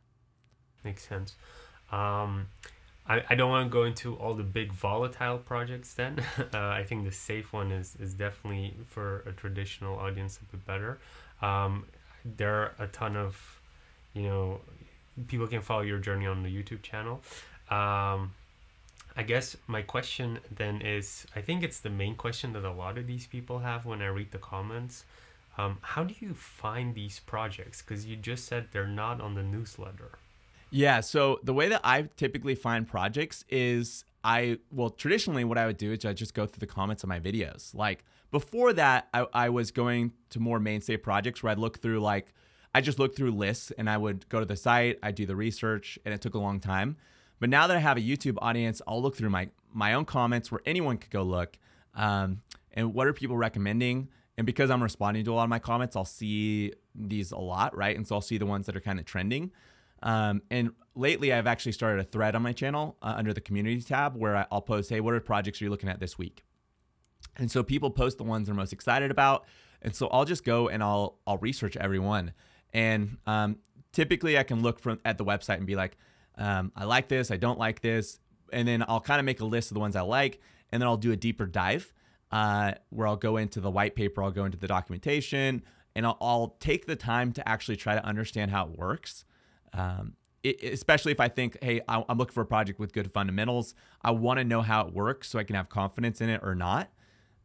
makes 0.84 1.08
sense. 1.08 1.36
Um, 1.92 2.48
I, 3.08 3.24
I 3.30 3.36
don't 3.36 3.49
want 3.49 3.68
to 3.68 3.70
go 3.72 3.84
into 3.84 4.16
all 4.16 4.34
the 4.34 4.43
big 4.43 4.72
volatile 4.72 5.38
projects 5.38 5.93
then. 5.93 6.24
uh, 6.53 6.58
I 6.58 6.84
think 6.84 7.06
the 7.06 7.12
safe 7.12 7.53
one 7.53 7.72
is, 7.72 7.95
is 7.99 8.14
definitely 8.14 8.74
for 8.88 9.24
a 9.28 9.32
traditional 9.32 9.97
audience 9.99 10.39
a 10.41 10.56
bit 10.56 10.66
better. 10.66 10.97
Um, 11.41 11.86
there 12.24 12.56
are 12.56 12.72
a 12.80 12.88
ton 12.88 13.16
of, 13.16 13.60
you 14.14 14.24
know, 14.24 14.62
people 15.28 15.47
can 15.47 15.62
follow 15.62 15.82
your 15.82 15.99
journey 15.99 16.26
on 16.26 16.43
the 16.43 16.49
YouTube 16.49 16.82
channel. 16.82 17.22
Um, 17.70 18.34
I 19.18 19.24
guess 19.24 19.56
my 19.68 19.82
question 19.82 20.39
then 20.51 20.82
is 20.82 21.26
I 21.36 21.41
think 21.41 21.64
it's 21.64 21.80
the 21.80 21.89
main 21.89 22.16
question 22.16 22.53
that 22.53 22.66
a 22.66 22.72
lot 22.72 22.97
of 22.97 23.08
these 23.08 23.28
people 23.28 23.60
have 23.60 23.86
when 23.86 24.01
I 24.01 24.08
read 24.08 24.32
the 24.32 24.39
comments. 24.39 25.06
Um, 25.58 25.78
how 25.82 26.03
do 26.03 26.14
you 26.20 26.34
find 26.34 26.95
these 26.95 27.20
projects? 27.20 27.82
Because 27.82 28.06
you 28.06 28.18
just 28.18 28.45
said 28.45 28.68
they're 28.72 28.88
not 28.88 29.22
on 29.22 29.36
the 29.36 29.43
newsletter. 29.43 30.12
Yeah. 30.72 30.99
So 30.99 31.39
the 31.43 31.53
way 31.53 31.70
that 31.70 31.82
I 31.84 32.09
typically 32.18 32.55
find 32.55 32.88
projects 32.88 33.45
is 33.49 34.03
I, 34.24 34.57
well, 34.72 34.89
traditionally, 34.89 35.43
what 35.43 35.57
I 35.57 35.66
would 35.66 35.78
do 35.78 35.91
is 35.91 36.03
I 36.03 36.13
just 36.13 36.34
go 36.34 36.45
through 36.45 36.59
the 36.59 36.68
comments 36.68 37.03
of 37.03 37.09
my 37.09 37.20
videos. 37.20 37.74
Like 37.76 38.03
before 38.32 38.74
that, 38.74 39.07
I, 39.13 39.28
I 39.34 39.49
was 39.49 39.72
going 39.72 40.13
to 40.32 40.39
more 40.39 40.59
mainstay 40.59 40.97
projects 40.97 41.43
where 41.43 41.51
I'd 41.51 41.59
look 41.59 41.82
through, 41.82 41.99
like, 41.99 42.34
I 42.74 42.82
just 42.82 42.99
look 42.99 43.16
through 43.16 43.32
lists 43.32 43.72
and 43.78 43.89
I 43.89 43.95
would 43.95 44.28
go 44.28 44.39
to 44.39 44.45
the 44.45 44.57
site, 44.57 44.99
I'd 45.01 45.16
do 45.16 45.26
the 45.26 45.36
research, 45.36 45.97
and 46.03 46.13
it 46.13 46.20
took 46.20 46.34
a 46.34 46.39
long 46.39 46.59
time. 46.59 46.97
But 47.39 47.49
now 47.49 47.68
that 47.68 47.78
I 47.78 47.80
have 47.80 47.95
a 47.95 48.01
YouTube 48.01 48.38
audience, 48.41 48.82
I'll 48.86 49.01
look 49.01 49.16
through 49.16 49.30
my, 49.30 49.49
my 49.74 49.93
own 49.93 50.03
comments 50.03 50.51
where 50.51 50.61
anyone 50.66 50.97
could 50.97 51.11
go 51.11 51.24
look. 51.24 51.57
Um, 51.93 52.41
and 52.74 52.93
what 52.93 53.07
are 53.07 53.13
people 53.13 53.38
recommending? 53.38 54.09
And 54.38 54.45
because 54.45 54.70
I'm 54.70 54.84
responding 54.84 55.24
to 55.24 55.32
a 55.32 55.36
lot 55.36 55.43
of 55.43 55.49
my 55.49 55.59
comments, 55.59 55.95
I'll 55.95 56.03
see 56.03 56.74
these 56.93 57.32
a 57.32 57.38
lot, 57.38 57.78
right? 57.78 57.95
And 57.95 58.05
so 58.05 58.16
I'll 58.16 58.22
see 58.22 58.38
the 58.38 58.45
ones 58.45 58.66
that 58.66 58.76
are 58.76 58.82
kind 58.82 58.99
of 58.99 59.05
trending. 59.05 59.51
Um, 60.04 60.41
and 60.52 60.72
lately, 60.96 61.34
I've 61.34 61.48
actually 61.48 61.72
started 61.72 62.02
a 62.02 62.04
thread 62.04 62.36
on 62.36 62.41
my 62.41 62.54
channel 62.54 62.98
uh, 63.02 63.16
under 63.18 63.34
the 63.34 63.41
community 63.41 63.82
tab 63.82 64.16
where 64.16 64.48
I'll 64.52 64.62
post, 64.62 64.89
hey, 64.89 65.00
what 65.00 65.14
are 65.14 65.20
projects 65.20 65.62
are 65.62 65.66
you 65.66 65.70
looking 65.70 65.89
at 65.89 66.00
this 66.00 66.18
week? 66.18 66.43
And 67.38 67.50
so 67.50 67.64
people 67.64 67.89
post 67.91 68.18
the 68.18 68.24
ones 68.24 68.48
they're 68.48 68.56
most 68.56 68.74
excited 68.74 69.12
about. 69.12 69.46
And 69.82 69.96
so 69.96 70.08
I'll 70.08 70.26
just 70.26 70.43
go 70.43 70.70
and 70.70 70.82
I'll 70.82 71.20
I'll 71.28 71.38
research 71.38 71.78
every 71.78 72.00
one. 72.00 72.34
And 72.74 73.18
um, 73.26 73.58
typically, 73.91 74.38
I 74.38 74.43
can 74.43 74.62
look 74.62 74.80
from 74.80 75.00
at 75.06 75.18
the 75.18 75.26
website 75.26 75.58
and 75.58 75.66
be 75.66 75.76
like, 75.76 75.98
um, 76.38 76.72
I 76.76 76.86
like 76.86 77.08
this, 77.08 77.32
I 77.32 77.38
don't 77.38 77.60
like 77.60 77.82
this, 77.82 78.20
and 78.52 78.68
then 78.68 78.84
I'll 78.88 79.00
kind 79.00 79.20
of 79.20 79.26
make 79.26 79.39
a 79.39 79.46
list 79.46 79.72
of 79.72 79.76
the 79.76 79.80
ones 79.80 79.96
I 79.96 80.02
like, 80.02 80.41
and 80.72 80.82
then 80.82 80.88
I'll 80.88 80.98
do 80.98 81.12
a 81.12 81.16
deeper 81.16 81.46
dive 81.46 81.93
uh, 82.32 82.74
where 82.89 83.08
I'll 83.08 83.16
go 83.16 83.38
into 83.38 83.62
the 83.62 83.72
white 83.72 83.96
paper, 83.96 84.22
I'll 84.22 84.32
go 84.32 84.46
into 84.46 84.58
the 84.58 84.68
documentation, 84.68 85.64
and 85.96 86.06
I'll, 86.06 86.18
I'll 86.20 86.58
take 86.60 86.86
the 86.86 86.96
time 86.96 87.32
to 87.34 87.48
actually 87.48 87.78
try 87.78 87.96
to 87.96 88.06
understand 88.06 88.52
how 88.52 88.68
it 88.68 88.78
works. 88.78 89.24
Um, 89.74 90.13
it, 90.43 90.63
especially 90.63 91.11
if 91.11 91.20
I 91.20 91.28
think, 91.28 91.57
hey, 91.61 91.82
I, 91.88 92.03
am 92.07 92.18
looking 92.18 92.34
for 92.34 92.41
a 92.41 92.45
project 92.45 92.80
with 92.80 92.93
good 92.93 93.11
fundamentals. 93.11 93.74
I 94.01 94.11
want 94.11 94.39
to 94.39 94.43
know 94.43 94.61
how 94.61 94.88
it 94.88 94.93
works 94.93 95.30
so 95.30 95.39
I 95.39 95.43
can 95.43 95.55
have 95.55 95.70
confidence 95.70 96.22
in 96.22 96.30
it 96.30 96.41
or 96.43 96.55
not. 96.55 96.91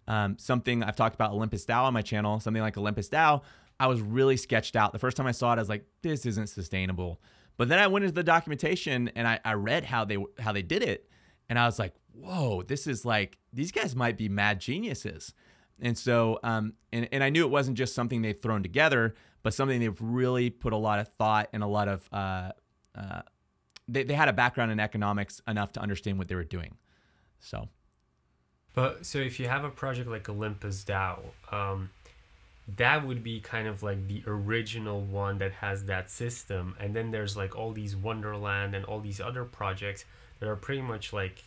Um, 0.07 0.37
something 0.39 0.83
I've 0.83 0.97
talked 0.97 1.15
about 1.15 1.33
Olympus 1.33 1.65
DAO 1.65 1.85
on 1.85 1.95
my 1.95 2.03
channel, 2.03 2.41
something 2.41 2.63
like 2.63 2.77
Olympus 2.77 3.09
DAO, 3.09 3.43
I 3.79 3.87
was 3.87 4.03
really 4.03 4.37
sketched 4.37 4.77
out. 4.77 4.93
The 4.93 4.99
first 4.99 5.17
time 5.17 5.27
I 5.27 5.33
saw 5.33 5.53
it, 5.53 5.57
I 5.57 5.61
was 5.61 5.69
like, 5.71 5.87
this 6.03 6.27
isn't 6.27 6.49
sustainable. 6.49 7.21
But 7.57 7.69
then 7.69 7.79
I 7.79 7.87
went 7.87 8.05
into 8.05 8.15
the 8.15 8.23
documentation 8.23 9.09
and 9.17 9.27
I, 9.27 9.41
I 9.45 9.55
read 9.55 9.85
how 9.85 10.05
they 10.05 10.17
how 10.39 10.53
they 10.53 10.63
did 10.63 10.83
it, 10.83 11.11
and 11.49 11.59
I 11.59 11.67
was 11.67 11.79
like, 11.79 11.95
whoa, 12.13 12.63
this 12.63 12.87
is 12.87 13.05
like 13.05 13.39
these 13.53 13.73
guys 13.73 13.97
might 13.97 14.17
be 14.17 14.29
mad 14.29 14.61
geniuses. 14.61 15.35
And 15.83 15.97
so, 15.97 16.39
um, 16.43 16.75
and, 16.93 17.09
and 17.11 17.25
I 17.25 17.31
knew 17.31 17.45
it 17.45 17.51
wasn't 17.51 17.79
just 17.79 17.95
something 17.95 18.23
they'd 18.23 18.43
thrown 18.43 18.63
together, 18.63 19.15
but 19.43 19.55
something 19.55 19.81
they've 19.81 20.01
really 20.01 20.51
put 20.51 20.73
a 20.73 20.77
lot 20.77 20.99
of 20.99 21.09
thought 21.19 21.49
and 21.53 21.63
a 21.63 21.67
lot 21.67 21.89
of, 21.89 22.09
uh, 22.13 22.51
uh, 22.95 23.23
they, 23.89 24.03
they 24.03 24.15
had 24.15 24.29
a 24.29 24.33
background 24.33 24.71
in 24.71 24.81
economics 24.81 25.41
enough 25.49 25.73
to 25.73 25.81
understand 25.81 26.19
what 26.19 26.29
they 26.29 26.35
were 26.35 26.45
doing. 26.45 26.77
So. 27.41 27.69
But 28.75 29.05
so 29.05 29.19
if 29.19 29.41
you 29.41 29.49
have 29.49 29.65
a 29.65 29.71
project 29.71 30.09
like 30.09 30.29
Olympus 30.29 30.85
DAO, 30.85 31.19
um, 31.51 31.91
that 32.77 33.05
would 33.07 33.25
be 33.25 33.41
kind 33.41 33.67
of 33.67 33.83
like 33.83 34.07
the 34.07 34.23
original 34.27 35.01
one 35.01 35.39
that 35.39 35.53
has 35.53 35.85
that 35.87 36.11
system. 36.11 36.77
And 36.79 36.95
then 36.95 37.11
there's 37.11 37.37
like 37.37 37.57
all 37.57 37.73
these 37.73 37.97
Wonderland 37.97 38.75
and 38.75 38.85
all 38.85 39.01
these 39.01 39.21
other 39.21 39.45
projects 39.45 40.05
that 40.39 40.49
are 40.49 40.57
pretty 40.57 40.83
much 40.83 41.13
like 41.13 41.43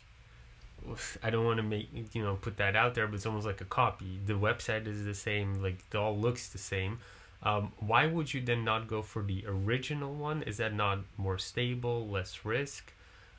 I 1.22 1.30
don't 1.30 1.46
want 1.46 1.58
to 1.58 1.64
make 1.64 2.14
you 2.14 2.24
know 2.24 2.36
put 2.36 2.58
that 2.58 2.76
out 2.76 2.94
there, 2.94 3.08
but 3.08 3.16
it's 3.16 3.26
almost 3.26 3.46
like 3.46 3.62
a 3.62 3.66
copy. 3.66 4.20
The 4.26 4.34
website 4.34 4.88
is 4.88 5.06
the 5.06 5.14
same, 5.14 5.62
like 5.62 5.78
it 5.92 5.96
all 5.96 6.18
looks 6.18 6.50
the 6.50 6.58
same. 6.58 7.00
Um, 7.44 7.74
why 7.80 8.08
would 8.08 8.34
you 8.34 8.42
then 8.42 8.64
not 8.64 8.88
go 8.88 9.02
for 9.02 9.22
the 9.22 9.44
original 9.46 10.14
one? 10.14 10.44
Is 10.44 10.58
that 10.58 10.74
not 10.74 11.00
more 11.18 11.38
stable, 11.38 12.08
less 12.08 12.46
risk, 12.46 12.94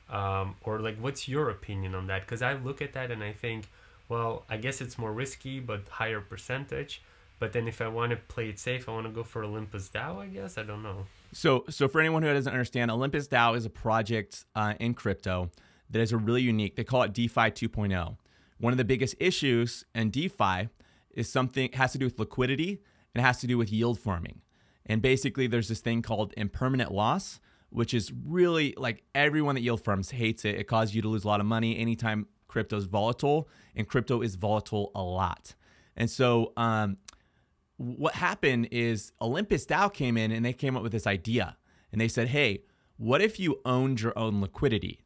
um, 0.09 0.55
or 0.61 0.79
like 0.79 0.97
what's 0.99 1.27
your 1.27 1.49
opinion 1.49 1.95
on 1.95 2.07
that? 2.07 2.21
Because 2.21 2.43
I 2.43 2.53
look 2.53 2.81
at 2.81 2.93
that 2.93 3.09
and 3.09 3.23
I 3.23 3.33
think, 3.33 3.67
well, 4.07 4.45
I 4.47 4.57
guess 4.57 4.79
it's 4.79 4.97
more 4.99 5.11
risky 5.11 5.59
but 5.59 5.87
higher 5.89 6.21
percentage. 6.21 7.01
But 7.39 7.51
then 7.51 7.67
if 7.67 7.81
I 7.81 7.87
want 7.87 8.11
to 8.11 8.15
play 8.15 8.47
it 8.49 8.59
safe, 8.59 8.87
I 8.87 8.93
want 8.93 9.07
to 9.07 9.11
go 9.11 9.23
for 9.23 9.43
Olympus 9.43 9.89
DAO. 9.89 10.19
I 10.19 10.27
guess 10.27 10.57
I 10.57 10.63
don't 10.63 10.83
know. 10.83 11.05
So, 11.33 11.65
so 11.69 11.87
for 11.87 11.99
anyone 11.99 12.23
who 12.23 12.31
doesn't 12.31 12.51
understand, 12.51 12.91
Olympus 12.91 13.27
DAO 13.27 13.57
is 13.57 13.65
a 13.65 13.69
project 13.69 14.45
uh, 14.55 14.75
in 14.79 14.93
crypto 14.93 15.49
that 15.89 15.99
is 15.99 16.11
a 16.11 16.17
really 16.17 16.43
unique. 16.43 16.75
They 16.75 16.83
call 16.83 17.03
it 17.03 17.11
DeFi 17.11 17.51
2.0. 17.51 18.17
One 18.59 18.71
of 18.71 18.77
the 18.77 18.85
biggest 18.85 19.15
issues 19.19 19.83
in 19.93 20.11
DeFi 20.11 20.69
is 21.13 21.29
something 21.29 21.71
has 21.73 21.91
to 21.93 21.97
do 21.97 22.05
with 22.05 22.19
liquidity 22.19 22.81
it 23.19 23.23
has 23.23 23.39
to 23.39 23.47
do 23.47 23.57
with 23.57 23.71
yield 23.71 23.99
farming. 23.99 24.41
And 24.85 25.01
basically, 25.01 25.47
there's 25.47 25.67
this 25.67 25.79
thing 25.79 26.01
called 26.01 26.33
impermanent 26.37 26.91
loss, 26.91 27.39
which 27.69 27.93
is 27.93 28.11
really 28.25 28.73
like 28.77 29.03
everyone 29.13 29.55
that 29.55 29.61
yield 29.61 29.83
farms 29.83 30.11
hates 30.11 30.45
it. 30.45 30.55
It 30.55 30.65
causes 30.65 30.95
you 30.95 31.01
to 31.01 31.07
lose 31.07 31.23
a 31.23 31.27
lot 31.27 31.39
of 31.39 31.45
money 31.45 31.77
anytime 31.77 32.27
crypto 32.47 32.77
is 32.77 32.85
volatile, 32.85 33.49
and 33.75 33.87
crypto 33.87 34.21
is 34.21 34.35
volatile 34.35 34.91
a 34.95 35.03
lot. 35.03 35.55
And 35.97 36.09
so, 36.09 36.53
um, 36.55 36.97
what 37.77 38.15
happened 38.15 38.69
is 38.71 39.11
Olympus 39.21 39.65
DAO 39.65 39.93
came 39.93 40.17
in 40.17 40.31
and 40.31 40.45
they 40.45 40.53
came 40.53 40.77
up 40.77 40.83
with 40.83 40.91
this 40.91 41.07
idea. 41.07 41.57
And 41.91 41.99
they 41.99 42.07
said, 42.07 42.29
hey, 42.29 42.63
what 42.97 43.21
if 43.21 43.39
you 43.39 43.59
owned 43.65 44.01
your 44.01 44.17
own 44.17 44.41
liquidity? 44.41 45.01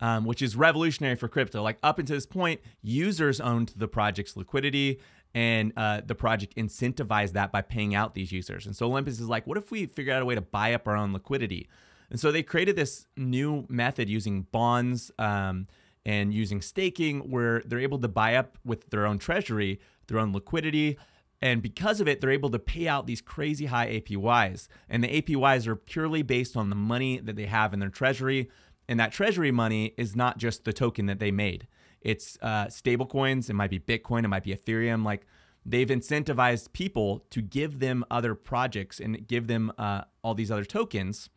Um, 0.00 0.24
which 0.24 0.42
is 0.42 0.56
revolutionary 0.56 1.14
for 1.14 1.28
crypto. 1.28 1.62
Like 1.62 1.78
up 1.84 2.00
until 2.00 2.16
this 2.16 2.26
point, 2.26 2.60
users 2.82 3.40
owned 3.40 3.72
the 3.76 3.86
project's 3.86 4.36
liquidity 4.36 5.00
and 5.34 5.72
uh, 5.76 6.02
the 6.04 6.14
project 6.14 6.56
incentivized 6.56 7.32
that 7.32 7.52
by 7.52 7.62
paying 7.62 7.94
out 7.94 8.14
these 8.14 8.32
users. 8.32 8.66
And 8.66 8.76
so 8.76 8.86
Olympus 8.86 9.18
is 9.18 9.28
like, 9.28 9.46
what 9.46 9.56
if 9.56 9.70
we 9.70 9.86
figure 9.86 10.12
out 10.12 10.22
a 10.22 10.24
way 10.24 10.34
to 10.34 10.40
buy 10.40 10.74
up 10.74 10.86
our 10.86 10.96
own 10.96 11.12
liquidity? 11.12 11.68
And 12.10 12.20
so 12.20 12.30
they 12.30 12.42
created 12.42 12.76
this 12.76 13.06
new 13.16 13.64
method 13.68 14.10
using 14.10 14.42
bonds 14.52 15.10
um, 15.18 15.66
and 16.04 16.34
using 16.34 16.60
staking 16.60 17.30
where 17.30 17.62
they're 17.64 17.80
able 17.80 17.98
to 18.00 18.08
buy 18.08 18.34
up 18.34 18.58
with 18.64 18.90
their 18.90 19.06
own 19.06 19.18
treasury, 19.18 19.80
their 20.08 20.18
own 20.18 20.32
liquidity. 20.34 20.98
And 21.40 21.62
because 21.62 22.00
of 22.00 22.08
it, 22.08 22.20
they're 22.20 22.30
able 22.30 22.50
to 22.50 22.58
pay 22.58 22.86
out 22.86 23.06
these 23.06 23.22
crazy 23.22 23.66
high 23.66 23.88
APYs. 23.88 24.68
And 24.90 25.02
the 25.02 25.22
APYs 25.22 25.66
are 25.66 25.74
purely 25.74 26.20
based 26.22 26.54
on 26.54 26.68
the 26.68 26.76
money 26.76 27.18
that 27.18 27.36
they 27.36 27.46
have 27.46 27.72
in 27.72 27.80
their 27.80 27.88
treasury. 27.88 28.50
And 28.88 29.00
that 29.00 29.12
treasury 29.12 29.50
money 29.50 29.94
is 29.96 30.14
not 30.14 30.36
just 30.36 30.64
the 30.64 30.72
token 30.74 31.06
that 31.06 31.18
they 31.18 31.30
made. 31.30 31.66
It's 32.04 32.38
uh, 32.42 32.68
stable 32.68 33.06
coins. 33.06 33.48
It 33.50 33.54
might 33.54 33.70
be 33.70 33.78
Bitcoin. 33.78 34.24
It 34.24 34.28
might 34.28 34.44
be 34.44 34.54
Ethereum. 34.54 35.04
Like 35.04 35.26
they've 35.64 35.88
incentivized 35.88 36.72
people 36.72 37.24
to 37.30 37.40
give 37.40 37.78
them 37.78 38.04
other 38.10 38.34
projects 38.34 39.00
and 39.00 39.26
give 39.26 39.46
them 39.46 39.72
uh, 39.78 40.02
all 40.22 40.34
these 40.34 40.50
other 40.50 40.64
tokens 40.64 41.28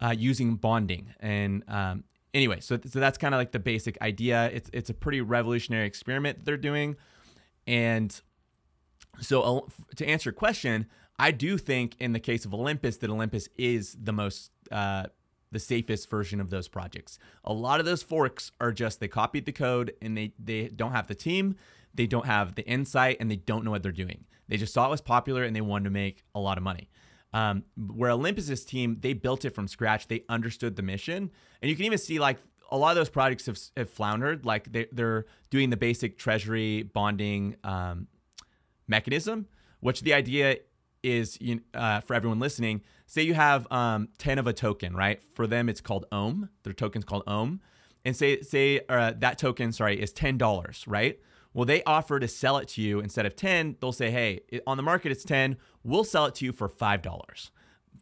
uh, 0.00 0.14
using 0.16 0.56
bonding. 0.56 1.14
And 1.20 1.62
um, 1.68 2.04
anyway, 2.32 2.60
so, 2.60 2.78
so 2.84 2.98
that's 2.98 3.18
kind 3.18 3.34
of 3.34 3.38
like 3.38 3.52
the 3.52 3.58
basic 3.58 4.00
idea. 4.02 4.50
It's 4.52 4.70
it's 4.72 4.90
a 4.90 4.94
pretty 4.94 5.20
revolutionary 5.20 5.86
experiment 5.86 6.44
they're 6.44 6.56
doing. 6.56 6.96
And 7.66 8.20
so 9.20 9.42
uh, 9.42 9.60
to 9.96 10.06
answer 10.06 10.30
your 10.30 10.34
question, 10.34 10.86
I 11.18 11.30
do 11.30 11.56
think 11.58 11.96
in 12.00 12.12
the 12.12 12.20
case 12.20 12.44
of 12.44 12.52
Olympus 12.52 12.96
that 12.98 13.10
Olympus 13.10 13.48
is 13.56 13.96
the 14.00 14.12
most 14.12 14.50
uh, 14.72 15.04
the 15.54 15.60
safest 15.60 16.10
version 16.10 16.40
of 16.40 16.50
those 16.50 16.68
projects. 16.68 17.18
A 17.44 17.52
lot 17.52 17.80
of 17.80 17.86
those 17.86 18.02
forks 18.02 18.52
are 18.60 18.72
just 18.72 19.00
they 19.00 19.08
copied 19.08 19.46
the 19.46 19.52
code 19.52 19.94
and 20.02 20.16
they 20.18 20.34
they 20.38 20.68
don't 20.68 20.92
have 20.92 21.06
the 21.06 21.14
team, 21.14 21.56
they 21.94 22.06
don't 22.06 22.26
have 22.26 22.56
the 22.56 22.66
insight, 22.66 23.16
and 23.20 23.30
they 23.30 23.36
don't 23.36 23.64
know 23.64 23.70
what 23.70 23.82
they're 23.82 23.92
doing. 23.92 24.24
They 24.48 24.58
just 24.58 24.74
saw 24.74 24.86
it 24.86 24.90
was 24.90 25.00
popular 25.00 25.44
and 25.44 25.56
they 25.56 25.62
wanted 25.62 25.84
to 25.84 25.90
make 25.90 26.24
a 26.34 26.40
lot 26.40 26.58
of 26.58 26.64
money. 26.64 26.90
Um, 27.32 27.64
where 27.76 28.10
Olympus's 28.10 28.64
team, 28.64 28.98
they 29.00 29.12
built 29.12 29.44
it 29.44 29.54
from 29.54 29.66
scratch. 29.66 30.06
They 30.06 30.24
understood 30.28 30.76
the 30.76 30.82
mission, 30.82 31.30
and 31.62 31.70
you 31.70 31.76
can 31.76 31.86
even 31.86 31.98
see 31.98 32.18
like 32.18 32.38
a 32.70 32.76
lot 32.76 32.90
of 32.90 32.96
those 32.96 33.08
projects 33.08 33.46
have, 33.46 33.58
have 33.76 33.90
floundered. 33.90 34.44
Like 34.44 34.70
they, 34.70 34.86
they're 34.92 35.26
doing 35.50 35.70
the 35.70 35.76
basic 35.76 36.18
treasury 36.18 36.82
bonding 36.82 37.56
um, 37.64 38.08
mechanism, 38.86 39.46
which 39.80 40.02
the 40.02 40.14
idea 40.14 40.58
is 41.04 41.38
uh, 41.74 42.00
for 42.00 42.14
everyone 42.14 42.40
listening. 42.40 42.82
Say 43.06 43.22
you 43.22 43.34
have 43.34 43.70
um, 43.70 44.08
ten 44.18 44.38
of 44.38 44.46
a 44.46 44.52
token, 44.52 44.96
right? 44.96 45.20
For 45.34 45.46
them, 45.46 45.68
it's 45.68 45.80
called 45.80 46.06
Ohm. 46.10 46.48
Their 46.64 46.72
token's 46.72 47.04
called 47.04 47.22
Ohm, 47.26 47.60
and 48.04 48.16
say 48.16 48.40
say 48.40 48.80
uh, 48.88 49.12
that 49.18 49.38
token, 49.38 49.72
sorry, 49.72 50.00
is 50.00 50.12
ten 50.12 50.38
dollars, 50.38 50.84
right? 50.86 51.18
Well, 51.54 51.64
they 51.64 51.84
offer 51.84 52.18
to 52.18 52.26
sell 52.26 52.58
it 52.58 52.66
to 52.70 52.82
you 52.82 52.98
instead 52.98 53.26
of 53.26 53.36
10. 53.36 53.76
They'll 53.80 53.92
say, 53.92 54.10
hey, 54.10 54.40
on 54.66 54.76
the 54.76 54.82
market 54.82 55.12
it's 55.12 55.22
10. 55.22 55.56
We'll 55.84 56.02
sell 56.02 56.26
it 56.26 56.34
to 56.36 56.44
you 56.44 56.52
for 56.52 56.68
$5 56.68 57.50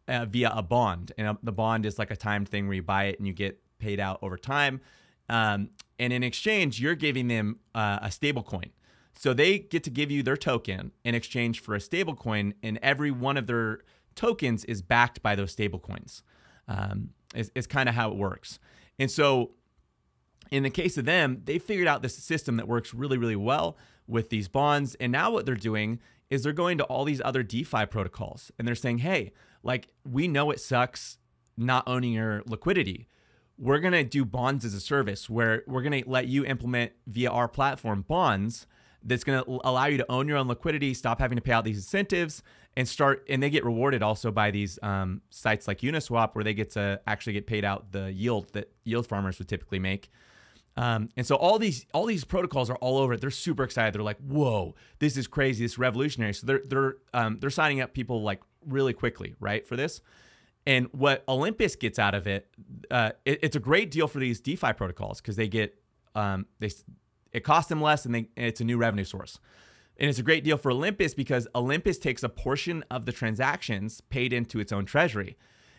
uh, 0.08 0.24
via 0.24 0.52
a 0.54 0.62
bond. 0.62 1.12
And 1.18 1.28
uh, 1.28 1.34
the 1.42 1.52
bond 1.52 1.84
is 1.84 1.98
like 1.98 2.10
a 2.10 2.16
timed 2.16 2.48
thing 2.48 2.66
where 2.66 2.74
you 2.74 2.82
buy 2.82 3.04
it 3.04 3.18
and 3.18 3.26
you 3.26 3.34
get 3.34 3.60
paid 3.78 4.00
out 4.00 4.18
over 4.22 4.38
time. 4.38 4.80
Um, 5.28 5.68
and 5.98 6.14
in 6.14 6.22
exchange, 6.22 6.80
you're 6.80 6.94
giving 6.94 7.28
them 7.28 7.58
uh, 7.74 7.98
a 8.02 8.10
stable 8.10 8.42
coin. 8.42 8.70
So 9.14 9.34
they 9.34 9.58
get 9.58 9.84
to 9.84 9.90
give 9.90 10.10
you 10.10 10.22
their 10.22 10.36
token 10.36 10.92
in 11.04 11.14
exchange 11.14 11.60
for 11.60 11.74
a 11.74 11.80
stable 11.80 12.14
coin, 12.14 12.54
and 12.62 12.78
every 12.82 13.10
one 13.10 13.36
of 13.36 13.46
their 13.46 13.80
tokens 14.14 14.64
is 14.64 14.82
backed 14.82 15.22
by 15.22 15.34
those 15.34 15.52
stable 15.52 15.78
coins. 15.78 16.22
Um, 16.68 17.10
is, 17.34 17.50
is 17.54 17.66
kind 17.66 17.88
of 17.88 17.94
how 17.94 18.10
it 18.10 18.16
works. 18.16 18.58
And 18.98 19.10
so 19.10 19.52
in 20.50 20.62
the 20.62 20.70
case 20.70 20.98
of 20.98 21.04
them, 21.04 21.42
they 21.44 21.58
figured 21.58 21.88
out 21.88 22.02
this 22.02 22.16
system 22.16 22.56
that 22.56 22.68
works 22.68 22.94
really, 22.94 23.18
really 23.18 23.36
well 23.36 23.76
with 24.06 24.30
these 24.30 24.48
bonds. 24.48 24.94
And 24.96 25.10
now 25.12 25.30
what 25.30 25.46
they're 25.46 25.54
doing 25.54 26.00
is 26.30 26.42
they're 26.42 26.52
going 26.52 26.78
to 26.78 26.84
all 26.84 27.04
these 27.04 27.20
other 27.24 27.42
DeFi 27.42 27.86
protocols 27.86 28.52
and 28.58 28.66
they're 28.66 28.74
saying, 28.74 28.98
hey, 28.98 29.32
like 29.62 29.88
we 30.04 30.28
know 30.28 30.50
it 30.50 30.60
sucks 30.60 31.18
not 31.56 31.84
owning 31.86 32.12
your 32.12 32.42
liquidity. 32.46 33.08
We're 33.58 33.78
going 33.78 33.92
to 33.92 34.04
do 34.04 34.24
bonds 34.24 34.64
as 34.64 34.74
a 34.74 34.80
service 34.80 35.28
where 35.30 35.62
we're 35.66 35.82
going 35.82 36.02
to 36.02 36.08
let 36.08 36.26
you 36.26 36.44
implement 36.44 36.92
via 37.06 37.30
our 37.30 37.48
platform 37.48 38.02
bonds 38.02 38.66
that's 39.04 39.24
going 39.24 39.42
to 39.42 39.60
allow 39.64 39.86
you 39.86 39.98
to 39.98 40.10
own 40.10 40.28
your 40.28 40.36
own 40.36 40.48
liquidity, 40.48 40.94
stop 40.94 41.18
having 41.18 41.36
to 41.36 41.42
pay 41.42 41.52
out 41.52 41.64
these 41.64 41.78
incentives, 41.78 42.42
and 42.76 42.88
start. 42.88 43.24
And 43.28 43.42
they 43.42 43.50
get 43.50 43.64
rewarded 43.64 44.02
also 44.02 44.30
by 44.30 44.50
these 44.50 44.78
um, 44.82 45.22
sites 45.30 45.68
like 45.68 45.80
Uniswap, 45.80 46.34
where 46.34 46.44
they 46.44 46.54
get 46.54 46.70
to 46.72 47.00
actually 47.06 47.34
get 47.34 47.46
paid 47.46 47.64
out 47.64 47.92
the 47.92 48.12
yield 48.12 48.52
that 48.52 48.70
yield 48.84 49.06
farmers 49.06 49.38
would 49.38 49.48
typically 49.48 49.78
make. 49.78 50.10
Um, 50.76 51.10
and 51.16 51.26
so 51.26 51.36
all 51.36 51.58
these 51.58 51.84
all 51.92 52.06
these 52.06 52.24
protocols 52.24 52.70
are 52.70 52.76
all 52.76 52.98
over 52.98 53.14
it. 53.14 53.20
They're 53.20 53.30
super 53.30 53.62
excited. 53.62 53.94
They're 53.94 54.02
like, 54.02 54.20
"Whoa, 54.20 54.74
this 55.00 55.16
is 55.16 55.26
crazy! 55.26 55.64
This 55.64 55.72
is 55.72 55.78
revolutionary!" 55.78 56.32
So 56.32 56.46
they're 56.46 56.62
they're 56.64 56.96
um, 57.12 57.38
they're 57.40 57.50
signing 57.50 57.80
up 57.80 57.92
people 57.92 58.22
like 58.22 58.40
really 58.66 58.94
quickly, 58.94 59.34
right, 59.38 59.66
for 59.66 59.76
this. 59.76 60.00
And 60.64 60.86
what 60.92 61.24
Olympus 61.28 61.76
gets 61.76 61.98
out 61.98 62.14
of 62.14 62.26
it, 62.26 62.48
uh, 62.90 63.12
it 63.24 63.40
it's 63.42 63.56
a 63.56 63.60
great 63.60 63.90
deal 63.90 64.08
for 64.08 64.18
these 64.18 64.40
DeFi 64.40 64.72
protocols 64.72 65.20
because 65.20 65.36
they 65.36 65.48
get 65.48 65.76
um, 66.14 66.46
they 66.58 66.70
it 67.32 67.44
costs 67.44 67.68
them 67.68 67.80
less 67.80 68.04
and, 68.04 68.14
they, 68.14 68.28
and 68.36 68.46
it's 68.46 68.60
a 68.60 68.64
new 68.64 68.78
revenue 68.78 69.04
source. 69.04 69.38
And 69.98 70.08
it's 70.08 70.18
a 70.18 70.22
great 70.22 70.44
deal 70.44 70.56
for 70.56 70.70
Olympus 70.70 71.14
because 71.14 71.46
Olympus 71.54 71.98
takes 71.98 72.22
a 72.22 72.28
portion 72.28 72.84
of 72.90 73.04
the 73.04 73.12
transactions 73.12 74.00
paid 74.00 74.32
into 74.32 74.58
its 74.58 74.72
own 74.72 74.84
treasury, 74.84 75.36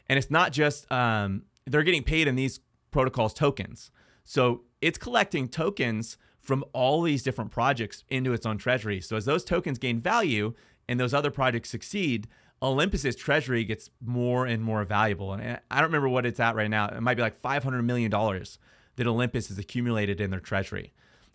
and 0.07 0.17
it's 0.17 0.29
not 0.29 0.51
just 0.51 0.89
um, 0.91 1.43
they're 1.65 1.83
getting 1.83 2.03
paid 2.03 2.27
in 2.27 2.35
these 2.35 2.59
protocols 2.91 3.33
tokens. 3.33 3.91
So 4.23 4.61
it's 4.81 4.97
collecting 4.97 5.47
tokens 5.47 6.17
from 6.39 6.63
all 6.73 7.01
these 7.01 7.23
different 7.23 7.51
projects 7.51 8.03
into 8.09 8.33
its 8.33 8.45
own 8.45 8.57
treasury. 8.57 9.01
So 9.01 9.15
as 9.15 9.25
those 9.25 9.43
tokens 9.43 9.79
gain 9.79 10.01
value 10.01 10.53
and 10.87 10.99
those 10.99 11.13
other 11.13 11.31
projects 11.31 11.69
succeed, 11.69 12.27
Olympus's 12.61 13.15
treasury 13.15 13.63
gets 13.63 13.89
more 14.01 14.45
and 14.45 14.63
more 14.63 14.83
valuable. 14.85 15.33
And 15.33 15.59
I 15.71 15.75
don't 15.75 15.85
remember 15.85 16.09
what 16.09 16.25
it's 16.25 16.39
at 16.39 16.55
right 16.55 16.69
now. 16.69 16.87
It 16.87 17.01
might 17.01 17.15
be 17.15 17.21
like 17.21 17.41
$500 17.41 17.83
million 17.83 18.11
that 18.11 19.07
Olympus 19.07 19.47
has 19.47 19.57
accumulated 19.57 20.21
in 20.21 20.31
their 20.31 20.39
treasury. 20.39 20.93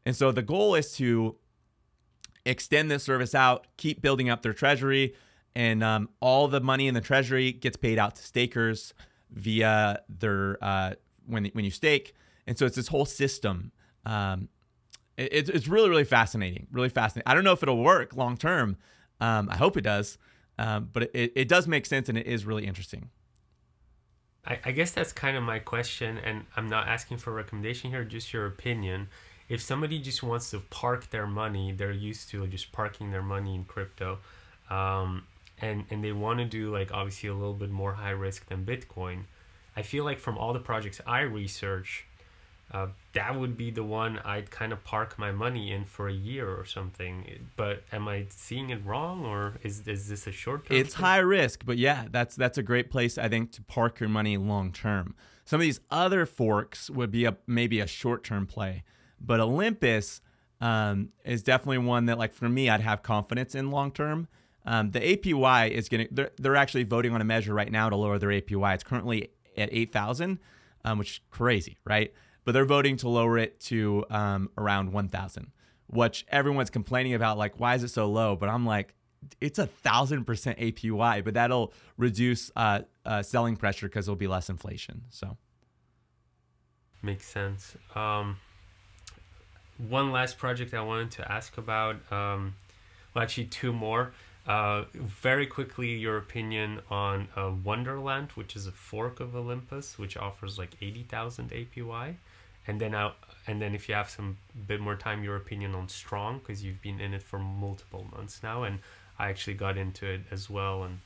And 0.09 0.17
so 0.17 0.33
the 0.33 0.41
goal 0.41 0.75
is 0.75 0.93
to 0.95 1.37
extend 2.47 2.91
this 2.91 3.03
service 3.03 3.35
out, 3.35 3.67
keep 3.77 4.01
building 4.01 4.31
up 4.31 4.41
their 4.41 4.55
treasury, 4.55 5.15
and 5.55 5.85
um, 5.85 6.09
all 6.21 6.49
the 6.49 6.63
money 6.63 6.89
in 6.89 6.95
the 6.95 7.03
treasury 7.03 7.53
gets 7.53 7.77
paid 7.77 7.99
out 7.99 8.17
to 8.17 8.23
stakers 8.23 8.95
via 9.31 10.01
their 10.09 10.57
uh, 10.65 10.95
when 11.27 11.45
when 11.53 11.67
you 11.67 11.71
stake. 11.71 12.15
And 12.47 12.57
so 12.57 12.65
it's 12.65 12.77
this 12.77 12.89
whole 12.89 13.05
system. 13.05 13.71
Um, 14.07 14.49
it, 15.19 15.51
it's 15.51 15.69
really, 15.69 15.91
really 15.91 16.05
fascinating. 16.05 16.69
Really 16.73 16.89
fascinating. 16.89 17.31
I 17.31 17.35
don't 17.35 17.45
know 17.45 17.53
if 17.53 17.63
it'll 17.63 17.85
work 17.85 18.17
long 18.17 18.39
term. 18.39 18.79
Um, 19.21 19.51
I 19.51 19.59
hope 19.59 19.77
it 19.77 19.83
does. 19.83 20.17
Um, 20.59 20.89
but 20.91 21.11
it, 21.13 21.33
it 21.37 21.49
does 21.49 21.69
make 21.69 21.85
sense 21.85 22.09
and 22.09 22.17
it 22.17 22.27
is 22.27 22.47
really 22.47 22.67
interesting. 22.67 23.11
I, 24.47 24.59
I 24.65 24.73
guess 24.73 24.91
that's 24.91 25.13
kind 25.13 25.37
of 25.37 25.43
my 25.43 25.59
question. 25.59 26.17
And 26.17 26.47
I'm 26.57 26.71
not 26.71 26.89
asking 26.89 27.19
for 27.19 27.31
a 27.31 27.35
recommendation 27.35 27.91
here, 27.91 28.05
just 28.05 28.33
your 28.33 28.47
opinion. 28.47 29.09
If 29.49 29.61
somebody 29.61 29.99
just 29.99 30.23
wants 30.23 30.51
to 30.51 30.61
park 30.61 31.11
their 31.11 31.27
money, 31.27 31.73
they're 31.73 31.91
used 31.91 32.31
to 32.31 32.47
just 32.47 32.71
parking 32.73 33.11
their 33.11 33.23
money 33.23 33.55
in 33.55 33.65
crypto. 33.65 34.19
Um, 34.71 35.25
and, 35.61 35.85
and 35.91 36.05
they 36.05 36.13
want 36.13 36.39
to 36.39 36.45
do 36.45 36.73
like 36.73 36.93
obviously 36.93 37.29
a 37.29 37.35
little 37.35 37.55
bit 37.55 37.71
more 37.71 37.95
high 37.95 38.11
risk 38.11 38.47
than 38.49 38.65
Bitcoin. 38.65 39.23
I 39.77 39.83
feel 39.83 40.05
like 40.05 40.19
from 40.19 40.37
all 40.37 40.53
the 40.53 40.61
projects 40.61 41.01
I 41.07 41.21
research, 41.21 42.05
uh, 42.73 42.89
that 43.15 43.39
would 43.39 43.57
be 43.57 43.71
the 43.71 43.83
one 43.83 44.19
I'd 44.25 44.51
kind 44.51 44.73
of 44.73 44.85
park 44.85 45.19
my 45.19 45.33
money 45.33 45.73
in 45.73 45.85
for 45.85 46.09
a 46.09 46.13
year 46.13 46.49
or 46.49 46.67
something. 46.67 47.49
But 47.57 47.83
am 47.93 48.09
I 48.09 48.27
seeing 48.29 48.71
it 48.71 48.85
wrong, 48.85 49.25
or 49.25 49.55
is 49.63 49.87
is 49.89 50.09
this 50.09 50.27
a 50.27 50.33
short 50.33 50.67
term? 50.67 50.77
It's 50.77 50.95
thing? 50.95 51.05
high 51.05 51.19
risk, 51.19 51.65
but 51.65 51.79
yeah, 51.79 52.07
that's 52.11 52.37
that's 52.37 52.59
a 52.59 52.63
great 52.63 52.91
place 52.91 53.17
I 53.17 53.29
think 53.29 53.53
to 53.53 53.63
park 53.63 54.01
your 54.01 54.11
money 54.11 54.37
long 54.37 54.73
term. 54.73 55.15
Some 55.47 55.61
of 55.61 55.65
these 55.65 55.81
other 55.91 56.27
forks 56.27 56.91
would 56.91 57.11
be 57.11 57.25
a 57.25 57.37
maybe 57.47 57.81
a 57.81 57.87
short 57.87 58.23
term 58.23 58.47
play, 58.47 58.85
but 59.21 59.41
Olympus 59.41 60.21
um, 60.61 61.11
is 61.25 61.43
definitely 61.43 61.79
one 61.79 62.07
that 62.07 62.19
like 62.19 62.35
for 62.35 62.49
me 62.49 62.69
I'd 62.69 62.81
have 62.81 63.03
confidence 63.03 63.55
in 63.55 63.71
long 63.71 63.93
term. 63.93 64.29
Um, 64.65 64.91
the 64.91 65.01
APY 65.01 65.71
is 65.71 65.89
going 65.89 66.09
to 66.09 66.15
they're, 66.15 66.31
they're 66.37 66.57
actually 66.57 66.85
voting 66.85 67.15
on 67.15 67.21
a 67.21 67.25
measure 67.25 67.55
right 67.55 67.71
now 67.71 67.89
to 67.89 67.97
lower 67.97 68.19
their 68.19 68.31
APY. 68.31 68.75
It's 68.75 68.85
currently 68.85 69.31
at 69.57 69.69
eight 69.73 69.93
thousand, 69.93 70.39
um, 70.85 70.99
which 70.99 71.11
is 71.11 71.21
crazy, 71.31 71.79
right? 71.85 72.13
but 72.49 72.53
they're 72.53 72.65
voting 72.65 72.97
to 72.97 73.11
lower 73.11 73.37
it 73.37 73.61
to 73.61 74.07
um, 74.09 74.49
around 74.57 74.91
1,000, 74.91 75.53
which 75.89 76.25
everyone's 76.31 76.71
complaining 76.71 77.13
about. 77.13 77.37
Like, 77.37 77.61
why 77.61 77.75
is 77.75 77.83
it 77.83 77.89
so 77.89 78.11
low? 78.11 78.37
But 78.37 78.49
I'm 78.49 78.65
like, 78.65 78.95
it's 79.39 79.59
a 79.59 79.67
thousand 79.67 80.25
percent 80.25 80.59
APY, 80.59 81.23
but 81.23 81.35
that'll 81.35 81.75
reduce 81.99 82.51
uh, 82.57 82.81
uh, 83.05 83.23
selling 83.23 83.55
pressure 83.55 83.87
because 83.87 84.07
there'll 84.07 84.17
be 84.17 84.29
less 84.29 84.49
inflation. 84.49 85.03
So 85.11 85.37
makes 87.03 87.27
sense. 87.27 87.77
Um, 87.95 88.39
one 89.79 90.13
last 90.13 90.39
project 90.39 90.75
I 90.75 90.81
wanted 90.81 91.11
to 91.13 91.33
ask 91.33 91.57
about. 91.57 91.97
Um, 92.13 92.55
well, 93.15 93.23
actually, 93.23 93.47
two 93.47 93.73
more. 93.73 94.13
Uh, 94.47 94.85
very 94.95 95.47
quickly, 95.47 95.95
your 95.95 96.17
opinion 96.17 96.81
on 96.91 97.29
uh, 97.37 97.53
Wonderland, 97.63 98.31
which 98.35 98.57
is 98.57 98.67
a 98.67 98.73
fork 98.73 99.21
of 99.21 99.37
Olympus, 99.37 99.99
which 99.99 100.17
offers 100.17 100.59
like 100.59 100.71
eighty 100.81 101.03
thousand 101.03 101.51
APY, 101.51 102.15
and 102.67 102.81
then 102.81 102.95
out, 102.95 103.17
and 103.47 103.61
then 103.61 103.75
if 103.75 103.89
you 103.89 103.95
have 103.95 104.09
some 104.09 104.39
bit 104.67 104.81
more 104.81 104.97
time, 104.97 105.23
your 105.23 105.37
opinion 105.37 105.75
on 105.75 105.89
Strong, 105.89 106.39
because 106.39 106.65
you've 106.65 106.81
been 106.81 106.99
in 106.99 107.13
it 107.13 107.23
for 107.23 107.39
multiple 107.39 108.07
months 108.17 108.43
now, 108.43 108.63
and 108.63 108.79
I 109.19 109.29
actually 109.29 109.55
got 109.55 109.77
into 109.77 110.07
it 110.07 110.23
as 110.31 110.49
well, 110.49 110.83
and 110.83 111.01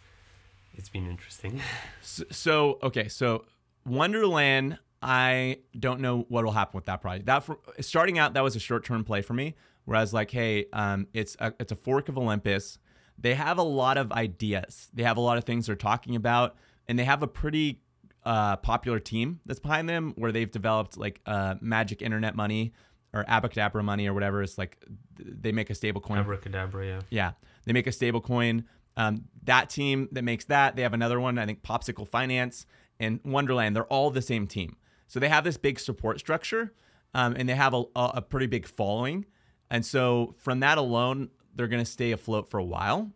it's 0.74 0.89
been 0.89 1.09
interesting. 1.09 1.61
So, 2.03 2.24
so 2.31 2.78
okay, 2.82 3.09
so 3.09 3.44
Wonderland, 3.85 4.78
I 5.03 5.59
don't 5.79 6.01
know 6.01 6.27
what 6.29 6.45
will 6.45 6.53
happen 6.53 6.77
with 6.77 6.85
that 6.87 7.01
project. 7.01 7.27
That 7.27 7.45
for, 7.45 7.59
starting 7.81 8.19
out, 8.19 8.35
that 8.35 8.43
was 8.43 8.57
a 8.57 8.61
short 8.61 8.85
term 8.85 9.05
play 9.05 9.23
for 9.23 9.35
me. 9.35 9.57
Whereas 9.85 10.15
like, 10.15 10.31
hey, 10.31 10.66
um, 10.73 11.09
it's 11.12 11.37
a, 11.41 11.53
it's 11.59 11.73
a 11.73 11.77
fork 11.77 12.09
of 12.09 12.16
Olympus. 12.16 12.79
They 13.19 13.35
have 13.35 13.59
a 13.59 13.62
lot 13.62 13.99
of 13.99 14.12
ideas. 14.12 14.89
They 14.95 15.03
have 15.03 15.16
a 15.16 15.20
lot 15.20 15.39
of 15.39 15.45
things 15.45 15.66
they're 15.66 15.74
talking 15.77 16.16
about, 16.16 16.57
and 16.87 16.99
they 16.99 17.05
have 17.05 17.23
a 17.23 17.27
pretty 17.27 17.81
uh, 18.24 18.57
popular 18.57 19.01
team 19.01 19.41
that's 19.45 19.61
behind 19.61 19.89
them 19.89 20.12
where 20.16 20.31
they've 20.31 20.51
developed 20.51 20.97
like 20.97 21.20
uh, 21.27 21.57
magic 21.61 22.01
internet 22.01 22.37
money 22.37 22.73
or 23.12 23.24
abacadabra 23.24 23.85
money 23.85 24.07
or 24.07 24.15
whatever. 24.15 24.43
It's 24.43 24.57
like 24.57 24.79
they 25.19 25.53
make 25.53 25.70
a 25.70 25.74
stable 25.74 26.01
coin. 26.01 26.19
Abracadabra, 26.19 26.87
yeah. 26.87 27.01
Yeah, 27.11 27.33
they 27.65 27.73
make 27.73 27.87
a 27.87 27.93
stable 27.93 28.20
coin. 28.20 28.65
Um, 28.97 29.24
that 29.45 29.69
team 29.70 30.09
that 30.12 30.23
makes 30.23 30.45
that, 30.47 30.77
they 30.77 30.83
have 30.83 30.95
another 30.95 31.20
one, 31.20 31.39
I 31.39 31.47
think 31.47 31.62
Popsicle 31.62 32.07
Finance 32.07 32.66
and 33.01 33.20
Wonderland. 33.24 33.74
They're 33.74 33.85
all 33.85 34.11
the 34.11 34.23
same 34.23 34.47
team. 34.47 34.77
So 35.12 35.20
they 35.20 35.28
have 35.28 35.44
this 35.44 35.59
big 35.59 35.78
support 35.78 36.20
structure 36.20 36.72
um, 37.12 37.34
and 37.36 37.47
they 37.47 37.55
have 37.55 37.74
a, 37.74 37.84
a 37.94 38.22
pretty 38.22 38.47
big 38.47 38.66
following. 38.66 39.26
And 39.68 39.84
so 39.84 40.34
from 40.39 40.60
that 40.60 40.78
alone, 40.78 41.28
they're 41.55 41.68
going 41.68 41.84
to 41.84 41.90
stay 41.90 42.12
afloat 42.12 42.48
for 42.48 42.56
a 42.56 42.64
while. 42.64 43.10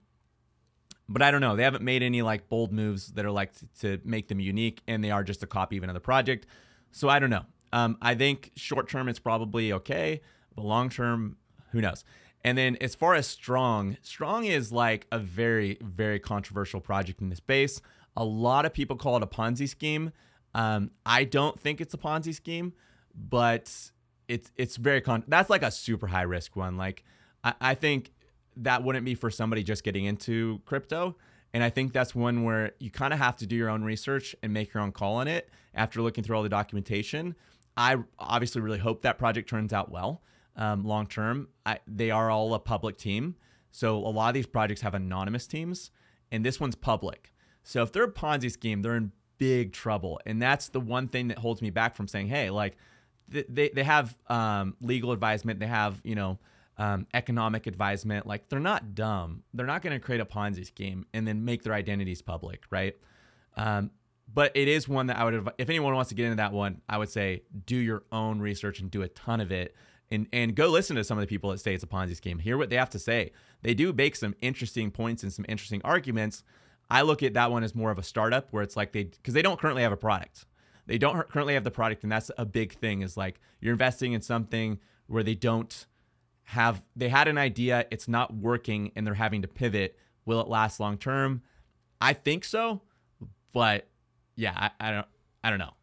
But 1.08 1.22
I 1.22 1.30
don't 1.30 1.40
know. 1.40 1.56
They 1.56 1.62
haven't 1.62 1.84
made 1.84 2.02
any 2.02 2.20
like 2.20 2.50
bold 2.50 2.70
moves 2.70 3.12
that 3.12 3.24
are 3.24 3.30
like 3.30 3.54
to, 3.54 3.96
to 3.96 4.00
make 4.04 4.28
them 4.28 4.40
unique, 4.40 4.82
and 4.86 5.02
they 5.02 5.10
are 5.10 5.24
just 5.24 5.42
a 5.42 5.46
copy 5.46 5.78
of 5.78 5.84
another 5.84 6.00
project. 6.00 6.46
So 6.90 7.08
I 7.08 7.18
don't 7.18 7.30
know. 7.30 7.46
Um, 7.72 7.96
I 8.02 8.14
think 8.14 8.50
short 8.56 8.90
term 8.90 9.08
it's 9.08 9.18
probably 9.18 9.72
okay, 9.72 10.20
but 10.54 10.66
long 10.66 10.90
term, 10.90 11.38
who 11.70 11.80
knows? 11.80 12.04
And 12.44 12.58
then 12.58 12.76
as 12.82 12.94
far 12.94 13.14
as 13.14 13.26
Strong, 13.26 13.96
Strong 14.02 14.44
is 14.44 14.70
like 14.70 15.06
a 15.10 15.18
very, 15.18 15.78
very 15.80 16.20
controversial 16.20 16.82
project 16.82 17.22
in 17.22 17.30
the 17.30 17.36
space. 17.36 17.80
A 18.18 18.24
lot 18.24 18.66
of 18.66 18.74
people 18.74 18.96
call 18.96 19.16
it 19.16 19.22
a 19.22 19.26
Ponzi 19.26 19.66
scheme. 19.66 20.12
Um, 20.56 20.90
I 21.04 21.24
don't 21.24 21.60
think 21.60 21.82
it's 21.82 21.92
a 21.92 21.98
Ponzi 21.98 22.34
scheme, 22.34 22.72
but 23.14 23.72
it's 24.26 24.50
it's 24.56 24.76
very 24.76 25.02
con. 25.02 25.22
That's 25.28 25.50
like 25.50 25.62
a 25.62 25.70
super 25.70 26.06
high 26.06 26.22
risk 26.22 26.56
one. 26.56 26.78
Like 26.78 27.04
I, 27.44 27.54
I 27.60 27.74
think 27.74 28.12
that 28.56 28.82
wouldn't 28.82 29.04
be 29.04 29.14
for 29.14 29.30
somebody 29.30 29.62
just 29.62 29.84
getting 29.84 30.06
into 30.06 30.60
crypto. 30.64 31.16
And 31.52 31.62
I 31.62 31.68
think 31.68 31.92
that's 31.92 32.14
one 32.14 32.42
where 32.42 32.72
you 32.80 32.90
kind 32.90 33.12
of 33.12 33.18
have 33.18 33.36
to 33.36 33.46
do 33.46 33.54
your 33.54 33.68
own 33.68 33.84
research 33.84 34.34
and 34.42 34.52
make 34.52 34.72
your 34.72 34.82
own 34.82 34.92
call 34.92 35.16
on 35.16 35.28
it 35.28 35.50
after 35.74 36.00
looking 36.00 36.24
through 36.24 36.36
all 36.36 36.42
the 36.42 36.48
documentation. 36.48 37.34
I 37.76 37.98
obviously 38.18 38.62
really 38.62 38.78
hope 38.78 39.02
that 39.02 39.18
project 39.18 39.48
turns 39.48 39.74
out 39.74 39.90
well 39.90 40.22
um, 40.56 40.84
long 40.84 41.06
term. 41.06 41.48
They 41.86 42.10
are 42.10 42.30
all 42.30 42.54
a 42.54 42.58
public 42.58 42.96
team. 42.96 43.36
So 43.72 43.98
a 43.98 44.08
lot 44.08 44.28
of 44.28 44.34
these 44.34 44.46
projects 44.46 44.80
have 44.80 44.94
anonymous 44.94 45.46
teams, 45.46 45.90
and 46.32 46.44
this 46.44 46.58
one's 46.58 46.76
public. 46.76 47.34
So 47.62 47.82
if 47.82 47.92
they're 47.92 48.04
a 48.04 48.10
Ponzi 48.10 48.50
scheme, 48.50 48.80
they're 48.80 48.96
in 48.96 49.12
big 49.38 49.72
trouble. 49.72 50.20
And 50.26 50.40
that's 50.40 50.68
the 50.68 50.80
one 50.80 51.08
thing 51.08 51.28
that 51.28 51.38
holds 51.38 51.62
me 51.62 51.70
back 51.70 51.96
from 51.96 52.08
saying, 52.08 52.28
hey, 52.28 52.50
like, 52.50 52.76
they, 53.28 53.70
they 53.70 53.82
have 53.82 54.16
um, 54.28 54.76
legal 54.80 55.12
advisement, 55.12 55.58
they 55.58 55.66
have, 55.66 56.00
you 56.04 56.14
know, 56.14 56.38
um, 56.78 57.06
economic 57.14 57.66
advisement. 57.66 58.26
Like 58.26 58.48
they're 58.48 58.60
not 58.60 58.94
dumb. 58.94 59.42
They're 59.54 59.66
not 59.66 59.82
going 59.82 59.98
to 59.98 60.04
create 60.04 60.20
a 60.20 60.24
Ponzi 60.24 60.66
scheme 60.66 61.06
and 61.12 61.26
then 61.26 61.44
make 61.44 61.62
their 61.62 61.72
identities 61.72 62.22
public, 62.22 62.64
right? 62.70 62.96
Um, 63.56 63.90
but 64.32 64.52
it 64.54 64.68
is 64.68 64.88
one 64.88 65.06
that 65.06 65.16
I 65.16 65.24
would, 65.24 65.48
if 65.58 65.68
anyone 65.68 65.94
wants 65.94 66.08
to 66.10 66.14
get 66.14 66.26
into 66.26 66.36
that 66.36 66.52
one, 66.52 66.82
I 66.88 66.98
would 66.98 67.08
say 67.08 67.42
do 67.64 67.76
your 67.76 68.02
own 68.12 68.40
research 68.40 68.80
and 68.80 68.90
do 68.90 69.02
a 69.02 69.08
ton 69.08 69.40
of 69.40 69.52
it, 69.52 69.74
and 70.10 70.26
and 70.32 70.54
go 70.54 70.68
listen 70.68 70.96
to 70.96 71.04
some 71.04 71.16
of 71.18 71.22
the 71.22 71.28
people 71.28 71.50
that 71.50 71.58
say 71.58 71.74
it's 71.74 71.84
a 71.84 71.86
Ponzi 71.86 72.16
scheme. 72.16 72.38
Hear 72.38 72.58
what 72.58 72.70
they 72.70 72.76
have 72.76 72.90
to 72.90 72.98
say. 72.98 73.32
They 73.62 73.74
do 73.74 73.92
make 73.92 74.16
some 74.16 74.34
interesting 74.40 74.90
points 74.90 75.22
and 75.22 75.32
some 75.32 75.44
interesting 75.48 75.80
arguments. 75.84 76.44
I 76.90 77.02
look 77.02 77.22
at 77.22 77.34
that 77.34 77.50
one 77.50 77.64
as 77.64 77.74
more 77.74 77.90
of 77.90 77.98
a 77.98 78.02
startup 78.02 78.48
where 78.52 78.62
it's 78.62 78.76
like 78.76 78.92
they 78.92 79.04
because 79.04 79.34
they 79.34 79.42
don't 79.42 79.58
currently 79.58 79.82
have 79.82 79.92
a 79.92 79.96
product. 79.96 80.46
They 80.86 80.98
don't 80.98 81.28
currently 81.28 81.54
have 81.54 81.64
the 81.64 81.70
product, 81.70 82.04
and 82.04 82.12
that's 82.12 82.30
a 82.38 82.44
big 82.44 82.74
thing. 82.74 83.02
Is 83.02 83.16
like 83.16 83.40
you're 83.60 83.72
investing 83.72 84.12
in 84.12 84.22
something 84.22 84.78
where 85.06 85.22
they 85.22 85.34
don't 85.34 85.86
have 86.44 86.80
they 86.94 87.08
had 87.08 87.26
an 87.26 87.38
idea, 87.38 87.86
it's 87.90 88.06
not 88.06 88.34
working, 88.34 88.92
and 88.94 89.06
they're 89.06 89.14
having 89.14 89.42
to 89.42 89.48
pivot. 89.48 89.98
Will 90.24 90.40
it 90.40 90.48
last 90.48 90.78
long 90.78 90.96
term? 90.96 91.42
I 92.00 92.12
think 92.12 92.44
so, 92.44 92.82
but 93.52 93.88
yeah, 94.36 94.52
I, 94.54 94.88
I 94.88 94.90
don't 94.92 95.06
I 95.42 95.50
don't 95.50 95.58
know. 95.58 95.74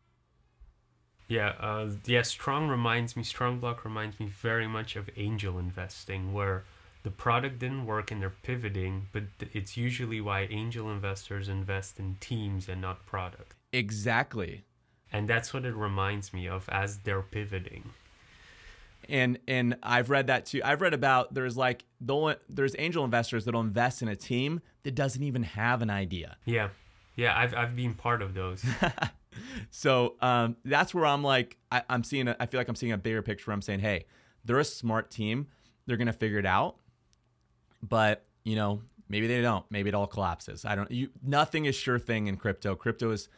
Yeah, 1.27 1.53
uh, 1.59 1.89
yeah. 2.05 2.21
Strong 2.21 2.69
reminds 2.69 3.15
me. 3.17 3.23
Strong 3.23 3.59
Block 3.59 3.83
reminds 3.83 4.19
me 4.19 4.27
very 4.27 4.67
much 4.67 4.95
of 4.95 5.09
angel 5.17 5.57
investing, 5.57 6.33
where 6.33 6.63
the 7.03 7.11
product 7.11 7.59
didn't 7.59 7.85
work 7.85 8.11
and 8.11 8.21
they're 8.21 8.29
pivoting, 8.29 9.07
but 9.11 9.23
it's 9.53 9.77
usually 9.77 10.21
why 10.21 10.47
angel 10.49 10.89
investors 10.89 11.49
invest 11.49 11.99
in 11.99 12.17
teams 12.19 12.67
and 12.67 12.81
not 12.81 13.05
product. 13.05 13.55
Exactly. 13.71 14.63
And 15.11 15.27
that's 15.27 15.53
what 15.53 15.65
it 15.65 15.75
reminds 15.75 16.33
me 16.33 16.47
of 16.47 16.67
as 16.69 16.99
they're 16.99 17.21
pivoting 17.21 17.91
and 19.09 19.39
and 19.47 19.75
I've 19.83 20.09
read 20.09 20.27
that 20.27 20.45
too. 20.45 20.61
I've 20.63 20.81
read 20.81 20.93
about 20.93 21.33
there's 21.33 21.57
like 21.57 21.85
there's 21.99 22.75
angel 22.77 23.03
investors 23.03 23.45
that'll 23.45 23.61
invest 23.61 24.01
in 24.01 24.07
a 24.07 24.15
team 24.15 24.61
that 24.83 24.95
doesn't 24.95 25.23
even 25.23 25.43
have 25.43 25.81
an 25.81 25.89
idea. 25.89 26.37
Yeah, 26.45 26.69
yeah, 27.15 27.37
I've 27.37 27.53
I've 27.53 27.75
been 27.75 27.93
part 27.93 28.21
of 28.21 28.33
those. 28.33 28.63
so 29.71 30.15
um, 30.21 30.57
that's 30.65 30.93
where 30.93 31.05
I'm 31.05 31.23
like 31.23 31.57
I, 31.71 31.83
am 31.89 32.03
seeing 32.03 32.27
a, 32.27 32.35
I 32.39 32.45
feel 32.45 32.59
like 32.59 32.67
I'm 32.67 32.75
seeing 32.75 32.91
a 32.91 32.97
bigger 32.97 33.21
picture. 33.21 33.51
I'm 33.51 33.61
saying, 33.61 33.79
hey, 33.79 34.05
they're 34.45 34.59
a 34.59 34.65
smart 34.65 35.11
team. 35.11 35.47
They're 35.85 35.97
gonna 35.97 36.13
figure 36.13 36.39
it 36.39 36.45
out, 36.45 36.77
but 37.83 38.25
you 38.43 38.55
know 38.55 38.81
maybe 39.09 39.27
they 39.27 39.41
don't. 39.41 39.65
Maybe 39.69 39.89
it 39.89 39.95
all 39.95 40.07
collapses. 40.07 40.65
I 40.65 40.75
don't. 40.75 40.89
You 40.89 41.09
nothing 41.21 41.65
is 41.65 41.75
sure 41.75 41.99
thing 41.99 42.27
in 42.27 42.37
crypto. 42.37 42.75
Crypto 42.75 43.11
is 43.11 43.29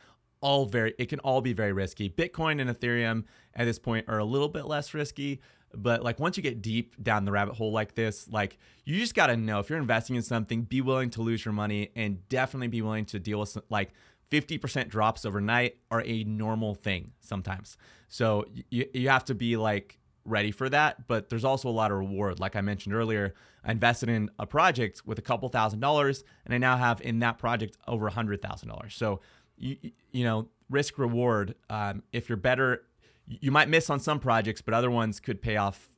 all 0.42 0.66
very 0.66 0.94
it 0.98 1.10
can 1.10 1.20
all 1.20 1.42
be 1.42 1.54
very 1.54 1.74
risky. 1.74 2.10
Bitcoin 2.10 2.62
and 2.62 2.70
Ethereum 2.70 3.24
at 3.56 3.66
this 3.66 3.80
point 3.80 4.06
are 4.08 4.20
a 4.20 4.26
little 4.26 4.48
bit 4.48 4.66
less 4.66 4.94
risky, 4.94 5.42
but 5.74 6.04
like 6.04 6.20
once 6.20 6.38
you 6.38 6.44
get 6.44 6.62
deep 6.62 7.02
down 7.04 7.26
the 7.26 7.32
rabbit 7.32 7.56
hole 7.56 7.72
like 7.72 7.96
this, 7.96 8.30
like 8.30 8.58
you 8.84 9.00
just 9.00 9.16
got 9.16 9.28
to 9.28 9.38
know 9.38 9.60
if 9.60 9.70
you're 9.70 9.80
investing 9.80 10.16
in 10.16 10.22
something, 10.22 10.62
be 10.64 10.82
willing 10.82 11.10
to 11.12 11.22
lose 11.22 11.44
your 11.44 11.54
money 11.54 11.92
and 11.96 12.28
definitely 12.30 12.68
be 12.68 12.82
willing 12.82 13.06
to 13.06 13.20
deal 13.20 13.40
with 13.40 13.50
some, 13.50 13.64
like 13.70 13.92
50% 14.32 14.88
drops 14.88 15.26
overnight 15.26 15.78
are 15.92 16.04
a 16.06 16.24
normal 16.24 16.76
thing 16.76 17.12
sometimes. 17.20 17.78
So 18.08 18.46
you, 18.70 18.86
you 18.94 19.10
have 19.10 19.26
to 19.26 19.36
be 19.36 19.58
like 19.58 20.00
ready 20.26 20.52
for 20.52 20.70
that, 20.70 21.08
but 21.08 21.30
there's 21.30 21.46
also 21.46 21.70
a 21.70 21.72
lot 21.72 21.92
of 21.92 21.98
reward. 21.98 22.40
Like 22.40 22.56
I 22.56 22.62
mentioned 22.62 22.96
earlier, 22.96 23.34
I 23.64 23.72
invested 23.72 24.10
in 24.10 24.30
a 24.40 24.46
project 24.46 25.04
with 25.06 25.20
a 25.20 25.22
couple 25.22 25.48
thousand 25.50 25.80
dollars 25.80 26.24
and 26.46 26.54
I 26.54 26.58
now 26.58 26.78
have 26.78 27.02
in 27.02 27.20
that 27.20 27.38
project 27.38 27.78
over 27.88 28.08
a 28.08 28.12
hundred 28.12 28.42
thousand 28.42 28.70
dollars. 28.70 28.96
So 28.96 29.22
you, 29.58 29.78
you 30.12 30.24
know, 30.24 30.48
risk 30.70 30.98
reward. 30.98 31.56
Um, 31.70 32.04
if 32.12 32.28
you're 32.28 32.38
better 32.38 32.84
you 33.28 33.52
might 33.52 33.70
miss 33.70 33.90
on 33.90 34.00
some 34.00 34.20
projects, 34.20 34.62
but 34.62 34.74
other 34.74 34.92
ones 34.92 35.20
could 35.20 35.42
pay 35.42 35.58
off 35.58 35.90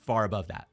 far 0.00 0.24
above 0.24 0.48
that. 0.48 0.68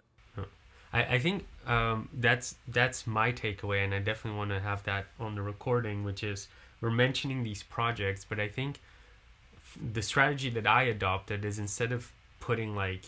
I, 0.91 1.03
I 1.03 1.19
think 1.19 1.45
um, 1.65 2.09
that's 2.13 2.55
that's 2.67 3.07
my 3.07 3.31
takeaway, 3.31 3.83
and 3.83 3.93
I 3.93 3.99
definitely 3.99 4.37
want 4.37 4.51
to 4.51 4.59
have 4.59 4.83
that 4.83 5.05
on 5.19 5.35
the 5.35 5.41
recording, 5.41 6.03
which 6.03 6.23
is 6.23 6.47
we're 6.81 6.91
mentioning 6.91 7.43
these 7.43 7.63
projects, 7.63 8.25
but 8.27 8.39
I 8.39 8.47
think 8.47 8.81
the 9.93 10.01
strategy 10.01 10.49
that 10.51 10.67
I 10.67 10.83
adopted 10.83 11.45
is 11.45 11.57
instead 11.57 11.91
of 11.91 12.11
putting 12.43 12.75
like 12.75 13.05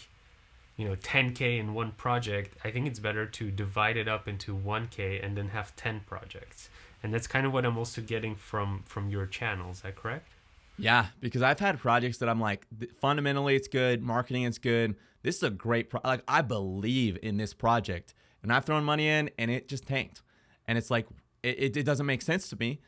you 0.78 0.88
know 0.88 0.95
10k 0.95 1.60
in 1.60 1.74
one 1.74 1.91
project 1.91 2.57
i 2.64 2.72
think 2.72 2.88
it's 2.88 2.99
better 2.99 3.26
to 3.26 3.52
divide 3.52 3.98
it 3.98 4.07
up 4.07 4.28
into 4.28 4.56
1k 4.56 5.24
and 5.24 5.36
then 5.38 5.49
have 5.49 5.76
10 5.76 6.02
projects 6.06 6.70
and 7.03 7.14
that's 7.14 7.28
kind 7.28 7.45
of 7.45 7.52
what 7.52 7.66
i'm 7.66 7.78
also 7.78 8.02
getting 8.02 8.36
from 8.36 8.82
from 8.86 9.10
your 9.10 9.26
channel 9.26 9.72
is 9.72 9.82
that 9.82 9.95
correct 9.95 10.30
yeah, 10.78 11.07
because 11.22 11.41
I've 11.41 11.60
had 11.60 11.80
projects 11.80 12.18
that 12.18 12.30
I'm 12.30 12.41
like, 12.41 12.66
fundamentally 12.99 13.56
it's 13.56 13.68
good, 13.68 14.03
marketing 14.03 14.44
it's 14.44 14.57
good. 14.57 14.95
This 15.24 15.38
is 15.38 15.44
a 15.44 15.49
great 15.49 15.90
pro- 15.90 16.02
like 16.03 16.22
I 16.28 16.41
believe 16.41 17.18
in 17.24 17.38
this 17.38 17.53
project, 17.53 18.14
and 18.44 18.52
I've 18.52 18.66
thrown 18.66 18.84
money 18.84 19.07
in, 19.07 19.30
and 19.38 19.49
it 19.49 19.68
just 19.68 19.88
tanked, 19.88 20.22
and 20.68 20.78
it's 20.78 20.91
like 20.91 21.07
it, 21.44 21.60
it, 21.60 21.78
it 21.78 21.84
doesn't 21.84 22.06
make 22.06 22.22
sense 22.22 22.49
to 22.49 22.57
me. 22.57 22.82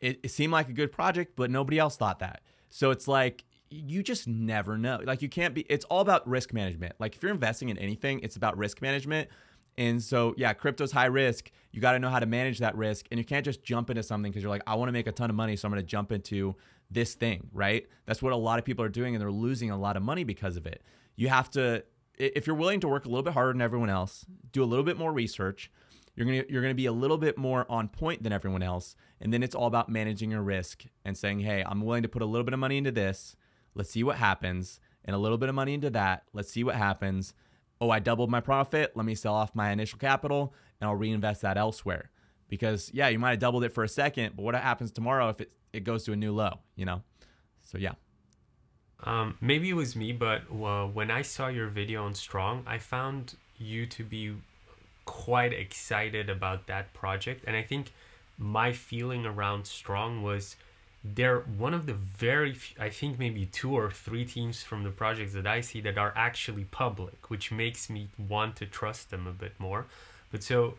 It, 0.00 0.20
it 0.22 0.30
seemed 0.30 0.52
like 0.52 0.68
a 0.68 0.72
good 0.72 0.90
project, 0.90 1.36
but 1.36 1.50
nobody 1.50 1.78
else 1.78 1.96
thought 1.96 2.18
that. 2.20 2.40
So 2.70 2.90
it's 2.90 3.06
like 3.06 3.44
you 3.70 4.02
just 4.02 4.28
never 4.28 4.78
know. 4.78 5.00
Like 5.04 5.22
you 5.22 5.28
can't 5.28 5.54
be. 5.54 5.62
It's 5.68 5.84
all 5.86 6.00
about 6.00 6.26
risk 6.28 6.52
management. 6.52 6.94
Like 6.98 7.16
if 7.16 7.22
you're 7.22 7.32
investing 7.32 7.68
in 7.68 7.78
anything, 7.78 8.20
it's 8.20 8.36
about 8.36 8.56
risk 8.56 8.82
management. 8.82 9.28
And 9.76 10.00
so, 10.00 10.34
yeah, 10.36 10.52
crypto's 10.52 10.92
high 10.92 11.06
risk. 11.06 11.50
You 11.72 11.80
got 11.80 11.92
to 11.92 11.98
know 11.98 12.08
how 12.08 12.20
to 12.20 12.26
manage 12.26 12.58
that 12.60 12.76
risk. 12.76 13.06
And 13.10 13.18
you 13.18 13.24
can't 13.24 13.44
just 13.44 13.64
jump 13.64 13.90
into 13.90 14.04
something 14.04 14.30
because 14.30 14.42
you're 14.42 14.50
like, 14.50 14.62
I 14.68 14.76
want 14.76 14.88
to 14.88 14.92
make 14.92 15.08
a 15.08 15.12
ton 15.12 15.30
of 15.30 15.36
money. 15.36 15.56
So 15.56 15.66
I'm 15.66 15.72
going 15.72 15.82
to 15.82 15.86
jump 15.86 16.12
into 16.12 16.54
this 16.90 17.14
thing, 17.14 17.48
right? 17.52 17.86
That's 18.06 18.22
what 18.22 18.32
a 18.32 18.36
lot 18.36 18.58
of 18.58 18.64
people 18.64 18.84
are 18.84 18.90
doing, 18.90 19.14
and 19.14 19.20
they're 19.20 19.30
losing 19.30 19.70
a 19.70 19.76
lot 19.76 19.96
of 19.96 20.02
money 20.02 20.24
because 20.24 20.56
of 20.56 20.66
it. 20.66 20.82
You 21.16 21.28
have 21.28 21.50
to, 21.50 21.82
if 22.18 22.46
you're 22.46 22.56
willing 22.56 22.80
to 22.80 22.88
work 22.88 23.04
a 23.04 23.08
little 23.08 23.22
bit 23.22 23.32
harder 23.32 23.52
than 23.52 23.62
everyone 23.62 23.90
else, 23.90 24.24
do 24.52 24.62
a 24.62 24.66
little 24.66 24.84
bit 24.84 24.96
more 24.96 25.12
research, 25.12 25.70
you're 26.16 26.26
gonna 26.26 26.44
you're 26.48 26.62
gonna 26.62 26.74
be 26.74 26.86
a 26.86 26.92
little 26.92 27.18
bit 27.18 27.36
more 27.36 27.66
on 27.68 27.88
point 27.88 28.22
than 28.22 28.32
everyone 28.32 28.62
else, 28.62 28.94
and 29.20 29.32
then 29.32 29.42
it's 29.42 29.54
all 29.54 29.66
about 29.66 29.88
managing 29.88 30.30
your 30.30 30.42
risk 30.42 30.84
and 31.04 31.16
saying, 31.16 31.40
hey, 31.40 31.64
I'm 31.66 31.80
willing 31.80 32.04
to 32.04 32.08
put 32.08 32.22
a 32.22 32.26
little 32.26 32.44
bit 32.44 32.54
of 32.54 32.60
money 32.60 32.78
into 32.78 32.92
this. 32.92 33.34
Let's 33.74 33.90
see 33.90 34.04
what 34.04 34.16
happens, 34.16 34.80
and 35.04 35.14
a 35.14 35.18
little 35.18 35.38
bit 35.38 35.48
of 35.48 35.54
money 35.54 35.74
into 35.74 35.90
that. 35.90 36.24
Let's 36.32 36.50
see 36.50 36.64
what 36.64 36.74
happens. 36.74 37.34
Oh, 37.80 37.90
I 37.90 37.98
doubled 37.98 38.30
my 38.30 38.40
profit. 38.40 38.92
Let 38.94 39.04
me 39.04 39.14
sell 39.14 39.34
off 39.34 39.54
my 39.54 39.70
initial 39.70 39.98
capital, 39.98 40.54
and 40.80 40.88
I'll 40.88 40.96
reinvest 40.96 41.42
that 41.42 41.56
elsewhere. 41.56 42.10
Because 42.48 42.90
yeah, 42.94 43.08
you 43.08 43.18
might 43.18 43.30
have 43.30 43.38
doubled 43.40 43.64
it 43.64 43.72
for 43.72 43.84
a 43.84 43.88
second, 43.88 44.36
but 44.36 44.42
what 44.42 44.54
happens 44.54 44.90
tomorrow 44.92 45.28
if 45.28 45.40
it 45.40 45.50
it 45.72 45.84
goes 45.84 46.04
to 46.04 46.12
a 46.12 46.16
new 46.16 46.32
low? 46.32 46.60
You 46.76 46.84
know. 46.84 47.02
So 47.62 47.78
yeah. 47.78 47.94
Um, 49.02 49.36
maybe 49.40 49.68
it 49.68 49.74
was 49.74 49.96
me, 49.96 50.12
but 50.12 50.50
when 50.50 51.10
I 51.10 51.22
saw 51.22 51.48
your 51.48 51.68
video 51.68 52.04
on 52.04 52.14
Strong, 52.14 52.64
I 52.66 52.78
found 52.78 53.34
you 53.58 53.86
to 53.86 54.04
be 54.04 54.34
quite 55.04 55.52
excited 55.52 56.30
about 56.30 56.66
that 56.68 56.92
project. 56.94 57.44
And 57.46 57.54
I 57.56 57.62
think 57.62 57.92
my 58.38 58.72
feeling 58.72 59.26
around 59.26 59.66
Strong 59.66 60.22
was 60.22 60.56
they're 61.04 61.40
one 61.40 61.74
of 61.74 61.84
the 61.84 61.92
very, 61.92 62.56
I 62.80 62.88
think 62.88 63.18
maybe 63.18 63.44
two 63.46 63.74
or 63.74 63.90
three 63.90 64.24
teams 64.24 64.62
from 64.62 64.84
the 64.84 64.90
projects 64.90 65.34
that 65.34 65.46
I 65.46 65.60
see 65.60 65.80
that 65.82 65.98
are 65.98 66.12
actually 66.16 66.64
public, 66.64 67.30
which 67.30 67.52
makes 67.52 67.90
me 67.90 68.08
want 68.16 68.56
to 68.56 68.66
trust 68.66 69.10
them 69.10 69.26
a 69.26 69.32
bit 69.32 69.52
more. 69.58 69.84
But 70.32 70.42
so, 70.42 70.74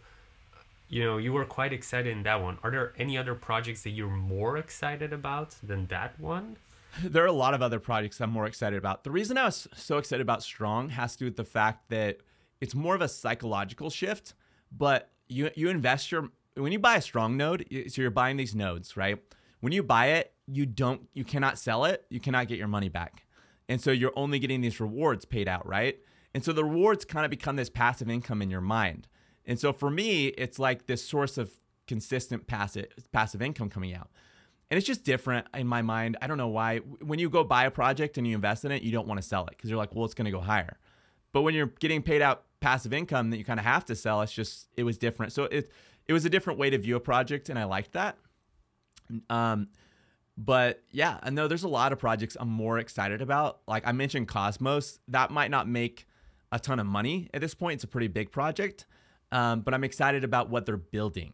you 0.90 1.04
know, 1.04 1.18
you 1.18 1.32
were 1.32 1.46
quite 1.46 1.74
excited 1.74 2.12
in 2.12 2.24
that 2.24 2.42
one. 2.42 2.58
Are 2.64 2.72
there 2.72 2.94
any 2.98 3.18
other 3.18 3.36
projects 3.36 3.84
that 3.84 3.92
you're 3.92 4.10
more 4.10 4.58
excited 4.58 5.14
about 5.14 5.56
than 5.62 5.86
that 5.88 6.20
one? 6.20 6.58
there 7.04 7.24
are 7.24 7.28
a 7.28 7.32
lot 7.32 7.54
of 7.54 7.62
other 7.62 7.80
projects 7.80 8.22
I'm 8.22 8.30
more 8.30 8.46
excited 8.46 8.78
about. 8.78 9.04
The 9.04 9.12
reason 9.12 9.38
I 9.38 9.46
was 9.46 9.68
so 9.76 9.98
excited 9.98 10.22
about 10.22 10.44
Strong 10.44 10.90
has 10.90 11.14
to 11.14 11.20
do 11.20 11.26
with 11.26 11.36
the 11.36 11.44
fact 11.44 11.90
that 11.90 12.20
it's 12.62 12.74
more 12.74 12.96
of 12.96 13.02
a 13.02 13.08
psychological 13.08 13.90
shift, 13.90 14.34
but 14.72 15.10
you 15.28 15.50
you 15.56 15.70
invest 15.70 16.12
your 16.12 16.30
when 16.56 16.72
you 16.72 16.80
buy 16.80 16.96
a 16.96 17.02
Strong 17.02 17.38
node, 17.38 17.66
so 17.90 18.02
you're 18.02 18.12
buying 18.12 18.38
these 18.38 18.56
nodes, 18.56 18.96
right? 18.96 19.22
When 19.66 19.74
you 19.74 19.82
buy 19.82 20.10
it, 20.10 20.32
you 20.46 20.68
don't 20.68 21.10
you 21.16 21.24
cannot 21.24 21.58
sell 21.58 21.86
it, 21.86 22.06
you 22.12 22.20
cannot 22.20 22.48
get 22.48 22.60
your 22.60 22.68
money 22.68 22.88
back. 22.88 23.26
And 23.68 23.82
so 23.82 23.90
you're 23.90 24.14
only 24.16 24.38
getting 24.38 24.62
these 24.62 24.80
rewards 24.80 25.26
paid 25.26 25.48
out, 25.48 25.66
right? 25.68 25.98
And 26.36 26.46
so 26.46 26.54
the 26.54 26.64
rewards 26.64 27.04
kind 27.04 27.26
of 27.26 27.32
become 27.32 27.56
this 27.56 27.68
passive 27.68 28.08
income 28.08 28.44
in 28.44 28.52
your 28.52 28.62
mind. 28.62 29.08
And 29.44 29.60
so 29.60 29.74
for 29.74 29.90
me, 29.90 30.28
it's 30.28 30.60
like 30.60 30.86
this 30.86 31.04
source 31.04 31.40
of 31.40 31.52
consistent 31.88 32.46
passive 32.46 32.86
passive 33.12 33.42
income 33.42 33.72
coming 33.72 33.96
out 33.96 34.12
and 34.70 34.78
it's 34.78 34.86
just 34.86 35.04
different 35.04 35.48
in 35.56 35.66
my 35.66 35.82
mind. 35.82 36.16
I 36.22 36.28
don't 36.28 36.38
know 36.38 36.48
why. 36.48 36.78
When 37.02 37.18
you 37.18 37.28
go 37.32 37.44
buy 37.44 37.66
a 37.66 37.72
project 37.72 38.20
and 38.20 38.28
you 38.28 38.36
invest 38.36 38.66
in 38.66 38.72
it, 38.72 38.84
you 38.84 38.92
don't 38.92 39.08
want 39.08 39.20
to 39.20 39.28
sell 39.28 39.48
it 39.48 39.56
because 39.58 39.72
you're 39.72 39.80
like, 39.80 39.96
well, 39.96 40.06
it's 40.06 40.14
going 40.14 40.26
to 40.26 40.32
go 40.32 40.42
higher. 40.42 40.78
But 41.34 41.42
when 41.42 41.56
you're 41.56 41.74
getting 41.80 42.04
paid 42.04 42.22
out 42.22 42.44
passive 42.60 42.94
income 42.94 43.32
that 43.32 43.38
you 43.38 43.46
kind 43.46 43.60
of 43.60 43.66
have 43.66 43.86
to 43.86 43.96
sell, 43.96 44.22
it's 44.22 44.32
just 44.32 44.68
it 44.78 44.84
was 44.84 45.00
different. 45.00 45.34
So 45.34 45.46
it 45.46 45.72
it 46.08 46.14
was 46.14 46.24
a 46.24 46.30
different 46.30 46.60
way 46.60 46.70
to 46.70 46.78
view 46.78 46.96
a 46.98 47.00
project, 47.00 47.50
and 47.50 47.58
I 47.58 47.64
liked 47.64 47.94
that. 47.94 48.20
Um, 49.30 49.68
but 50.38 50.84
yeah, 50.92 51.20
I 51.24 51.30
know 51.30 51.48
there's 51.48 51.64
a 51.64 51.70
lot 51.70 51.94
of 51.94 52.00
projects 52.00 52.36
I'm 52.40 52.50
more 52.50 52.80
excited 52.80 53.22
about. 53.22 53.60
Like 53.68 53.88
I 53.88 53.92
mentioned, 53.92 54.28
Cosmos. 54.28 55.00
That 55.08 55.32
might 55.32 55.52
not 55.52 55.68
make 55.68 56.08
a 56.52 56.60
ton 56.60 56.80
of 56.80 56.86
money 56.86 57.30
at 57.34 57.42
this 57.42 57.56
point. 57.56 57.76
It's 57.76 57.84
a 57.84 57.88
pretty 57.88 58.08
big 58.08 58.32
project, 58.32 58.86
um, 59.32 59.62
but 59.62 59.74
I'm 59.74 59.84
excited 59.84 60.24
about 60.24 60.50
what 60.50 60.66
they're 60.66 60.78
building. 60.78 61.34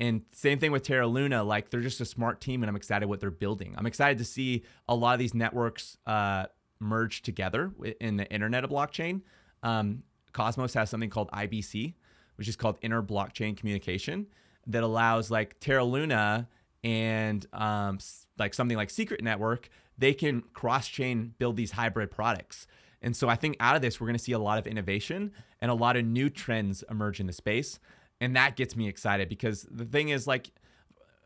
And 0.00 0.22
same 0.32 0.58
thing 0.58 0.72
with 0.72 0.82
Terra 0.82 1.06
Luna. 1.06 1.44
Like 1.44 1.70
they're 1.70 1.80
just 1.80 2.00
a 2.00 2.04
smart 2.04 2.40
team, 2.40 2.62
and 2.62 2.70
I'm 2.70 2.76
excited 2.76 3.06
what 3.08 3.20
they're 3.20 3.30
building. 3.30 3.74
I'm 3.78 3.86
excited 3.86 4.18
to 4.18 4.24
see 4.24 4.64
a 4.88 4.94
lot 4.94 5.12
of 5.12 5.20
these 5.20 5.34
networks 5.34 5.96
uh, 6.06 6.46
merge 6.80 7.22
together 7.22 7.72
in 8.00 8.16
the 8.16 8.28
internet 8.32 8.64
of 8.64 8.70
blockchain. 8.70 9.22
Um, 9.62 10.02
Cosmos 10.32 10.74
has 10.74 10.90
something 10.90 11.10
called 11.10 11.30
IBC, 11.30 11.94
which 12.36 12.48
is 12.48 12.56
called 12.56 12.78
Inter 12.82 13.02
Blockchain 13.02 13.56
Communication, 13.56 14.26
that 14.66 14.82
allows 14.82 15.30
like 15.30 15.60
Terra 15.60 15.84
Luna 15.84 16.48
and 16.84 17.46
um, 17.52 17.98
like 18.38 18.54
something 18.54 18.76
like 18.76 18.90
Secret 18.90 19.22
Network, 19.22 19.68
they 19.98 20.14
can 20.14 20.42
cross 20.52 20.88
chain 20.88 21.34
build 21.38 21.56
these 21.56 21.70
hybrid 21.70 22.10
products. 22.10 22.66
And 23.02 23.16
so 23.16 23.28
I 23.28 23.34
think 23.34 23.56
out 23.60 23.76
of 23.76 23.82
this, 23.82 24.00
we're 24.00 24.06
going 24.06 24.16
to 24.16 24.22
see 24.22 24.32
a 24.32 24.38
lot 24.38 24.58
of 24.58 24.66
innovation 24.66 25.32
and 25.60 25.70
a 25.70 25.74
lot 25.74 25.96
of 25.96 26.04
new 26.04 26.30
trends 26.30 26.84
emerge 26.90 27.20
in 27.20 27.26
the 27.26 27.32
space. 27.32 27.78
And 28.20 28.36
that 28.36 28.56
gets 28.56 28.76
me 28.76 28.88
excited 28.88 29.28
because 29.28 29.66
the 29.70 29.84
thing 29.84 30.10
is 30.10 30.26
like 30.26 30.50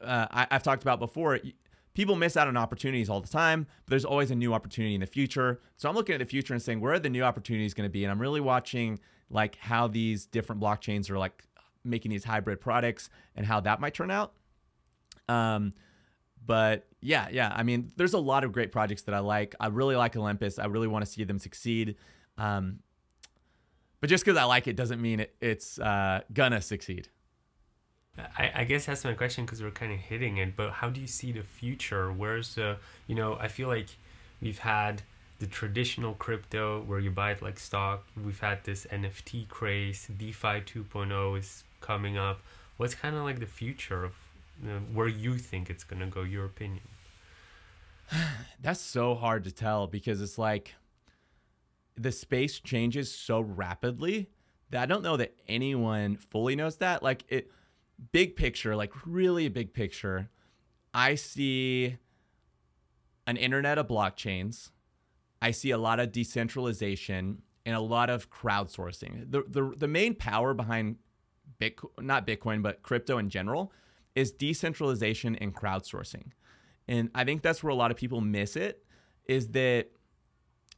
uh, 0.02 0.26
I, 0.30 0.46
have 0.50 0.62
talked 0.62 0.82
about 0.82 0.98
before 0.98 1.38
people 1.94 2.16
miss 2.16 2.36
out 2.36 2.48
on 2.48 2.56
opportunities 2.56 3.08
all 3.08 3.20
the 3.20 3.28
time 3.28 3.66
but 3.84 3.90
there's 3.90 4.04
always 4.04 4.30
a 4.30 4.34
new 4.34 4.52
opportunity 4.54 4.94
in 4.94 5.00
the 5.00 5.06
future. 5.06 5.60
So 5.76 5.88
i'm 5.88 5.94
looking 5.94 6.14
at 6.14 6.18
the 6.18 6.26
future 6.26 6.54
and 6.54 6.62
saying 6.62 6.80
where 6.80 6.94
are 6.94 6.98
the 6.98 7.10
new 7.10 7.22
opportunities 7.22 7.74
going 7.74 7.88
to 7.88 7.92
be? 7.92 8.04
And 8.04 8.10
i'm 8.10 8.20
really 8.20 8.40
watching 8.40 8.98
like 9.30 9.56
how 9.56 9.88
these 9.88 10.26
different 10.26 10.60
blockchains 10.60 11.10
are 11.10 11.18
like 11.18 11.44
making 11.84 12.10
these 12.10 12.24
hybrid 12.24 12.60
products 12.60 13.10
and 13.34 13.46
how 13.46 13.60
that 13.60 13.80
might 13.80 13.94
turn 13.94 14.10
out 14.10 14.32
um 15.28 15.72
but 16.44 16.86
yeah 17.00 17.28
yeah 17.30 17.52
i 17.56 17.62
mean 17.62 17.90
there's 17.96 18.14
a 18.14 18.18
lot 18.18 18.44
of 18.44 18.52
great 18.52 18.70
projects 18.70 19.02
that 19.02 19.14
i 19.14 19.18
like 19.18 19.54
i 19.60 19.66
really 19.66 19.96
like 19.96 20.16
olympus 20.16 20.58
i 20.58 20.66
really 20.66 20.88
want 20.88 21.04
to 21.04 21.10
see 21.10 21.24
them 21.24 21.38
succeed 21.38 21.96
um, 22.38 22.80
but 24.00 24.10
just 24.10 24.24
because 24.24 24.38
I 24.38 24.44
like 24.44 24.66
it 24.66 24.76
doesn't 24.76 25.00
mean 25.00 25.20
it, 25.20 25.34
it's 25.40 25.78
uh, 25.78 26.20
gonna 26.32 26.60
succeed. 26.60 27.08
I, 28.38 28.52
I 28.56 28.64
guess 28.64 28.86
that's 28.86 29.04
my 29.04 29.12
question 29.12 29.44
because 29.44 29.62
we're 29.62 29.70
kind 29.70 29.92
of 29.92 29.98
hitting 29.98 30.38
it. 30.38 30.56
But 30.56 30.70
how 30.70 30.88
do 30.88 31.00
you 31.00 31.06
see 31.06 31.32
the 31.32 31.42
future? 31.42 32.12
Where's 32.12 32.54
the, 32.54 32.76
you 33.06 33.14
know, 33.14 33.36
I 33.38 33.48
feel 33.48 33.68
like 33.68 33.88
we've 34.40 34.58
had 34.58 35.02
the 35.38 35.46
traditional 35.46 36.14
crypto 36.14 36.82
where 36.84 36.98
you 36.98 37.10
buy 37.10 37.32
it 37.32 37.42
like 37.42 37.58
stock. 37.58 38.06
We've 38.22 38.40
had 38.40 38.64
this 38.64 38.86
NFT 38.90 39.48
craze. 39.48 40.08
DeFi 40.16 40.62
2.0 40.62 41.38
is 41.38 41.64
coming 41.82 42.16
up. 42.16 42.40
What's 42.78 42.94
kind 42.94 43.16
of 43.16 43.24
like 43.24 43.38
the 43.38 43.46
future 43.46 44.04
of 44.04 44.14
know, 44.62 44.78
where 44.92 45.08
you 45.08 45.36
think 45.36 45.70
it's 45.70 45.84
going 45.84 46.00
to 46.00 46.06
go, 46.06 46.22
your 46.22 46.44
opinion? 46.44 46.82
That's 48.62 48.80
so 48.80 49.14
hard 49.14 49.44
to 49.44 49.52
tell 49.52 49.86
because 49.86 50.20
it's 50.20 50.38
like 50.38 50.74
the 51.96 52.12
space 52.12 52.60
changes 52.60 53.12
so 53.12 53.40
rapidly 53.40 54.28
that 54.70 54.82
I 54.82 54.86
don't 54.86 55.02
know 55.02 55.16
that 55.16 55.34
anyone 55.48 56.16
fully 56.16 56.56
knows 56.56 56.76
that. 56.76 57.02
Like 57.02 57.24
it 57.28 57.50
big 58.12 58.36
picture, 58.36 58.76
like 58.76 58.92
really 59.06 59.48
big 59.48 59.72
picture, 59.72 60.28
I 60.92 61.14
see 61.14 61.96
an 63.26 63.36
internet 63.36 63.78
of 63.78 63.88
blockchains. 63.88 64.70
I 65.42 65.50
see 65.50 65.70
a 65.70 65.78
lot 65.78 66.00
of 66.00 66.12
decentralization 66.12 67.42
and 67.64 67.74
a 67.74 67.80
lot 67.80 68.10
of 68.10 68.30
crowdsourcing. 68.30 69.30
The 69.30 69.44
the, 69.48 69.74
the 69.76 69.88
main 69.88 70.14
power 70.14 70.54
behind 70.54 70.96
Bitcoin, 71.60 71.90
not 72.00 72.26
Bitcoin, 72.26 72.62
but 72.62 72.82
crypto 72.82 73.18
in 73.18 73.28
general, 73.28 73.72
is 74.16 74.32
decentralization 74.32 75.36
and 75.36 75.54
crowdsourcing. 75.54 76.32
And 76.88 77.10
I 77.14 77.24
think 77.24 77.42
that's 77.42 77.62
where 77.62 77.70
a 77.70 77.74
lot 77.76 77.92
of 77.92 77.96
people 77.96 78.20
miss 78.20 78.56
it 78.56 78.82
is 79.26 79.48
that 79.48 79.86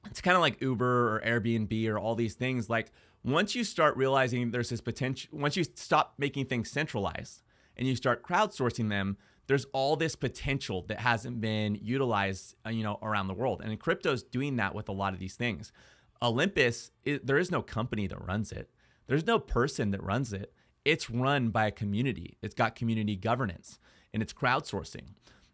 it's 0.06 0.20
kind 0.20 0.34
of 0.34 0.40
like 0.40 0.60
Uber 0.60 1.16
or 1.16 1.22
Airbnb 1.24 1.88
or 1.88 1.98
all 1.98 2.14
these 2.14 2.34
things. 2.34 2.68
Like 2.68 2.90
once 3.24 3.54
you 3.54 3.64
start 3.64 3.96
realizing 3.96 4.50
there's 4.50 4.70
this 4.70 4.80
potential, 4.80 5.30
once 5.32 5.56
you 5.56 5.64
stop 5.64 6.14
making 6.18 6.46
things 6.46 6.70
centralized 6.70 7.42
and 7.76 7.86
you 7.86 7.94
start 7.94 8.22
crowdsourcing 8.22 8.88
them, 8.88 9.16
there's 9.46 9.66
all 9.72 9.96
this 9.96 10.14
potential 10.14 10.84
that 10.88 10.98
hasn't 10.98 11.40
been 11.40 11.74
utilized, 11.76 12.54
uh, 12.66 12.70
you 12.70 12.82
know, 12.82 12.98
around 13.02 13.28
the 13.28 13.34
world. 13.34 13.62
And 13.64 13.78
crypto's 13.80 14.22
doing 14.22 14.56
that 14.56 14.74
with 14.74 14.88
a 14.88 14.92
lot 14.92 15.14
of 15.14 15.20
these 15.20 15.36
things. 15.36 15.72
Olympus, 16.20 16.90
it, 17.04 17.26
there 17.26 17.38
is 17.38 17.50
no 17.50 17.62
company 17.62 18.06
that 18.08 18.26
runs 18.26 18.52
it. 18.52 18.68
There's 19.06 19.26
no 19.26 19.38
person 19.38 19.90
that 19.92 20.02
runs 20.02 20.32
it. 20.32 20.52
It's 20.88 21.10
run 21.10 21.50
by 21.50 21.66
a 21.66 21.70
community. 21.70 22.38
It's 22.40 22.54
got 22.54 22.74
community 22.74 23.14
governance 23.14 23.78
and 24.14 24.22
it's 24.22 24.32
crowdsourcing. 24.32 25.04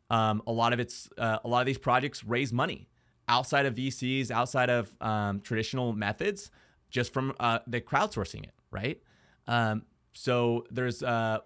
Um, 0.09 0.43
a 0.47 0.53
lot 0.53 0.73
of 0.73 0.79
it's 0.79 1.09
uh, 1.19 1.39
a 1.45 1.49
lot 1.49 1.59
of 1.59 1.67
these 1.67 1.79
projects 1.79 2.23
raise 2.23 2.53
money 2.53 2.89
outside 3.27 3.67
of 3.67 3.75
VCs, 3.75 4.31
outside 4.31 4.71
of 4.71 4.95
um, 5.01 5.41
traditional 5.41 5.93
methods, 5.93 6.53
just 6.89 7.13
from 7.13 7.35
uh, 7.41 7.59
the 7.67 7.81
crowdsourcing 7.81 8.45
it, 8.45 8.55
right? 8.71 9.01
Um, 9.49 9.83
so 10.13 10.67
there's 10.71 11.03
uh, 11.03 11.39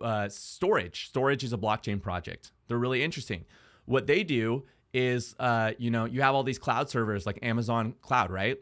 uh, 0.00 0.30
storage. 0.30 1.12
Storj 1.12 1.42
is 1.42 1.52
a 1.52 1.58
blockchain 1.58 2.00
project. 2.00 2.52
They're 2.66 2.78
really 2.78 3.02
interesting. 3.02 3.44
What 3.84 4.06
they 4.06 4.24
do 4.24 4.64
is, 4.94 5.36
uh, 5.38 5.72
you 5.76 5.90
know, 5.90 6.06
you 6.06 6.22
have 6.22 6.34
all 6.34 6.44
these 6.44 6.58
cloud 6.58 6.88
servers 6.88 7.26
like 7.26 7.38
Amazon 7.42 7.94
Cloud, 8.00 8.30
right? 8.30 8.56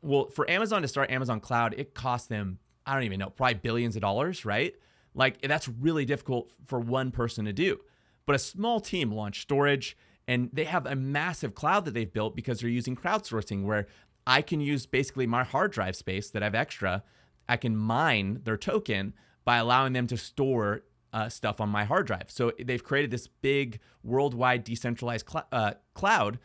Well, 0.00 0.28
for 0.28 0.48
Amazon 0.48 0.82
to 0.82 0.88
start 0.88 1.10
Amazon 1.10 1.40
Cloud, 1.40 1.74
it 1.76 1.92
costs 1.92 2.28
them, 2.28 2.60
I 2.90 2.94
don't 2.94 3.04
even 3.04 3.20
know, 3.20 3.30
probably 3.30 3.54
billions 3.54 3.94
of 3.94 4.02
dollars, 4.02 4.44
right? 4.44 4.74
Like 5.14 5.40
that's 5.42 5.68
really 5.68 6.04
difficult 6.04 6.50
for 6.66 6.80
one 6.80 7.12
person 7.12 7.44
to 7.44 7.52
do. 7.52 7.78
But 8.26 8.34
a 8.34 8.38
small 8.38 8.80
team 8.80 9.12
launched 9.12 9.48
Storj 9.48 9.94
and 10.26 10.50
they 10.52 10.64
have 10.64 10.86
a 10.86 10.96
massive 10.96 11.54
cloud 11.54 11.84
that 11.84 11.94
they've 11.94 12.12
built 12.12 12.34
because 12.34 12.58
they're 12.60 12.68
using 12.68 12.96
crowdsourcing 12.96 13.64
where 13.64 13.86
I 14.26 14.42
can 14.42 14.60
use 14.60 14.86
basically 14.86 15.28
my 15.28 15.44
hard 15.44 15.70
drive 15.70 15.94
space 15.94 16.30
that 16.30 16.42
I 16.42 16.46
have 16.46 16.54
extra. 16.56 17.04
I 17.48 17.56
can 17.58 17.76
mine 17.76 18.40
their 18.42 18.56
token 18.56 19.14
by 19.44 19.58
allowing 19.58 19.92
them 19.92 20.08
to 20.08 20.16
store 20.16 20.82
uh, 21.12 21.28
stuff 21.28 21.60
on 21.60 21.68
my 21.68 21.84
hard 21.84 22.08
drive. 22.08 22.28
So 22.28 22.52
they've 22.58 22.82
created 22.82 23.12
this 23.12 23.28
big 23.28 23.78
worldwide 24.02 24.64
decentralized 24.64 25.30
cl- 25.30 25.46
uh, 25.52 25.74
cloud 25.94 26.40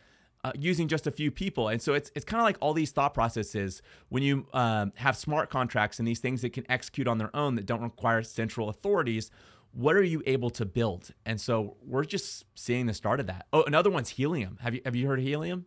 uh, 0.46 0.52
using 0.54 0.86
just 0.86 1.08
a 1.08 1.10
few 1.10 1.32
people. 1.32 1.68
And 1.68 1.82
so 1.82 1.94
it's 1.94 2.12
it's 2.14 2.24
kind 2.24 2.40
of 2.40 2.44
like 2.44 2.56
all 2.60 2.72
these 2.72 2.92
thought 2.92 3.14
processes 3.14 3.82
when 4.10 4.22
you 4.22 4.46
um, 4.52 4.92
have 4.94 5.16
smart 5.16 5.50
contracts 5.50 5.98
and 5.98 6.06
these 6.06 6.20
things 6.20 6.40
that 6.42 6.52
can 6.52 6.64
execute 6.70 7.08
on 7.08 7.18
their 7.18 7.34
own 7.34 7.56
that 7.56 7.66
don't 7.66 7.82
require 7.82 8.22
central 8.22 8.68
authorities. 8.68 9.32
What 9.72 9.96
are 9.96 10.04
you 10.04 10.22
able 10.24 10.50
to 10.50 10.64
build? 10.64 11.10
And 11.24 11.40
so 11.40 11.76
we're 11.84 12.04
just 12.04 12.44
seeing 12.54 12.86
the 12.86 12.94
start 12.94 13.18
of 13.18 13.26
that. 13.26 13.46
Oh, 13.52 13.64
another 13.64 13.90
one's 13.90 14.10
helium. 14.10 14.58
Have 14.60 14.72
you 14.72 14.82
have 14.84 14.94
you 14.94 15.08
heard 15.08 15.18
of 15.18 15.24
helium? 15.24 15.66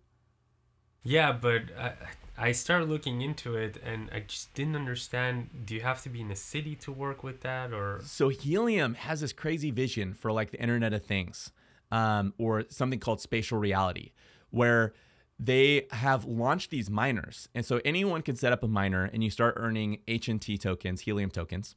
Yeah, 1.04 1.34
but 1.34 1.64
I, 1.78 1.94
I 2.38 2.52
started 2.54 2.88
looking 2.88 3.22
into 3.22 3.58
it 3.58 3.82
and 3.86 4.10
I 4.14 4.22
just 4.22 4.54
didn't 4.54 4.78
understand. 4.78 5.50
Do 5.66 5.76
you 5.76 5.82
have 5.82 6.02
to 6.04 6.10
be 6.10 6.22
in 6.22 6.32
a 6.32 6.38
city 6.38 6.76
to 6.76 6.92
work 6.94 7.22
with 7.22 7.42
that, 7.42 7.74
or 7.74 8.00
So 8.06 8.30
helium 8.30 8.94
has 8.94 9.20
this 9.20 9.34
crazy 9.34 9.72
vision 9.72 10.14
for 10.14 10.32
like 10.32 10.52
the 10.52 10.62
Internet 10.62 10.94
of 10.94 11.04
Things, 11.04 11.52
um, 11.92 12.34
or 12.38 12.64
something 12.70 13.00
called 13.00 13.20
spatial 13.20 13.58
reality, 13.58 14.12
where 14.52 14.94
they 15.40 15.88
have 15.92 16.26
launched 16.26 16.70
these 16.70 16.90
miners, 16.90 17.48
and 17.56 17.66
so 17.66 17.80
anyone 17.86 18.22
can 18.22 18.36
set 18.36 18.52
up 18.52 18.64
a 18.64 18.68
miner, 18.68 19.06
and 19.06 19.24
you 19.24 19.30
start 19.30 19.56
earning 19.58 20.02
HNT 20.08 20.60
tokens, 20.60 21.02
helium 21.02 21.30
tokens, 21.32 21.76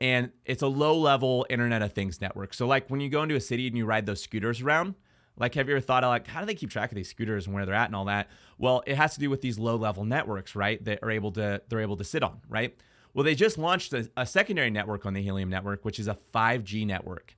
and 0.00 0.30
it's 0.44 0.62
a 0.62 0.66
low-level 0.66 1.46
Internet 1.48 1.82
of 1.82 1.92
Things 1.92 2.20
network. 2.20 2.52
So 2.52 2.66
like 2.66 2.88
when 2.88 3.00
you 3.00 3.08
go 3.08 3.22
into 3.22 3.36
a 3.36 3.40
city 3.40 3.66
and 3.68 3.76
you 3.76 3.86
ride 3.86 4.06
those 4.06 4.22
scooters 4.22 4.60
around. 4.60 4.94
Like, 5.38 5.54
have 5.54 5.68
you 5.68 5.74
ever 5.74 5.82
thought 5.82 6.02
of 6.02 6.08
like 6.08 6.26
how 6.26 6.40
do 6.40 6.46
they 6.46 6.54
keep 6.54 6.70
track 6.70 6.90
of 6.90 6.96
these 6.96 7.10
scooters 7.10 7.44
and 7.44 7.54
where 7.54 7.66
they're 7.66 7.74
at 7.74 7.86
and 7.86 7.94
all 7.94 8.06
that? 8.06 8.28
Well, 8.56 8.82
it 8.86 8.96
has 8.96 9.14
to 9.14 9.20
do 9.20 9.28
with 9.28 9.42
these 9.42 9.58
low-level 9.58 10.06
networks, 10.06 10.56
right? 10.56 10.82
That 10.84 11.00
are 11.02 11.10
able 11.10 11.30
to 11.32 11.60
they're 11.68 11.80
able 11.80 11.98
to 11.98 12.04
sit 12.04 12.22
on, 12.22 12.40
right? 12.48 12.74
Well, 13.12 13.24
they 13.24 13.34
just 13.34 13.56
launched 13.56 13.92
a, 13.92 14.10
a 14.16 14.26
secondary 14.26 14.70
network 14.70 15.06
on 15.06 15.14
the 15.14 15.22
Helium 15.22 15.48
network, 15.48 15.84
which 15.84 15.98
is 15.98 16.08
a 16.08 16.16
5G 16.34 16.86
network, 16.86 17.34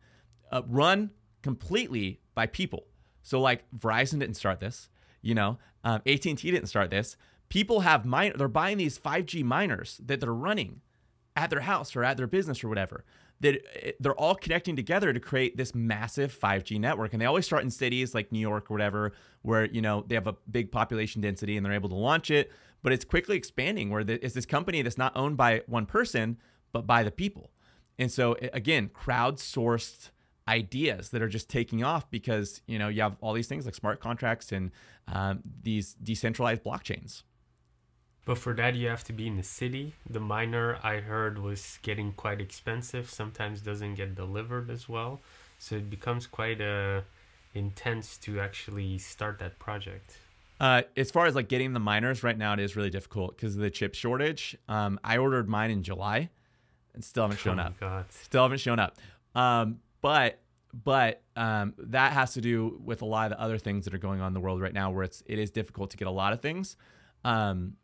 uh, 0.50 0.62
run 0.66 1.10
completely 1.42 2.20
by 2.34 2.46
people. 2.46 2.84
So, 3.28 3.42
like 3.42 3.62
Verizon 3.78 4.20
didn't 4.20 4.36
start 4.36 4.58
this, 4.58 4.88
you 5.20 5.34
know, 5.34 5.58
um, 5.84 6.00
AT&T 6.06 6.36
didn't 6.36 6.68
start 6.68 6.88
this. 6.88 7.18
People 7.50 7.80
have 7.80 8.06
mine, 8.06 8.32
they're 8.36 8.48
buying 8.48 8.78
these 8.78 8.98
5G 8.98 9.44
miners 9.44 10.00
that 10.06 10.20
they're 10.20 10.32
running 10.32 10.80
at 11.36 11.50
their 11.50 11.60
house 11.60 11.94
or 11.94 12.04
at 12.04 12.16
their 12.16 12.26
business 12.26 12.64
or 12.64 12.70
whatever. 12.70 13.04
That 13.40 13.60
they're 14.00 14.14
all 14.14 14.34
connecting 14.34 14.76
together 14.76 15.12
to 15.12 15.20
create 15.20 15.58
this 15.58 15.74
massive 15.74 16.36
5G 16.36 16.80
network, 16.80 17.12
and 17.12 17.20
they 17.20 17.26
always 17.26 17.44
start 17.44 17.64
in 17.64 17.70
cities 17.70 18.14
like 18.14 18.32
New 18.32 18.40
York 18.40 18.70
or 18.70 18.74
whatever, 18.74 19.12
where 19.42 19.66
you 19.66 19.82
know 19.82 20.06
they 20.06 20.14
have 20.14 20.26
a 20.26 20.34
big 20.50 20.72
population 20.72 21.20
density 21.20 21.58
and 21.58 21.66
they're 21.66 21.74
able 21.74 21.90
to 21.90 21.96
launch 21.96 22.30
it. 22.30 22.50
But 22.82 22.94
it's 22.94 23.04
quickly 23.04 23.36
expanding, 23.36 23.90
where 23.90 24.00
it's 24.08 24.34
this 24.34 24.46
company 24.46 24.80
that's 24.80 24.96
not 24.96 25.14
owned 25.14 25.36
by 25.36 25.60
one 25.66 25.84
person 25.84 26.38
but 26.72 26.86
by 26.86 27.02
the 27.02 27.10
people. 27.10 27.50
And 27.98 28.10
so 28.10 28.36
again, 28.54 28.88
crowdsourced 28.88 30.10
ideas 30.48 31.10
that 31.10 31.22
are 31.22 31.28
just 31.28 31.48
taking 31.48 31.84
off 31.84 32.10
because 32.10 32.62
you 32.66 32.78
know 32.78 32.88
you 32.88 33.02
have 33.02 33.16
all 33.20 33.34
these 33.34 33.46
things 33.46 33.66
like 33.66 33.74
smart 33.74 34.00
contracts 34.00 34.50
and 34.50 34.72
um, 35.12 35.40
these 35.62 35.94
decentralized 36.02 36.64
blockchains. 36.64 37.22
But 38.24 38.38
for 38.38 38.52
that, 38.54 38.74
you 38.74 38.88
have 38.88 39.04
to 39.04 39.12
be 39.14 39.26
in 39.26 39.36
the 39.36 39.42
city. 39.42 39.94
The 40.10 40.20
miner 40.20 40.78
I 40.82 40.96
heard 40.96 41.38
was 41.38 41.78
getting 41.82 42.12
quite 42.12 42.40
expensive. 42.42 43.08
Sometimes 43.08 43.62
doesn't 43.62 43.94
get 43.94 44.14
delivered 44.14 44.70
as 44.70 44.88
well, 44.88 45.20
so 45.58 45.76
it 45.76 45.88
becomes 45.88 46.26
quite 46.26 46.60
uh, 46.60 47.02
intense 47.54 48.18
to 48.18 48.40
actually 48.40 48.98
start 48.98 49.38
that 49.38 49.58
project. 49.58 50.18
Uh, 50.60 50.82
as 50.96 51.10
far 51.10 51.26
as 51.26 51.34
like 51.34 51.48
getting 51.48 51.72
the 51.72 51.80
miners 51.80 52.22
right 52.22 52.36
now, 52.36 52.52
it 52.52 52.60
is 52.60 52.76
really 52.76 52.90
difficult 52.90 53.36
because 53.36 53.54
of 53.54 53.60
the 53.60 53.70
chip 53.70 53.94
shortage. 53.94 54.56
Um, 54.68 54.98
I 55.04 55.18
ordered 55.18 55.48
mine 55.48 55.70
in 55.70 55.82
July, 55.82 56.28
and 56.94 57.04
still 57.04 57.24
haven't 57.24 57.38
shown 57.38 57.60
oh 57.60 57.64
up. 57.64 57.80
god! 57.80 58.06
Still 58.10 58.42
haven't 58.42 58.58
shown 58.60 58.78
up. 58.78 58.98
Um, 59.34 59.78
but 60.00 60.40
but 60.74 61.22
um, 61.34 61.74
that 61.78 62.12
has 62.12 62.34
to 62.34 62.40
do 62.40 62.80
with 62.84 63.02
a 63.02 63.06
lot 63.06 63.32
of 63.32 63.38
the 63.38 63.42
other 63.42 63.58
things 63.58 63.84
that 63.84 63.94
are 63.94 63.98
going 63.98 64.20
on 64.20 64.28
in 64.28 64.34
the 64.34 64.40
world 64.40 64.60
right 64.60 64.72
now, 64.72 64.90
where 64.90 65.04
it's 65.04 65.22
it 65.26 65.38
is 65.38 65.50
difficult 65.50 65.90
to 65.90 65.96
get 65.96 66.08
a 66.08 66.12
lot 66.12 66.32
of 66.32 66.40
things. 66.40 66.76
Um, 67.24 67.74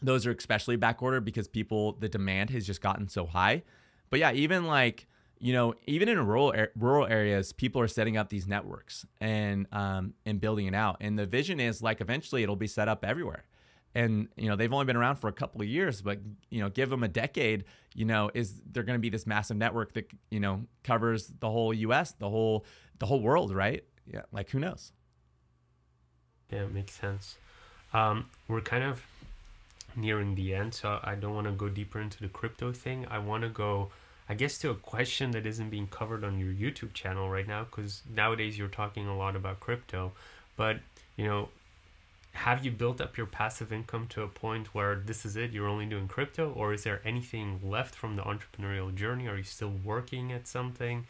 those 0.00 0.26
are 0.26 0.30
especially 0.32 0.76
back 0.76 1.02
ordered 1.02 1.24
because 1.24 1.48
people 1.48 1.92
the 1.92 2.08
demand 2.08 2.50
has 2.50 2.66
just 2.66 2.80
gotten 2.80 3.08
so 3.08 3.26
high. 3.26 3.62
But 4.10 4.20
yeah, 4.20 4.32
even 4.32 4.66
like 4.66 5.06
you 5.40 5.52
know, 5.52 5.74
even 5.86 6.08
in 6.08 6.18
rural 6.26 6.54
rural 6.76 7.06
areas, 7.06 7.52
people 7.52 7.80
are 7.80 7.88
setting 7.88 8.16
up 8.16 8.28
these 8.28 8.46
networks 8.46 9.06
and 9.20 9.66
um, 9.72 10.14
and 10.26 10.40
building 10.40 10.66
it 10.66 10.74
out. 10.74 10.96
And 11.00 11.18
the 11.18 11.26
vision 11.26 11.60
is 11.60 11.82
like 11.82 12.00
eventually 12.00 12.42
it'll 12.42 12.56
be 12.56 12.66
set 12.66 12.88
up 12.88 13.04
everywhere. 13.04 13.44
And 13.98 14.28
you 14.36 14.48
know 14.48 14.54
they've 14.54 14.72
only 14.72 14.84
been 14.84 14.96
around 14.96 15.16
for 15.16 15.26
a 15.26 15.32
couple 15.32 15.60
of 15.60 15.66
years, 15.66 16.00
but 16.02 16.20
you 16.50 16.60
know 16.60 16.68
give 16.68 16.88
them 16.88 17.02
a 17.02 17.08
decade. 17.08 17.64
You 17.94 18.04
know 18.04 18.30
is 18.32 18.62
they're 18.70 18.84
going 18.84 18.98
to 18.98 19.00
be 19.00 19.10
this 19.10 19.26
massive 19.26 19.56
network 19.56 19.92
that 19.94 20.08
you 20.30 20.38
know 20.38 20.66
covers 20.84 21.32
the 21.40 21.50
whole 21.50 21.74
U.S., 21.74 22.12
the 22.12 22.28
whole 22.28 22.64
the 23.00 23.06
whole 23.06 23.20
world, 23.20 23.52
right? 23.52 23.82
Yeah, 24.06 24.22
like 24.30 24.50
who 24.50 24.60
knows? 24.60 24.92
Yeah, 26.52 26.62
it 26.62 26.72
makes 26.72 26.92
sense. 26.92 27.38
Um, 27.92 28.26
we're 28.46 28.60
kind 28.60 28.84
of 28.84 29.02
nearing 29.96 30.36
the 30.36 30.54
end, 30.54 30.74
so 30.74 31.00
I 31.02 31.16
don't 31.16 31.34
want 31.34 31.46
to 31.46 31.52
go 31.52 31.68
deeper 31.68 32.00
into 32.00 32.20
the 32.20 32.28
crypto 32.28 32.72
thing. 32.72 33.06
I 33.10 33.18
want 33.18 33.42
to 33.42 33.48
go, 33.48 33.90
I 34.28 34.34
guess, 34.34 34.58
to 34.58 34.70
a 34.70 34.74
question 34.74 35.32
that 35.32 35.44
isn't 35.44 35.70
being 35.70 35.88
covered 35.88 36.24
on 36.24 36.38
your 36.38 36.52
YouTube 36.52 36.94
channel 36.94 37.28
right 37.28 37.48
now, 37.48 37.64
because 37.64 38.02
nowadays 38.14 38.56
you're 38.56 38.68
talking 38.68 39.08
a 39.08 39.16
lot 39.16 39.34
about 39.34 39.60
crypto. 39.60 40.12
But, 40.56 40.78
you 41.16 41.26
know, 41.26 41.48
have 42.38 42.64
you 42.64 42.70
built 42.70 43.00
up 43.00 43.16
your 43.16 43.26
passive 43.26 43.72
income 43.72 44.06
to 44.10 44.22
a 44.22 44.28
point 44.28 44.72
where 44.72 44.94
this 44.94 45.26
is 45.26 45.36
it, 45.36 45.50
you're 45.50 45.66
only 45.66 45.86
doing 45.86 46.06
crypto, 46.06 46.52
or 46.52 46.72
is 46.72 46.84
there 46.84 47.02
anything 47.04 47.60
left 47.64 47.96
from 47.96 48.14
the 48.14 48.22
entrepreneurial 48.22 48.94
journey? 48.94 49.26
Are 49.26 49.36
you 49.36 49.42
still 49.42 49.72
working 49.84 50.32
at 50.32 50.46
something? 50.46 51.04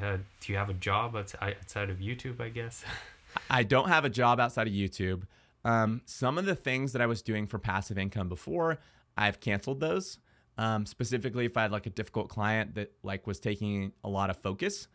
Uh, 0.00 0.18
do 0.40 0.52
you 0.52 0.56
have 0.56 0.70
a 0.70 0.74
job 0.74 1.16
outside 1.16 1.90
of 1.90 1.98
YouTube, 1.98 2.40
I 2.40 2.50
guess? 2.50 2.84
I 3.50 3.64
don't 3.64 3.88
have 3.88 4.04
a 4.04 4.08
job 4.08 4.38
outside 4.38 4.68
of 4.68 4.72
YouTube. 4.72 5.22
Um, 5.64 6.02
some 6.04 6.38
of 6.38 6.44
the 6.46 6.54
things 6.54 6.92
that 6.92 7.02
I 7.02 7.06
was 7.06 7.20
doing 7.20 7.48
for 7.48 7.58
passive 7.58 7.98
income 7.98 8.28
before, 8.28 8.78
I've 9.16 9.40
canceled 9.40 9.80
those. 9.80 10.18
Um, 10.56 10.86
specifically, 10.86 11.46
if 11.46 11.56
I 11.56 11.62
had 11.62 11.72
like 11.72 11.86
a 11.86 11.90
difficult 11.90 12.28
client 12.28 12.76
that 12.76 12.92
like 13.02 13.26
was 13.26 13.40
taking 13.40 13.92
a 14.04 14.08
lot 14.08 14.30
of 14.30 14.36
focus. 14.36 14.86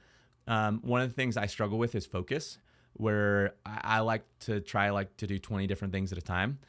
Um, 0.48 0.80
one 0.84 1.02
of 1.02 1.10
the 1.10 1.16
things 1.16 1.36
I 1.36 1.48
struggle 1.48 1.78
with 1.78 1.96
is 1.96 2.06
focus, 2.06 2.60
where 2.94 3.54
I, 3.66 3.82
I 3.84 4.00
like 4.00 4.24
to 4.42 4.60
try 4.62 4.90
like 4.90 5.16
to 5.18 5.28
do 5.28 5.40
20 5.40 5.68
different 5.68 5.94
things 5.94 6.12
at 6.12 6.18
a 6.18 6.22
time, 6.22 6.60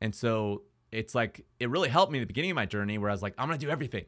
and 0.00 0.14
so 0.14 0.62
it's 0.92 1.14
like 1.14 1.44
it 1.58 1.70
really 1.70 1.88
helped 1.88 2.12
me 2.12 2.18
at 2.18 2.22
the 2.22 2.26
beginning 2.26 2.50
of 2.50 2.56
my 2.56 2.66
journey 2.66 2.98
where 2.98 3.10
I 3.10 3.12
was 3.12 3.22
like 3.22 3.34
I'm 3.38 3.48
gonna 3.48 3.58
do 3.58 3.70
everything, 3.70 4.04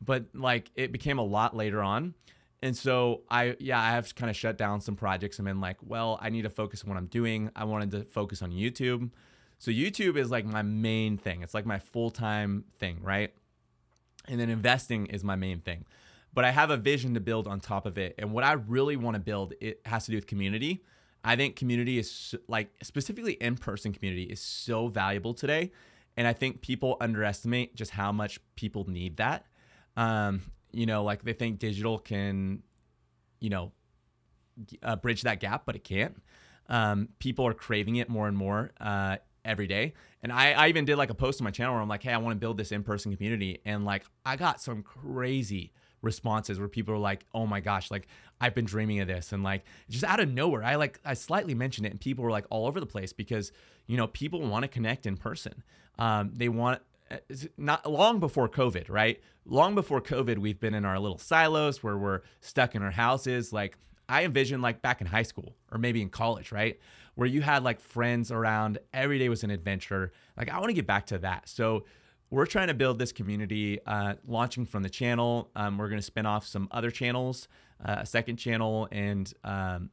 but 0.00 0.26
like 0.34 0.70
it 0.74 0.92
became 0.92 1.18
a 1.18 1.24
lot 1.24 1.56
later 1.56 1.82
on. 1.82 2.14
And 2.62 2.76
so 2.76 3.22
I, 3.28 3.56
yeah, 3.58 3.80
I 3.80 3.90
have 3.90 4.14
kind 4.14 4.30
of 4.30 4.36
shut 4.36 4.56
down 4.56 4.80
some 4.80 4.94
projects 4.94 5.38
and 5.38 5.46
been 5.46 5.60
like, 5.60 5.78
well, 5.84 6.18
I 6.22 6.30
need 6.30 6.42
to 6.42 6.50
focus 6.50 6.84
on 6.84 6.90
what 6.90 6.96
I'm 6.96 7.06
doing. 7.06 7.50
I 7.56 7.64
wanted 7.64 7.90
to 7.90 8.04
focus 8.04 8.40
on 8.40 8.52
YouTube. 8.52 9.10
So 9.58 9.72
YouTube 9.72 10.16
is 10.16 10.30
like 10.30 10.44
my 10.44 10.62
main 10.62 11.18
thing. 11.18 11.42
It's 11.42 11.54
like 11.54 11.66
my 11.66 11.80
full-time 11.80 12.64
thing, 12.78 12.98
right? 13.02 13.34
And 14.28 14.38
then 14.38 14.48
investing 14.48 15.06
is 15.06 15.24
my 15.24 15.34
main 15.34 15.60
thing. 15.60 15.84
But 16.32 16.44
I 16.44 16.50
have 16.50 16.70
a 16.70 16.76
vision 16.76 17.14
to 17.14 17.20
build 17.20 17.48
on 17.48 17.60
top 17.60 17.84
of 17.84 17.98
it. 17.98 18.14
And 18.16 18.32
what 18.32 18.44
I 18.44 18.52
really 18.52 18.96
want 18.96 19.16
to 19.16 19.20
build, 19.20 19.54
it 19.60 19.80
has 19.84 20.04
to 20.06 20.12
do 20.12 20.16
with 20.16 20.28
community. 20.28 20.84
I 21.24 21.36
think 21.36 21.56
community 21.56 21.98
is 21.98 22.34
like 22.48 22.70
specifically 22.82 23.34
in-person 23.34 23.92
community 23.92 24.24
is 24.24 24.40
so 24.40 24.88
valuable 24.88 25.34
today. 25.34 25.70
And 26.16 26.26
I 26.26 26.32
think 26.32 26.60
people 26.60 26.96
underestimate 27.00 27.74
just 27.74 27.92
how 27.92 28.12
much 28.12 28.40
people 28.56 28.88
need 28.88 29.16
that. 29.16 29.46
Um, 29.96 30.42
you 30.72 30.86
know, 30.86 31.04
like 31.04 31.22
they 31.22 31.32
think 31.32 31.58
digital 31.58 31.98
can, 31.98 32.62
you 33.40 33.50
know, 33.50 33.72
uh, 34.82 34.96
bridge 34.96 35.22
that 35.22 35.40
gap, 35.40 35.64
but 35.64 35.76
it 35.76 35.84
can't. 35.84 36.20
Um, 36.68 37.08
people 37.18 37.46
are 37.46 37.54
craving 37.54 37.96
it 37.96 38.08
more 38.08 38.28
and 38.28 38.36
more 38.36 38.72
uh, 38.80 39.16
every 39.44 39.66
day. 39.66 39.94
And 40.22 40.32
I, 40.32 40.52
I 40.52 40.68
even 40.68 40.84
did 40.84 40.96
like 40.96 41.10
a 41.10 41.14
post 41.14 41.40
on 41.40 41.44
my 41.44 41.50
channel 41.50 41.74
where 41.74 41.82
I'm 41.82 41.88
like, 41.88 42.02
hey, 42.02 42.12
I 42.12 42.18
want 42.18 42.34
to 42.36 42.38
build 42.40 42.58
this 42.58 42.72
in 42.72 42.82
person 42.82 43.14
community. 43.14 43.60
And 43.64 43.84
like, 43.84 44.04
I 44.24 44.36
got 44.36 44.60
some 44.60 44.82
crazy 44.82 45.72
responses 46.02 46.58
where 46.58 46.68
people 46.68 46.94
are 46.94 46.98
like, 46.98 47.24
oh 47.32 47.46
my 47.46 47.60
gosh, 47.60 47.90
like 47.90 48.08
I've 48.40 48.54
been 48.54 48.64
dreaming 48.64 49.00
of 49.00 49.08
this. 49.08 49.32
And 49.32 49.42
like, 49.42 49.64
just 49.88 50.04
out 50.04 50.20
of 50.20 50.28
nowhere, 50.28 50.62
I 50.62 50.74
like, 50.74 51.00
I 51.04 51.14
slightly 51.14 51.54
mentioned 51.54 51.86
it 51.86 51.90
and 51.90 52.00
people 52.00 52.24
were 52.24 52.30
like 52.30 52.44
all 52.50 52.66
over 52.66 52.80
the 52.80 52.86
place 52.86 53.12
because, 53.12 53.52
you 53.86 53.96
know, 53.96 54.06
people 54.08 54.40
want 54.40 54.64
to 54.64 54.68
connect 54.68 55.06
in 55.06 55.16
person. 55.16 55.62
Um, 55.98 56.32
they 56.34 56.48
want, 56.48 56.82
not 57.56 57.90
long 57.90 58.20
before 58.20 58.48
COVID, 58.48 58.88
right? 58.88 59.20
Long 59.44 59.74
before 59.74 60.00
COVID, 60.00 60.38
we've 60.38 60.58
been 60.58 60.74
in 60.74 60.84
our 60.84 60.98
little 60.98 61.18
silos 61.18 61.82
where 61.82 61.96
we're 61.96 62.20
stuck 62.40 62.74
in 62.74 62.82
our 62.82 62.90
houses. 62.90 63.52
Like 63.52 63.76
I 64.08 64.24
envision 64.24 64.62
like 64.62 64.82
back 64.82 65.00
in 65.00 65.06
high 65.06 65.22
school 65.22 65.54
or 65.70 65.78
maybe 65.78 66.00
in 66.02 66.08
college, 66.08 66.52
right? 66.52 66.78
Where 67.14 67.28
you 67.28 67.42
had 67.42 67.62
like 67.62 67.80
friends 67.80 68.30
around, 68.32 68.78
every 68.94 69.18
day 69.18 69.28
was 69.28 69.44
an 69.44 69.50
adventure. 69.50 70.12
Like 70.36 70.50
I 70.50 70.58
want 70.58 70.68
to 70.70 70.74
get 70.74 70.86
back 70.86 71.06
to 71.06 71.18
that. 71.18 71.48
So 71.48 71.84
we're 72.32 72.46
trying 72.46 72.68
to 72.68 72.74
build 72.74 72.98
this 72.98 73.12
community, 73.12 73.78
uh, 73.86 74.14
launching 74.26 74.64
from 74.64 74.82
the 74.82 74.88
channel. 74.88 75.50
Um, 75.54 75.76
we're 75.76 75.88
going 75.88 75.98
to 75.98 76.04
spin 76.04 76.24
off 76.24 76.46
some 76.46 76.66
other 76.70 76.90
channels, 76.90 77.46
uh, 77.84 77.96
a 78.00 78.06
second 78.06 78.38
channel, 78.38 78.88
and 78.90 79.30
um, 79.44 79.90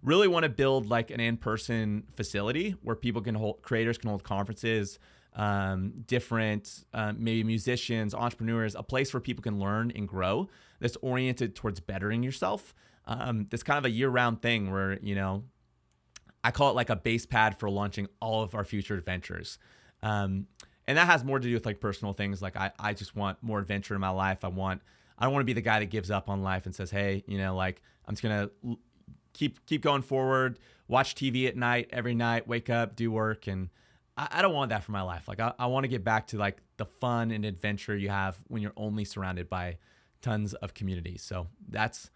really 0.00 0.28
want 0.28 0.44
to 0.44 0.48
build 0.48 0.88
like 0.88 1.10
an 1.10 1.18
in-person 1.18 2.04
facility 2.14 2.76
where 2.82 2.94
people 2.94 3.20
can 3.20 3.34
hold, 3.34 3.62
creators 3.62 3.98
can 3.98 4.08
hold 4.08 4.22
conferences, 4.22 5.00
um, 5.34 5.92
different 6.06 6.84
uh, 6.94 7.12
maybe 7.18 7.42
musicians, 7.42 8.14
entrepreneurs, 8.14 8.76
a 8.76 8.84
place 8.84 9.12
where 9.12 9.20
people 9.20 9.42
can 9.42 9.58
learn 9.58 9.90
and 9.96 10.06
grow. 10.06 10.48
That's 10.78 10.96
oriented 11.02 11.56
towards 11.56 11.80
bettering 11.80 12.22
yourself. 12.22 12.72
Um, 13.06 13.48
that's 13.50 13.64
kind 13.64 13.78
of 13.78 13.84
a 13.84 13.90
year-round 13.90 14.42
thing 14.42 14.70
where 14.70 14.96
you 15.02 15.16
know 15.16 15.42
I 16.44 16.52
call 16.52 16.70
it 16.70 16.76
like 16.76 16.88
a 16.88 16.96
base 16.96 17.26
pad 17.26 17.58
for 17.58 17.68
launching 17.68 18.06
all 18.20 18.44
of 18.44 18.54
our 18.54 18.64
future 18.64 18.94
adventures. 18.94 19.58
Um, 20.04 20.46
and 20.86 20.98
that 20.98 21.06
has 21.06 21.24
more 21.24 21.38
to 21.38 21.46
do 21.46 21.54
with 21.54 21.66
like 21.66 21.80
personal 21.80 22.12
things. 22.12 22.42
Like 22.42 22.56
I, 22.56 22.72
I 22.78 22.94
just 22.94 23.14
want 23.14 23.38
more 23.42 23.58
adventure 23.58 23.94
in 23.94 24.00
my 24.00 24.10
life. 24.10 24.44
I 24.44 24.48
want, 24.48 24.82
I 25.18 25.24
don't 25.24 25.32
want 25.32 25.42
to 25.42 25.46
be 25.46 25.52
the 25.52 25.60
guy 25.60 25.80
that 25.80 25.86
gives 25.86 26.10
up 26.10 26.28
on 26.28 26.42
life 26.42 26.66
and 26.66 26.74
says, 26.74 26.90
Hey, 26.90 27.24
you 27.26 27.38
know, 27.38 27.54
like 27.54 27.82
I'm 28.06 28.14
just 28.14 28.22
to 28.22 28.78
keep, 29.32 29.64
keep 29.66 29.82
going 29.82 30.02
forward, 30.02 30.58
watch 30.88 31.14
TV 31.14 31.46
at 31.46 31.56
night, 31.56 31.90
every 31.92 32.14
night, 32.14 32.48
wake 32.48 32.70
up, 32.70 32.96
do 32.96 33.10
work. 33.12 33.46
And 33.46 33.68
I, 34.16 34.28
I 34.32 34.42
don't 34.42 34.54
want 34.54 34.70
that 34.70 34.82
for 34.82 34.92
my 34.92 35.02
life. 35.02 35.28
Like 35.28 35.40
I, 35.40 35.52
I 35.58 35.66
want 35.66 35.84
to 35.84 35.88
get 35.88 36.02
back 36.02 36.26
to 36.28 36.38
like 36.38 36.58
the 36.76 36.86
fun 36.86 37.30
and 37.30 37.44
adventure 37.44 37.96
you 37.96 38.08
have 38.08 38.38
when 38.48 38.62
you're 38.62 38.72
only 38.76 39.04
surrounded 39.04 39.48
by 39.48 39.78
tons 40.22 40.54
of 40.54 40.74
community. 40.74 41.18
So 41.18 41.46
that's, 41.68 42.10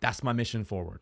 that's 0.00 0.22
my 0.22 0.32
mission 0.32 0.64
forward. 0.64 1.00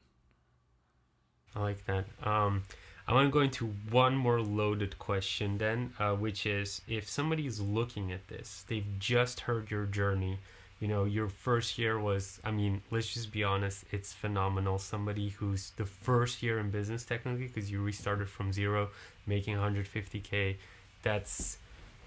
I 1.55 1.60
like 1.60 1.84
that. 1.86 2.05
Um, 2.22 2.62
I 3.08 3.14
want 3.14 3.28
to 3.28 3.30
go 3.30 3.40
into 3.40 3.66
one 3.90 4.16
more 4.16 4.40
loaded 4.40 4.98
question 4.98 5.58
then, 5.58 5.92
uh, 5.98 6.14
which 6.14 6.44
is 6.44 6.82
if 6.88 7.08
somebody 7.08 7.46
is 7.46 7.60
looking 7.60 8.10
at 8.10 8.26
this, 8.26 8.64
they've 8.68 8.98
just 8.98 9.40
heard 9.40 9.70
your 9.70 9.86
journey. 9.86 10.38
You 10.80 10.88
know, 10.88 11.04
your 11.04 11.28
first 11.28 11.78
year 11.78 12.00
was, 12.00 12.40
I 12.44 12.50
mean, 12.50 12.82
let's 12.90 13.14
just 13.14 13.30
be 13.30 13.44
honest, 13.44 13.84
it's 13.92 14.12
phenomenal. 14.12 14.78
Somebody 14.78 15.28
who's 15.28 15.70
the 15.76 15.86
first 15.86 16.42
year 16.42 16.58
in 16.58 16.70
business, 16.70 17.04
technically, 17.04 17.46
because 17.46 17.70
you 17.70 17.80
restarted 17.80 18.28
from 18.28 18.52
zero, 18.52 18.88
making 19.26 19.56
150K, 19.56 20.56
that's, 21.02 21.58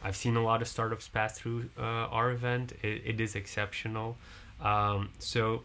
I've 0.04 0.18
seen 0.18 0.36
a 0.36 0.44
lot 0.44 0.62
of 0.62 0.68
startups 0.68 1.08
pass 1.08 1.40
through 1.40 1.70
uh, 1.80 1.82
our 1.82 2.32
event. 2.32 2.74
It, 2.84 3.02
it 3.06 3.22
is 3.22 3.36
exceptional. 3.36 4.18
Um, 4.62 5.10
so, 5.18 5.64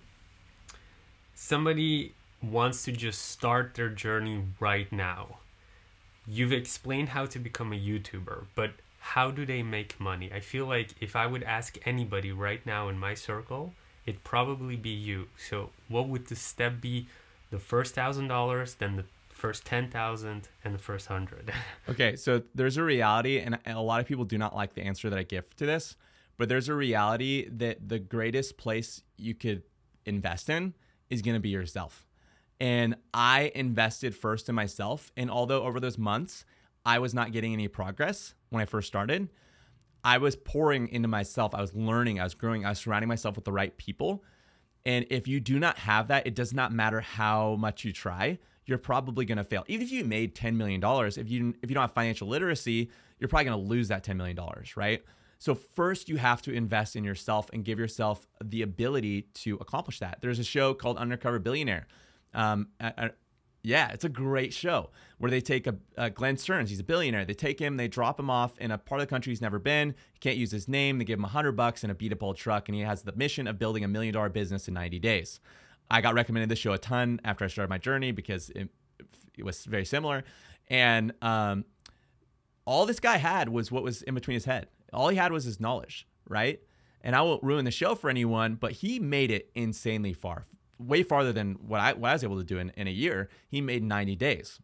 somebody 1.34 2.14
wants 2.50 2.84
to 2.84 2.92
just 2.92 3.22
start 3.22 3.74
their 3.74 3.88
journey 3.88 4.44
right 4.60 4.90
now, 4.92 5.38
you've 6.26 6.52
explained 6.52 7.10
how 7.10 7.26
to 7.26 7.38
become 7.38 7.72
a 7.72 7.76
YouTuber, 7.76 8.46
but 8.54 8.72
how 8.98 9.30
do 9.30 9.44
they 9.44 9.62
make 9.62 10.00
money? 10.00 10.30
I 10.32 10.40
feel 10.40 10.66
like 10.66 10.94
if 11.00 11.14
I 11.14 11.26
would 11.26 11.42
ask 11.42 11.76
anybody 11.84 12.32
right 12.32 12.64
now 12.64 12.88
in 12.88 12.98
my 12.98 13.14
circle, 13.14 13.74
it'd 14.06 14.24
probably 14.24 14.76
be 14.76 14.90
you. 14.90 15.28
So, 15.36 15.70
what 15.88 16.08
would 16.08 16.26
the 16.26 16.36
step 16.36 16.80
be? 16.80 17.06
The 17.50 17.58
first 17.58 17.94
thousand 17.94 18.28
dollars, 18.28 18.74
then 18.74 18.96
the 18.96 19.04
first 19.44 19.66
10,000 19.66 20.48
and 20.64 20.74
the 20.74 20.78
first 20.78 21.10
100. 21.10 21.52
okay, 21.90 22.16
so 22.16 22.42
there's 22.54 22.78
a 22.78 22.82
reality, 22.82 23.38
and 23.40 23.58
a 23.66 23.82
lot 23.82 24.00
of 24.00 24.06
people 24.06 24.24
do 24.24 24.38
not 24.38 24.56
like 24.56 24.74
the 24.74 24.80
answer 24.80 25.10
that 25.10 25.18
I 25.18 25.22
give 25.22 25.54
to 25.56 25.66
this, 25.66 25.96
but 26.38 26.48
there's 26.48 26.68
a 26.68 26.74
reality 26.74 27.48
that 27.50 27.88
the 27.88 27.98
greatest 27.98 28.56
place 28.56 29.02
you 29.18 29.34
could 29.34 29.62
invest 30.06 30.48
in 30.48 30.72
is 31.10 31.20
going 31.20 31.34
to 31.34 31.40
be 31.40 31.50
yourself. 31.50 32.06
And 32.60 32.96
I 33.12 33.52
invested 33.54 34.14
first 34.14 34.48
in 34.48 34.54
myself. 34.54 35.10
And 35.16 35.30
although 35.30 35.64
over 35.64 35.80
those 35.80 35.98
months, 35.98 36.44
I 36.86 36.98
was 36.98 37.14
not 37.14 37.32
getting 37.32 37.52
any 37.52 37.68
progress 37.68 38.34
when 38.50 38.62
I 38.62 38.66
first 38.66 38.88
started, 38.88 39.28
I 40.04 40.18
was 40.18 40.36
pouring 40.36 40.88
into 40.88 41.08
myself. 41.08 41.54
I 41.54 41.60
was 41.60 41.74
learning, 41.74 42.20
I 42.20 42.24
was 42.24 42.34
growing, 42.34 42.66
I 42.66 42.70
was 42.70 42.78
surrounding 42.78 43.08
myself 43.08 43.36
with 43.36 43.44
the 43.44 43.52
right 43.52 43.76
people. 43.78 44.22
And 44.84 45.06
if 45.08 45.26
you 45.26 45.40
do 45.40 45.58
not 45.58 45.78
have 45.78 46.08
that, 46.08 46.26
it 46.26 46.34
does 46.34 46.52
not 46.52 46.72
matter 46.72 47.00
how 47.00 47.56
much 47.56 47.84
you 47.84 47.92
try, 47.92 48.38
you're 48.66 48.78
probably 48.78 49.24
going 49.24 49.38
to 49.38 49.44
fail. 49.44 49.64
Even 49.66 49.86
if 49.86 49.92
you 49.92 50.04
made 50.04 50.34
$10 50.34 50.56
million, 50.56 50.82
if 50.84 51.30
you 51.30 51.54
if 51.62 51.70
you 51.70 51.74
don't 51.74 51.82
have 51.82 51.92
financial 51.92 52.28
literacy, 52.28 52.90
you're 53.18 53.28
probably 53.28 53.46
going 53.46 53.62
to 53.62 53.68
lose 53.68 53.88
that 53.88 54.04
$10 54.04 54.16
million, 54.16 54.38
right? 54.76 55.02
So 55.38 55.54
first 55.54 56.08
you 56.08 56.16
have 56.16 56.42
to 56.42 56.52
invest 56.52 56.96
in 56.96 57.04
yourself 57.04 57.48
and 57.52 57.64
give 57.64 57.78
yourself 57.78 58.26
the 58.42 58.62
ability 58.62 59.22
to 59.34 59.56
accomplish 59.56 59.98
that. 60.00 60.18
There's 60.20 60.38
a 60.38 60.44
show 60.44 60.74
called 60.74 60.98
Undercover 60.98 61.38
Billionaire 61.38 61.86
um, 62.34 62.68
yeah, 63.64 63.88
it's 63.88 64.04
a 64.04 64.10
great 64.10 64.52
show 64.52 64.90
where 65.16 65.30
they 65.30 65.40
take 65.40 65.66
a, 65.66 65.74
a, 65.96 66.10
Glenn 66.10 66.36
Stearns. 66.36 66.68
He's 66.68 66.80
a 66.80 66.84
billionaire. 66.84 67.24
They 67.24 67.32
take 67.32 67.58
him, 67.58 67.78
they 67.78 67.88
drop 67.88 68.20
him 68.20 68.28
off 68.28 68.58
in 68.58 68.70
a 68.70 68.76
part 68.76 69.00
of 69.00 69.06
the 69.06 69.10
country 69.10 69.30
he's 69.30 69.40
never 69.40 69.58
been. 69.58 69.94
He 70.12 70.18
can't 70.20 70.36
use 70.36 70.50
his 70.50 70.68
name. 70.68 70.98
They 70.98 71.04
give 71.06 71.18
him 71.18 71.24
a 71.24 71.28
hundred 71.28 71.52
bucks 71.52 71.82
and 71.82 71.90
a 71.90 71.94
beat 71.94 72.12
up 72.12 72.22
old 72.22 72.36
truck, 72.36 72.68
and 72.68 72.76
he 72.76 72.82
has 72.82 73.02
the 73.02 73.12
mission 73.12 73.46
of 73.46 73.58
building 73.58 73.82
a 73.82 73.88
million 73.88 74.12
dollar 74.12 74.28
business 74.28 74.68
in 74.68 74.74
90 74.74 74.98
days. 74.98 75.40
I 75.90 76.02
got 76.02 76.14
recommended 76.14 76.50
this 76.50 76.58
show 76.58 76.72
a 76.74 76.78
ton 76.78 77.20
after 77.24 77.44
I 77.46 77.48
started 77.48 77.70
my 77.70 77.78
journey 77.78 78.12
because 78.12 78.50
it, 78.50 78.68
it 79.38 79.44
was 79.44 79.64
very 79.64 79.86
similar, 79.86 80.24
and 80.68 81.14
um, 81.22 81.64
all 82.66 82.84
this 82.84 83.00
guy 83.00 83.16
had 83.16 83.48
was 83.48 83.72
what 83.72 83.82
was 83.82 84.02
in 84.02 84.14
between 84.14 84.34
his 84.34 84.44
head. 84.44 84.68
All 84.92 85.08
he 85.08 85.16
had 85.16 85.32
was 85.32 85.44
his 85.44 85.58
knowledge, 85.58 86.06
right? 86.28 86.60
And 87.00 87.16
I 87.16 87.22
won't 87.22 87.42
ruin 87.42 87.64
the 87.64 87.70
show 87.70 87.94
for 87.94 88.08
anyone, 88.10 88.54
but 88.54 88.72
he 88.72 88.98
made 88.98 89.30
it 89.30 89.50
insanely 89.54 90.12
far 90.12 90.46
way 90.78 91.02
farther 91.02 91.32
than 91.32 91.54
what 91.54 91.80
I, 91.80 91.92
what 91.92 92.10
I 92.10 92.12
was 92.14 92.24
able 92.24 92.38
to 92.38 92.44
do 92.44 92.58
in, 92.58 92.70
in 92.76 92.86
a 92.86 92.90
year. 92.90 93.28
He 93.48 93.60
made 93.60 93.82
90 93.82 94.16
days. 94.16 94.58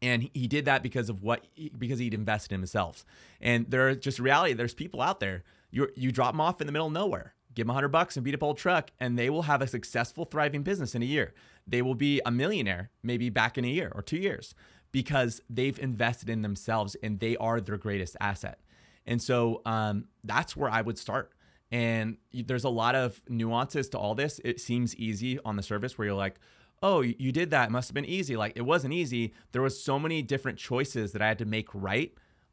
And 0.00 0.30
he 0.32 0.46
did 0.46 0.66
that 0.66 0.82
because 0.82 1.08
of 1.08 1.22
what, 1.22 1.44
because 1.76 1.98
he'd 1.98 2.14
invested 2.14 2.52
in 2.52 2.60
himself. 2.60 3.04
And 3.40 3.66
there 3.68 3.88
are 3.88 3.94
just 3.94 4.18
reality. 4.18 4.52
There's 4.52 4.74
people 4.74 5.02
out 5.02 5.20
there. 5.20 5.42
You 5.70 5.88
you 5.96 6.12
drop 6.12 6.32
them 6.32 6.40
off 6.40 6.60
in 6.60 6.66
the 6.66 6.72
middle 6.72 6.86
of 6.86 6.92
nowhere, 6.92 7.34
give 7.54 7.66
them 7.66 7.74
100 7.74 7.88
bucks 7.88 8.16
and 8.16 8.24
beat 8.24 8.34
up 8.34 8.42
old 8.42 8.56
truck, 8.56 8.90
and 9.00 9.18
they 9.18 9.28
will 9.28 9.42
have 9.42 9.60
a 9.60 9.66
successful, 9.66 10.24
thriving 10.24 10.62
business 10.62 10.94
in 10.94 11.02
a 11.02 11.06
year. 11.06 11.34
They 11.66 11.82
will 11.82 11.96
be 11.96 12.22
a 12.24 12.30
millionaire 12.30 12.90
maybe 13.02 13.28
back 13.28 13.58
in 13.58 13.64
a 13.64 13.68
year 13.68 13.92
or 13.94 14.00
two 14.00 14.16
years 14.16 14.54
because 14.92 15.42
they've 15.50 15.78
invested 15.78 16.30
in 16.30 16.42
themselves 16.42 16.96
and 17.02 17.20
they 17.20 17.36
are 17.36 17.60
their 17.60 17.76
greatest 17.76 18.16
asset. 18.20 18.60
And 19.06 19.20
so 19.20 19.62
um, 19.66 20.06
that's 20.24 20.56
where 20.56 20.70
I 20.70 20.82
would 20.82 20.98
start. 20.98 21.32
And 21.70 22.16
there's 22.32 22.64
a 22.64 22.70
lot 22.70 22.94
of 22.94 23.20
nuances 23.28 23.88
to 23.90 23.98
all 23.98 24.14
this. 24.14 24.40
It 24.44 24.60
seems 24.60 24.96
easy 24.96 25.38
on 25.44 25.56
the 25.56 25.62
surface 25.62 25.98
where 25.98 26.06
you're 26.06 26.16
like, 26.16 26.40
oh, 26.82 27.00
you 27.00 27.32
did 27.32 27.50
that. 27.50 27.68
It 27.68 27.72
must 27.72 27.88
have 27.88 27.94
been 27.94 28.04
easy. 28.04 28.36
Like 28.36 28.52
it 28.56 28.62
wasn't 28.62 28.94
easy. 28.94 29.34
There 29.52 29.62
was 29.62 29.82
so 29.82 29.98
many 29.98 30.22
different 30.22 30.58
choices 30.58 31.12
that 31.12 31.22
I 31.22 31.28
had 31.28 31.38
to 31.38 31.44
make 31.44 31.68
right 31.74 32.12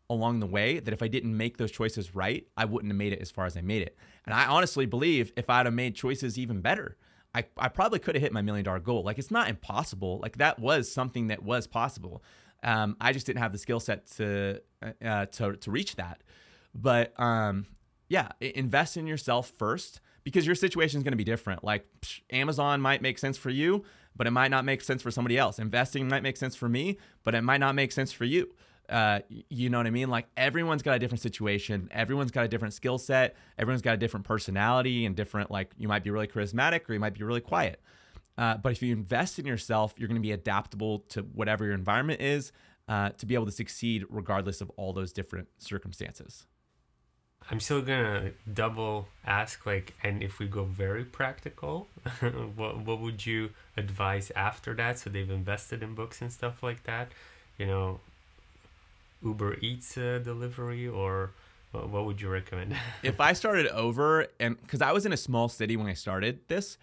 along 0.09 0.39
the 0.39 0.45
way 0.45 0.79
that 0.79 0.93
if 0.93 1.01
I 1.01 1.07
didn't 1.07 1.35
make 1.35 1.57
those 1.57 1.71
choices 1.71 2.15
right, 2.15 2.45
I 2.57 2.65
wouldn't 2.65 2.91
have 2.91 2.97
made 2.97 3.13
it 3.13 3.21
as 3.21 3.31
far 3.31 3.45
as 3.45 3.57
I 3.57 3.61
made 3.61 3.81
it. 3.81 3.97
And 4.25 4.33
I 4.33 4.45
honestly 4.45 4.85
believe 4.85 5.31
if 5.35 5.49
I'd 5.49 5.65
have 5.65 5.73
made 5.73 5.95
choices 5.95 6.37
even 6.37 6.61
better, 6.61 6.97
I, 7.33 7.45
I 7.57 7.67
probably 7.69 7.99
could 7.99 8.15
have 8.15 8.21
hit 8.21 8.33
my 8.33 8.41
million 8.41 8.65
dollar 8.65 8.79
goal. 8.79 9.03
Like 9.03 9.19
it's 9.19 9.31
not 9.31 9.49
impossible. 9.49 10.19
Like 10.21 10.37
that 10.37 10.59
was 10.59 10.91
something 10.91 11.27
that 11.27 11.43
was 11.43 11.67
possible. 11.67 12.23
Um, 12.63 12.97
I 12.99 13.13
just 13.13 13.25
didn't 13.25 13.39
have 13.39 13.51
the 13.51 13.57
skill 13.57 13.79
set 13.79 14.07
to, 14.17 14.61
uh, 15.03 15.25
to 15.25 15.55
to 15.57 15.71
reach 15.71 15.97
that. 15.97 16.23
But 16.73 17.13
um, 17.19 17.67
yeah, 18.07 18.29
invest 18.39 18.97
in 18.97 19.07
yourself 19.07 19.51
first 19.57 20.01
because 20.23 20.45
your 20.45 20.55
situation 20.55 20.97
is 20.99 21.03
going 21.03 21.13
to 21.13 21.17
be 21.17 21.23
different. 21.23 21.63
Like 21.63 21.85
psh, 22.01 22.21
Amazon 22.31 22.81
might 22.81 23.01
make 23.01 23.17
sense 23.17 23.37
for 23.37 23.49
you, 23.49 23.83
but 24.15 24.27
it 24.27 24.31
might 24.31 24.51
not 24.51 24.65
make 24.65 24.81
sense 24.81 25.01
for 25.01 25.11
somebody 25.11 25.37
else. 25.37 25.59
Investing 25.59 26.07
might 26.07 26.23
make 26.23 26.37
sense 26.37 26.55
for 26.55 26.69
me, 26.69 26.97
but 27.23 27.35
it 27.35 27.41
might 27.41 27.59
not 27.59 27.75
make 27.75 27.91
sense 27.91 28.11
for 28.11 28.25
you. 28.25 28.49
Uh, 28.87 29.19
you 29.49 29.69
know 29.69 29.77
what 29.77 29.87
I 29.87 29.91
mean? 29.91 30.09
Like 30.09 30.27
everyone's 30.37 30.83
got 30.83 30.95
a 30.95 30.99
different 30.99 31.21
situation. 31.21 31.89
Everyone's 31.91 32.31
got 32.31 32.45
a 32.45 32.47
different 32.47 32.73
skill 32.73 32.97
set. 32.97 33.35
Everyone's 33.57 33.81
got 33.81 33.95
a 33.95 33.97
different 33.97 34.25
personality 34.25 35.05
and 35.05 35.15
different, 35.15 35.49
like 35.49 35.71
you 35.77 35.87
might 35.87 36.03
be 36.03 36.11
really 36.11 36.27
charismatic 36.27 36.87
or 36.89 36.93
you 36.93 36.99
might 36.99 37.13
be 37.13 37.23
really 37.23 37.41
quiet. 37.41 37.81
Uh, 38.37 38.57
but 38.57 38.71
if 38.71 38.81
you 38.81 38.93
invest 38.93 39.39
in 39.39 39.45
yourself, 39.45 39.93
you're 39.97 40.07
going 40.07 40.21
to 40.21 40.25
be 40.25 40.33
adaptable 40.33 40.99
to 41.09 41.21
whatever 41.21 41.65
your 41.65 41.73
environment 41.73 42.21
is 42.21 42.51
uh, 42.87 43.09
to 43.11 43.25
be 43.25 43.33
able 43.33 43.45
to 43.45 43.51
succeed 43.51 44.05
regardless 44.09 44.61
of 44.61 44.69
all 44.71 44.93
those 44.93 45.13
different 45.13 45.47
circumstances. 45.57 46.45
I'm 47.51 47.59
still 47.59 47.81
gonna 47.81 48.31
double 48.51 49.07
ask 49.25 49.65
like, 49.65 49.93
and 50.03 50.23
if 50.23 50.39
we 50.39 50.47
go 50.47 50.63
very 50.63 51.03
practical, 51.03 51.87
what 52.55 52.79
what 52.79 52.99
would 52.99 53.25
you 53.25 53.51
advise 53.77 54.31
after 54.35 54.73
that? 54.75 54.99
So 54.99 55.09
they've 55.09 55.29
invested 55.29 55.83
in 55.83 55.93
books 55.93 56.21
and 56.21 56.31
stuff 56.31 56.63
like 56.63 56.83
that, 56.83 57.11
you 57.57 57.67
know, 57.67 57.99
Uber 59.23 59.57
Eats 59.61 59.97
uh, 59.97 60.19
delivery 60.23 60.87
or 60.87 61.31
what, 61.71 61.89
what 61.89 62.05
would 62.05 62.21
you 62.21 62.29
recommend? 62.29 62.75
if 63.03 63.19
I 63.19 63.33
started 63.33 63.67
over 63.67 64.27
and 64.39 64.59
because 64.61 64.81
I 64.81 64.91
was 64.91 65.05
in 65.05 65.13
a 65.13 65.17
small 65.17 65.47
city 65.47 65.77
when 65.77 65.87
I 65.87 65.93
started 65.93 66.39
this, 66.47 66.77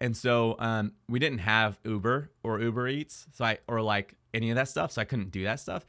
and 0.00 0.16
so 0.16 0.56
um, 0.58 0.92
we 1.08 1.18
didn't 1.18 1.38
have 1.38 1.78
Uber 1.84 2.30
or 2.42 2.60
Uber 2.60 2.88
Eats, 2.88 3.26
so 3.34 3.44
I 3.44 3.58
or 3.68 3.82
like 3.82 4.14
any 4.32 4.50
of 4.50 4.56
that 4.56 4.68
stuff, 4.68 4.92
so 4.92 5.02
I 5.02 5.04
couldn't 5.04 5.30
do 5.30 5.44
that 5.44 5.60
stuff. 5.60 5.84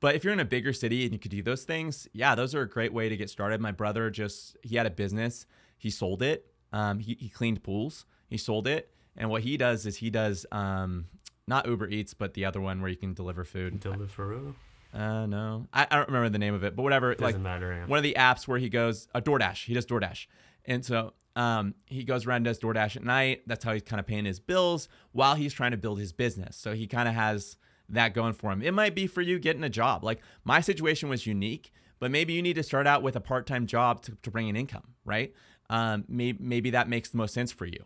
But 0.00 0.14
if 0.14 0.24
you're 0.24 0.32
in 0.32 0.40
a 0.40 0.44
bigger 0.44 0.72
city 0.72 1.04
and 1.04 1.12
you 1.12 1.18
could 1.18 1.30
do 1.30 1.42
those 1.42 1.64
things, 1.64 2.08
yeah, 2.12 2.34
those 2.34 2.54
are 2.54 2.62
a 2.62 2.68
great 2.68 2.92
way 2.92 3.08
to 3.08 3.16
get 3.16 3.30
started. 3.30 3.60
My 3.60 3.72
brother 3.72 4.10
just 4.10 4.56
he 4.62 4.76
had 4.76 4.86
a 4.86 4.90
business, 4.90 5.46
he 5.78 5.90
sold 5.90 6.22
it. 6.22 6.46
Um, 6.72 6.98
he, 6.98 7.16
he 7.18 7.28
cleaned 7.28 7.62
pools, 7.62 8.06
he 8.28 8.36
sold 8.36 8.66
it, 8.66 8.92
and 9.16 9.30
what 9.30 9.42
he 9.42 9.56
does 9.56 9.86
is 9.86 9.96
he 9.96 10.10
does 10.10 10.44
um, 10.52 11.06
not 11.46 11.66
Uber 11.66 11.88
Eats, 11.88 12.12
but 12.12 12.34
the 12.34 12.44
other 12.44 12.60
one 12.60 12.80
where 12.80 12.90
you 12.90 12.96
can 12.96 13.14
deliver 13.14 13.44
food. 13.44 13.80
Deliveroo. 13.80 14.54
Uh, 14.92 15.26
no, 15.26 15.66
I, 15.72 15.86
I 15.90 15.96
don't 15.96 16.08
remember 16.08 16.28
the 16.28 16.38
name 16.38 16.54
of 16.54 16.64
it, 16.64 16.74
but 16.74 16.82
whatever. 16.82 17.14
Doesn't 17.14 17.24
like, 17.24 17.40
matter. 17.40 17.84
One 17.86 17.98
of 17.98 18.02
the 18.02 18.16
apps 18.18 18.48
where 18.48 18.58
he 18.58 18.68
goes 18.68 19.08
a 19.14 19.18
uh, 19.18 19.20
DoorDash. 19.20 19.64
He 19.64 19.74
does 19.74 19.86
DoorDash, 19.86 20.26
and 20.64 20.84
so 20.84 21.12
um, 21.36 21.74
he 21.86 22.02
goes 22.02 22.26
around 22.26 22.36
and 22.36 22.46
does 22.46 22.58
DoorDash 22.58 22.96
at 22.96 23.04
night. 23.04 23.42
That's 23.46 23.64
how 23.64 23.72
he's 23.72 23.82
kind 23.82 24.00
of 24.00 24.06
paying 24.06 24.24
his 24.24 24.40
bills 24.40 24.88
while 25.12 25.34
he's 25.34 25.52
trying 25.52 25.72
to 25.72 25.76
build 25.76 25.98
his 25.98 26.12
business. 26.12 26.56
So 26.56 26.72
he 26.72 26.86
kind 26.86 27.08
of 27.08 27.14
has 27.14 27.56
that 27.88 28.14
going 28.14 28.32
for 28.32 28.50
him. 28.52 28.62
It 28.62 28.72
might 28.72 28.94
be 28.94 29.06
for 29.06 29.22
you 29.22 29.38
getting 29.38 29.64
a 29.64 29.68
job. 29.68 30.04
Like 30.04 30.20
my 30.44 30.60
situation 30.60 31.08
was 31.08 31.26
unique, 31.26 31.72
but 31.98 32.10
maybe 32.10 32.32
you 32.32 32.42
need 32.42 32.54
to 32.54 32.62
start 32.62 32.86
out 32.86 33.02
with 33.02 33.16
a 33.16 33.20
part 33.20 33.46
time 33.46 33.66
job 33.66 34.02
to, 34.02 34.16
to 34.22 34.30
bring 34.30 34.48
in 34.48 34.56
income, 34.56 34.94
right? 35.04 35.32
Um, 35.70 36.04
maybe, 36.08 36.38
maybe 36.40 36.70
that 36.70 36.88
makes 36.88 37.10
the 37.10 37.16
most 37.18 37.34
sense 37.34 37.52
for 37.52 37.66
you. 37.66 37.84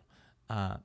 Uh, 0.49 0.77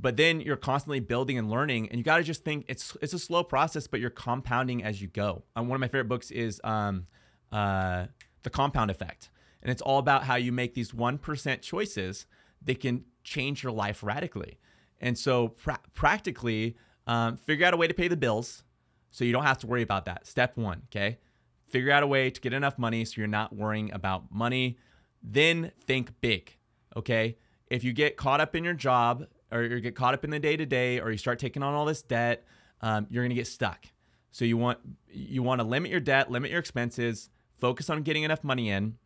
but 0.00 0.16
then 0.16 0.40
you're 0.40 0.56
constantly 0.56 1.00
building 1.00 1.38
and 1.38 1.50
learning 1.50 1.88
and 1.88 1.98
you 1.98 2.04
got 2.04 2.18
to 2.18 2.22
just 2.22 2.44
think 2.44 2.64
it's 2.68 2.96
it's 3.02 3.12
a 3.12 3.18
slow 3.18 3.42
process 3.42 3.86
but 3.86 4.00
you're 4.00 4.10
compounding 4.10 4.82
as 4.84 5.02
you 5.02 5.08
go 5.08 5.42
um, 5.56 5.68
one 5.68 5.76
of 5.76 5.80
my 5.80 5.88
favorite 5.88 6.08
books 6.08 6.30
is 6.30 6.60
um, 6.64 7.06
uh, 7.52 8.06
the 8.42 8.50
compound 8.50 8.90
effect 8.90 9.30
and 9.62 9.70
it's 9.70 9.82
all 9.82 9.98
about 9.98 10.22
how 10.22 10.36
you 10.36 10.52
make 10.52 10.74
these 10.74 10.92
1% 10.92 11.60
choices 11.62 12.26
that 12.64 12.78
can 12.78 13.04
change 13.24 13.62
your 13.62 13.72
life 13.72 14.02
radically 14.02 14.58
and 15.00 15.18
so 15.18 15.48
pra- 15.48 15.80
practically 15.94 16.76
um, 17.08 17.36
figure 17.36 17.66
out 17.66 17.74
a 17.74 17.76
way 17.76 17.88
to 17.88 17.94
pay 17.94 18.06
the 18.06 18.16
bills 18.16 18.62
so 19.10 19.24
you 19.24 19.32
don't 19.32 19.44
have 19.44 19.58
to 19.58 19.66
worry 19.66 19.82
about 19.82 20.04
that 20.04 20.26
step 20.26 20.56
one 20.56 20.82
okay 20.86 21.18
figure 21.66 21.90
out 21.90 22.04
a 22.04 22.06
way 22.06 22.30
to 22.30 22.40
get 22.40 22.52
enough 22.52 22.78
money 22.78 23.04
so 23.04 23.14
you're 23.16 23.26
not 23.26 23.54
worrying 23.54 23.92
about 23.92 24.30
money 24.30 24.78
then 25.22 25.72
think 25.80 26.12
big 26.20 26.56
okay 26.96 27.36
if 27.70 27.82
you 27.82 27.92
get 27.92 28.16
caught 28.16 28.40
up 28.40 28.54
in 28.54 28.62
your 28.62 28.74
job 28.74 29.26
or 29.50 29.62
you 29.62 29.80
get 29.80 29.94
caught 29.94 30.14
up 30.14 30.24
in 30.24 30.30
the 30.30 30.38
day 30.38 30.56
to 30.56 30.66
day, 30.66 31.00
or 31.00 31.10
you 31.10 31.18
start 31.18 31.38
taking 31.38 31.62
on 31.62 31.74
all 31.74 31.84
this 31.84 32.02
debt, 32.02 32.44
um, 32.80 33.06
you're 33.10 33.24
gonna 33.24 33.34
get 33.34 33.46
stuck. 33.46 33.86
So 34.30 34.44
you 34.44 34.56
want 34.56 34.78
you 35.10 35.42
want 35.42 35.60
to 35.60 35.66
limit 35.66 35.90
your 35.90 36.00
debt, 36.00 36.30
limit 36.30 36.50
your 36.50 36.60
expenses, 36.60 37.30
focus 37.58 37.88
on 37.90 38.02
getting 38.02 38.22
enough 38.22 38.44
money 38.44 38.70
in, 38.70 38.98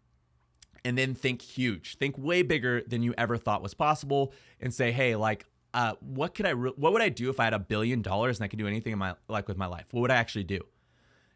and 0.85 0.99
then 0.99 1.15
think 1.15 1.43
huge. 1.43 1.97
Think 1.97 2.19
way 2.19 2.43
bigger 2.43 2.83
than 2.87 3.03
you 3.03 3.15
ever 3.17 3.37
thought 3.37 3.63
was 3.63 3.75
possible, 3.75 4.33
and 4.61 4.75
say, 4.75 4.91
hey, 4.91 5.15
like, 5.15 5.47
uh, 5.75 5.95
what 6.01 6.35
could 6.35 6.47
I? 6.47 6.51
Re- 6.51 6.73
what 6.77 6.93
would 6.93 7.03
I 7.03 7.09
do 7.09 7.31
if 7.31 7.41
I 7.41 7.45
had 7.45 7.55
a 7.55 7.59
billion 7.59 8.03
dollars 8.03 8.39
and 8.39 8.45
I 8.45 8.49
could 8.49 8.59
do 8.59 8.67
anything 8.67 8.93
in 8.93 8.99
my 8.99 9.15
like 9.29 9.49
with 9.49 9.57
my 9.57 9.67
life? 9.67 9.87
What 9.91 10.03
would 10.03 10.11
I 10.11 10.17
actually 10.17 10.45
do? 10.45 10.61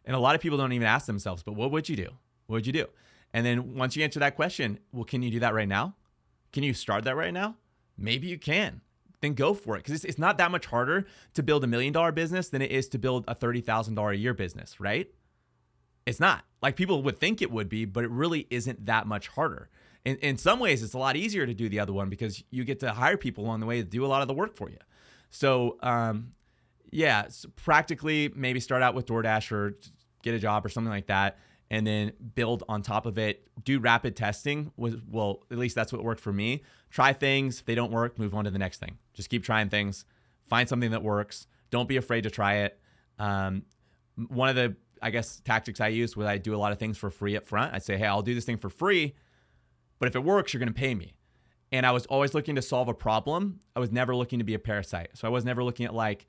And 0.05 0.15
a 0.15 0.19
lot 0.19 0.35
of 0.35 0.41
people 0.41 0.57
don't 0.57 0.73
even 0.73 0.87
ask 0.87 1.05
themselves, 1.05 1.43
but 1.43 1.53
what 1.53 1.71
would 1.71 1.89
you 1.89 1.95
do? 1.95 2.09
What 2.45 2.55
would 2.55 2.67
you 2.67 2.73
do? 2.73 2.87
And 3.33 3.45
then 3.45 3.75
once 3.75 3.95
you 3.95 4.03
answer 4.03 4.19
that 4.21 4.35
question, 4.35 4.79
well, 4.93 5.03
can 5.03 5.21
you 5.21 5.29
do 5.29 5.39
that 5.41 5.53
right 5.53 5.67
now? 5.67 5.95
Can 6.53 6.63
you 6.63 6.73
start 6.73 7.03
that 7.03 7.15
right 7.15 7.33
now? 7.33 7.57
Maybe 7.97 8.27
you 8.27 8.37
can 8.37 8.81
then 9.21 9.33
go 9.33 9.53
for 9.53 9.75
it 9.75 9.79
because 9.79 9.95
it's, 9.95 10.05
it's 10.05 10.19
not 10.19 10.37
that 10.37 10.51
much 10.51 10.67
harder 10.67 11.05
to 11.33 11.43
build 11.43 11.63
a 11.63 11.67
million 11.67 11.91
dollar 11.91 12.11
business 12.11 12.49
than 12.49 12.61
it 12.61 12.71
is 12.71 12.87
to 12.89 12.99
build 12.99 13.25
a 13.27 13.35
$30,000 13.35 14.11
a 14.11 14.17
year 14.17 14.33
business, 14.33 14.79
right? 14.79 15.09
It's 16.05 16.19
not. 16.19 16.45
Like 16.61 16.75
people 16.75 17.03
would 17.03 17.19
think 17.19 17.41
it 17.41 17.51
would 17.51 17.69
be, 17.69 17.85
but 17.85 18.03
it 18.03 18.11
really 18.11 18.47
isn't 18.49 18.85
that 18.85 19.07
much 19.07 19.27
harder. 19.29 19.69
In, 20.07 20.15
in 20.19 20.37
some 20.37 20.59
ways, 20.59 20.83
it's 20.83 20.93
a 20.93 20.97
lot 20.97 21.17
easier 21.17 21.45
to 21.45 21.53
do 21.53 21.67
the 21.67 21.81
other 21.81 21.91
one 21.91 22.07
because 22.07 22.41
you 22.49 22.63
get 22.63 22.79
to 22.79 22.93
hire 22.93 23.17
people 23.17 23.43
along 23.43 23.59
the 23.59 23.65
way 23.65 23.81
to 23.81 23.83
do 23.83 24.05
a 24.05 24.07
lot 24.07 24.21
of 24.21 24.29
the 24.29 24.33
work 24.33 24.55
for 24.55 24.69
you. 24.69 24.77
So, 25.31 25.77
um, 25.83 26.31
yeah, 26.91 27.27
so 27.27 27.49
practically 27.57 28.31
maybe 28.33 28.61
start 28.61 28.81
out 28.81 28.95
with 28.95 29.05
DoorDash 29.05 29.51
or 29.51 29.77
get 30.23 30.33
a 30.33 30.39
job 30.39 30.65
or 30.65 30.69
something 30.69 30.89
like 30.89 31.07
that 31.07 31.37
and 31.69 31.85
then 31.85 32.13
build 32.35 32.63
on 32.69 32.83
top 32.83 33.05
of 33.05 33.17
it. 33.17 33.49
Do 33.65 33.79
rapid 33.79 34.15
testing 34.15 34.71
well, 34.77 35.43
at 35.51 35.57
least 35.57 35.75
that's 35.75 35.91
what 35.91 36.01
worked 36.05 36.21
for 36.21 36.31
me. 36.31 36.63
Try 36.89 37.11
things. 37.11 37.59
If 37.59 37.65
they 37.65 37.75
don't 37.75 37.91
work, 37.91 38.17
move 38.17 38.33
on 38.33 38.45
to 38.45 38.49
the 38.49 38.59
next 38.59 38.79
thing. 38.79 38.97
Just 39.13 39.29
keep 39.29 39.43
trying 39.43 39.67
things. 39.67 40.05
Find 40.47 40.69
something 40.69 40.91
that 40.91 41.03
works. 41.03 41.47
Don't 41.69 41.89
be 41.89 41.97
afraid 41.97 42.21
to 42.21 42.29
try 42.29 42.59
it. 42.59 42.79
Um, 43.19 43.63
one 44.29 44.47
of 44.47 44.55
the 44.55 44.77
I 45.01 45.09
guess 45.09 45.41
tactics 45.41 45.81
I 45.81 45.89
use 45.89 46.15
was 46.15 46.27
I 46.27 46.37
do 46.37 46.55
a 46.55 46.57
lot 46.57 46.71
of 46.71 46.79
things 46.79 46.97
for 46.97 47.11
free 47.11 47.35
up 47.35 47.45
front. 47.45 47.73
I'd 47.73 47.83
say, 47.83 47.97
hey, 47.97 48.05
I'll 48.05 48.21
do 48.21 48.33
this 48.33 48.45
thing 48.45 48.57
for 48.57 48.69
free, 48.69 49.15
but 49.99 50.07
if 50.07 50.15
it 50.15 50.23
works, 50.23 50.53
you're 50.53 50.59
going 50.59 50.73
to 50.73 50.79
pay 50.79 50.95
me. 50.95 51.13
And 51.71 51.85
I 51.85 51.91
was 51.91 52.05
always 52.05 52.33
looking 52.33 52.55
to 52.55 52.61
solve 52.61 52.87
a 52.87 52.93
problem. 52.93 53.59
I 53.75 53.79
was 53.79 53.91
never 53.91 54.15
looking 54.15 54.39
to 54.39 54.45
be 54.45 54.53
a 54.53 54.59
parasite. 54.59 55.09
So 55.15 55.27
I 55.27 55.31
was 55.31 55.43
never 55.43 55.63
looking 55.63 55.85
at 55.85 55.93
like, 55.93 56.25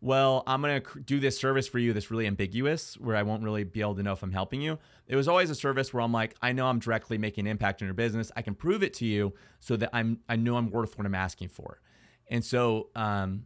well, 0.00 0.42
I'm 0.46 0.62
going 0.62 0.82
to 0.82 1.00
do 1.00 1.20
this 1.20 1.38
service 1.38 1.68
for 1.68 1.78
you 1.78 1.92
that's 1.92 2.10
really 2.10 2.26
ambiguous, 2.26 2.94
where 2.94 3.14
I 3.16 3.22
won't 3.22 3.42
really 3.44 3.64
be 3.64 3.82
able 3.82 3.94
to 3.96 4.02
know 4.02 4.12
if 4.12 4.22
I'm 4.22 4.32
helping 4.32 4.62
you. 4.62 4.78
It 5.06 5.14
was 5.14 5.28
always 5.28 5.50
a 5.50 5.54
service 5.54 5.92
where 5.92 6.02
I'm 6.02 6.12
like, 6.12 6.34
I 6.40 6.52
know 6.52 6.66
I'm 6.66 6.78
directly 6.78 7.18
making 7.18 7.46
an 7.46 7.50
impact 7.50 7.82
in 7.82 7.86
your 7.86 7.94
business. 7.94 8.32
I 8.34 8.42
can 8.42 8.54
prove 8.54 8.82
it 8.82 8.94
to 8.94 9.04
you 9.04 9.34
so 9.60 9.76
that 9.76 9.90
I'm 9.92 10.20
I 10.28 10.36
know 10.36 10.56
I'm 10.56 10.70
worth 10.70 10.96
what 10.96 11.06
I'm 11.06 11.14
asking 11.14 11.48
for. 11.48 11.80
And 12.28 12.42
so, 12.42 12.88
um, 12.96 13.44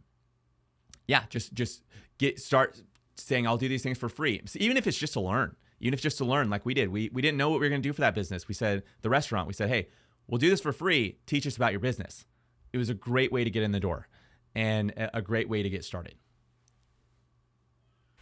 yeah, 1.07 1.23
just 1.29 1.53
just 1.53 1.83
get 2.17 2.39
start 2.39 2.81
saying 3.15 3.45
I'll 3.45 3.57
do 3.57 3.67
these 3.67 3.83
things 3.83 3.97
for 3.97 4.07
free, 4.09 4.41
so 4.45 4.57
even 4.61 4.77
if 4.77 4.87
it's 4.87 4.97
just 4.97 5.13
to 5.13 5.19
learn, 5.19 5.55
even 5.85 5.93
if 5.93 6.01
just 6.01 6.17
to 6.17 6.25
learn, 6.25 6.49
like 6.49 6.65
we 6.65 6.73
did. 6.73 6.89
We 6.89 7.11
we 7.13 7.21
didn't 7.21 7.37
know 7.37 7.51
what 7.51 7.59
we 7.59 7.67
were 7.67 7.69
going 7.69 7.81
to 7.81 7.87
do 7.87 7.93
for 7.93 8.01
that 8.01 8.15
business. 8.15 8.47
We 8.47 8.55
said 8.55 8.81
the 9.03 9.09
restaurant. 9.09 9.47
We 9.47 9.53
said, 9.53 9.69
hey, 9.69 9.87
we'll 10.27 10.39
do 10.39 10.49
this 10.49 10.59
for 10.59 10.73
free. 10.73 11.19
Teach 11.27 11.45
us 11.45 11.55
about 11.55 11.73
your 11.73 11.79
business. 11.79 12.25
It 12.73 12.79
was 12.79 12.89
a 12.89 12.95
great 12.95 13.31
way 13.31 13.43
to 13.43 13.51
get 13.51 13.61
in 13.61 13.71
the 13.71 13.79
door, 13.79 14.07
and 14.55 14.91
a 15.13 15.21
great 15.21 15.47
way 15.47 15.61
to 15.61 15.69
get 15.69 15.85
started. 15.85 16.15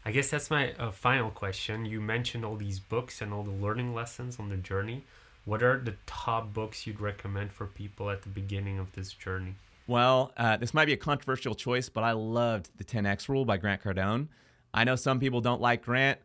I 0.03 0.11
guess 0.11 0.29
that's 0.29 0.51
my 0.51 0.73
uh, 0.73 0.91
final 0.91 1.31
question. 1.31 1.85
You 1.85 2.01
mentioned 2.01 2.43
all 2.43 2.57
these 2.57 2.81
books 2.81 3.21
and 3.21 3.33
all 3.33 3.43
the 3.43 3.51
learning 3.51 3.95
lessons 3.95 4.39
on 4.39 4.49
the 4.49 4.57
journey. 4.57 5.05
What 5.45 5.63
are 5.63 5.79
the 5.79 5.95
top 6.05 6.53
books 6.53 6.85
you'd 6.85 6.99
recommend 6.99 7.53
for 7.53 7.65
people 7.65 8.09
at 8.09 8.23
the 8.23 8.29
beginning 8.29 8.77
of 8.77 8.91
this 8.91 9.13
journey? 9.13 9.55
Well, 9.87 10.33
uh, 10.35 10.57
this 10.57 10.73
might 10.73 10.85
be 10.85 10.93
a 10.93 10.97
controversial 10.97 11.55
choice, 11.55 11.87
but 11.87 12.03
I 12.03 12.11
loved 12.11 12.69
The 12.77 12.83
10X 12.83 13.29
Rule 13.29 13.45
by 13.45 13.55
Grant 13.55 13.81
Cardone. 13.81 14.27
I 14.73 14.83
know 14.83 14.97
some 14.97 15.21
people 15.21 15.39
don't 15.39 15.61
like 15.61 15.83
Grant, 15.83 16.19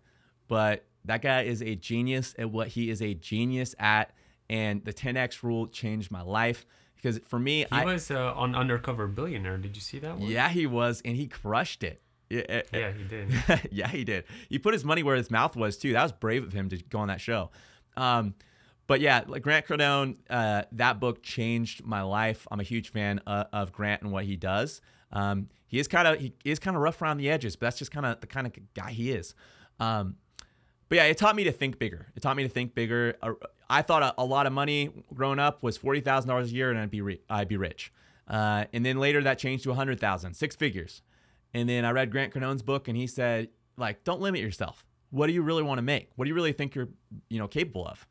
but 0.48 0.84
that 1.08 1.22
guy 1.22 1.42
is 1.42 1.62
a 1.62 1.74
genius 1.74 2.34
at 2.38 2.50
what 2.50 2.68
he 2.68 2.90
is 2.90 3.02
a 3.02 3.14
genius 3.14 3.74
at. 3.78 4.12
And 4.50 4.82
The 4.84 4.94
10X 4.94 5.42
Rule 5.42 5.66
changed 5.66 6.10
my 6.10 6.22
life 6.22 6.64
because 6.96 7.18
for 7.18 7.38
me, 7.38 7.58
he 7.58 7.66
I 7.70 7.84
was 7.84 8.10
uh, 8.10 8.32
on 8.34 8.54
Undercover 8.54 9.06
Billionaire. 9.06 9.58
Did 9.58 9.76
you 9.76 9.82
see 9.82 9.98
that 9.98 10.18
one? 10.18 10.28
Yeah, 10.28 10.48
he 10.48 10.66
was, 10.66 11.02
and 11.04 11.16
he 11.16 11.26
crushed 11.26 11.82
it. 11.82 12.00
Yeah, 12.30 12.42
eh, 12.48 12.62
eh. 12.72 12.78
yeah, 12.78 12.92
he 12.92 13.04
did. 13.04 13.68
yeah, 13.72 13.88
he 13.88 14.04
did. 14.04 14.24
He 14.48 14.58
put 14.58 14.72
his 14.72 14.84
money 14.84 15.02
where 15.02 15.16
his 15.16 15.30
mouth 15.30 15.54
was 15.56 15.76
too. 15.76 15.92
That 15.92 16.02
was 16.02 16.12
brave 16.12 16.44
of 16.44 16.52
him 16.52 16.68
to 16.70 16.76
go 16.76 16.98
on 17.00 17.08
that 17.08 17.20
show. 17.20 17.50
Um, 17.96 18.34
but 18.86 19.00
yeah, 19.00 19.24
like 19.26 19.42
Grant 19.42 19.66
Cardone, 19.66 20.16
uh, 20.30 20.62
that 20.72 20.98
book 20.98 21.22
changed 21.22 21.84
my 21.84 22.02
life. 22.02 22.46
I'm 22.50 22.60
a 22.60 22.64
huge 22.64 22.90
fan 22.90 23.20
uh, 23.26 23.44
of 23.52 23.72
Grant 23.72 24.02
and 24.02 24.12
what 24.12 24.24
he 24.24 24.36
does. 24.36 24.80
Um, 25.12 25.48
he 25.66 25.78
is 25.78 25.88
kind 25.88 26.08
of 26.08 26.18
he 26.18 26.34
is 26.44 26.58
kind 26.58 26.76
of 26.76 26.82
rough 26.82 27.00
around 27.00 27.18
the 27.18 27.30
edges, 27.30 27.54
but 27.54 27.66
that's 27.66 27.78
just 27.78 27.90
kind 27.90 28.06
of 28.06 28.20
the 28.20 28.26
kind 28.26 28.46
of 28.46 28.52
guy 28.74 28.90
he 28.90 29.10
is. 29.10 29.34
Um, 29.80 30.16
but 30.88 30.96
yeah, 30.96 31.04
it 31.04 31.18
taught 31.18 31.36
me 31.36 31.44
to 31.44 31.52
think 31.52 31.78
bigger. 31.78 32.06
It 32.16 32.22
taught 32.22 32.36
me 32.36 32.42
to 32.42 32.48
think 32.48 32.74
bigger. 32.74 33.16
Uh, 33.22 33.32
I 33.68 33.82
thought 33.82 34.14
a, 34.16 34.24
lot 34.24 34.46
of 34.46 34.52
money 34.52 34.90
growing 35.12 35.38
up 35.38 35.62
was 35.62 35.76
forty 35.76 36.00
thousand 36.00 36.28
dollars 36.28 36.50
a 36.50 36.54
year, 36.54 36.70
and 36.70 36.78
I'd 36.78 36.90
be 36.90 37.00
re- 37.00 37.20
I'd 37.28 37.48
be 37.48 37.56
rich. 37.56 37.92
Uh, 38.26 38.64
and 38.72 38.84
then 38.84 38.98
later 38.98 39.22
that 39.22 39.38
changed 39.38 39.64
to 39.64 39.70
a 39.70 39.74
hundred 39.74 40.00
thousand, 40.00 40.34
six 40.34 40.56
figures. 40.56 41.02
And 41.54 41.68
then 41.68 41.84
I 41.84 41.92
read 41.92 42.10
Grant 42.10 42.32
Cardone's 42.32 42.62
book, 42.62 42.88
and 42.88 42.96
he 42.96 43.06
said, 43.06 43.48
like, 43.76 44.04
don't 44.04 44.20
limit 44.20 44.40
yourself. 44.40 44.84
What 45.10 45.26
do 45.28 45.32
you 45.32 45.42
really 45.42 45.62
want 45.62 45.78
to 45.78 45.82
make? 45.82 46.10
What 46.16 46.26
do 46.26 46.28
you 46.28 46.34
really 46.34 46.52
think 46.52 46.74
you're, 46.74 46.88
you 47.30 47.38
know, 47.38 47.48
capable 47.48 47.86
of? 47.86 48.06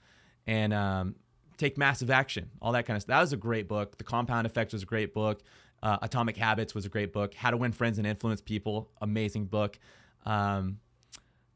And 0.47 0.73
um, 0.73 1.15
take 1.57 1.77
massive 1.77 2.09
action, 2.09 2.49
all 2.61 2.71
that 2.71 2.85
kind 2.87 2.95
of 2.95 3.03
stuff. 3.03 3.15
That 3.15 3.21
was 3.21 3.33
a 3.33 3.37
great 3.37 3.67
book. 3.67 3.97
The 3.97 4.03
Compound 4.03 4.47
Effect 4.47 4.73
was 4.73 4.81
a 4.81 4.85
great 4.85 5.13
book. 5.13 5.41
Uh, 5.83 5.97
Atomic 6.01 6.37
Habits 6.37 6.73
was 6.73 6.85
a 6.85 6.89
great 6.89 7.13
book. 7.13 7.35
How 7.35 7.51
to 7.51 7.57
Win 7.57 7.71
Friends 7.71 7.99
and 7.99 8.07
Influence 8.07 8.41
People, 8.41 8.89
amazing 9.01 9.45
book. 9.45 9.77
Um, 10.25 10.79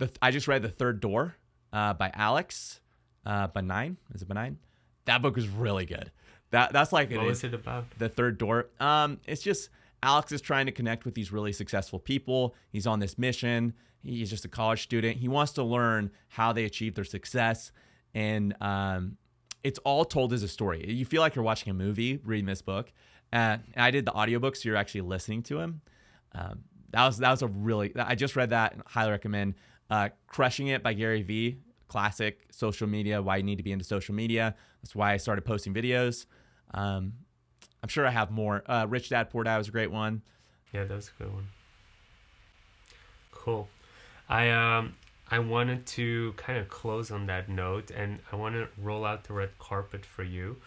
the, 0.02 0.12
I 0.22 0.32
just 0.32 0.48
read 0.48 0.62
The 0.64 0.70
Third 0.70 1.00
Door 1.00 1.36
uh, 1.72 1.94
by 1.94 2.12
Alex 2.14 2.82
uh, 3.26 3.48
Benign. 3.48 3.98
Is 4.14 4.22
it 4.22 4.28
Benign? 4.28 4.58
That 5.06 5.22
book 5.22 5.36
was 5.36 5.48
really 5.48 5.86
good. 5.86 6.12
That 6.50 6.74
that's 6.74 6.92
like 6.92 7.12
what 7.12 7.26
was 7.26 7.44
it 7.44 7.54
about? 7.54 7.86
The 7.98 8.10
Third 8.10 8.38
Door. 8.38 8.68
Um, 8.80 9.20
it's 9.26 9.42
just 9.42 9.70
Alex 10.04 10.32
is 10.32 10.42
trying 10.42 10.66
to 10.66 10.72
connect 10.72 11.06
with 11.06 11.14
these 11.14 11.32
really 11.32 11.54
successful 11.54 12.00
people. 12.00 12.56
He's 12.72 12.88
on 12.88 13.00
this 13.00 13.18
mission. 13.18 13.74
He's 14.04 14.30
just 14.30 14.44
a 14.44 14.50
college 14.50 14.82
student. 14.82 15.18
He 15.18 15.28
wants 15.28 15.54
to 15.54 15.64
learn 15.64 16.12
how 16.28 16.52
they 16.52 16.66
achieve 16.66 16.96
their 16.96 17.06
success. 17.06 17.72
And 18.14 18.56
um, 18.60 19.18
it's 19.64 19.80
all 19.80 20.04
told 20.04 20.34
as 20.34 20.44
a 20.44 20.48
story. 20.48 20.92
You 20.92 21.06
feel 21.06 21.22
like 21.22 21.36
you're 21.36 21.46
watching 21.46 21.70
a 21.70 21.76
movie 21.76 22.20
reading 22.26 22.48
this 22.48 22.64
book. 22.64 22.92
Uh, 23.32 23.58
and 23.76 23.84
I 23.84 23.92
did 23.92 24.06
the 24.06 24.12
audiobook, 24.12 24.56
so 24.56 24.68
you're 24.68 24.76
actually 24.76 25.02
listening 25.02 25.44
to 25.44 25.60
him. 25.60 25.82
Um, 26.34 26.64
that 26.90 27.06
was 27.06 27.18
that 27.20 27.32
was 27.32 27.42
a 27.42 27.48
really 27.48 27.94
I 27.96 28.16
just 28.16 28.36
read 28.36 28.50
that 28.50 28.74
and 28.74 28.84
highly 28.86 29.12
recommend. 29.12 29.56
Uh, 29.92 30.10
Crushing 30.28 30.68
It 30.68 30.82
by 30.82 30.94
Gary 30.94 31.22
Vee, 31.22 31.58
classic 31.90 32.48
social 32.50 32.88
media. 32.88 33.22
Why 33.22 33.38
you 33.38 33.44
need 33.44 33.58
to 33.58 33.64
be 33.64 33.74
into 33.74 33.84
social 33.84 34.16
media. 34.16 34.56
That's 34.82 34.96
why 34.96 35.12
I 35.12 35.18
started 35.18 35.44
posting 35.44 35.74
videos. 35.74 36.26
Um, 36.74 37.14
I'm 37.84 37.90
sure 37.90 38.08
I 38.08 38.12
have 38.12 38.32
more. 38.32 38.64
Uh, 38.66 38.86
Rich 38.88 39.10
Dad 39.10 39.30
Poor 39.30 39.44
Dad 39.44 39.58
was 39.58 39.68
a 39.68 39.72
great 39.72 39.92
one. 39.92 40.22
Yeah, 40.74 40.86
that 40.86 40.96
was 40.96 41.12
a 41.20 41.24
good 41.24 41.34
one. 41.34 41.48
Cool. 43.32 43.68
I 44.30 44.50
um 44.50 44.96
I 45.30 45.40
wanted 45.40 45.86
to 45.88 46.34
kind 46.38 46.58
of 46.58 46.70
close 46.70 47.12
on 47.12 47.26
that 47.28 47.50
note, 47.50 47.92
and 47.92 48.20
I 48.32 48.38
want 48.38 48.56
to 48.56 48.68
roll 48.82 49.04
out 49.04 49.26
the 49.26 49.34
red 49.34 49.50
carpet 49.60 50.06
for 50.06 50.24
you. 50.24 50.58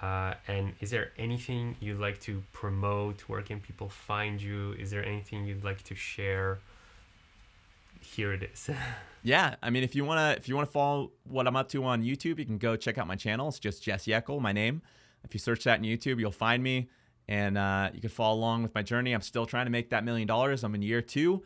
Uh, 0.00 0.34
and 0.46 0.74
is 0.80 0.90
there 0.90 1.10
anything 1.18 1.74
you'd 1.80 1.98
like 1.98 2.20
to 2.20 2.44
promote? 2.52 3.22
Where 3.22 3.42
can 3.42 3.58
people 3.58 3.88
find 3.88 4.40
you? 4.40 4.72
Is 4.78 4.90
there 4.90 5.04
anything 5.04 5.46
you'd 5.46 5.64
like 5.64 5.82
to 5.84 5.96
share? 5.96 6.60
Here 8.00 8.32
it 8.32 8.42
is. 8.42 8.70
yeah, 9.22 9.56
I 9.62 9.70
mean, 9.70 9.82
if 9.82 9.94
you 9.94 10.04
wanna 10.04 10.34
if 10.36 10.48
you 10.48 10.54
wanna 10.54 10.66
follow 10.66 11.12
what 11.24 11.46
I'm 11.46 11.56
up 11.56 11.68
to 11.70 11.84
on 11.84 12.02
YouTube, 12.02 12.38
you 12.38 12.44
can 12.44 12.58
go 12.58 12.76
check 12.76 12.98
out 12.98 13.06
my 13.06 13.16
channel. 13.16 13.48
It's 13.48 13.58
just 13.58 13.82
Jesse 13.82 14.10
Eckel, 14.10 14.40
my 14.40 14.52
name. 14.52 14.82
If 15.24 15.34
you 15.34 15.40
search 15.40 15.64
that 15.64 15.78
in 15.78 15.84
YouTube, 15.84 16.20
you'll 16.20 16.30
find 16.30 16.62
me 16.62 16.88
and 17.28 17.58
uh, 17.58 17.90
you 17.92 18.00
can 18.00 18.10
follow 18.10 18.36
along 18.36 18.62
with 18.62 18.74
my 18.74 18.82
journey. 18.82 19.12
I'm 19.12 19.20
still 19.20 19.46
trying 19.46 19.66
to 19.66 19.70
make 19.70 19.90
that 19.90 20.04
million 20.04 20.26
dollars. 20.26 20.64
I'm 20.64 20.74
in 20.74 20.82
year 20.82 21.02
two. 21.02 21.42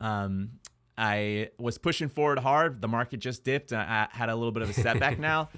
Um, 0.00 0.52
I 0.96 1.50
was 1.58 1.76
pushing 1.76 2.08
forward 2.08 2.38
hard. 2.38 2.80
The 2.80 2.88
market 2.88 3.18
just 3.18 3.44
dipped. 3.44 3.72
And 3.72 3.80
I 3.80 4.08
had 4.10 4.30
a 4.30 4.34
little 4.34 4.52
bit 4.52 4.62
of 4.62 4.70
a 4.70 4.72
setback 4.72 5.18
now, 5.20 5.50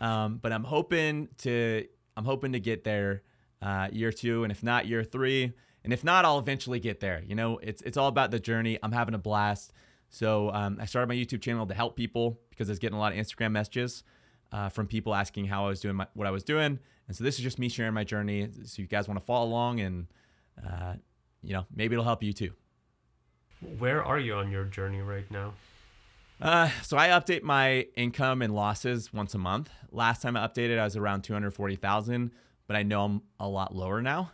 um, 0.00 0.38
but 0.38 0.52
I'm 0.52 0.64
hoping 0.64 1.28
to 1.38 1.86
I'm 2.16 2.24
hoping 2.24 2.52
to 2.52 2.60
get 2.60 2.82
there 2.82 3.22
uh, 3.60 3.88
year 3.92 4.10
two, 4.10 4.42
and 4.42 4.50
if 4.50 4.62
not 4.62 4.86
year 4.86 5.04
three. 5.04 5.52
And 5.84 5.92
if 5.92 6.02
not, 6.02 6.24
I'll 6.24 6.38
eventually 6.38 6.80
get 6.80 6.98
there. 6.98 7.22
You 7.26 7.34
know, 7.34 7.58
it's 7.58 7.82
it's 7.82 7.96
all 7.96 8.08
about 8.08 8.30
the 8.30 8.40
journey. 8.40 8.78
I'm 8.82 8.92
having 8.92 9.14
a 9.14 9.18
blast. 9.18 9.72
So 10.08 10.50
um, 10.50 10.78
I 10.80 10.86
started 10.86 11.08
my 11.08 11.14
YouTube 11.14 11.42
channel 11.42 11.66
to 11.66 11.74
help 11.74 11.96
people 11.96 12.38
because 12.50 12.68
I 12.68 12.72
was 12.72 12.78
getting 12.78 12.96
a 12.96 13.00
lot 13.00 13.12
of 13.12 13.18
Instagram 13.18 13.52
messages 13.52 14.02
uh, 14.52 14.68
from 14.68 14.86
people 14.86 15.14
asking 15.14 15.46
how 15.46 15.66
I 15.66 15.68
was 15.68 15.80
doing 15.80 15.96
my, 15.96 16.06
what 16.14 16.26
I 16.26 16.30
was 16.30 16.44
doing. 16.44 16.78
And 17.08 17.16
so 17.16 17.24
this 17.24 17.36
is 17.36 17.42
just 17.42 17.58
me 17.58 17.68
sharing 17.68 17.94
my 17.94 18.04
journey. 18.04 18.48
So 18.64 18.82
you 18.82 18.88
guys 18.88 19.08
want 19.08 19.20
to 19.20 19.24
follow 19.24 19.46
along 19.46 19.80
and, 19.80 20.06
uh, 20.64 20.94
you 21.42 21.52
know, 21.52 21.66
maybe 21.74 21.94
it'll 21.94 22.04
help 22.04 22.22
you 22.22 22.32
too. 22.32 22.52
Where 23.78 24.04
are 24.04 24.18
you 24.18 24.34
on 24.34 24.50
your 24.50 24.64
journey 24.64 25.00
right 25.00 25.30
now? 25.30 25.54
Uh, 26.40 26.68
so 26.82 26.98
I 26.98 27.08
update 27.08 27.42
my 27.42 27.86
income 27.96 28.42
and 28.42 28.54
losses 28.54 29.12
once 29.12 29.34
a 29.34 29.38
month. 29.38 29.70
Last 29.90 30.20
time 30.20 30.36
I 30.36 30.46
updated, 30.46 30.78
I 30.78 30.84
was 30.84 30.96
around 30.96 31.22
240,000, 31.22 32.30
but 32.66 32.76
I 32.76 32.82
know 32.82 33.04
I'm 33.04 33.22
a 33.40 33.48
lot 33.48 33.74
lower 33.74 34.02
now. 34.02 34.32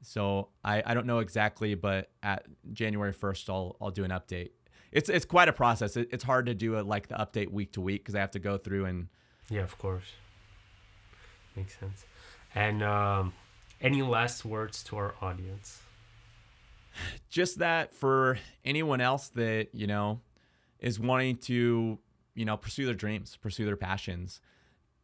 So 0.00 0.48
I, 0.64 0.82
I 0.84 0.94
don't 0.94 1.06
know 1.06 1.18
exactly, 1.18 1.74
but 1.74 2.10
at 2.22 2.46
January 2.72 3.12
1st, 3.12 3.50
I'll, 3.50 3.76
I'll 3.80 3.90
do 3.90 4.04
an 4.04 4.10
update. 4.10 4.50
It's, 4.92 5.08
it's 5.08 5.24
quite 5.24 5.48
a 5.48 5.52
process. 5.52 5.96
It, 5.96 6.08
it's 6.12 6.24
hard 6.24 6.46
to 6.46 6.54
do 6.54 6.76
it 6.76 6.86
like 6.86 7.08
the 7.08 7.14
update 7.14 7.50
week 7.50 7.72
to 7.72 7.80
week 7.80 8.02
because 8.02 8.14
I 8.14 8.20
have 8.20 8.30
to 8.32 8.38
go 8.38 8.58
through 8.58 8.84
and. 8.84 9.08
Yeah, 9.50 9.62
of 9.62 9.76
course. 9.78 10.04
Makes 11.56 11.78
sense. 11.78 12.04
And 12.54 12.82
um, 12.82 13.32
any 13.80 14.02
last 14.02 14.44
words 14.44 14.82
to 14.84 14.96
our 14.96 15.14
audience? 15.20 15.80
Just 17.30 17.58
that 17.58 17.94
for 17.94 18.38
anyone 18.64 19.00
else 19.00 19.28
that, 19.30 19.68
you 19.72 19.86
know, 19.86 20.20
is 20.78 21.00
wanting 21.00 21.36
to, 21.38 21.98
you 22.34 22.44
know, 22.44 22.56
pursue 22.56 22.84
their 22.84 22.94
dreams, 22.94 23.36
pursue 23.40 23.64
their 23.64 23.76
passions, 23.76 24.40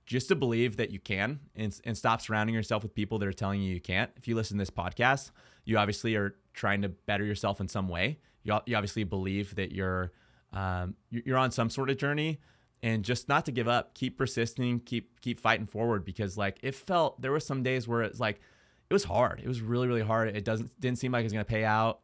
just 0.04 0.28
to 0.28 0.34
believe 0.34 0.76
that 0.76 0.90
you 0.90 0.98
can 0.98 1.40
and, 1.56 1.78
and 1.84 1.96
stop 1.96 2.20
surrounding 2.20 2.54
yourself 2.54 2.82
with 2.82 2.94
people 2.94 3.18
that 3.18 3.28
are 3.28 3.32
telling 3.32 3.60
you 3.60 3.74
you 3.74 3.80
can't. 3.80 4.10
If 4.16 4.28
you 4.28 4.34
listen 4.34 4.56
to 4.58 4.62
this 4.62 4.70
podcast, 4.70 5.30
you 5.64 5.78
obviously 5.78 6.14
are 6.16 6.34
trying 6.54 6.82
to 6.82 6.88
better 6.88 7.24
yourself 7.24 7.60
in 7.60 7.68
some 7.68 7.88
way. 7.88 8.18
You, 8.42 8.58
you 8.66 8.76
obviously 8.76 9.04
believe 9.04 9.54
that 9.56 9.72
you're 9.72 10.12
um, 10.52 10.94
you're 11.10 11.36
on 11.36 11.50
some 11.50 11.70
sort 11.70 11.90
of 11.90 11.98
journey 11.98 12.40
and 12.82 13.04
just 13.04 13.28
not 13.28 13.44
to 13.44 13.52
give 13.52 13.68
up 13.68 13.94
keep 13.94 14.16
persisting 14.16 14.80
keep 14.80 15.20
keep 15.20 15.40
fighting 15.40 15.66
forward 15.66 16.04
because 16.04 16.38
like 16.38 16.58
it 16.62 16.74
felt 16.74 17.20
there 17.20 17.32
were 17.32 17.40
some 17.40 17.62
days 17.62 17.86
where 17.86 18.02
it's 18.02 18.20
like 18.20 18.40
it 18.88 18.94
was 18.94 19.04
hard. 19.04 19.40
It 19.44 19.48
was 19.48 19.60
really 19.60 19.86
really 19.86 20.02
hard. 20.02 20.34
It 20.34 20.44
doesn't 20.44 20.78
didn't 20.80 20.98
seem 20.98 21.12
like 21.12 21.20
it 21.20 21.24
was 21.24 21.32
going 21.32 21.44
to 21.44 21.50
pay 21.50 21.64
out. 21.64 22.00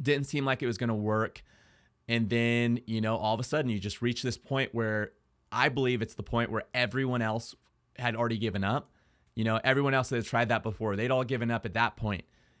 Didn't 0.00 0.26
seem 0.26 0.44
like 0.44 0.62
it 0.62 0.66
was 0.66 0.76
going 0.76 0.88
to 0.88 0.94
work. 0.94 1.42
And 2.08 2.28
then, 2.28 2.80
you 2.86 3.00
know, 3.00 3.16
all 3.16 3.34
of 3.34 3.40
a 3.40 3.44
sudden 3.44 3.70
you 3.70 3.78
just 3.78 4.02
reach 4.02 4.22
this 4.22 4.36
point 4.38 4.74
where 4.74 5.12
I 5.50 5.68
believe 5.68 6.02
it's 6.02 6.14
the 6.14 6.22
point 6.22 6.50
where 6.50 6.64
everyone 6.74 7.22
else 7.22 7.54
had 7.98 8.14
already 8.14 8.38
given 8.38 8.62
up. 8.62 8.90
You 9.34 9.44
know, 9.44 9.60
everyone 9.64 9.94
else 9.94 10.10
that 10.10 10.16
had 10.16 10.24
tried 10.24 10.48
that 10.48 10.62
before, 10.62 10.96
they'd 10.96 11.10
all 11.10 11.24
given 11.24 11.50
up 11.50 11.66
at 11.66 11.74
that. 11.74 11.98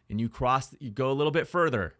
And 0.08 0.20
you 0.20 0.28
cross, 0.28 0.74
you 0.78 0.90
go 0.90 1.10
a 1.10 1.12
little 1.12 1.30
bit 1.30 1.46
further 1.48 1.94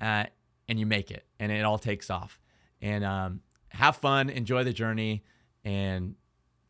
uh, 0.00 0.24
and 0.68 0.78
you 0.78 0.86
make 0.86 1.10
it 1.10 1.24
and 1.40 1.50
it 1.52 1.64
all 1.64 1.78
takes 1.78 2.10
off. 2.10 2.40
And 2.80 3.04
um, 3.04 3.40
have 3.70 3.96
fun, 3.96 4.30
enjoy 4.30 4.64
the 4.64 4.72
journey, 4.72 5.24
and 5.64 6.14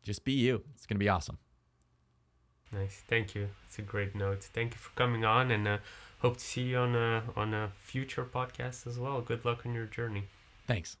just 0.01 0.23
be 0.23 0.33
you. 0.33 0.63
It's 0.73 0.85
going 0.85 0.95
to 0.95 1.03
be 1.03 1.09
awesome. 1.09 1.37
Nice. 2.71 3.03
Thank 3.07 3.35
you. 3.35 3.49
It's 3.67 3.79
a 3.79 3.81
great 3.81 4.15
note. 4.15 4.43
Thank 4.43 4.73
you 4.73 4.77
for 4.77 4.91
coming 4.95 5.25
on 5.25 5.51
and 5.51 5.67
uh, 5.67 5.77
hope 6.19 6.37
to 6.37 6.43
see 6.43 6.63
you 6.63 6.77
on 6.77 6.95
a 6.95 7.23
on 7.35 7.53
a 7.53 7.71
future 7.81 8.23
podcast 8.23 8.85
as 8.85 8.99
well. 8.99 9.21
Good 9.21 9.43
luck 9.45 9.65
on 9.65 9.73
your 9.73 9.85
journey. 9.85 10.25
Thanks. 10.67 10.97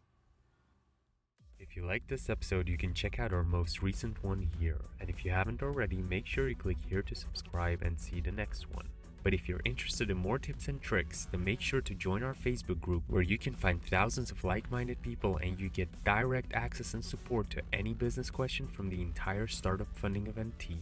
If 1.59 1.75
you 1.75 1.85
like 1.85 2.07
this 2.07 2.29
episode, 2.29 2.69
you 2.69 2.77
can 2.77 2.93
check 2.93 3.19
out 3.19 3.33
our 3.33 3.43
most 3.43 3.81
recent 3.81 4.23
one 4.23 4.49
here. 4.59 4.79
And 4.99 5.09
if 5.09 5.25
you 5.25 5.31
haven't 5.31 5.61
already, 5.61 5.97
make 5.97 6.25
sure 6.25 6.47
you 6.47 6.55
click 6.55 6.77
here 6.89 7.01
to 7.01 7.13
subscribe 7.13 7.81
and 7.81 7.99
see 7.99 8.21
the 8.21 8.31
next 8.31 8.73
one. 8.73 8.87
But 9.29 9.35
if 9.35 9.47
you're 9.47 9.61
interested 9.63 10.09
in 10.09 10.17
more 10.17 10.39
tips 10.39 10.69
and 10.69 10.81
tricks, 10.81 11.27
then 11.29 11.43
make 11.43 11.61
sure 11.61 11.81
to 11.81 11.93
join 11.93 12.23
our 12.23 12.33
Facebook 12.33 12.81
group 12.81 13.03
where 13.07 13.21
you 13.21 13.37
can 13.37 13.53
find 13.53 13.79
thousands 13.79 14.31
of 14.31 14.43
like 14.43 14.71
minded 14.71 15.03
people 15.03 15.37
and 15.37 15.59
you 15.59 15.69
get 15.69 16.03
direct 16.03 16.51
access 16.55 16.95
and 16.95 17.05
support 17.05 17.47
to 17.51 17.61
any 17.71 17.93
business 17.93 18.31
question 18.31 18.67
from 18.67 18.89
the 18.89 19.03
entire 19.03 19.45
startup 19.45 19.95
funding 19.95 20.25
event 20.25 20.57
team. 20.57 20.81